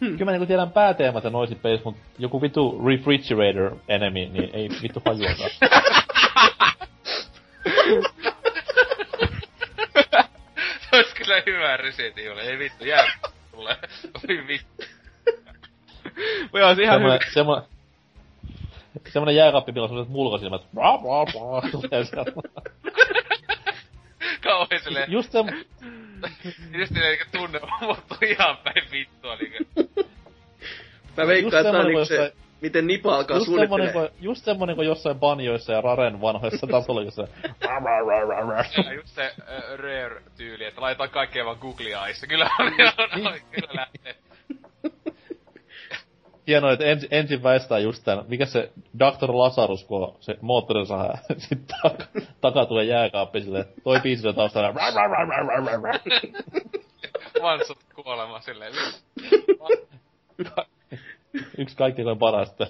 [0.00, 4.68] Kyllä mä niinku tiedän pääteemat ja noisit pelissä, mut joku vittu refrigerator enemy, niin ei
[4.82, 5.50] vittu hajuakaan.
[10.92, 13.04] Ois kyllä hyvä Resident Evil, ei vittu, jää
[13.50, 13.76] tulee.
[14.28, 14.84] Oi vittu.
[16.52, 17.18] Voi on ihan hyvä.
[17.32, 17.64] semmonen,
[19.08, 20.62] semmonen jääkaappi, millä on semmoset mulkasilmät.
[20.74, 22.32] Bra, bra, bra, tulee sieltä.
[24.42, 25.38] Kauhean silleen, Just se,
[26.78, 29.90] just silleen eikä tunne, mutta ihan päin vittua niinku.
[31.16, 34.44] Mä veikkaan, että tää on niinku se, jossain- miten Nipa alkaa just semmonen, kun, just
[34.44, 36.82] semmonen kuin jossain banjoissa ja Raren vanhoissa bra.
[38.84, 39.34] Ja just se äh,
[39.76, 42.24] Rare-tyyli, että laitetaan kaikkea vaan Google Eyes.
[42.28, 44.14] Kyllä on, on, on, kyllä lähtee.
[46.46, 49.32] Hienoa, että ensi, ensin väistää just tän, mikä se Dr.
[49.32, 52.04] Lazarus, kun on se moottorisaha, sit taka,
[52.40, 54.74] takaa tulee jääkaappi silleen, toi biisi on taustalla.
[57.42, 58.72] Vansut kuolema silleen.
[61.58, 62.66] Yksi kaikkein parasta.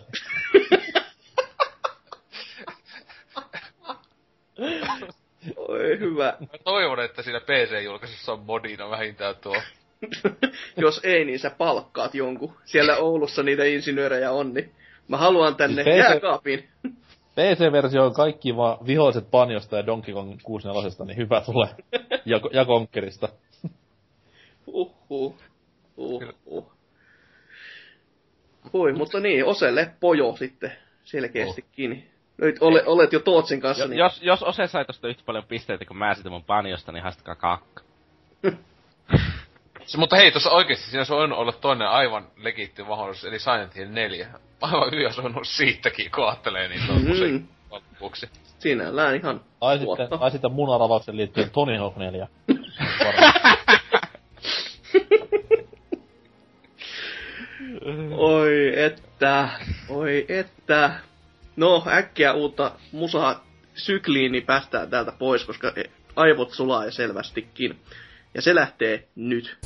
[5.56, 6.36] Oi hyvä.
[6.40, 9.56] Mä toivon, että siinä PC-julkaisussa on modina vähintään tuo.
[10.76, 12.54] Jos ei, niin sä palkkaat jonkun.
[12.64, 14.72] Siellä Oulussa niitä insinöörejä on, niin
[15.08, 16.68] mä haluan tänne Siis PC jääkaapin.
[17.34, 21.68] PC-versio on kaikki vaan viholliset Banjosta ja Donkey Kong 64, niin hyvä tulee.
[22.24, 23.28] ja, ja Conkerista.
[24.66, 25.34] Uhuh.
[25.96, 26.79] Uhuh.
[28.72, 30.72] Hui, mutta niin, Oselle pojo sitten
[31.04, 32.10] selkeästikin.
[32.38, 33.84] Nyt ole, olet jo Tootsin kanssa.
[33.84, 33.98] Jo, niin...
[33.98, 37.34] Jos, jos Ose sai tosta yhtä paljon pisteitä kuin mä siitä mun panjosta, niin haastakaa
[37.34, 37.82] kakka.
[39.86, 43.76] Se, mutta hei, tuossa oikeesti siinä olisi voinut olla toinen aivan legitti mahdollisuus, eli Silent
[43.76, 44.28] Hill 4.
[44.60, 47.08] Aivan hyvin olisi voinut siitäkin, kun ajattelee niin tuon Mm.
[47.08, 48.28] musiikin lopuksi.
[48.58, 50.68] Sinällään ihan Tai sitten, tai sitten mun
[51.12, 52.28] liittyen Tony Hawk 4.
[58.10, 59.48] Oi että,
[59.88, 61.00] oi että.
[61.56, 65.72] No, äkkiä uutta musaa sykliin, niin päästään täältä pois, koska
[66.16, 67.80] aivot sulaa ja selvästikin.
[68.34, 69.58] Ja se lähtee nyt.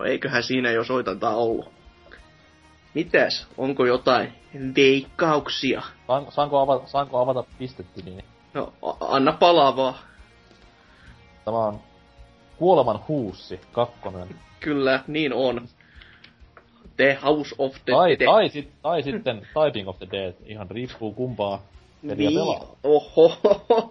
[0.00, 1.70] No eiköhän siinä jo soitantaa ollut.
[2.94, 3.46] Mitäs?
[3.58, 4.32] Onko jotain
[4.76, 5.82] veikkauksia?
[6.06, 8.24] Saan, saanko, avata, saanko avata pistetiliini?
[8.54, 9.94] No, a- anna palaa vaan.
[11.44, 11.80] Tämä on
[12.56, 14.28] Kuoleman huussi, kakkonen.
[14.60, 15.68] Kyllä, niin on.
[16.96, 18.30] The House of the Tai, Dead.
[18.30, 20.34] tai, sit, tai sitten Typing of the Dead.
[20.44, 21.62] Ihan riippuu kumpaa
[22.08, 22.40] peliä niin.
[22.40, 22.66] pelaa.
[22.84, 23.36] Oho,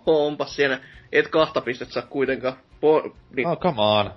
[0.06, 0.80] onpas siellä.
[1.12, 2.58] Et kahta pistettä saa kuitenkaan.
[2.82, 4.12] Po- niin, Oh, come on.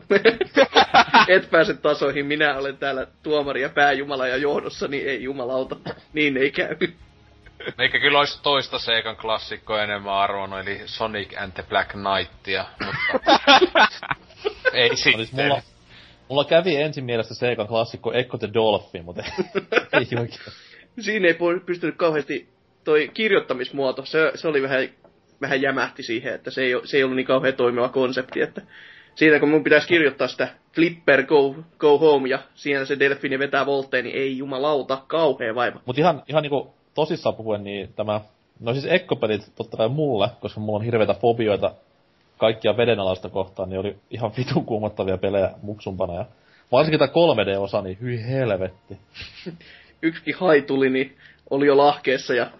[1.28, 2.26] et pääse tasoihin.
[2.26, 5.76] Minä olen täällä tuomari ja pääjumala ja johdossa, niin ei jumalauta.
[6.12, 6.76] Niin ei käy.
[7.78, 12.64] Eikä kyllä olisi toista Seikan klassikkoa enemmän arvonnut, eli Sonic and the Black Knightia,
[13.12, 13.38] mutta...
[14.72, 15.28] ei Olis sitten.
[15.32, 15.62] mulla,
[16.28, 19.22] mulla kävi ensin mielessä Seikan klassikko Echo the Dolphin, mutta
[19.92, 20.40] ei oikein.
[21.00, 22.48] Siinä ei pystynyt kauheasti
[22.84, 24.88] toi kirjoittamismuoto, se, se oli vähän,
[25.42, 28.62] vähän jämähti siihen, että se ei, se ei ollut niin kauhean toimiva konsepti, että
[29.14, 33.66] siitä kun mun pitäisi kirjoittaa sitä Flipper Go, go Home ja siinä se delfini vetää
[33.66, 35.80] voltteen, niin ei jumalauta, kauhea vaiva.
[35.86, 38.20] Mut ihan, ihan niinku tosissaan puhuen, niin tämä...
[38.60, 41.74] No siis Ekko-pelit totta kai mulle, koska mulla on hirveitä fobioita
[42.38, 46.14] kaikkia vedenalaista kohtaan, niin oli ihan vitun kuumottavia pelejä muksumpana.
[46.14, 46.24] Ja
[46.72, 48.98] varsinkin tämä 3D-osa, niin hyi helvetti.
[50.02, 51.16] Yksikin haituli, niin
[51.50, 52.50] oli jo lahkeessa ja.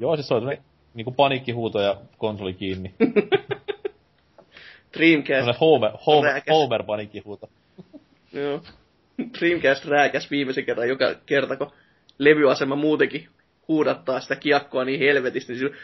[0.00, 0.58] Joo, siis se oli
[0.94, 2.94] niinku paniikkihuuto ja konsoli kiinni.
[4.98, 5.90] Dreamcast, Homer,
[6.22, 6.54] Rääkäs.
[6.56, 7.48] Homer paniikkihuuto.
[8.32, 8.62] joo.
[9.38, 11.72] Dreamcast rääkäs viimeisen kerran joka kerta, kun
[12.18, 13.28] levyasema muutenkin
[13.68, 15.76] huudattaa sitä kiekkoa niin helvetisti, niin sillä...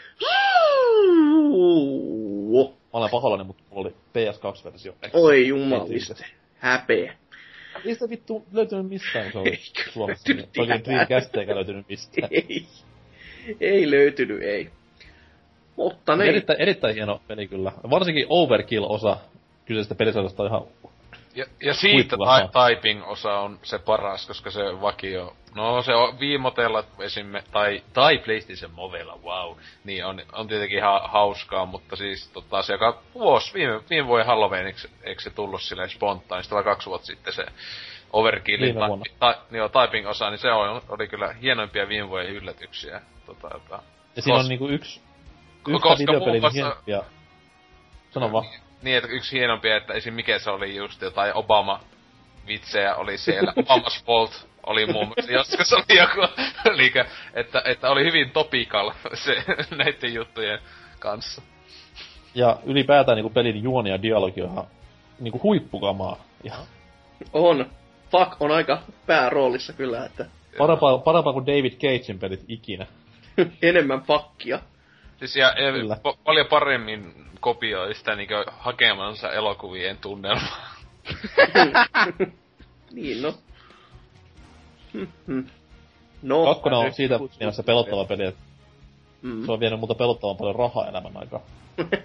[2.93, 4.93] Mä olen pahoillani, mutta mulla oli PS2-versio.
[5.13, 6.25] Oi jumaliste,
[6.57, 7.13] häpeä.
[7.85, 9.45] Ei sitä vittu löytynyt mistään, se on
[9.93, 10.29] Suomessa.
[10.29, 10.83] löytynyt Toki.
[10.85, 12.29] Dreamcast eikä löytynyt mistään.
[12.31, 12.65] Ei.
[13.59, 14.69] Ei löytynyt, ei.
[15.77, 16.29] Mutta niin.
[16.29, 17.71] Erittäin, erittäin hieno peli kyllä.
[17.89, 19.17] Varsinkin Overkill-osa
[19.65, 20.61] kyseisestä pelisarjasta on ihan...
[21.35, 25.33] Ja, ja siitä ta- typing-osa on se paras, koska se vakio...
[25.55, 27.27] No se on viimotella esim.
[27.51, 29.57] tai, tai PlayStation Movella, wow.
[29.83, 34.25] Niin on, on tietenkin ihan hauskaa, mutta siis tota, se joka vuosi, viime, viime vuoden
[34.25, 37.45] Halloweeniksi, eikö se tullut silleen spontaanisti vai kaksi vuotta sitten se
[38.13, 38.89] Overkillin ta-
[39.19, 43.01] ta- joo, typing-osa, niin se oli, oli kyllä hienoimpia viime vuoden yllätyksiä.
[43.25, 43.83] Tota, tota.
[44.15, 45.01] Ja siinä Kos- on niinku yksi...
[45.73, 47.03] Koska Yhtä muun videopelin muassa- hienompia...
[48.11, 48.45] Sano vaan.
[48.81, 50.13] Niin, että yksi hienompia, että esim.
[50.13, 51.79] mikä se oli just jotain Obama
[52.47, 53.53] vitsejä oli siellä.
[53.61, 56.33] Obama's Fault oli muun muassa joskus oli joku
[56.71, 59.43] liike, että, että oli hyvin topical se
[59.77, 60.59] näiden juttujen
[60.99, 61.41] kanssa.
[62.35, 64.67] Ja ylipäätään niinku pelin juoni ja dialogi on ihan
[65.19, 66.23] niinku huippukamaa.
[66.43, 66.53] Ja
[67.33, 67.65] On.
[68.11, 70.25] Fuck on aika pääroolissa kyllä, että
[70.57, 72.85] parempaa, parempaa kuin David Cagein pelit ikinä.
[73.61, 74.59] enemmän fakkia.
[75.19, 75.97] Siis ja, ja Kyllä.
[76.07, 80.75] po- paljon paremmin kopioi sitä niinkö hakemansa elokuvien tunnelmaa.
[82.91, 83.33] niin no.
[86.21, 86.45] No.
[86.45, 88.47] Kakkonen on siitä mielessä pelottava peli, että
[89.21, 89.45] Mm.
[89.45, 91.41] se on vienyt multa pelottavan paljon rahaa elämän aikaa.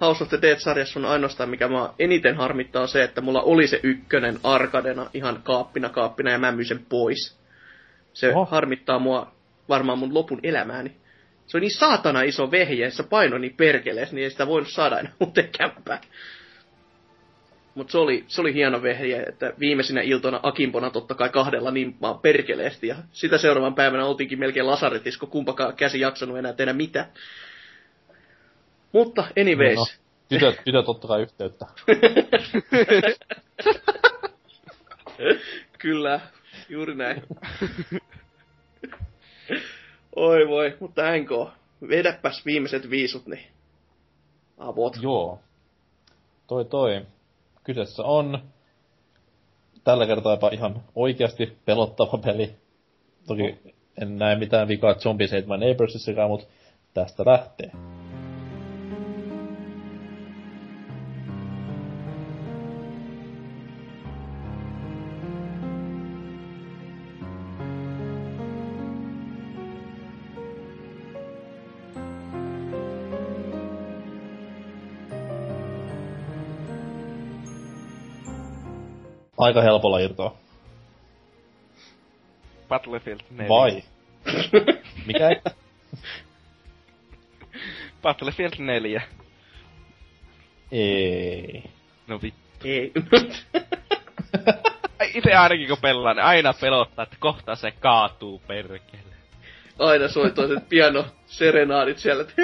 [0.00, 3.66] House of the Dead-sarjassa on ainoastaan, mikä mä eniten harmittaa on se, että mulla oli
[3.66, 7.38] se ykkönen arkadena ihan kaappina kaappina ja mä myin sen pois.
[8.12, 8.44] Se Oho.
[8.44, 9.32] harmittaa mua
[9.68, 10.96] varmaan mun lopun elämääni.
[11.46, 14.98] Se on niin saatana iso vehje, se paino niin perkelees, niin ei sitä voinut saada
[14.98, 16.00] enää muuten kämppää.
[17.74, 21.96] Mut se oli, se oli hieno vehje, että viimeisinä iltoina Akimpona totta kai kahdella niin
[22.00, 22.86] vaan perkeleesti.
[22.86, 27.06] Ja sitä seuraavan päivänä oltiinkin melkein lasaretissa, kun kumpakaan käsi jaksanut enää tehdä mitään.
[28.92, 29.76] Mutta anyways.
[29.76, 29.86] No,
[30.28, 31.66] tytöt, tytöt totta kai yhteyttä.
[35.78, 36.20] Kyllä,
[36.68, 37.22] juuri näin.
[40.16, 41.52] Oi voi, mutta NK,
[41.88, 43.46] vedäpäs viimeiset viisut, niin
[44.58, 44.96] avot.
[45.02, 45.40] Joo.
[46.46, 47.06] Toi toi.
[47.64, 48.38] Kyseessä on
[49.84, 52.54] tällä kertaa jopa ihan oikeasti pelottava peli.
[53.26, 53.58] Toki
[54.02, 56.46] en näe mitään vikaa Hate My Neighborsissakaan, mutta
[56.94, 57.70] tästä lähtee.
[79.42, 80.34] Aika helpolla irtoa.
[82.68, 83.48] Battlefield 4.
[83.48, 83.82] Vai?
[85.06, 85.50] Mikä että?
[88.02, 89.02] Battlefield 4.
[90.72, 91.64] Ei.
[92.06, 92.40] No vittu.
[92.64, 92.92] Ei.
[95.14, 99.02] Itse ainakin kun pelaan, niin aina pelottaa, että kohta se kaatuu perkele.
[99.78, 102.34] Aina soi toiset piano serenaadit siellä, että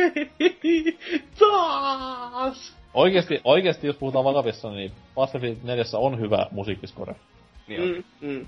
[1.38, 2.77] taas!
[2.94, 7.14] Oikeesti, oikeesti jos puhutaan vakavissa, niin Battlefield 4 on hyvä musiikkiskore.
[7.66, 7.88] Niin on.
[8.20, 8.46] Mm, mm.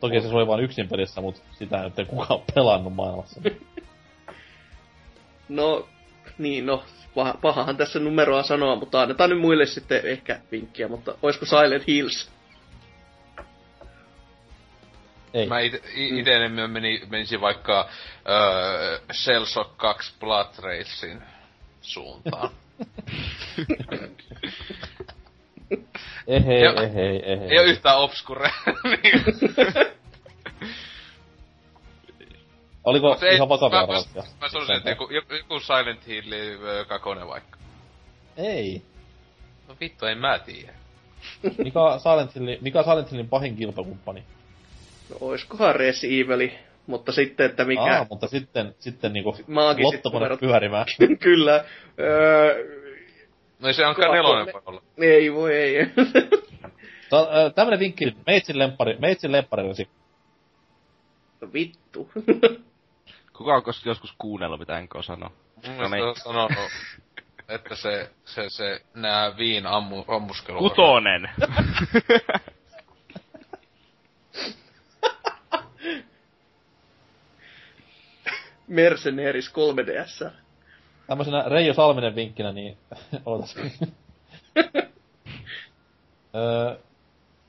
[0.00, 3.40] Toki se soi vain yksin pelissä, mutta sitä nyt ei kukaan pelannut maailmassa.
[5.48, 5.88] No,
[6.38, 11.14] niin no, paha, pahahan tässä numeroa sanoa, mutta annetaan nyt muille sitten ehkä vinkkiä, mutta
[11.22, 12.30] olisiko Silent Hills?
[15.34, 15.46] Ei.
[15.46, 17.88] Mä ite, i- ite enemmän meni, menisin vaikka
[18.28, 21.22] öö, Shell Shock 2 Blood Racein
[21.82, 22.50] suuntaan.
[26.26, 26.82] Ehei, Joo.
[26.82, 27.48] ehei, ehei.
[27.50, 28.50] Ei oo yhtään obskure.
[32.84, 34.22] Oliko Mut ei- ihan vakavia mä, mä, arvauksia?
[34.40, 37.58] mä sanoisin, että joku, joku- Silent Hill ö, kakone vaikka.
[38.36, 38.82] Ei.
[39.68, 40.72] No vittu, en mä tiedä.
[41.58, 44.24] Mikä Silent Hillin, mikä Silent Hillin pahin kilpakumppani?
[45.10, 47.82] No, oiskohan Res Evili, mutta sitten, että mikä...
[47.82, 49.36] Aa, mutta sitten, sitten niinku
[49.82, 50.40] lottokone numerot.
[50.40, 50.86] pyörimään.
[51.22, 51.64] Kyllä.
[52.00, 52.84] Öö,
[53.58, 54.22] No ei se onkaan Kakone.
[54.22, 54.82] nelonen voi olla.
[54.98, 55.86] ei voi ei.
[57.54, 59.88] Tämmönen vinkki, meitsin lemppari, meitsin lemppari olisi
[61.40, 62.10] no vittu.
[63.36, 65.32] Kuka on joskus kuunnellut mitä enkä sanoo?
[65.66, 66.70] Mun No mielestä on sanonut,
[67.48, 70.58] että se, se, se, nää viin ammu, ammuskelu...
[70.58, 71.30] Kutonen!
[78.74, 80.30] Mercenaries 3DS.
[81.06, 82.76] tämmöisenä Reijo Salminen vinkkinä, niin
[83.26, 83.56] ootas.
[86.34, 86.76] Öö,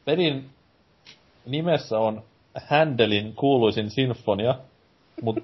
[0.06, 0.50] pelin
[1.45, 2.24] nimessä on
[2.68, 4.56] Handelin kuuluisin sinfonia,
[5.22, 5.38] mut,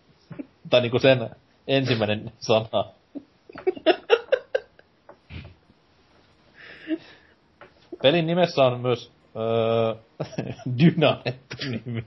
[0.70, 1.30] tai niinku sen
[1.66, 2.84] ensimmäinen sana.
[8.02, 9.94] Pelin nimessä on myös öö,
[10.78, 12.04] Dynamette nimi.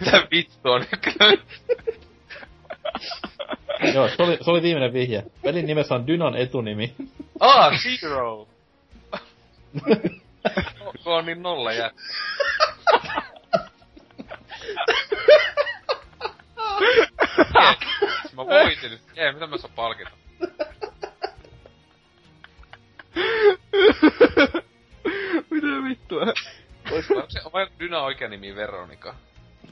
[0.00, 1.40] Mitä vittu on nyt?
[3.94, 5.22] Joo, se oli, se oli viimeinen vihje.
[5.42, 6.94] Pelin nimessä on Dynan etunimi.
[7.40, 8.48] Ah, Zero!
[11.04, 11.90] Kun on niin nolla jää.
[16.80, 18.32] Yes.
[18.36, 19.00] Mä voitin nyt.
[19.16, 20.10] Jee, mitä mä saan palkita?
[25.50, 26.20] Mitä vittua?
[26.20, 29.14] Onko se vai Dyna oikea nimi Veronika?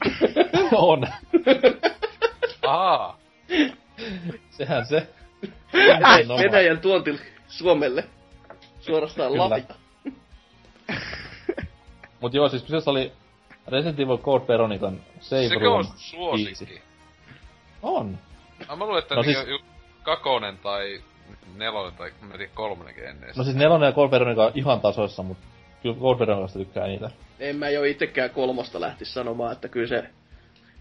[0.71, 1.07] on.
[2.67, 3.17] Aa!
[4.49, 5.07] Sehän se.
[6.43, 8.03] Venäjän tuonti Suomelle.
[8.79, 9.49] Suorastaan Kyllä.
[9.49, 9.63] lahja.
[12.21, 13.11] Mut joo, siis kyseessä oli
[13.67, 16.65] Resident Evil Code Veronican Save Sekö Room on suosikki?
[16.65, 16.81] biisi.
[17.81, 18.17] On.
[18.67, 19.61] Ah, mä luulen, että No no, siis-
[20.03, 21.01] kakonen tai
[21.55, 23.29] nelonen tai mä en tiedä kolmonenkin ennen.
[23.37, 25.37] No siis nelonen ja Code Veronica on ihan tasoissa, mut
[25.81, 27.09] kyllä Code Veronicasta tykkää eniten.
[27.39, 30.03] En mä jo itsekään kolmosta lähtis sanomaan, että kyllä se...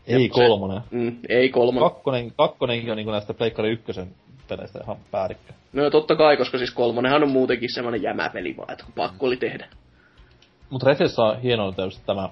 [0.06, 0.80] Ei kolmonen.
[0.90, 1.90] Mm, ei kolmonen.
[1.90, 4.08] Kakkonen, kakkonenkin on niinku näistä Pleikkari ykkösen
[4.48, 5.52] peleistä ihan päällikkö.
[5.72, 9.36] No totta kai, koska siis kolmonenhan on muutenkin semmonen jämäpeli vaan, että kun pakko oli
[9.36, 9.68] tehdä.
[10.70, 12.28] Mut Resessä on hienoa tietysti tämä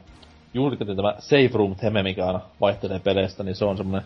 [0.55, 4.03] julkaisin tämä Save Room Theme, mikä aina vaihtelee peleistä, niin se on semmonen...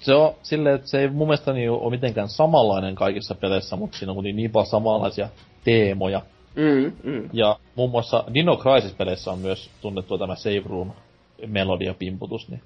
[0.00, 3.98] Se on silleen, että se ei mun mielestä niin ole mitenkään samanlainen kaikissa peleissä, mutta
[3.98, 5.28] siinä on kuitenkin niin paljon samanlaisia
[5.64, 6.22] teemoja.
[6.56, 7.30] Mm, mm.
[7.32, 10.92] Ja muun muassa Dino Crisis-peleissä on myös tunnettua tämä Save Room
[11.46, 12.62] melodia-pimputus, niin...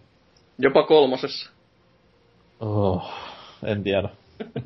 [0.58, 1.50] Jopa kolmosessa.
[2.60, 3.12] Oh,
[3.64, 4.08] en tiedä.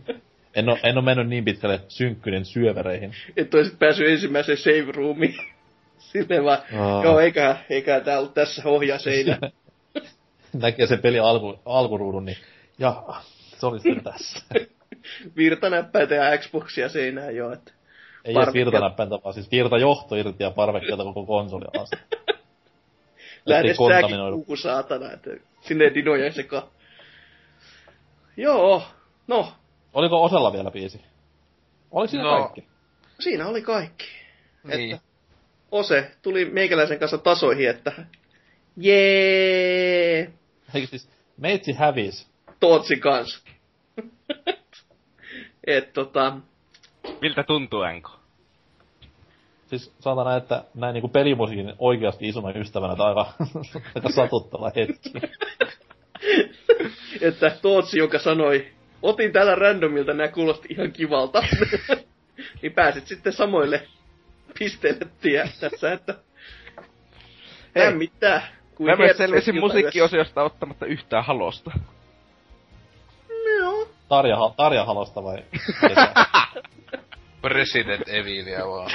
[0.57, 3.15] en, oo, en oo mennyt niin pitkälle synkkynen syövereihin.
[3.37, 5.35] Että olisit päässyt ensimmäiseen save roomiin.
[6.13, 7.05] Silleen vaan, Aa.
[7.05, 9.39] joo, eiköhän, eiköhän tää ollut tässä ohjaseinä.
[10.53, 12.37] Näkee sen pelin alku, alkuruudun, niin
[12.79, 13.03] ja
[13.59, 14.41] se oli sitten tässä.
[15.37, 17.73] virtanäppäitä ja Xboxia seinään jo, että
[18.25, 21.91] Ei edes virtanäppäintä, vaan siis virtajohto irti ja parvekkeelta koko konsoli alas.
[23.47, 26.63] lähde säkin puhu saatana, että sinne ei dinoja sekaan.
[28.37, 28.83] Joo,
[29.27, 29.53] no,
[29.95, 31.01] Oliko osalla vielä biisi?
[31.91, 32.39] Oliko siinä No.
[32.39, 32.67] kaikki?
[33.21, 34.05] siinä oli kaikki.
[34.65, 34.95] Niin.
[34.95, 35.07] Että
[35.71, 37.93] Ose tuli meikäläisen kanssa tasoihin, että
[38.77, 40.33] jee,
[40.75, 42.29] Eikö siis meitsi hävis?
[42.61, 43.41] Tootsi kanssa.
[45.67, 46.37] Et tota,
[47.21, 48.11] Miltä tuntuu, Enko?
[49.67, 53.33] Siis sanotaan näin, että näin niinku pelimusiikin oikeasti isona ystävänä, tai aika,
[53.95, 55.13] aika satuttava hetki.
[57.29, 58.73] että Tootsi, joka sanoi,
[59.03, 61.43] otin täällä randomilta, nämä kuulosti ihan kivalta.
[62.63, 63.89] niin pääsit sitten samoille
[64.59, 66.15] pisteille tie tässä, että
[67.75, 67.85] Hei.
[67.85, 67.95] Hei.
[67.95, 68.43] mitään.
[68.75, 71.71] Kuin Mä myös selvisin musiikkiosiosta ottamatta yhtään halosta.
[73.59, 73.89] Joo.
[74.09, 75.39] Tarja, Tarja Halosta vai?
[77.45, 78.91] Resident Evilia vaan.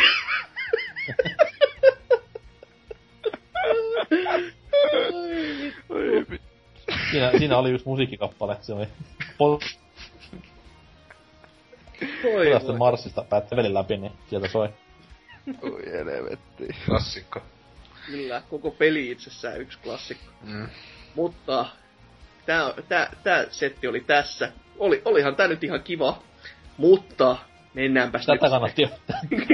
[7.11, 8.87] siinä, siinä oli yksi musiikkikappale, se oli
[9.21, 9.77] po-
[12.23, 12.73] Voi, Tästä.
[12.73, 14.69] Marsista päätti velin läpi, niin sieltä soi.
[15.61, 16.67] Oi helvetti.
[16.85, 17.41] Klassikko.
[18.05, 20.31] Kyllä, koko peli itsessään yksi klassikko.
[20.41, 20.69] Mm.
[21.15, 21.65] Mutta
[22.45, 24.51] tää, tää, tää setti oli tässä.
[24.77, 26.23] Oli, olihan tää nyt ihan kiva,
[26.77, 27.37] mutta
[27.77, 28.51] mennäänpäs Tätä nyt.
[28.51, 28.89] kannatti,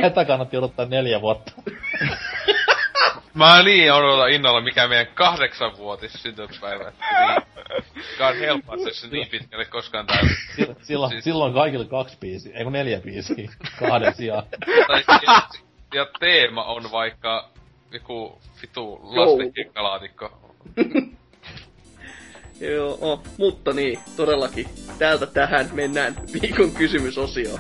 [0.02, 1.52] tätä kannatti odottaa neljä vuotta.
[3.34, 6.84] Mä niin odotan innolla, mikä meidän kahdeksanvuotis syntymäpäivä.
[6.84, 7.42] Niin.
[8.18, 10.06] God help us, jos se niin pitkälle koskaan.
[10.56, 14.44] Sil- Silloin, Siis- silloin kaikille kaksi biisiä, ei kun neljä biisiä, kahden sijaan.
[14.88, 15.42] Tai, ja,
[15.94, 17.50] ja teema on vaikka
[17.92, 20.32] joku vitu lasten kekkalaatikko.
[22.62, 24.68] Joo, oh, mutta niin, todellakin.
[25.00, 27.60] Täältä tähän mennään viikon kysymysosioon.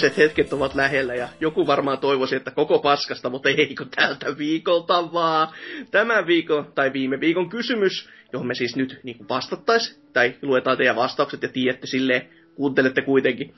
[0.00, 4.38] Viimeiset hetket ovat lähellä ja joku varmaan toivoisi, että koko paskasta, mutta ei kun tältä
[4.38, 5.48] viikolta vaan.
[5.90, 10.96] Tämän viikon tai viime viikon kysymys, johon me siis nyt niin vastattais, tai luetaan teidän
[10.96, 13.54] vastaukset ja tiedätte silleen, kuuntelette kuitenkin.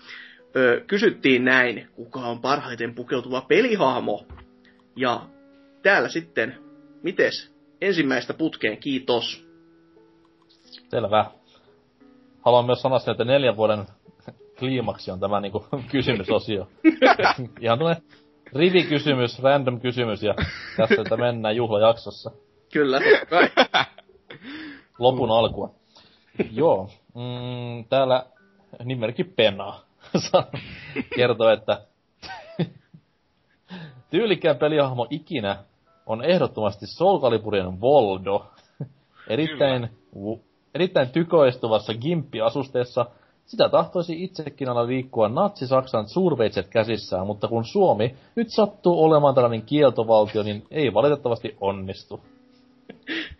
[0.56, 4.26] Öö, kysyttiin näin, kuka on parhaiten pukeutuva pelihahmo.
[4.96, 5.26] Ja
[5.82, 6.58] täällä sitten,
[7.02, 7.52] mites?
[7.80, 9.46] Ensimmäistä putkeen, kiitos.
[10.90, 11.24] Selvä.
[12.44, 13.84] Haluan myös sanoa sen, että neljän vuoden
[14.62, 16.68] kliimaksi on tämä niinku kysymysosio.
[17.60, 18.02] Ihan tämmönen
[18.52, 20.34] rivikysymys, random kysymys ja
[20.76, 22.30] tässä että mennään juhlajaksossa.
[22.72, 23.00] Kyllä.
[24.98, 25.70] Lopun alkua.
[26.52, 26.90] Joo.
[27.14, 28.26] Mm, täällä
[28.84, 29.80] nimerkki Pena
[31.16, 31.80] kertoo, että
[34.10, 35.56] tyylikkään pelihahmo ikinä
[36.06, 38.46] on ehdottomasti Soul Caliburien Voldo.
[39.28, 39.90] Erittäin,
[40.74, 43.06] erittäin tykoistuvassa gimppi-asusteessa
[43.44, 49.62] sitä tahtoisi itsekin olla liikkua natsi-Saksan suurveitset käsissään, mutta kun Suomi nyt sattuu olemaan tällainen
[49.62, 52.20] kieltovaltio, niin ei valitettavasti onnistu.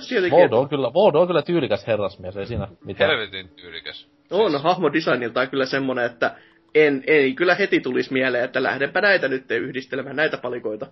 [0.00, 0.38] Sieltäkin.
[0.38, 3.10] Voldo on kyllä, Voldo on kyllä tyylikäs herrasmies, ei siinä mitään.
[3.10, 4.08] Helvetin tyylikäs.
[4.30, 6.36] On hahmodesigniltaan kyllä semmonen, että
[6.74, 10.86] en, ei kyllä heti tulisi mieleen, että lähdenpä näitä nyt yhdistelemään, näitä palikoita.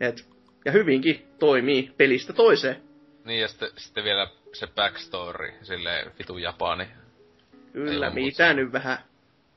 [0.00, 0.28] Et,
[0.64, 2.76] ja hyvinkin toimii pelistä toiseen.
[3.24, 6.84] Niin ja sitten, sitten vielä se backstory, silleen vitu Japani.
[6.84, 8.54] Ei Kyllä, mitä muuta.
[8.54, 8.98] nyt vähän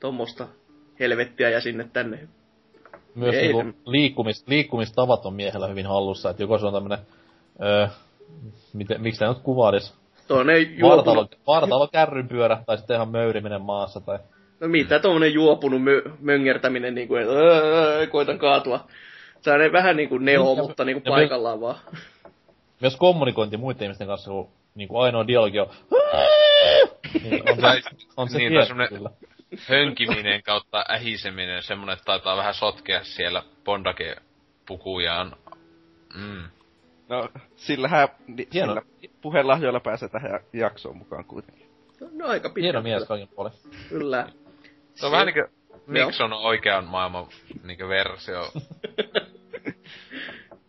[0.00, 0.48] tommosta
[1.00, 2.28] helvettiä ja sinne tänne.
[3.14, 6.98] Myös Ei niinku liikkumis, liikkumistavat on miehellä hyvin hallussa, että joko se on tämmönen,
[7.62, 7.86] öö,
[8.72, 9.94] miten, miksi tämä nyt kuvailis?
[10.28, 14.18] Tuonne Vartalo, juopunut, vartalo kärrynpyörä, tai sitten ihan möyriminen maassa, tai...
[14.60, 18.84] no mitä tommonen juopunut mö, möngertäminen, niin kuin, öö, koitan kaatua.
[19.40, 21.76] Sellainen vähän niin kuin neo, mutta niin kuin paikallaan vaan.
[22.80, 25.70] Myös kommunikointi muiden ihmisten kanssa, kun niinku ainoa dialogi on...
[27.22, 29.10] Niin, on se, on se niin, niin, tai semmonen- kyllä.
[29.68, 34.16] hönkiminen kautta ähiseminen, semmonen että taitaa vähän sotkea siellä Bondake
[34.66, 35.36] pukujaan.
[36.14, 36.42] Mm.
[37.08, 38.72] No, sillähän, ni, Hieno.
[38.72, 38.82] sillä
[39.20, 41.70] puhelahjoilla pääsee tähän jaksoon mukaan kuitenkin.
[42.12, 42.62] No aika pitkä.
[42.62, 43.52] Hieno mies kaiken puolin.
[43.88, 44.28] Kyllä.
[44.94, 45.52] Se on vähän niinku
[45.86, 47.26] Nixon on oikean maailman
[47.64, 48.52] niinku versio.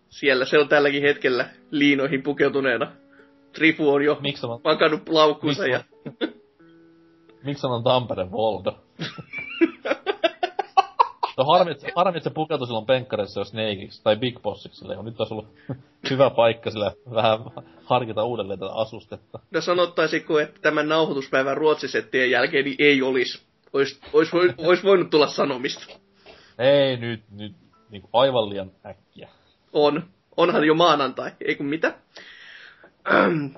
[0.09, 2.91] Siellä se on tälläkin hetkellä liinoihin pukeutuneena.
[3.53, 5.83] Trifu on jo Miksi on, pakannut laukkunsa Miksi ja...
[7.43, 8.77] miksi on Tampere Voldo?
[11.37, 14.79] No harmi, että- harmi, että se pukeutui silloin penkkarissa jo Snakeiksi tai Big Bossiksi.
[14.79, 15.05] silleen.
[15.05, 15.47] Nyt olisi ollut
[16.09, 17.39] hyvä paikka sille vähän
[17.85, 19.39] harkita uudelleen tätä asustetta.
[19.51, 23.41] No sanottaisiko, että tämän nauhoituspäivän ruotsisettien jälkeen niin ei olisi.
[23.73, 25.93] Ois, ois, ois voinut tulla sanomista.
[26.59, 27.53] Ei nyt, nyt
[27.89, 29.29] niinku aivan liian äkkiä.
[29.73, 30.03] On.
[30.37, 31.93] Onhan jo maanantai, ei kun mitä.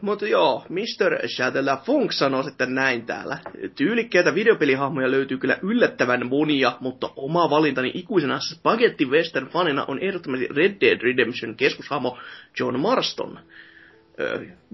[0.01, 1.27] Mutta joo, Mr.
[1.27, 3.37] Shatella Funk sanoo sitten näin täällä.
[3.75, 10.47] Tyylikkäitä videopelihahmoja löytyy kyllä yllättävän monia, mutta oma valintani ikuisena Spaghetti Western fanina on ehdottomasti
[10.47, 12.17] Red Dead Redemption keskushahmo
[12.59, 13.39] John Marston.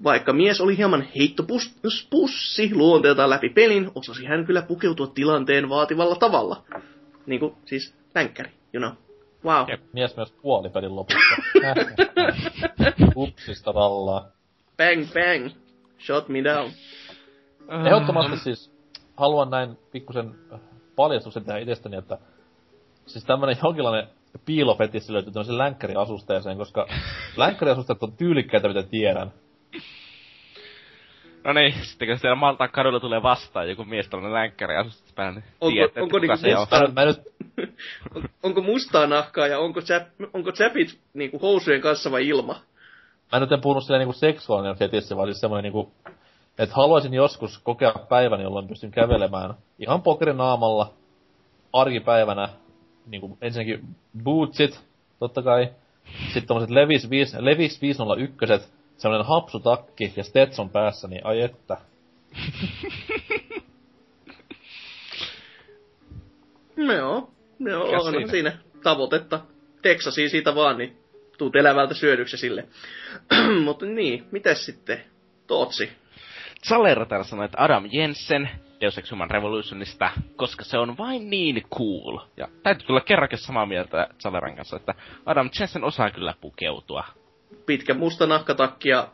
[0.04, 6.64] Vaikka mies oli hieman heittopussi luonteeltaan läpi pelin, osasi hän kyllä pukeutua tilanteen vaativalla tavalla.
[7.26, 8.92] Niinku siis länkkäri, you know.
[9.46, 9.70] Wow.
[9.70, 9.82] Jep.
[9.94, 11.20] Mies myös kuoli pelin lopussa.
[13.16, 14.41] Upsista rallaa.
[14.82, 15.50] Bang bang.
[16.00, 16.72] Shot me down.
[17.86, 18.72] Ehdottomasti siis
[19.18, 20.36] haluan näin pikkusen
[20.96, 22.18] paljastuksen tähän itsestäni, että
[23.06, 24.08] siis tämmönen jonkinlainen
[24.46, 26.88] piilofetissi löytyy tämmöisen länkkäriasusteeseen, koska
[27.38, 29.32] länkkäriasusteet on tyylikkäitä, mitä tiedän.
[31.44, 35.32] No niin, sitten kun siellä Maltaan kadulla tulee vastaan joku mies tällainen länkkäri asustus päällä,
[35.40, 36.60] niin Onko- tiedätte, onko kuka niinku se on.
[36.62, 37.74] musta- Mä, nyt- mä nyt,
[38.16, 40.04] On- onko mustaa nahkaa ja onko, chap,
[40.34, 42.62] onko chapit niinku housujen kanssa vai ilma?
[43.32, 45.92] Mä nyt en puhunut silleen niinku seksuaalinen fetissi, vaan siis semmoinen niinku,
[46.58, 50.94] että haluaisin joskus kokea päivän, jolloin pystyn kävelemään ihan pokerinaamalla
[51.74, 52.50] arkipäivänä,
[53.06, 54.82] niinku ensinnäkin bootsit,
[55.20, 55.70] totta kai,
[56.26, 61.78] sitten tommoset Levis, 5, Levis 501, semmoinen hapsutakki ja Stetson päässä, niin ai että.
[66.78, 66.94] No
[67.70, 68.32] joo, on siinä?
[68.32, 69.40] siinä tavoitetta.
[69.82, 71.01] Texasiin siitä vaan, niin
[71.42, 72.68] tuut elävältä syödyksi sille.
[73.66, 75.02] Mutta niin, mitäs sitten?
[75.48, 75.90] Tootsi.
[76.68, 78.50] Zalera täällä sanoi, että Adam Jensen
[78.82, 82.20] Deus Ex Human Revolutionista, koska se on vain niin cool.
[82.38, 84.96] Ja täytyy kyllä kerrankin samaa mieltä Zaleran kanssa, että
[85.26, 87.04] Adam Jensen osaa kyllä pukeutua.
[87.66, 89.08] Pitkä musta nahkatakki ja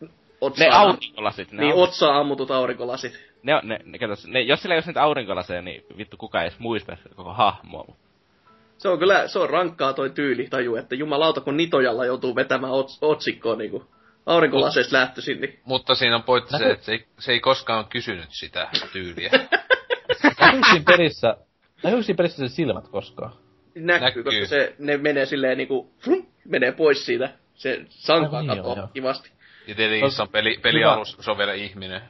[0.00, 0.08] Ne
[0.40, 3.12] otsaa, aurinkolasit, ne, niin otsaa ammutut aurinkolasit.
[3.42, 6.48] ne, ne, ne, katos, ne, jos sillä ei olisi niitä aurinkolaseja, niin vittu kukaan ei
[6.48, 7.96] edes muista koko hahmoa.
[8.78, 12.72] Se on kyllä, se on rankkaa toi tyyli taju, että jumalauta kun Nitojalla joutuu vetämään
[12.72, 13.86] ots, otsikkoon niinku
[14.26, 17.84] aurinkolaseista lähtöisin, niin Mutta siinä on pointti se, Näkyy- että se ei, se ei koskaan
[17.84, 19.30] kysynyt sitä tyyliä.
[20.40, 21.34] Näkyykö siinä
[21.82, 23.32] näkyykö siinä pelissä sen silmät koskaan?
[23.74, 24.22] näkyy, Näkyy.
[24.22, 27.32] koska se, ne menee silleen niinku, flum, menee pois siitä.
[27.54, 28.88] Se sankaa niin, katoaa joo.
[28.88, 29.30] kivasti.
[29.66, 32.02] Ja tietenkin se on peli, pelialus, se on vielä ihminen.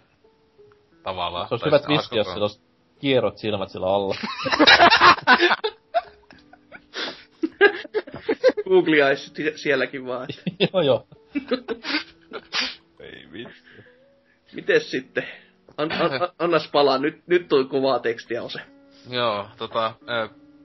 [1.02, 1.48] Tavallaan.
[1.48, 2.60] Se olisi hyvä twisti, jos sillä olisi
[3.00, 4.14] kierrot silmät sillä alla.
[8.68, 10.28] Googleaisi si- sielläkin vaan.
[10.72, 11.06] joo joo.
[13.00, 13.82] Ei vittu.
[14.52, 15.26] Mites sitten?
[15.76, 18.60] An, an, an, annas palaa, nyt, nyt tuli kovaa tekstiä ose.
[19.10, 19.94] Joo, tota,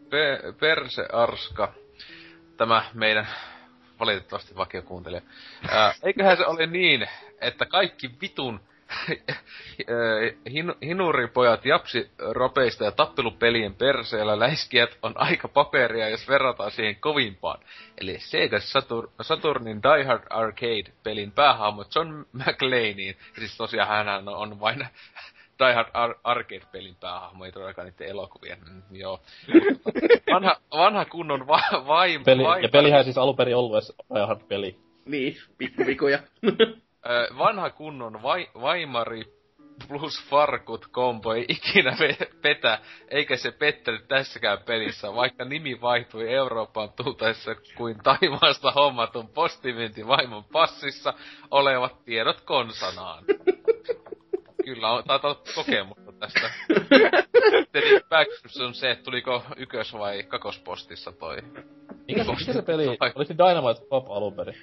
[0.10, 1.74] pe, Perse Arska,
[2.58, 3.28] tämä meidän
[4.00, 5.22] valitettavasti vakiokuuntelija.
[5.70, 7.08] Ää, eiköhän se ole niin,
[7.42, 8.60] että kaikki vitun
[10.52, 17.60] hin, hinuripojat japsi ropeista ja tappelupelien perseellä läiskijät on aika paperia, jos verrataan siihen kovimpaan.
[18.02, 23.16] Eli Sega Satur, Saturnin Die Hard Arcade-pelin päähahmo John McLeaniin.
[23.40, 24.80] Siis tosiaan hän on vain
[25.60, 28.58] Die Hard Ar- Arcade-pelin päähahmo, ei todellakaan niiden elokuvien.
[28.70, 29.22] Mm, joo.
[30.34, 34.48] vanha, vanha kunnon va- vaim, Peli, vaim, ja pelihän siis alun perin ollut edes Die
[34.48, 34.80] peli.
[35.06, 36.20] Niin, pikkuvikoja.
[37.06, 39.38] Ö, vanha kunnon vai, Vaimari
[39.88, 41.98] plus Farkut kombo ei ikinä
[42.42, 50.44] petä, eikä se pettänyt tässäkään pelissä, vaikka nimi vaihtui Eurooppaan tultaessa kuin Taimaasta hommatun postimyyntivaimon
[50.44, 51.14] passissa
[51.52, 53.24] olevat tiedot konsanaan.
[54.66, 56.50] Kyllä, on, taitaa olla kokemusta tästä.
[57.72, 61.38] Tietenkin pääkysymys on se, että tuliko ykkös- vai kakospostissa toi.
[62.08, 62.88] Mikä, se- peli?
[62.88, 64.56] Oliko se Dynamite Pop alun perin?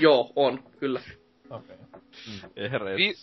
[0.00, 1.00] Joo, on, kyllä.
[1.50, 1.76] Okei.
[2.66, 2.96] Okay.
[2.96, 3.14] Vi-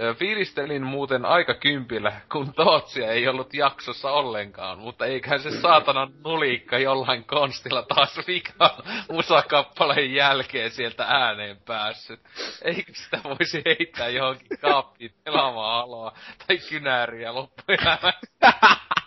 [0.00, 6.10] Ö, Fiilistelin muuten aika kympillä, kun Tootsia ei ollut jaksossa ollenkaan, mutta eiköhän se saatana
[6.24, 8.82] nulikka jollain konstilla taas vika
[9.12, 12.20] musakappaleen jälkeen sieltä ääneen päässyt.
[12.64, 16.12] Eikö sitä voisi heittää johonkin kaappiin pelaamaan aloa
[16.46, 18.28] tai kynääriä loppuelämässä?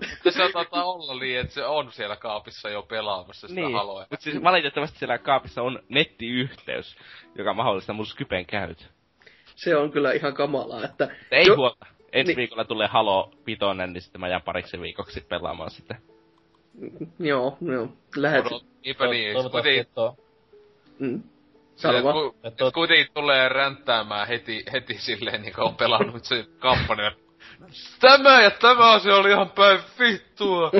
[0.00, 4.06] Mutta se taitaa olla niin, että se on siellä kaapissa jo pelaamassa sitä Niin, haloa.
[4.10, 6.96] mutta siis valitettavasti siellä kaapissa on nettiyhteys,
[7.34, 8.88] joka mahdollistaa mun Skypen käyt.
[9.56, 11.08] Se on kyllä ihan kamalaa, että...
[11.30, 11.86] Ei Jo- huolta.
[12.12, 12.36] Ensi niin.
[12.36, 15.94] viikolla tulee Halo Pitonen, niin sitten mä jään pariksi viikoksi pelaamaan sitä.
[17.18, 17.88] Joo, joo.
[18.16, 18.44] Lähet...
[18.84, 19.34] Niinpä niin.
[19.50, 19.86] Kuitenkin,
[20.98, 21.22] Mm.
[22.74, 27.12] kuitenkin tulee ränttäämään heti, heti silleen, niin kuin on pelannut se kampanja.
[28.00, 30.70] Tämä ja tämä asia oli ihan päin vittua.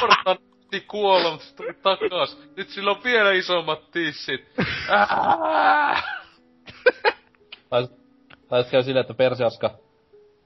[0.00, 0.38] Portan
[0.88, 2.38] kuolla, mutta se tuli takas.
[2.56, 4.44] Nyt sillä on vielä isommat tissit.
[7.68, 7.88] Tai,
[8.70, 9.70] käy silleen, että Persiaska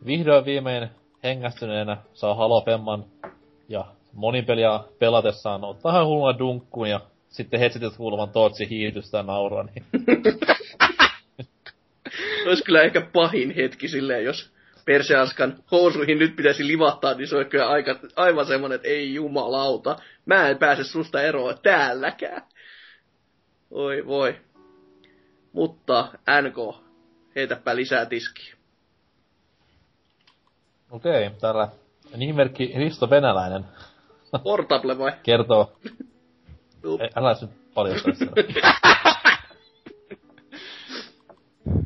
[0.07, 0.89] vihdoin viimein
[1.25, 3.05] hengästyneenä saa Halo Femman
[3.69, 9.23] ja monin peliä pelatessaan ottaa ihan hulluna dunkkuun ja sitten hetsitet kuuluvan Tootsi hiitystä ja
[9.23, 9.85] nauraa, niin
[12.47, 14.53] Olisi kyllä ehkä pahin hetki silleen, jos
[14.85, 19.97] Perseaskan housuihin nyt pitäisi livahtaa, niin se on kyllä aika, aivan semmonen, että ei jumalauta.
[20.27, 22.43] Mä en pääse susta eroon täälläkään.
[23.71, 24.41] Oi voi.
[25.53, 26.09] Mutta
[26.43, 26.85] NK,
[27.37, 28.55] heitäpä lisää tiskiä.
[30.91, 31.69] okei, okay, täällä
[32.17, 33.65] nimimerkki Risto Venäläinen
[34.43, 35.13] Portable vai?
[35.23, 35.73] kertoo,
[36.85, 38.33] ei, älä nyt paljon sitä.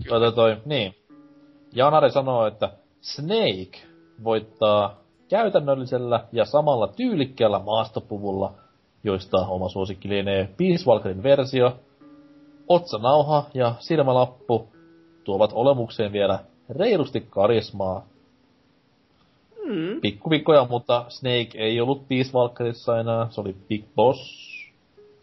[0.09, 0.95] toi, toi, niin.
[1.73, 2.71] Janari sanoo, että
[3.07, 3.79] Snake
[4.25, 8.53] voittaa käytännöllisellä ja samalla tyylikkällä maastopuvulla,
[9.05, 11.77] joista oma suosikki lienee Peace Walkerin versio.
[12.69, 14.69] Otsanauha ja silmälappu
[15.25, 16.39] tuovat olemukseen vielä
[16.71, 18.07] reilusti karismaa.
[19.65, 20.01] Mm.
[20.01, 24.47] Pikkupikkoja, mutta Snake ei ollut Peace Walkerissa enää, se oli Big Boss.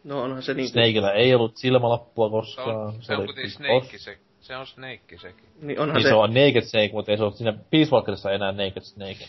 [0.03, 2.77] No onhan se niin Snakeillä ei ollut silmälappua Se koskaan.
[2.77, 3.87] on, se on oli kuitenkin Big Boss.
[3.87, 4.17] Snake se.
[4.43, 5.45] Se on Snake sekin.
[5.61, 8.31] niin onhan Niin se, se on Naked Snake, mutta ei se ole siinä Peace Walkerissa
[8.31, 9.25] enää Naked Snake.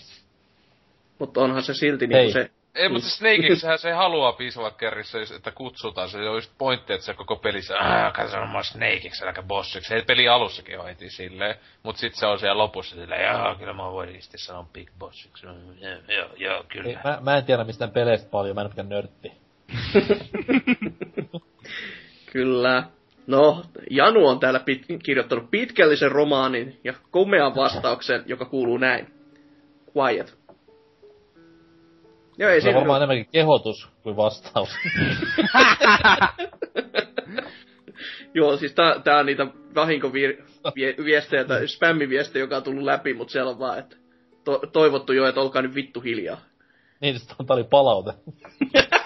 [1.19, 2.23] mutta onhan se silti Hei.
[2.23, 6.09] niin se, Ei, mutta Snakeiksähän se haluaa Peacewalkerissa, että kutsutaan.
[6.09, 9.89] Se on just pointti, että se koko pelissä, aah, katso mä Snakeiksi, äläkä bossiksi.
[9.89, 13.73] Se peli alussakin on heti silleen, mut sit se on siellä lopussa silleen, jaa, kyllä
[13.73, 15.47] mä voin sitten sanoa Big Bossiksi.
[15.47, 15.55] Joo,
[16.09, 17.01] joo, joo, Ei, kyllä.
[17.05, 19.33] mä, mä, en tiedä mistään peleistä paljon, mä en ole nörtti.
[22.33, 22.85] Kyllä.
[23.27, 29.07] No, Janu on täällä pit- kirjoittanut pitkällisen romaanin ja komean vastauksen, joka kuuluu näin.
[29.97, 30.39] Quiet.
[32.39, 34.69] Joo, ei Se on varmaan enemmänkin kehotus kuin vastaus.
[38.35, 43.51] Joo, siis tää, tää on niitä vahinkoviestejä tai spämmiviestejä, joka on tullut läpi, mutta siellä
[43.51, 43.97] on vaan, että
[44.45, 46.41] to- toivottu jo, että olkaa nyt vittu hiljaa.
[47.01, 48.13] niin, tää oli palaute.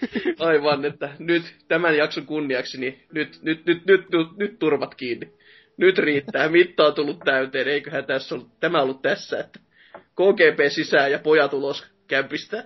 [0.38, 5.32] Aivan, että nyt tämän jakson kunniaksi, niin nyt, nyt, nyt, nyt, nyt, nyt turvat kiinni.
[5.76, 9.60] Nyt riittää, mitta on tullut täyteen, eiköhän tässä ollut, tämä ollut tässä, että
[9.96, 12.64] KGP sisään ja pojat ulos kämpistä.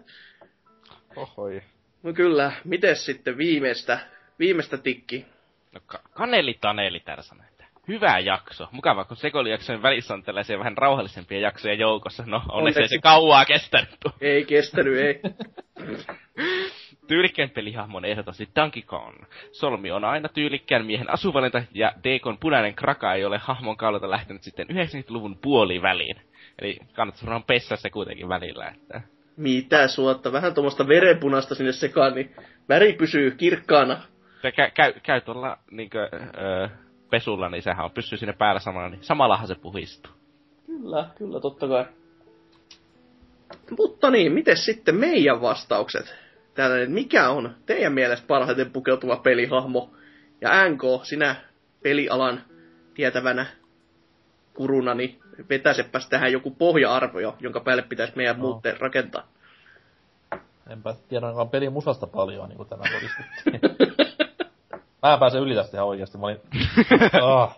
[1.16, 1.62] Ohoi.
[2.02, 3.98] No kyllä, mites sitten viimeistä,
[4.38, 5.26] viimeistä tikki?
[5.72, 7.49] No, ka- kaneli Taneli että
[7.88, 8.68] hyvä jakso.
[8.72, 12.24] Mukava, kun sekoilijaksojen välissä on tällaisia vähän rauhallisempia jaksoja joukossa.
[12.26, 13.98] No, onneksi ei se kauaa kestänyt.
[14.20, 15.20] Ei kestänyt, ei.
[17.08, 19.24] Tyylikkään pelihahmon ehdottomasti Donkey Kong.
[19.52, 24.42] Solmi on aina tyylikkään miehen asuvalinta ja Dekon punainen kraka ei ole hahmon kaulalta lähtenyt
[24.42, 26.16] sitten 90-luvun puoliväliin.
[26.58, 29.00] Eli kannattaa varmaan pessä se kuitenkin välillä, että...
[29.36, 32.34] Mitä suotta, vähän tuommoista verenpunasta sinne sekaan, niin
[32.68, 34.02] väri pysyy kirkkaana.
[34.42, 36.68] Se käy, käy, käy tuolla niinkö, öö,
[37.10, 40.12] pesulla, niin sehän on pysyy sinne päällä samalla, niin samallahan se puhistuu.
[40.66, 41.84] Kyllä, kyllä, totta kai.
[43.78, 46.14] Mutta niin, miten sitten meidän vastaukset?
[46.54, 49.90] Täällä, että mikä on teidän mielestä parhaiten pukeutuva pelihahmo?
[50.40, 51.36] Ja NK, sinä
[51.82, 52.42] pelialan
[52.94, 53.46] tietävänä
[54.54, 58.42] kuruna, niin vetäsepäs tähän joku pohja-arvo jo, jonka päälle pitäisi meidän No.
[58.42, 59.28] muuten rakentaa.
[60.70, 63.60] Enpä tiedä ainakaan pelin musasta paljon, niin kuin tänään todistettiin.
[65.02, 66.18] mä en pääse yli tästä ihan oikeesti.
[66.18, 66.40] Mä olin
[67.22, 67.56] ah,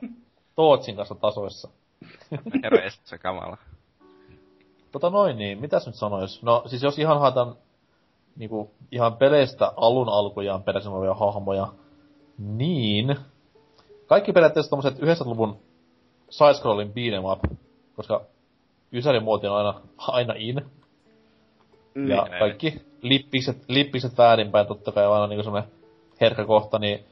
[0.56, 1.68] Tootsin kanssa tasoissa.
[2.62, 3.56] Herra se kamala.
[4.92, 6.42] Tota noin niin, mitäs nyt sanois?
[6.42, 7.56] No siis jos ihan haetaan
[8.36, 11.68] niinku ihan peleistä alun alkujaan peräisin olevia hahmoja,
[12.38, 13.16] niin
[14.06, 15.58] kaikki periaatteessa tommoset 90-luvun
[16.30, 17.58] side-scrollin beat'em up,
[17.96, 18.24] koska
[18.92, 20.66] Ysärin muoti on aina, aina in.
[21.94, 22.08] Mm.
[22.08, 22.38] Ja Niin.
[22.38, 25.70] kaikki lippikset, lippikset väärinpäin totta kai on aina niinku semmonen
[26.20, 27.04] herkkä kohta, niin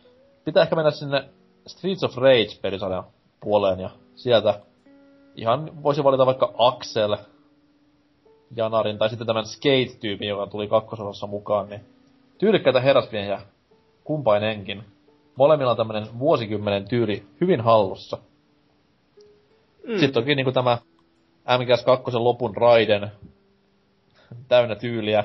[0.44, 1.25] pitää ehkä mennä sinne
[1.67, 3.05] Streets of Rage pelisarjan
[3.41, 4.60] puoleen ja sieltä
[5.36, 7.17] ihan voisi valita vaikka Axel,
[8.57, 11.81] Janarin tai sitten tämän Skate-tyypin, joka tuli kakkososassa mukaan, niin
[12.39, 13.41] tyylikkäitä herrasmiehiä
[14.05, 14.85] kumpainenkin.
[15.36, 18.19] Molemmilla on tämmönen vuosikymmenen tyyli hyvin hallussa.
[19.86, 19.93] Mm.
[19.93, 20.78] Sitten toki niinku tämä
[21.47, 23.10] MGS2 lopun Raiden
[24.49, 25.25] täynnä tyyliä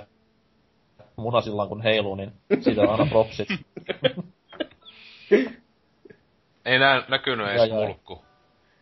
[1.16, 3.48] munasillaan kun heiluu, niin siitä on aina propsit.
[6.66, 8.26] Ei nä, näkynyt edes mulkku.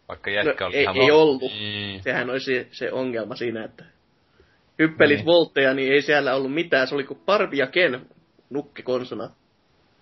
[0.08, 1.42] Vaikka jätkä no, oli ei, ihan ei ollut.
[1.42, 2.02] Mm.
[2.02, 3.86] Sehän olisi se ongelma siinä, että
[4.80, 5.26] hyppelit niin.
[5.26, 6.88] voltteja, niin ei siellä ollut mitään.
[6.88, 8.06] Se oli kuin Barbie ja Ken
[8.50, 9.30] nukkikonsona.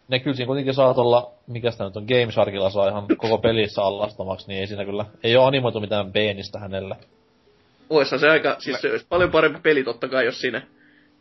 [0.07, 3.37] Ne kyllä siinä kuitenkin saa olla, mikä sitä nyt on, Game Sharkilla saa ihan koko
[3.37, 6.95] pelissä allastamaksi, niin ei siinä kyllä, ei ole animoitu mitään peenistä hänelle.
[7.89, 10.61] Oissa se aika, siis se olisi paljon parempi peli totta kai, jos siinä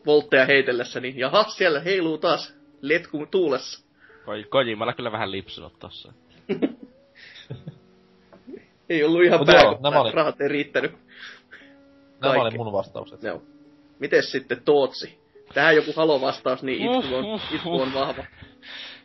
[0.07, 3.87] voltteja heitellessä, niin jaha, siellä heiluu taas letku tuulessa.
[4.25, 6.13] Koj, Kojimalla kyllä vähän lipsunut tossa.
[8.89, 10.93] Ei ollut ihan pää, nämä oli- rahat ei riittänyt.
[10.93, 12.41] Nämä Kaikki.
[12.41, 13.23] oli mun vastaukset.
[13.23, 13.43] Joo.
[13.99, 15.19] Mites sitten Tootsi?
[15.55, 18.25] Tähän joku halo-vastaus, niin itku on, itku on vahva.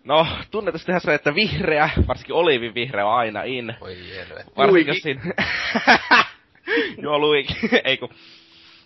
[0.03, 3.75] No, tunnetustihan se, että vihreä, varsinkin olivin vihreä on aina in.
[3.81, 4.51] Voi helvetti.
[4.57, 5.21] Varsinkin jos siinä...
[7.03, 7.53] Joo, Luigi.
[7.83, 8.09] Ei kun...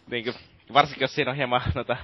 [0.09, 0.33] Niinkö,
[0.73, 1.97] varsinkin jos siinä on hieman noita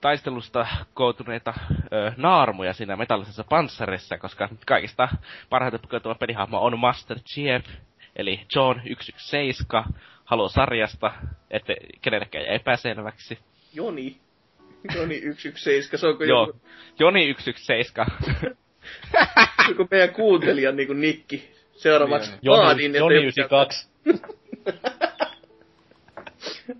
[0.00, 1.54] taistelusta kootuneita
[1.92, 5.08] ö, naarmuja siinä metallisessa panssarissa, koska kaikista
[5.50, 7.64] parhaiten pukeutuva pelihahmo on Master Chief,
[8.16, 9.84] eli John 117,
[10.24, 11.12] Halo-sarjasta,
[11.50, 11.72] että
[12.02, 13.38] kenellekään jää epäselväksi.
[13.74, 14.16] Joni.
[14.94, 16.60] Joni 117, se onko Joo, joku,
[16.98, 18.06] Joni 117.
[19.68, 21.50] joku meidän kuuntelijan niin kuin nikki.
[21.72, 23.88] Seuraavaksi Joni, vaadin, Joni ei- 92.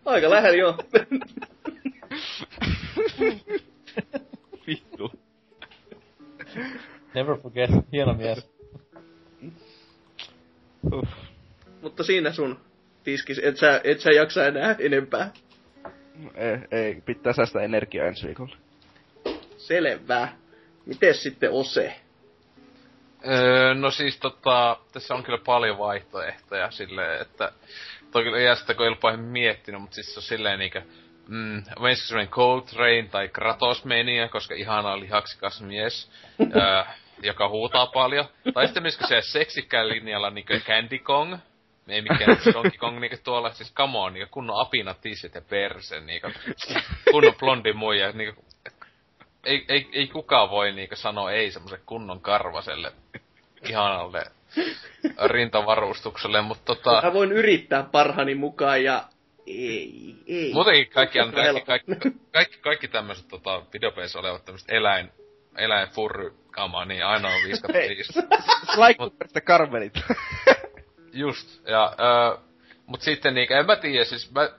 [0.04, 0.78] Aika lähellä joo.
[4.66, 5.12] Vittu.
[7.14, 8.50] Never forget, hieno mies.
[10.92, 11.10] Uff.
[11.82, 12.60] Mutta siinä sun
[13.04, 15.32] tiskis, et sä, et sä jaksa enää enempää.
[16.34, 18.56] Ei, ei, pitää säästää energiaa ensi viikolla.
[19.56, 20.28] Selvä.
[20.86, 22.00] Mites sitten Ose?
[23.28, 27.52] Öö, no siis tota, tässä on kyllä paljon vaihtoehtoja silleen, että
[28.10, 30.82] toi kyllä jää sitä, kun ei miettinyt, mutta siis se on silleen niinkö,
[31.30, 36.10] mm, menisikö semmonen Coltrane tai Kratos meniä, koska ihana lihaksikas mies,
[36.56, 36.84] öö,
[37.22, 38.24] joka huutaa paljon.
[38.54, 41.36] Tai sitten menisikö se seksikkään linjalla niinkö Candy Kong,
[41.88, 46.00] ei mikään Donkey Kong niinkö tuolla, siis come on, niinkö kunnon apina tissit ja perse,
[46.00, 46.30] niinkö
[47.10, 48.40] kunnon blondi muija, niinkö
[49.44, 52.92] ei, ei, ei kukaan voi niinkö sanoa ei semmoiselle kunnon karvaselle
[53.68, 54.24] ihanalle
[55.32, 57.02] rintavarustukselle, mutta tota...
[57.04, 59.04] Mä voin yrittää parhaani mukaan ja
[59.50, 60.52] ei, ei.
[60.52, 61.92] Muutenkin kaikki, kaikki, kaikki,
[62.32, 65.12] kaikki, kaikki tämmöiset tota, videopeissä olevat tämmöiset eläin,
[65.56, 67.88] eläin furry kamaa, niin aina on viiskat Hei.
[67.88, 68.22] niistä.
[68.76, 69.94] Laikkuperistä karmelit.
[71.12, 72.38] Just, ja, öö,
[72.86, 74.50] mut sitten niinku, en mä tiedä, siis mä,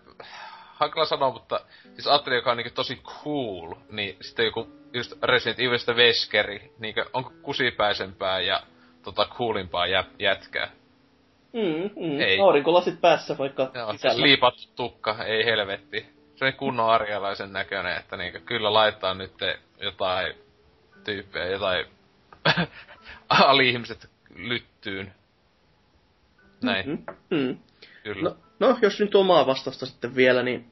[0.74, 5.60] hankala sanoa, mutta siis ajattelin, joka on niinku tosi cool, niin sitten joku just Resident
[5.60, 8.64] Evilistä Veskeri, niinku, onko kusipäisempää ja
[9.04, 10.72] tota coolimpaa jä, jätkää?
[11.54, 12.20] Mm, mm.
[12.20, 12.40] Ei.
[12.40, 14.22] Aurinkolasit päässä vaikka Joo, sisällä.
[14.22, 16.06] liipattu tukka, ei helvetti.
[16.36, 19.32] Se on kunnon arjalaisen näköinen, että niinku, kyllä laittaa nyt
[19.82, 20.34] jotain
[21.04, 21.86] tyyppejä, jotain
[23.30, 25.14] ali-ihmiset lyttyyn.
[26.64, 27.58] Näin, Mm, mm.
[28.04, 28.30] kyllä.
[28.30, 30.72] No, no, jos nyt omaa vastausta sitten vielä, niin...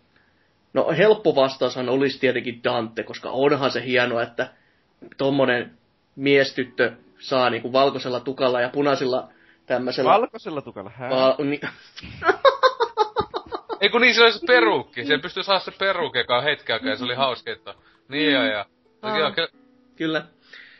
[0.73, 4.49] No, helppo vastaushan olisi tietenkin Dante, koska onhan se hienoa, että
[5.17, 5.77] tommonen
[6.15, 9.29] miestyttö saa niinku valkoisella tukalla ja punaisilla
[9.69, 10.11] tämmöisellä...
[10.11, 11.09] Valkoisella tukalla, hää?
[11.09, 11.61] val- ni-
[13.81, 15.05] Ei kun niin se oli se peruukki.
[15.05, 17.73] Se pystyi saada se peruukki, joka on hetken aikaa, ja se oli hauska, että
[18.07, 18.65] niin ja ja.
[19.01, 19.19] Aa.
[19.19, 19.47] Joo, kyllä,
[19.95, 20.25] Kyllä.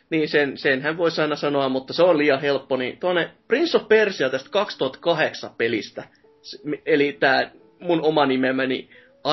[0.09, 2.77] Niin sen, sen hän voisi aina sanoa, mutta se on liian helppo.
[2.77, 6.03] Niin tuonne Prince of Persia tästä 2008 pelistä,
[6.85, 8.89] eli tämä mun oma nimemäni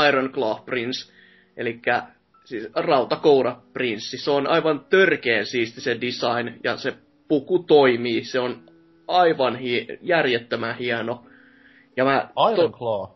[0.09, 1.12] Iron Claw Prince,
[1.57, 1.81] eli
[2.44, 4.18] siis rautakoura prinssi.
[4.18, 6.94] Se on aivan törkeen siisti se design, ja se
[7.28, 8.25] puku toimii.
[8.25, 8.75] Se on
[9.09, 11.25] aivan hie- järjettömän hieno.
[11.97, 13.10] Ja mä Iron Claw.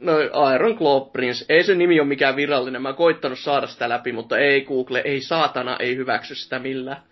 [0.00, 0.12] No
[0.54, 1.44] Iron Claw Prince.
[1.48, 2.82] Ei se nimi ole mikään virallinen.
[2.82, 7.02] Mä oon koittanut saada sitä läpi, mutta ei Google, ei saatana, ei hyväksy sitä millään.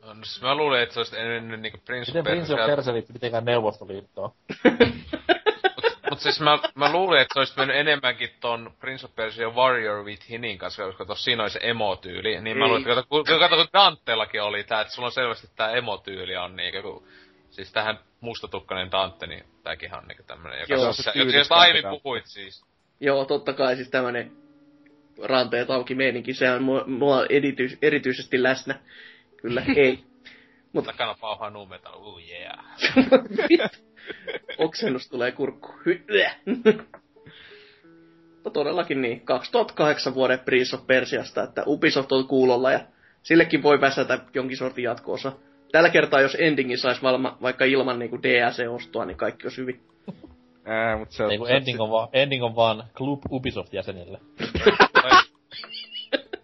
[0.00, 2.76] no, siis mä luulin, että se olisi ennen niinku Prince Miten of Prince of Persia.
[2.76, 4.30] Persia liittyy mitenkään Neuvostoliittoon?
[6.10, 10.04] Mut siis mä, mä luulin, että se olisi mennyt enemmänkin ton Prince of Persia Warrior
[10.04, 12.40] with Hinin kanssa, koska tossa siinä oli se emo-tyyli.
[12.40, 12.68] Niin mä Ei.
[12.68, 16.36] luulin, että kato, kun, kato, kun Dantellakin oli tää, että sulla on selvästi tää emo-tyyli
[16.36, 17.06] on niinkö, kun,
[17.50, 21.54] siis tähän mustatukkainen Dante, niin tääkin on niinkö tämmönen, joka Joo, se se, tyyli josta
[21.54, 22.64] aiemmin puhuit siis.
[23.00, 24.32] Joo, totta kai siis tämmönen
[25.22, 28.80] ranteet auki meininki, se on mua, mua erityis, erityisesti läsnä.
[29.36, 30.04] Kyllä, ei.
[30.72, 33.70] Mutta takana pauhaa nu metal, uh yeah.
[34.58, 35.74] Oksennus tulee kurkku.
[38.44, 42.80] no todellakin niin, 2008 vuoden Prince of Persiasta, että Ubisoft on kuulolla ja
[43.22, 45.32] sillekin voi väsätä jonkin sortin jatkoosa.
[45.72, 49.80] Tällä kertaa, jos endingin saisi valma, vaikka ilman niin DLC-ostoa, niin kaikki olisi hyvin.
[50.64, 51.32] Ää, mut se on...
[51.32, 54.18] Ei, ending, on vaan, ending on vaan Club Ubisoft-jäsenille.
[55.02, 55.22] tai,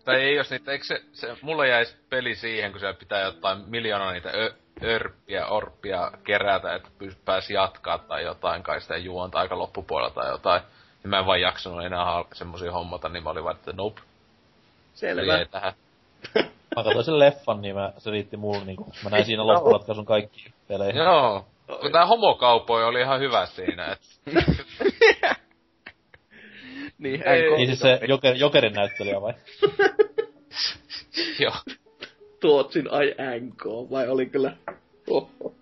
[0.05, 3.58] tai ei jos niitä, eikö se, se, mulle jäisi peli siihen, kun se pitää jotain
[3.66, 4.55] miljoonaa niitä ö,
[4.85, 6.89] örppiä, orppia kerätä, että
[7.25, 10.62] pääsi jatkaa tai jotain, kai sitä juonta aika loppupuolella tai jotain.
[11.02, 14.01] Niin mä en vaan jaksanut enää semmosia hommata, niin mä olin vaan, että nope.
[14.94, 15.39] Selvä.
[15.39, 15.73] Ei tähän.
[16.77, 20.52] Mä katsoin sen leffan, niin mä, se riitti mulle niinku, mä näin siinä loppuratkaisun kaikki
[20.69, 21.05] pelejä.
[21.05, 21.47] Joo.
[21.81, 24.01] Kun tää homokaupoi oli ihan hyvä siinä, et...
[26.99, 29.35] niin, ei, niin siis se joker, Jokerin näyttelijä vai?
[31.44, 31.55] Joo.
[32.42, 34.56] Tuotsin ai NK, vai oli kyllä...
[35.10, 35.54] Oho.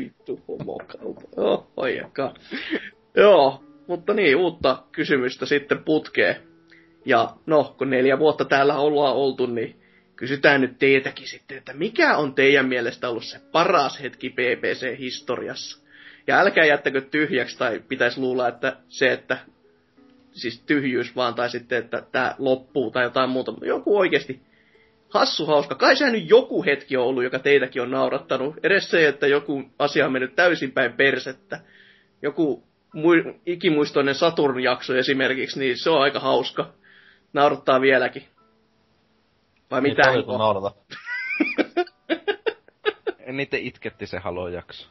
[0.00, 1.22] Vittu homokaupo.
[1.36, 2.34] Oho, jakaa.
[3.14, 6.36] Joo, mutta niin, uutta kysymystä sitten putkeen.
[7.04, 9.76] Ja no, kun neljä vuotta täällä ollaan oltu, niin
[10.16, 15.82] kysytään nyt teetäkin sitten, että mikä on teidän mielestä ollut se paras hetki PPC-historiassa?
[16.26, 19.38] Ja älkää jättäkö tyhjäksi, tai pitäisi luulla, että se, että
[20.32, 23.54] siis tyhjyys vaan, tai sitten, että tämä loppuu tai jotain muuta.
[23.62, 24.49] Joku oikeasti
[25.10, 25.74] hassu hauska.
[25.74, 28.54] Kai sehän nyt joku hetki on ollut, joka teitäkin on naurattanut.
[28.62, 31.60] Edes se, että joku asia on mennyt täysin päin persettä.
[32.22, 32.64] Joku
[32.96, 36.72] mu- ikimuistoinen Saturn-jakso esimerkiksi, niin se on aika hauska.
[37.32, 38.28] Naurattaa vieläkin.
[39.70, 40.10] Vai mitä?
[40.10, 40.72] Ei paljon naurata.
[43.26, 44.88] Niitä itketti se Halo-jakso.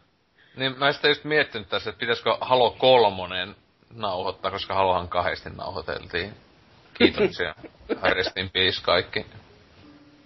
[0.55, 3.55] Niin mä sitä just miettinyt tässä, että pitäisikö Halo kolmonen
[3.93, 6.33] nauhoittaa, koska Halohan kahdesti nauhoiteltiin.
[6.93, 7.55] Kiitoksia.
[8.15, 9.25] Rest in peace kaikki.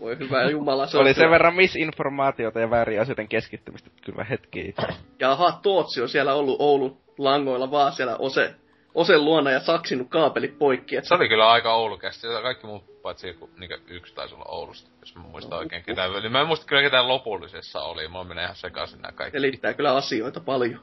[0.03, 0.87] Voi hyvä jumala.
[0.87, 4.75] Se oli sen verran misinformaatiota ja väärin asioiden keskittymistä, kyllä hetki.
[5.19, 8.55] Jaha, Tootsi on siellä ollut Oulun langoilla vaan siellä Ose,
[8.95, 10.95] Osen luona ja saksinut kaapelit poikki.
[10.95, 11.07] Että...
[11.07, 12.27] Se oli kyllä aika Oulukästi.
[12.41, 15.57] Kaikki muut paitsi joku, niin yksi taisi olla Oulusta, jos mä muistan no.
[15.57, 16.31] oikein ketään.
[16.31, 18.07] Mä en muista kyllä ketään lopullisessa oli.
[18.07, 19.37] Mä menen ihan sekaisin nämä kaikki.
[19.37, 20.79] Selittää kyllä asioita paljon.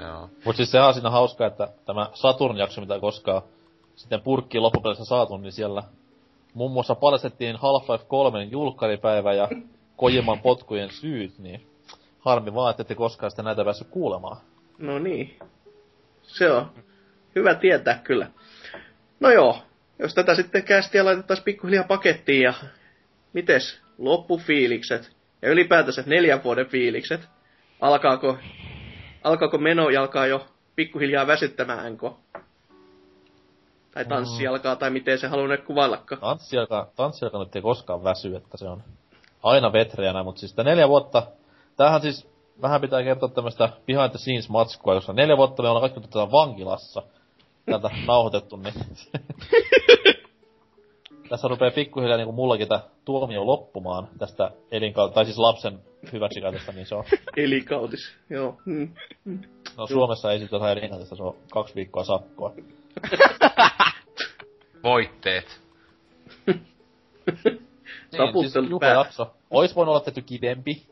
[0.00, 0.30] Joo.
[0.44, 3.42] Mut siis se on siinä hauska, että tämä Saturn-jakso, mitä koskaan
[3.94, 5.82] sitten purkkiin loppupeleissä saatu, niin siellä
[6.54, 9.48] muun muassa paljastettiin Half-Life 3 julkkaripäivä ja
[9.96, 11.66] Kojiman potkujen syyt, niin
[12.18, 14.36] harmi vaan, että ette koskaan sitä näitä päässyt kuulemaan.
[14.78, 15.38] No niin.
[16.22, 16.70] Se on
[17.36, 18.26] hyvä tietää kyllä.
[19.20, 19.58] No joo,
[19.98, 22.54] jos tätä sitten kästiä laitettaisiin pikkuhiljaa pakettiin ja
[23.32, 27.28] mites loppufiilikset ja ylipäätänsä neljän vuoden fiilikset,
[27.80, 28.38] alkaako,
[29.24, 30.46] alkaako meno ja alkaa jo
[30.76, 31.96] pikkuhiljaa väsyttämään,
[33.94, 34.50] tai tanssi mm.
[34.50, 36.20] alkaa, tai miten se haluaa kuvaillakaan.
[36.20, 38.82] Tanssi alkaa, tanssi alkaa nyt ei koskaan väsy, että se on
[39.42, 41.22] aina vetreänä, mutta siis neljä vuotta,
[41.76, 42.28] tämähän siis
[42.62, 46.32] vähän pitää kertoa tämmöistä behind the scenes matskua, koska neljä vuotta me ollaan kaikki tätä
[46.32, 47.02] vankilassa
[47.66, 48.74] tätä nauhoitettu, niin
[51.30, 55.78] tässä rupeaa pikkuhiljaa niinku mullakin tämä tuomio loppumaan tästä elinkautta, tai siis lapsen
[56.12, 57.04] hyväksikäytöstä, niin se on...
[57.36, 58.56] Elinkautis, joo.
[58.64, 58.92] Mm.
[59.76, 62.52] No Suomessa ei sit jotain elinkautista, se on kaksi viikkoa sakkoa.
[64.82, 65.60] Voitteet.
[66.46, 66.66] niin,
[68.40, 69.34] siis juhlajakso.
[69.50, 70.86] Ois voinut olla tehty kivempi.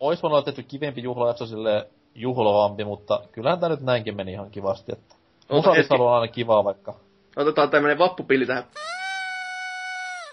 [0.00, 4.50] Ois voinut olla tehty kivempi juhlajakso sille juhlavampi, mutta kyllähän tää nyt näinkin meni ihan
[4.50, 5.14] kivasti, että...
[5.50, 6.94] Musavissa on aina kivaa vaikka.
[7.36, 8.64] Otetaan tämmönen vappupilli tähän.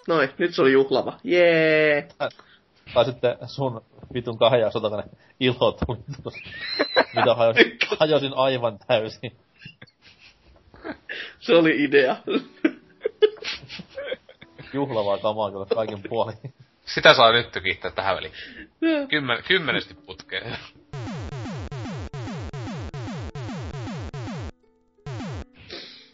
[0.07, 1.13] Noin, nyt se oli juhlava.
[1.23, 2.07] Jee!
[2.93, 3.81] Tai sitten sun
[4.13, 5.03] vitun kahja sotakane
[5.39, 5.99] ilo tuli
[7.15, 9.35] Mitä hajosin, hajosin aivan täysin.
[11.39, 12.15] se oli idea.
[14.73, 16.37] Juhlavaa kamaa kyllä kaiken puolin.
[16.95, 18.33] Sitä saa nyt tykittää tähän väliin.
[19.09, 20.57] Kymmen, kymmenesti putkeen.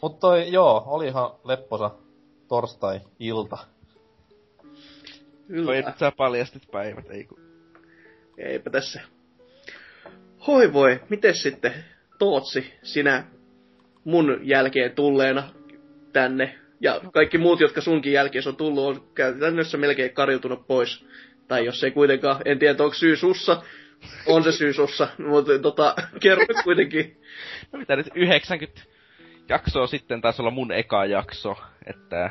[0.02, 1.90] Mutta toi, joo, oli ihan lepposa
[2.48, 3.58] torstai-ilta.
[5.46, 5.64] Kyllä.
[5.66, 7.38] Toi nyt sä paljastit päivät, ei kun...
[8.38, 9.00] Eipä tässä.
[10.46, 11.84] Hoi voi, miten sitten
[12.18, 13.24] Tootsi, sinä
[14.08, 15.42] mun jälkeen tulleena
[16.12, 21.06] tänne, ja kaikki muut, jotka sunkin jälkeen on tullut, on käytännössä melkein karjutunut pois.
[21.48, 23.62] Tai jos ei kuitenkaan, en tiedä, onko syy sussa,
[24.26, 27.20] on se syy sussa, mutta tota, kerro kuitenkin.
[27.72, 28.80] No mitä nyt 90
[29.48, 31.56] jaksoa sitten taisi olla mun eka jakso,
[31.86, 32.30] että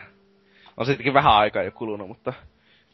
[0.78, 2.34] on sittenkin vähän aikaa jo kulunut, mutta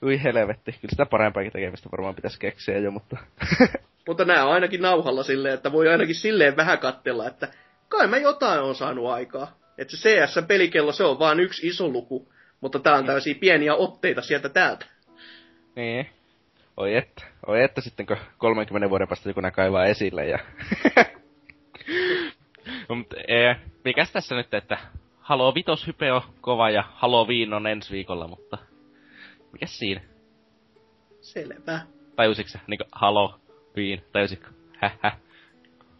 [0.03, 3.17] Ui helvetti, kyllä sitä parempaakin tekemistä varmaan pitäisi keksiä jo, mutta...
[4.07, 7.47] mutta nämä on ainakin nauhalla silleen, että voi ainakin silleen vähän kattella, että
[7.97, 9.57] kai mä jotain on saanut aikaa.
[9.77, 14.21] Että se CS-pelikello, se on vaan yksi iso luku, mutta tää on tällaisia pieniä otteita
[14.21, 14.85] sieltä täältä.
[15.75, 16.09] Niin.
[16.77, 20.39] Oi että, oi että sitten kun 30 vuoden päästä joku kaivaa esille ja...
[22.89, 23.55] no, mutta, ee,
[23.85, 24.77] mikäs tässä nyt, että
[25.19, 28.57] Halo Vitos hype on kova ja Halloween on ensi viikolla, mutta...
[29.51, 30.01] Mikäs siinä?
[31.21, 31.79] Selvä.
[32.15, 32.59] Tajusitko sä?
[32.67, 34.47] Niinku Halloween, tajusitko?
[34.77, 35.17] Häh, häh.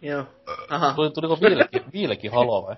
[0.03, 0.25] Joo.
[0.69, 0.93] Aha.
[0.93, 2.75] Tuli, tuliko viilekin, viilekin halo vai?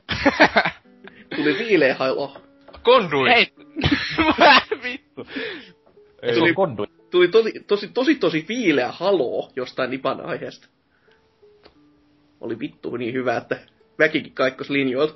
[1.35, 2.37] Tuli viileä halo.
[2.83, 3.29] Kondui!
[3.29, 3.53] Hei!
[4.83, 5.27] Vittu.
[6.21, 6.87] Ei, se Tuli- on kondui.
[7.11, 10.67] Tuli tosi, tosi, tosi, tosi viileä halo jostain Nipan aiheesta.
[12.41, 13.59] Oli vittu niin hyvä, että
[13.99, 15.13] väkikin kaikkos linjoilta.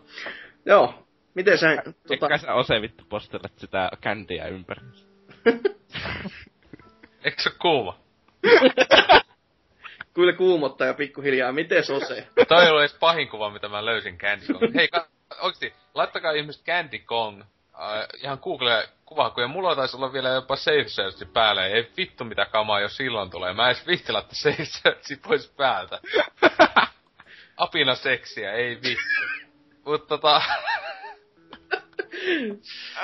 [0.66, 0.94] Joo.
[1.34, 1.76] Miten sä...
[1.76, 1.92] Tota...
[2.08, 4.82] Tota, Eikä sä ose vittu postelet sitä kändiä ympäri.
[7.26, 8.00] Eikö se kuuma?
[10.14, 11.52] kyllä kuumottaa ja pikkuhiljaa.
[11.52, 12.28] Miten se se?
[12.48, 14.76] Toi ei ollut edes pahin kuva, mitä mä löysin Candy Kong.
[14.76, 15.08] Hei, ka-
[15.42, 17.42] oikeesti, laittakaa ihmiset Candy Kong.
[17.42, 19.48] Äh, ihan Google kuvahakuja.
[19.48, 21.66] Mulla taisi olla vielä jopa Safe Search päällä.
[21.66, 23.54] Ei vittu mitä kamaa, jos silloin tulee.
[23.54, 26.00] Mä en edes viitti laittaa Safe Search pois päältä.
[27.58, 29.04] Apina seksiä, ei vittu.
[29.86, 30.42] Mut tota...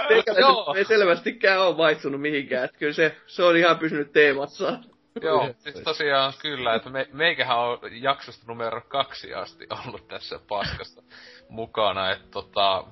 [0.08, 2.66] Teikäläiset ei selvästikään ole vaihtunut mihinkään.
[2.66, 4.80] Että kyllä se, se on ihan pysynyt teemassa.
[5.22, 11.02] Joo, siis tosiaan kyllä, että me, meikähän on jaksosta numero kaksi asti ollut tässä paskassa
[11.50, 12.84] mukana, että tota...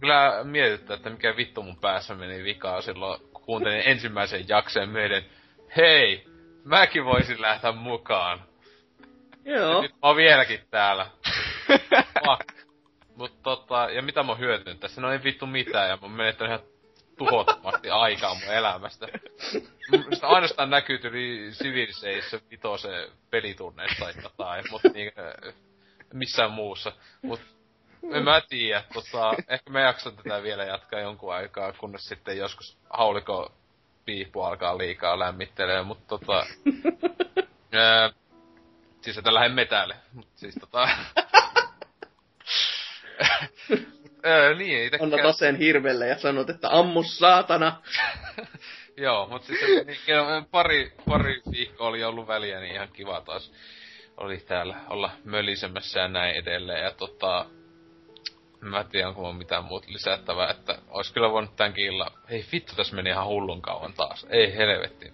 [0.00, 5.24] Kyllä mietittää, että mikä vittu mun päässä meni vikaa silloin, kun kuuntelin ensimmäisen jakson myöden.
[5.76, 6.26] Hei,
[6.64, 8.42] mäkin voisin lähteä mukaan.
[9.44, 9.82] Ja Joo.
[9.82, 11.06] nyt mä oon vieläkin täällä.
[12.26, 12.66] Fuck.
[13.16, 15.00] Mut tota, ja mitä mä oon hyötynyt tässä?
[15.00, 16.75] No ei vittu mitään, ja mä oon menettänyt ihan
[17.18, 19.08] tuhottomasti aikaa mun elämästä.
[20.14, 25.12] Sitä ainoastaan näkyy tyyli Civilization vitose pelitunneissa tai jotain, mut niin,
[26.12, 26.92] missään muussa.
[27.22, 27.40] Mut
[28.12, 32.78] en mä tiedä, tota, ehkä mä jaksan tätä vielä jatkaa jonkun aikaa, kunnes sitten joskus
[32.90, 33.52] hauliko
[34.04, 36.46] piippu alkaa liikaa lämmittelee, mut tota...
[37.72, 38.10] ää,
[39.00, 40.88] siis että lähden metälle, mut siis tota...
[44.26, 47.82] ää, niin, ei Anna taseen hirvelle ja sanot, että ammu saatana.
[48.96, 53.52] Joo, mutta sitten niin, pari, pari viikkoa oli ollut väliä, niin ihan kiva taas
[54.16, 56.84] oli täällä olla mölisemässä ja näin edelleen.
[56.84, 57.46] Ja tota,
[58.60, 62.72] mä en tiedä, onko mitään muuta lisättävää, että olisi kyllä voinut tämänkin illan, hei vittu,
[62.76, 65.12] tässä meni ihan hullun kauan taas, ei helvetti.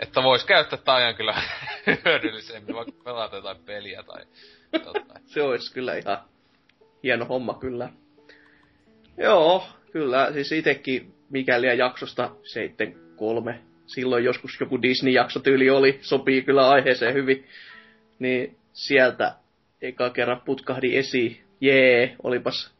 [0.00, 1.42] Että vois käyttää tämän ajan kyllä
[2.04, 4.24] hyödyllisemmin, vaikka pelata jotain peliä tai
[4.84, 5.20] tota.
[5.26, 6.18] Se olisi kyllä ihan
[7.02, 7.88] hieno homma kyllä.
[9.16, 10.32] Joo, kyllä.
[10.32, 13.60] Siis itekin mikäli jaksosta 73.
[13.86, 17.44] Silloin joskus joku Disney-jakso tyyli oli, sopii kyllä aiheeseen hyvin.
[18.18, 19.34] Niin sieltä
[19.82, 21.40] eka kerran putkahdi esiin.
[21.60, 22.78] Jee, olipas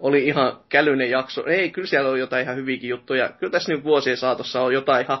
[0.00, 1.46] oli ihan kälyinen jakso.
[1.46, 3.28] Ei, kyllä siellä on jotain ihan hyviäkin juttuja.
[3.28, 5.18] Kyllä tässä nyt vuosien saatossa on jotain ihan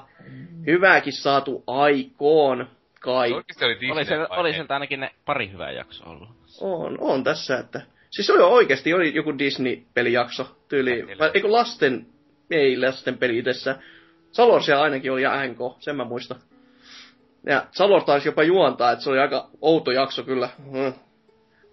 [0.66, 2.68] hyvääkin saatu aikoon
[3.00, 3.32] kai.
[3.32, 6.28] Oli Disney Oli sen, oli ainakin ne pari hyvää jaksoa ollut.
[6.60, 7.82] On, on tässä, että...
[8.10, 12.06] Siis oli oikeasti oli joku Disney-pelijakso tyyli, vai eikö lasten,
[12.50, 13.78] ei lasten peli itsessä.
[14.32, 16.40] Salor siellä ainakin oli ja NK, sen mä muistan.
[17.46, 20.48] Ja Salor taisi jopa juontaa, että se oli aika outo jakso kyllä.
[20.70, 20.92] Hmm.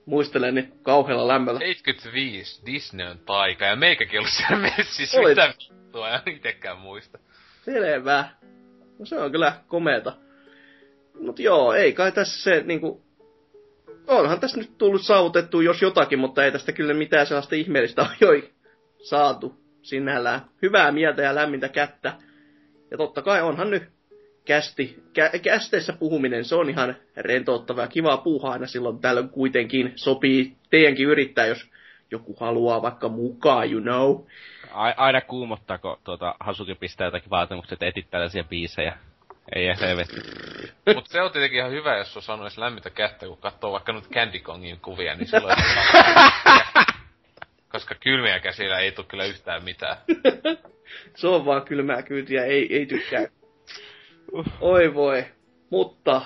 [0.06, 1.60] Muistelen niin kauhealla lämmöllä.
[1.60, 5.30] 75, Disney on taika, ja meikäkin ollut siellä messissä, Olit.
[5.30, 7.20] mitä vittua, en itekään muista.
[7.66, 8.30] Selvä.
[9.00, 10.14] No se on kyllä komeeta.
[11.22, 13.07] Mut joo, ei kai tässä se niinku...
[14.08, 18.44] Onhan tässä nyt tullut saavutettu jos jotakin, mutta ei tästä kyllä mitään sellaista ihmeellistä ole
[19.04, 20.42] saatu sinällään.
[20.62, 22.14] Hyvää mieltä ja lämmintä kättä.
[22.92, 23.84] Ja totta kai onhan nyt
[24.46, 29.94] kästi, kä, kästeessä puhuminen, se on ihan rentouttavaa ja kivaa puuhaa aina silloin tällöin kuitenkin.
[29.96, 31.70] Sopii teidänkin yrittää, jos
[32.12, 34.26] joku haluaa vaikka mukaan, you know.
[34.72, 38.98] A- aina kuumottaa, kun tuota Hasuki pistää jotakin vaatimukset, että etit tällaisia biisejä.
[39.56, 40.16] Ei helvetti.
[40.96, 43.94] Mut se on tietenkin ihan hyvä, jos on saanut edes lämmintä kättä, kun katsoo vaikka
[43.94, 45.56] nyt Candy Kongin kuvia, niin silloin...
[47.72, 49.98] Koska kylmiä käsillä ei tule kyllä yhtään mitään.
[51.18, 53.28] Se on vaan kylmää kyytiä, ei, ei tykkää.
[54.60, 55.26] Oi voi.
[55.70, 56.22] Mutta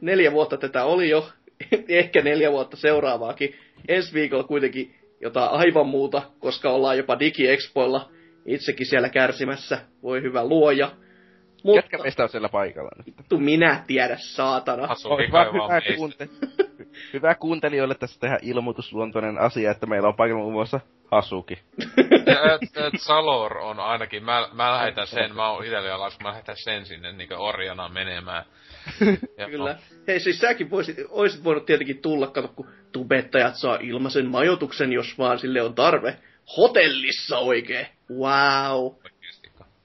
[0.00, 1.28] neljä vuotta tätä oli jo.
[1.88, 3.56] Ehkä neljä vuotta seuraavaakin.
[3.88, 8.10] Ensi viikolla kuitenkin jotain aivan muuta, koska ollaan jopa DigiExpoilla
[8.46, 9.78] itsekin siellä kärsimässä.
[10.02, 10.90] Voi hyvä luoja.
[11.64, 13.16] Mutta Ketkä meistä on siellä paikalla nyt?
[13.18, 14.86] vittu minä tiedä, saatana.
[14.88, 15.94] Asukin hyvä, meistä.
[15.96, 16.28] kuunte-
[17.12, 21.58] hyvä kuuntelijoille tässä tehdä ilmoitusluontoinen asia, että meillä on paikalla muun muassa Hasuki.
[22.96, 27.12] Salor on ainakin, mä, mä lähetän sen, mä oon itelle alas, mä lähetän sen sinne
[27.12, 28.44] niinku orjana menemään.
[29.38, 29.78] Ja Kyllä.
[30.08, 35.18] Hei, siis säkin voisit, oisit voinut tietenkin tulla, kato, kun tubettajat saa ilmaisen majoituksen, jos
[35.18, 36.16] vaan sille on tarve.
[36.56, 37.86] Hotellissa oikein.
[38.10, 38.92] Wow.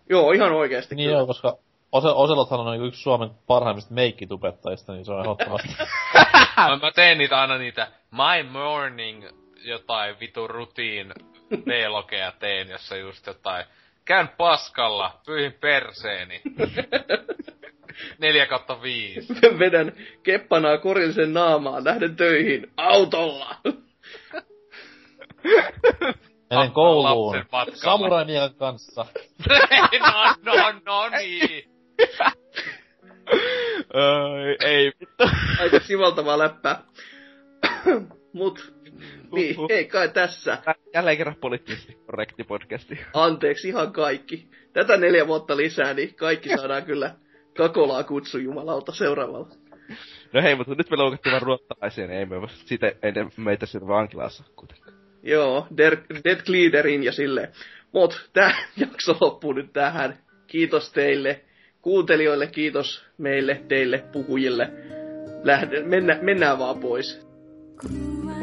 [0.09, 0.95] Joo, ihan oikeasti.
[0.95, 1.19] Niin kyllä.
[1.19, 1.57] joo, koska
[1.91, 5.75] Ose, Oselothan on niinku yksi Suomen parhaimmista meikkitubettajista, niin se on ehdottomasti.
[6.57, 9.27] mä, mä teen niitä aina niitä My Morning
[9.63, 11.13] jotain vitu rutiin
[11.65, 13.65] vlogeja teen, jossa just jotain
[14.05, 16.41] Käyn paskalla, pyyhin perseeni.
[18.19, 19.33] 4 kautta 5.
[19.59, 19.93] Vedän
[20.23, 23.55] keppanaa korillisen naamaan, lähden töihin autolla.
[26.49, 27.35] Menen kouluun.
[27.73, 28.25] Samurai
[28.57, 29.05] kanssa.
[29.99, 31.78] no, no, no niin.
[33.95, 35.23] Öö, ei vittu.
[35.59, 36.83] Aika sivaltavaa läppää.
[38.33, 38.73] Mut,
[39.31, 40.57] niin, ei kai tässä.
[40.93, 42.99] Jälleen kerran poliittisesti korrekti podcasti.
[43.13, 44.49] Anteeksi ihan kaikki.
[44.73, 47.15] Tätä neljä vuotta lisää, niin kaikki saadaan kyllä
[47.57, 49.49] kakolaa kutsu jumalauta seuraavalla.
[50.33, 53.87] No hei, mutta nyt me loukattiin vaan ruottalaisia, niin ei me sitä ennen meitä siellä
[53.87, 54.97] vankilassa kuitenkaan.
[55.23, 57.51] Joo, Der, Dead Gliderin ja silleen.
[57.91, 60.17] Mut tää jakso loppuu nyt tähän.
[60.47, 61.41] Kiitos teille
[61.81, 64.69] kuuntelijoille, kiitos meille, teille, puhujille.
[65.43, 67.19] Lähde, mennä, mennään vaan pois.
[67.85, 68.38] 'Öö.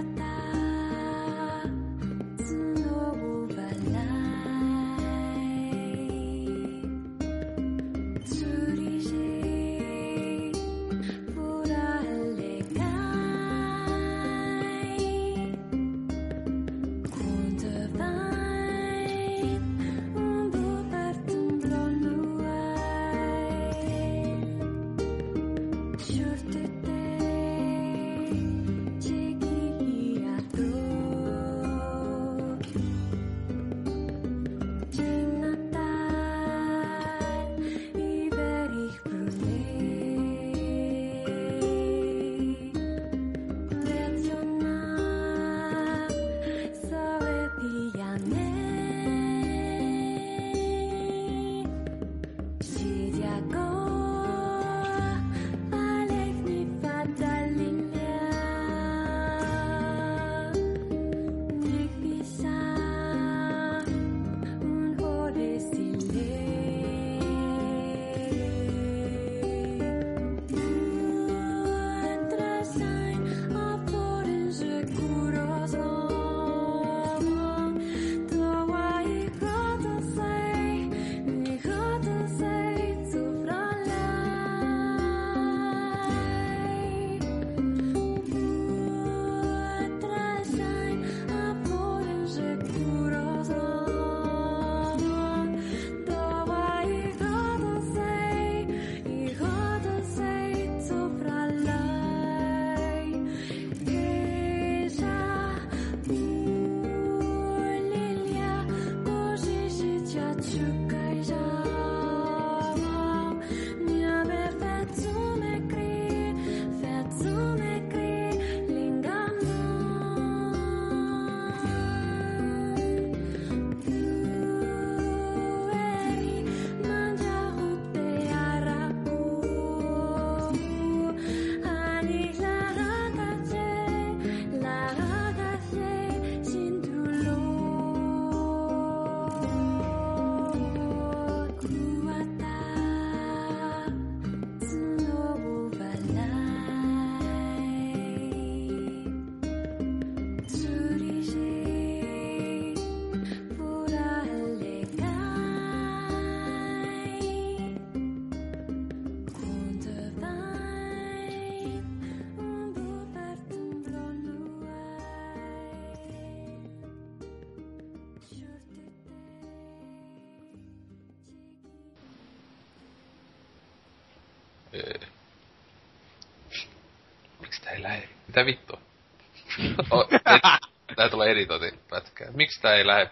[182.37, 182.37] Pätkää.
[182.37, 183.11] Miksi tää ei lähe?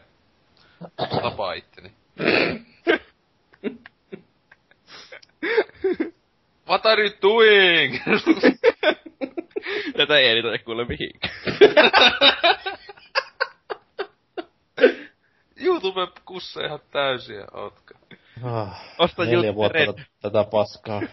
[1.22, 1.92] Tapaa itteni.
[6.68, 7.96] What are you doing?
[9.96, 11.34] Tätä ei editoida kuule mihinkään.
[15.56, 17.94] YouTube kussee ihan täysiä, ootka.
[18.42, 19.86] Ah, Osta neljä vuotta Red.
[19.86, 21.02] tätä, tätä paskaa.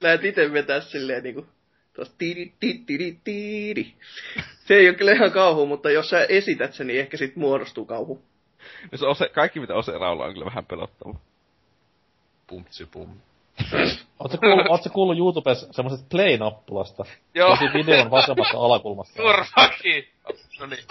[0.00, 1.46] Lähet ite vetää silleen niinku
[1.92, 3.94] tuossa tiiri, tiiri, tiiri, tiiri.
[4.64, 7.84] Se ei ole kyllä ihan kauhu, mutta jos sä esität sen, niin ehkä sit muodostuu
[7.84, 8.22] kauhu.
[8.92, 11.20] No se ose, kaikki mitä Ose laulaa on kyllä vähän pelottavaa.
[12.46, 13.08] Pumtsi pum.
[14.18, 17.04] Ootko kuullut, ootko kuullut YouTubessa semmosesta play-nappulasta?
[17.34, 17.50] Joo.
[17.50, 19.16] Tosi videon vasemmasta alakulmasta.
[19.22, 20.12] Turvaki!
[20.60, 20.84] No niin.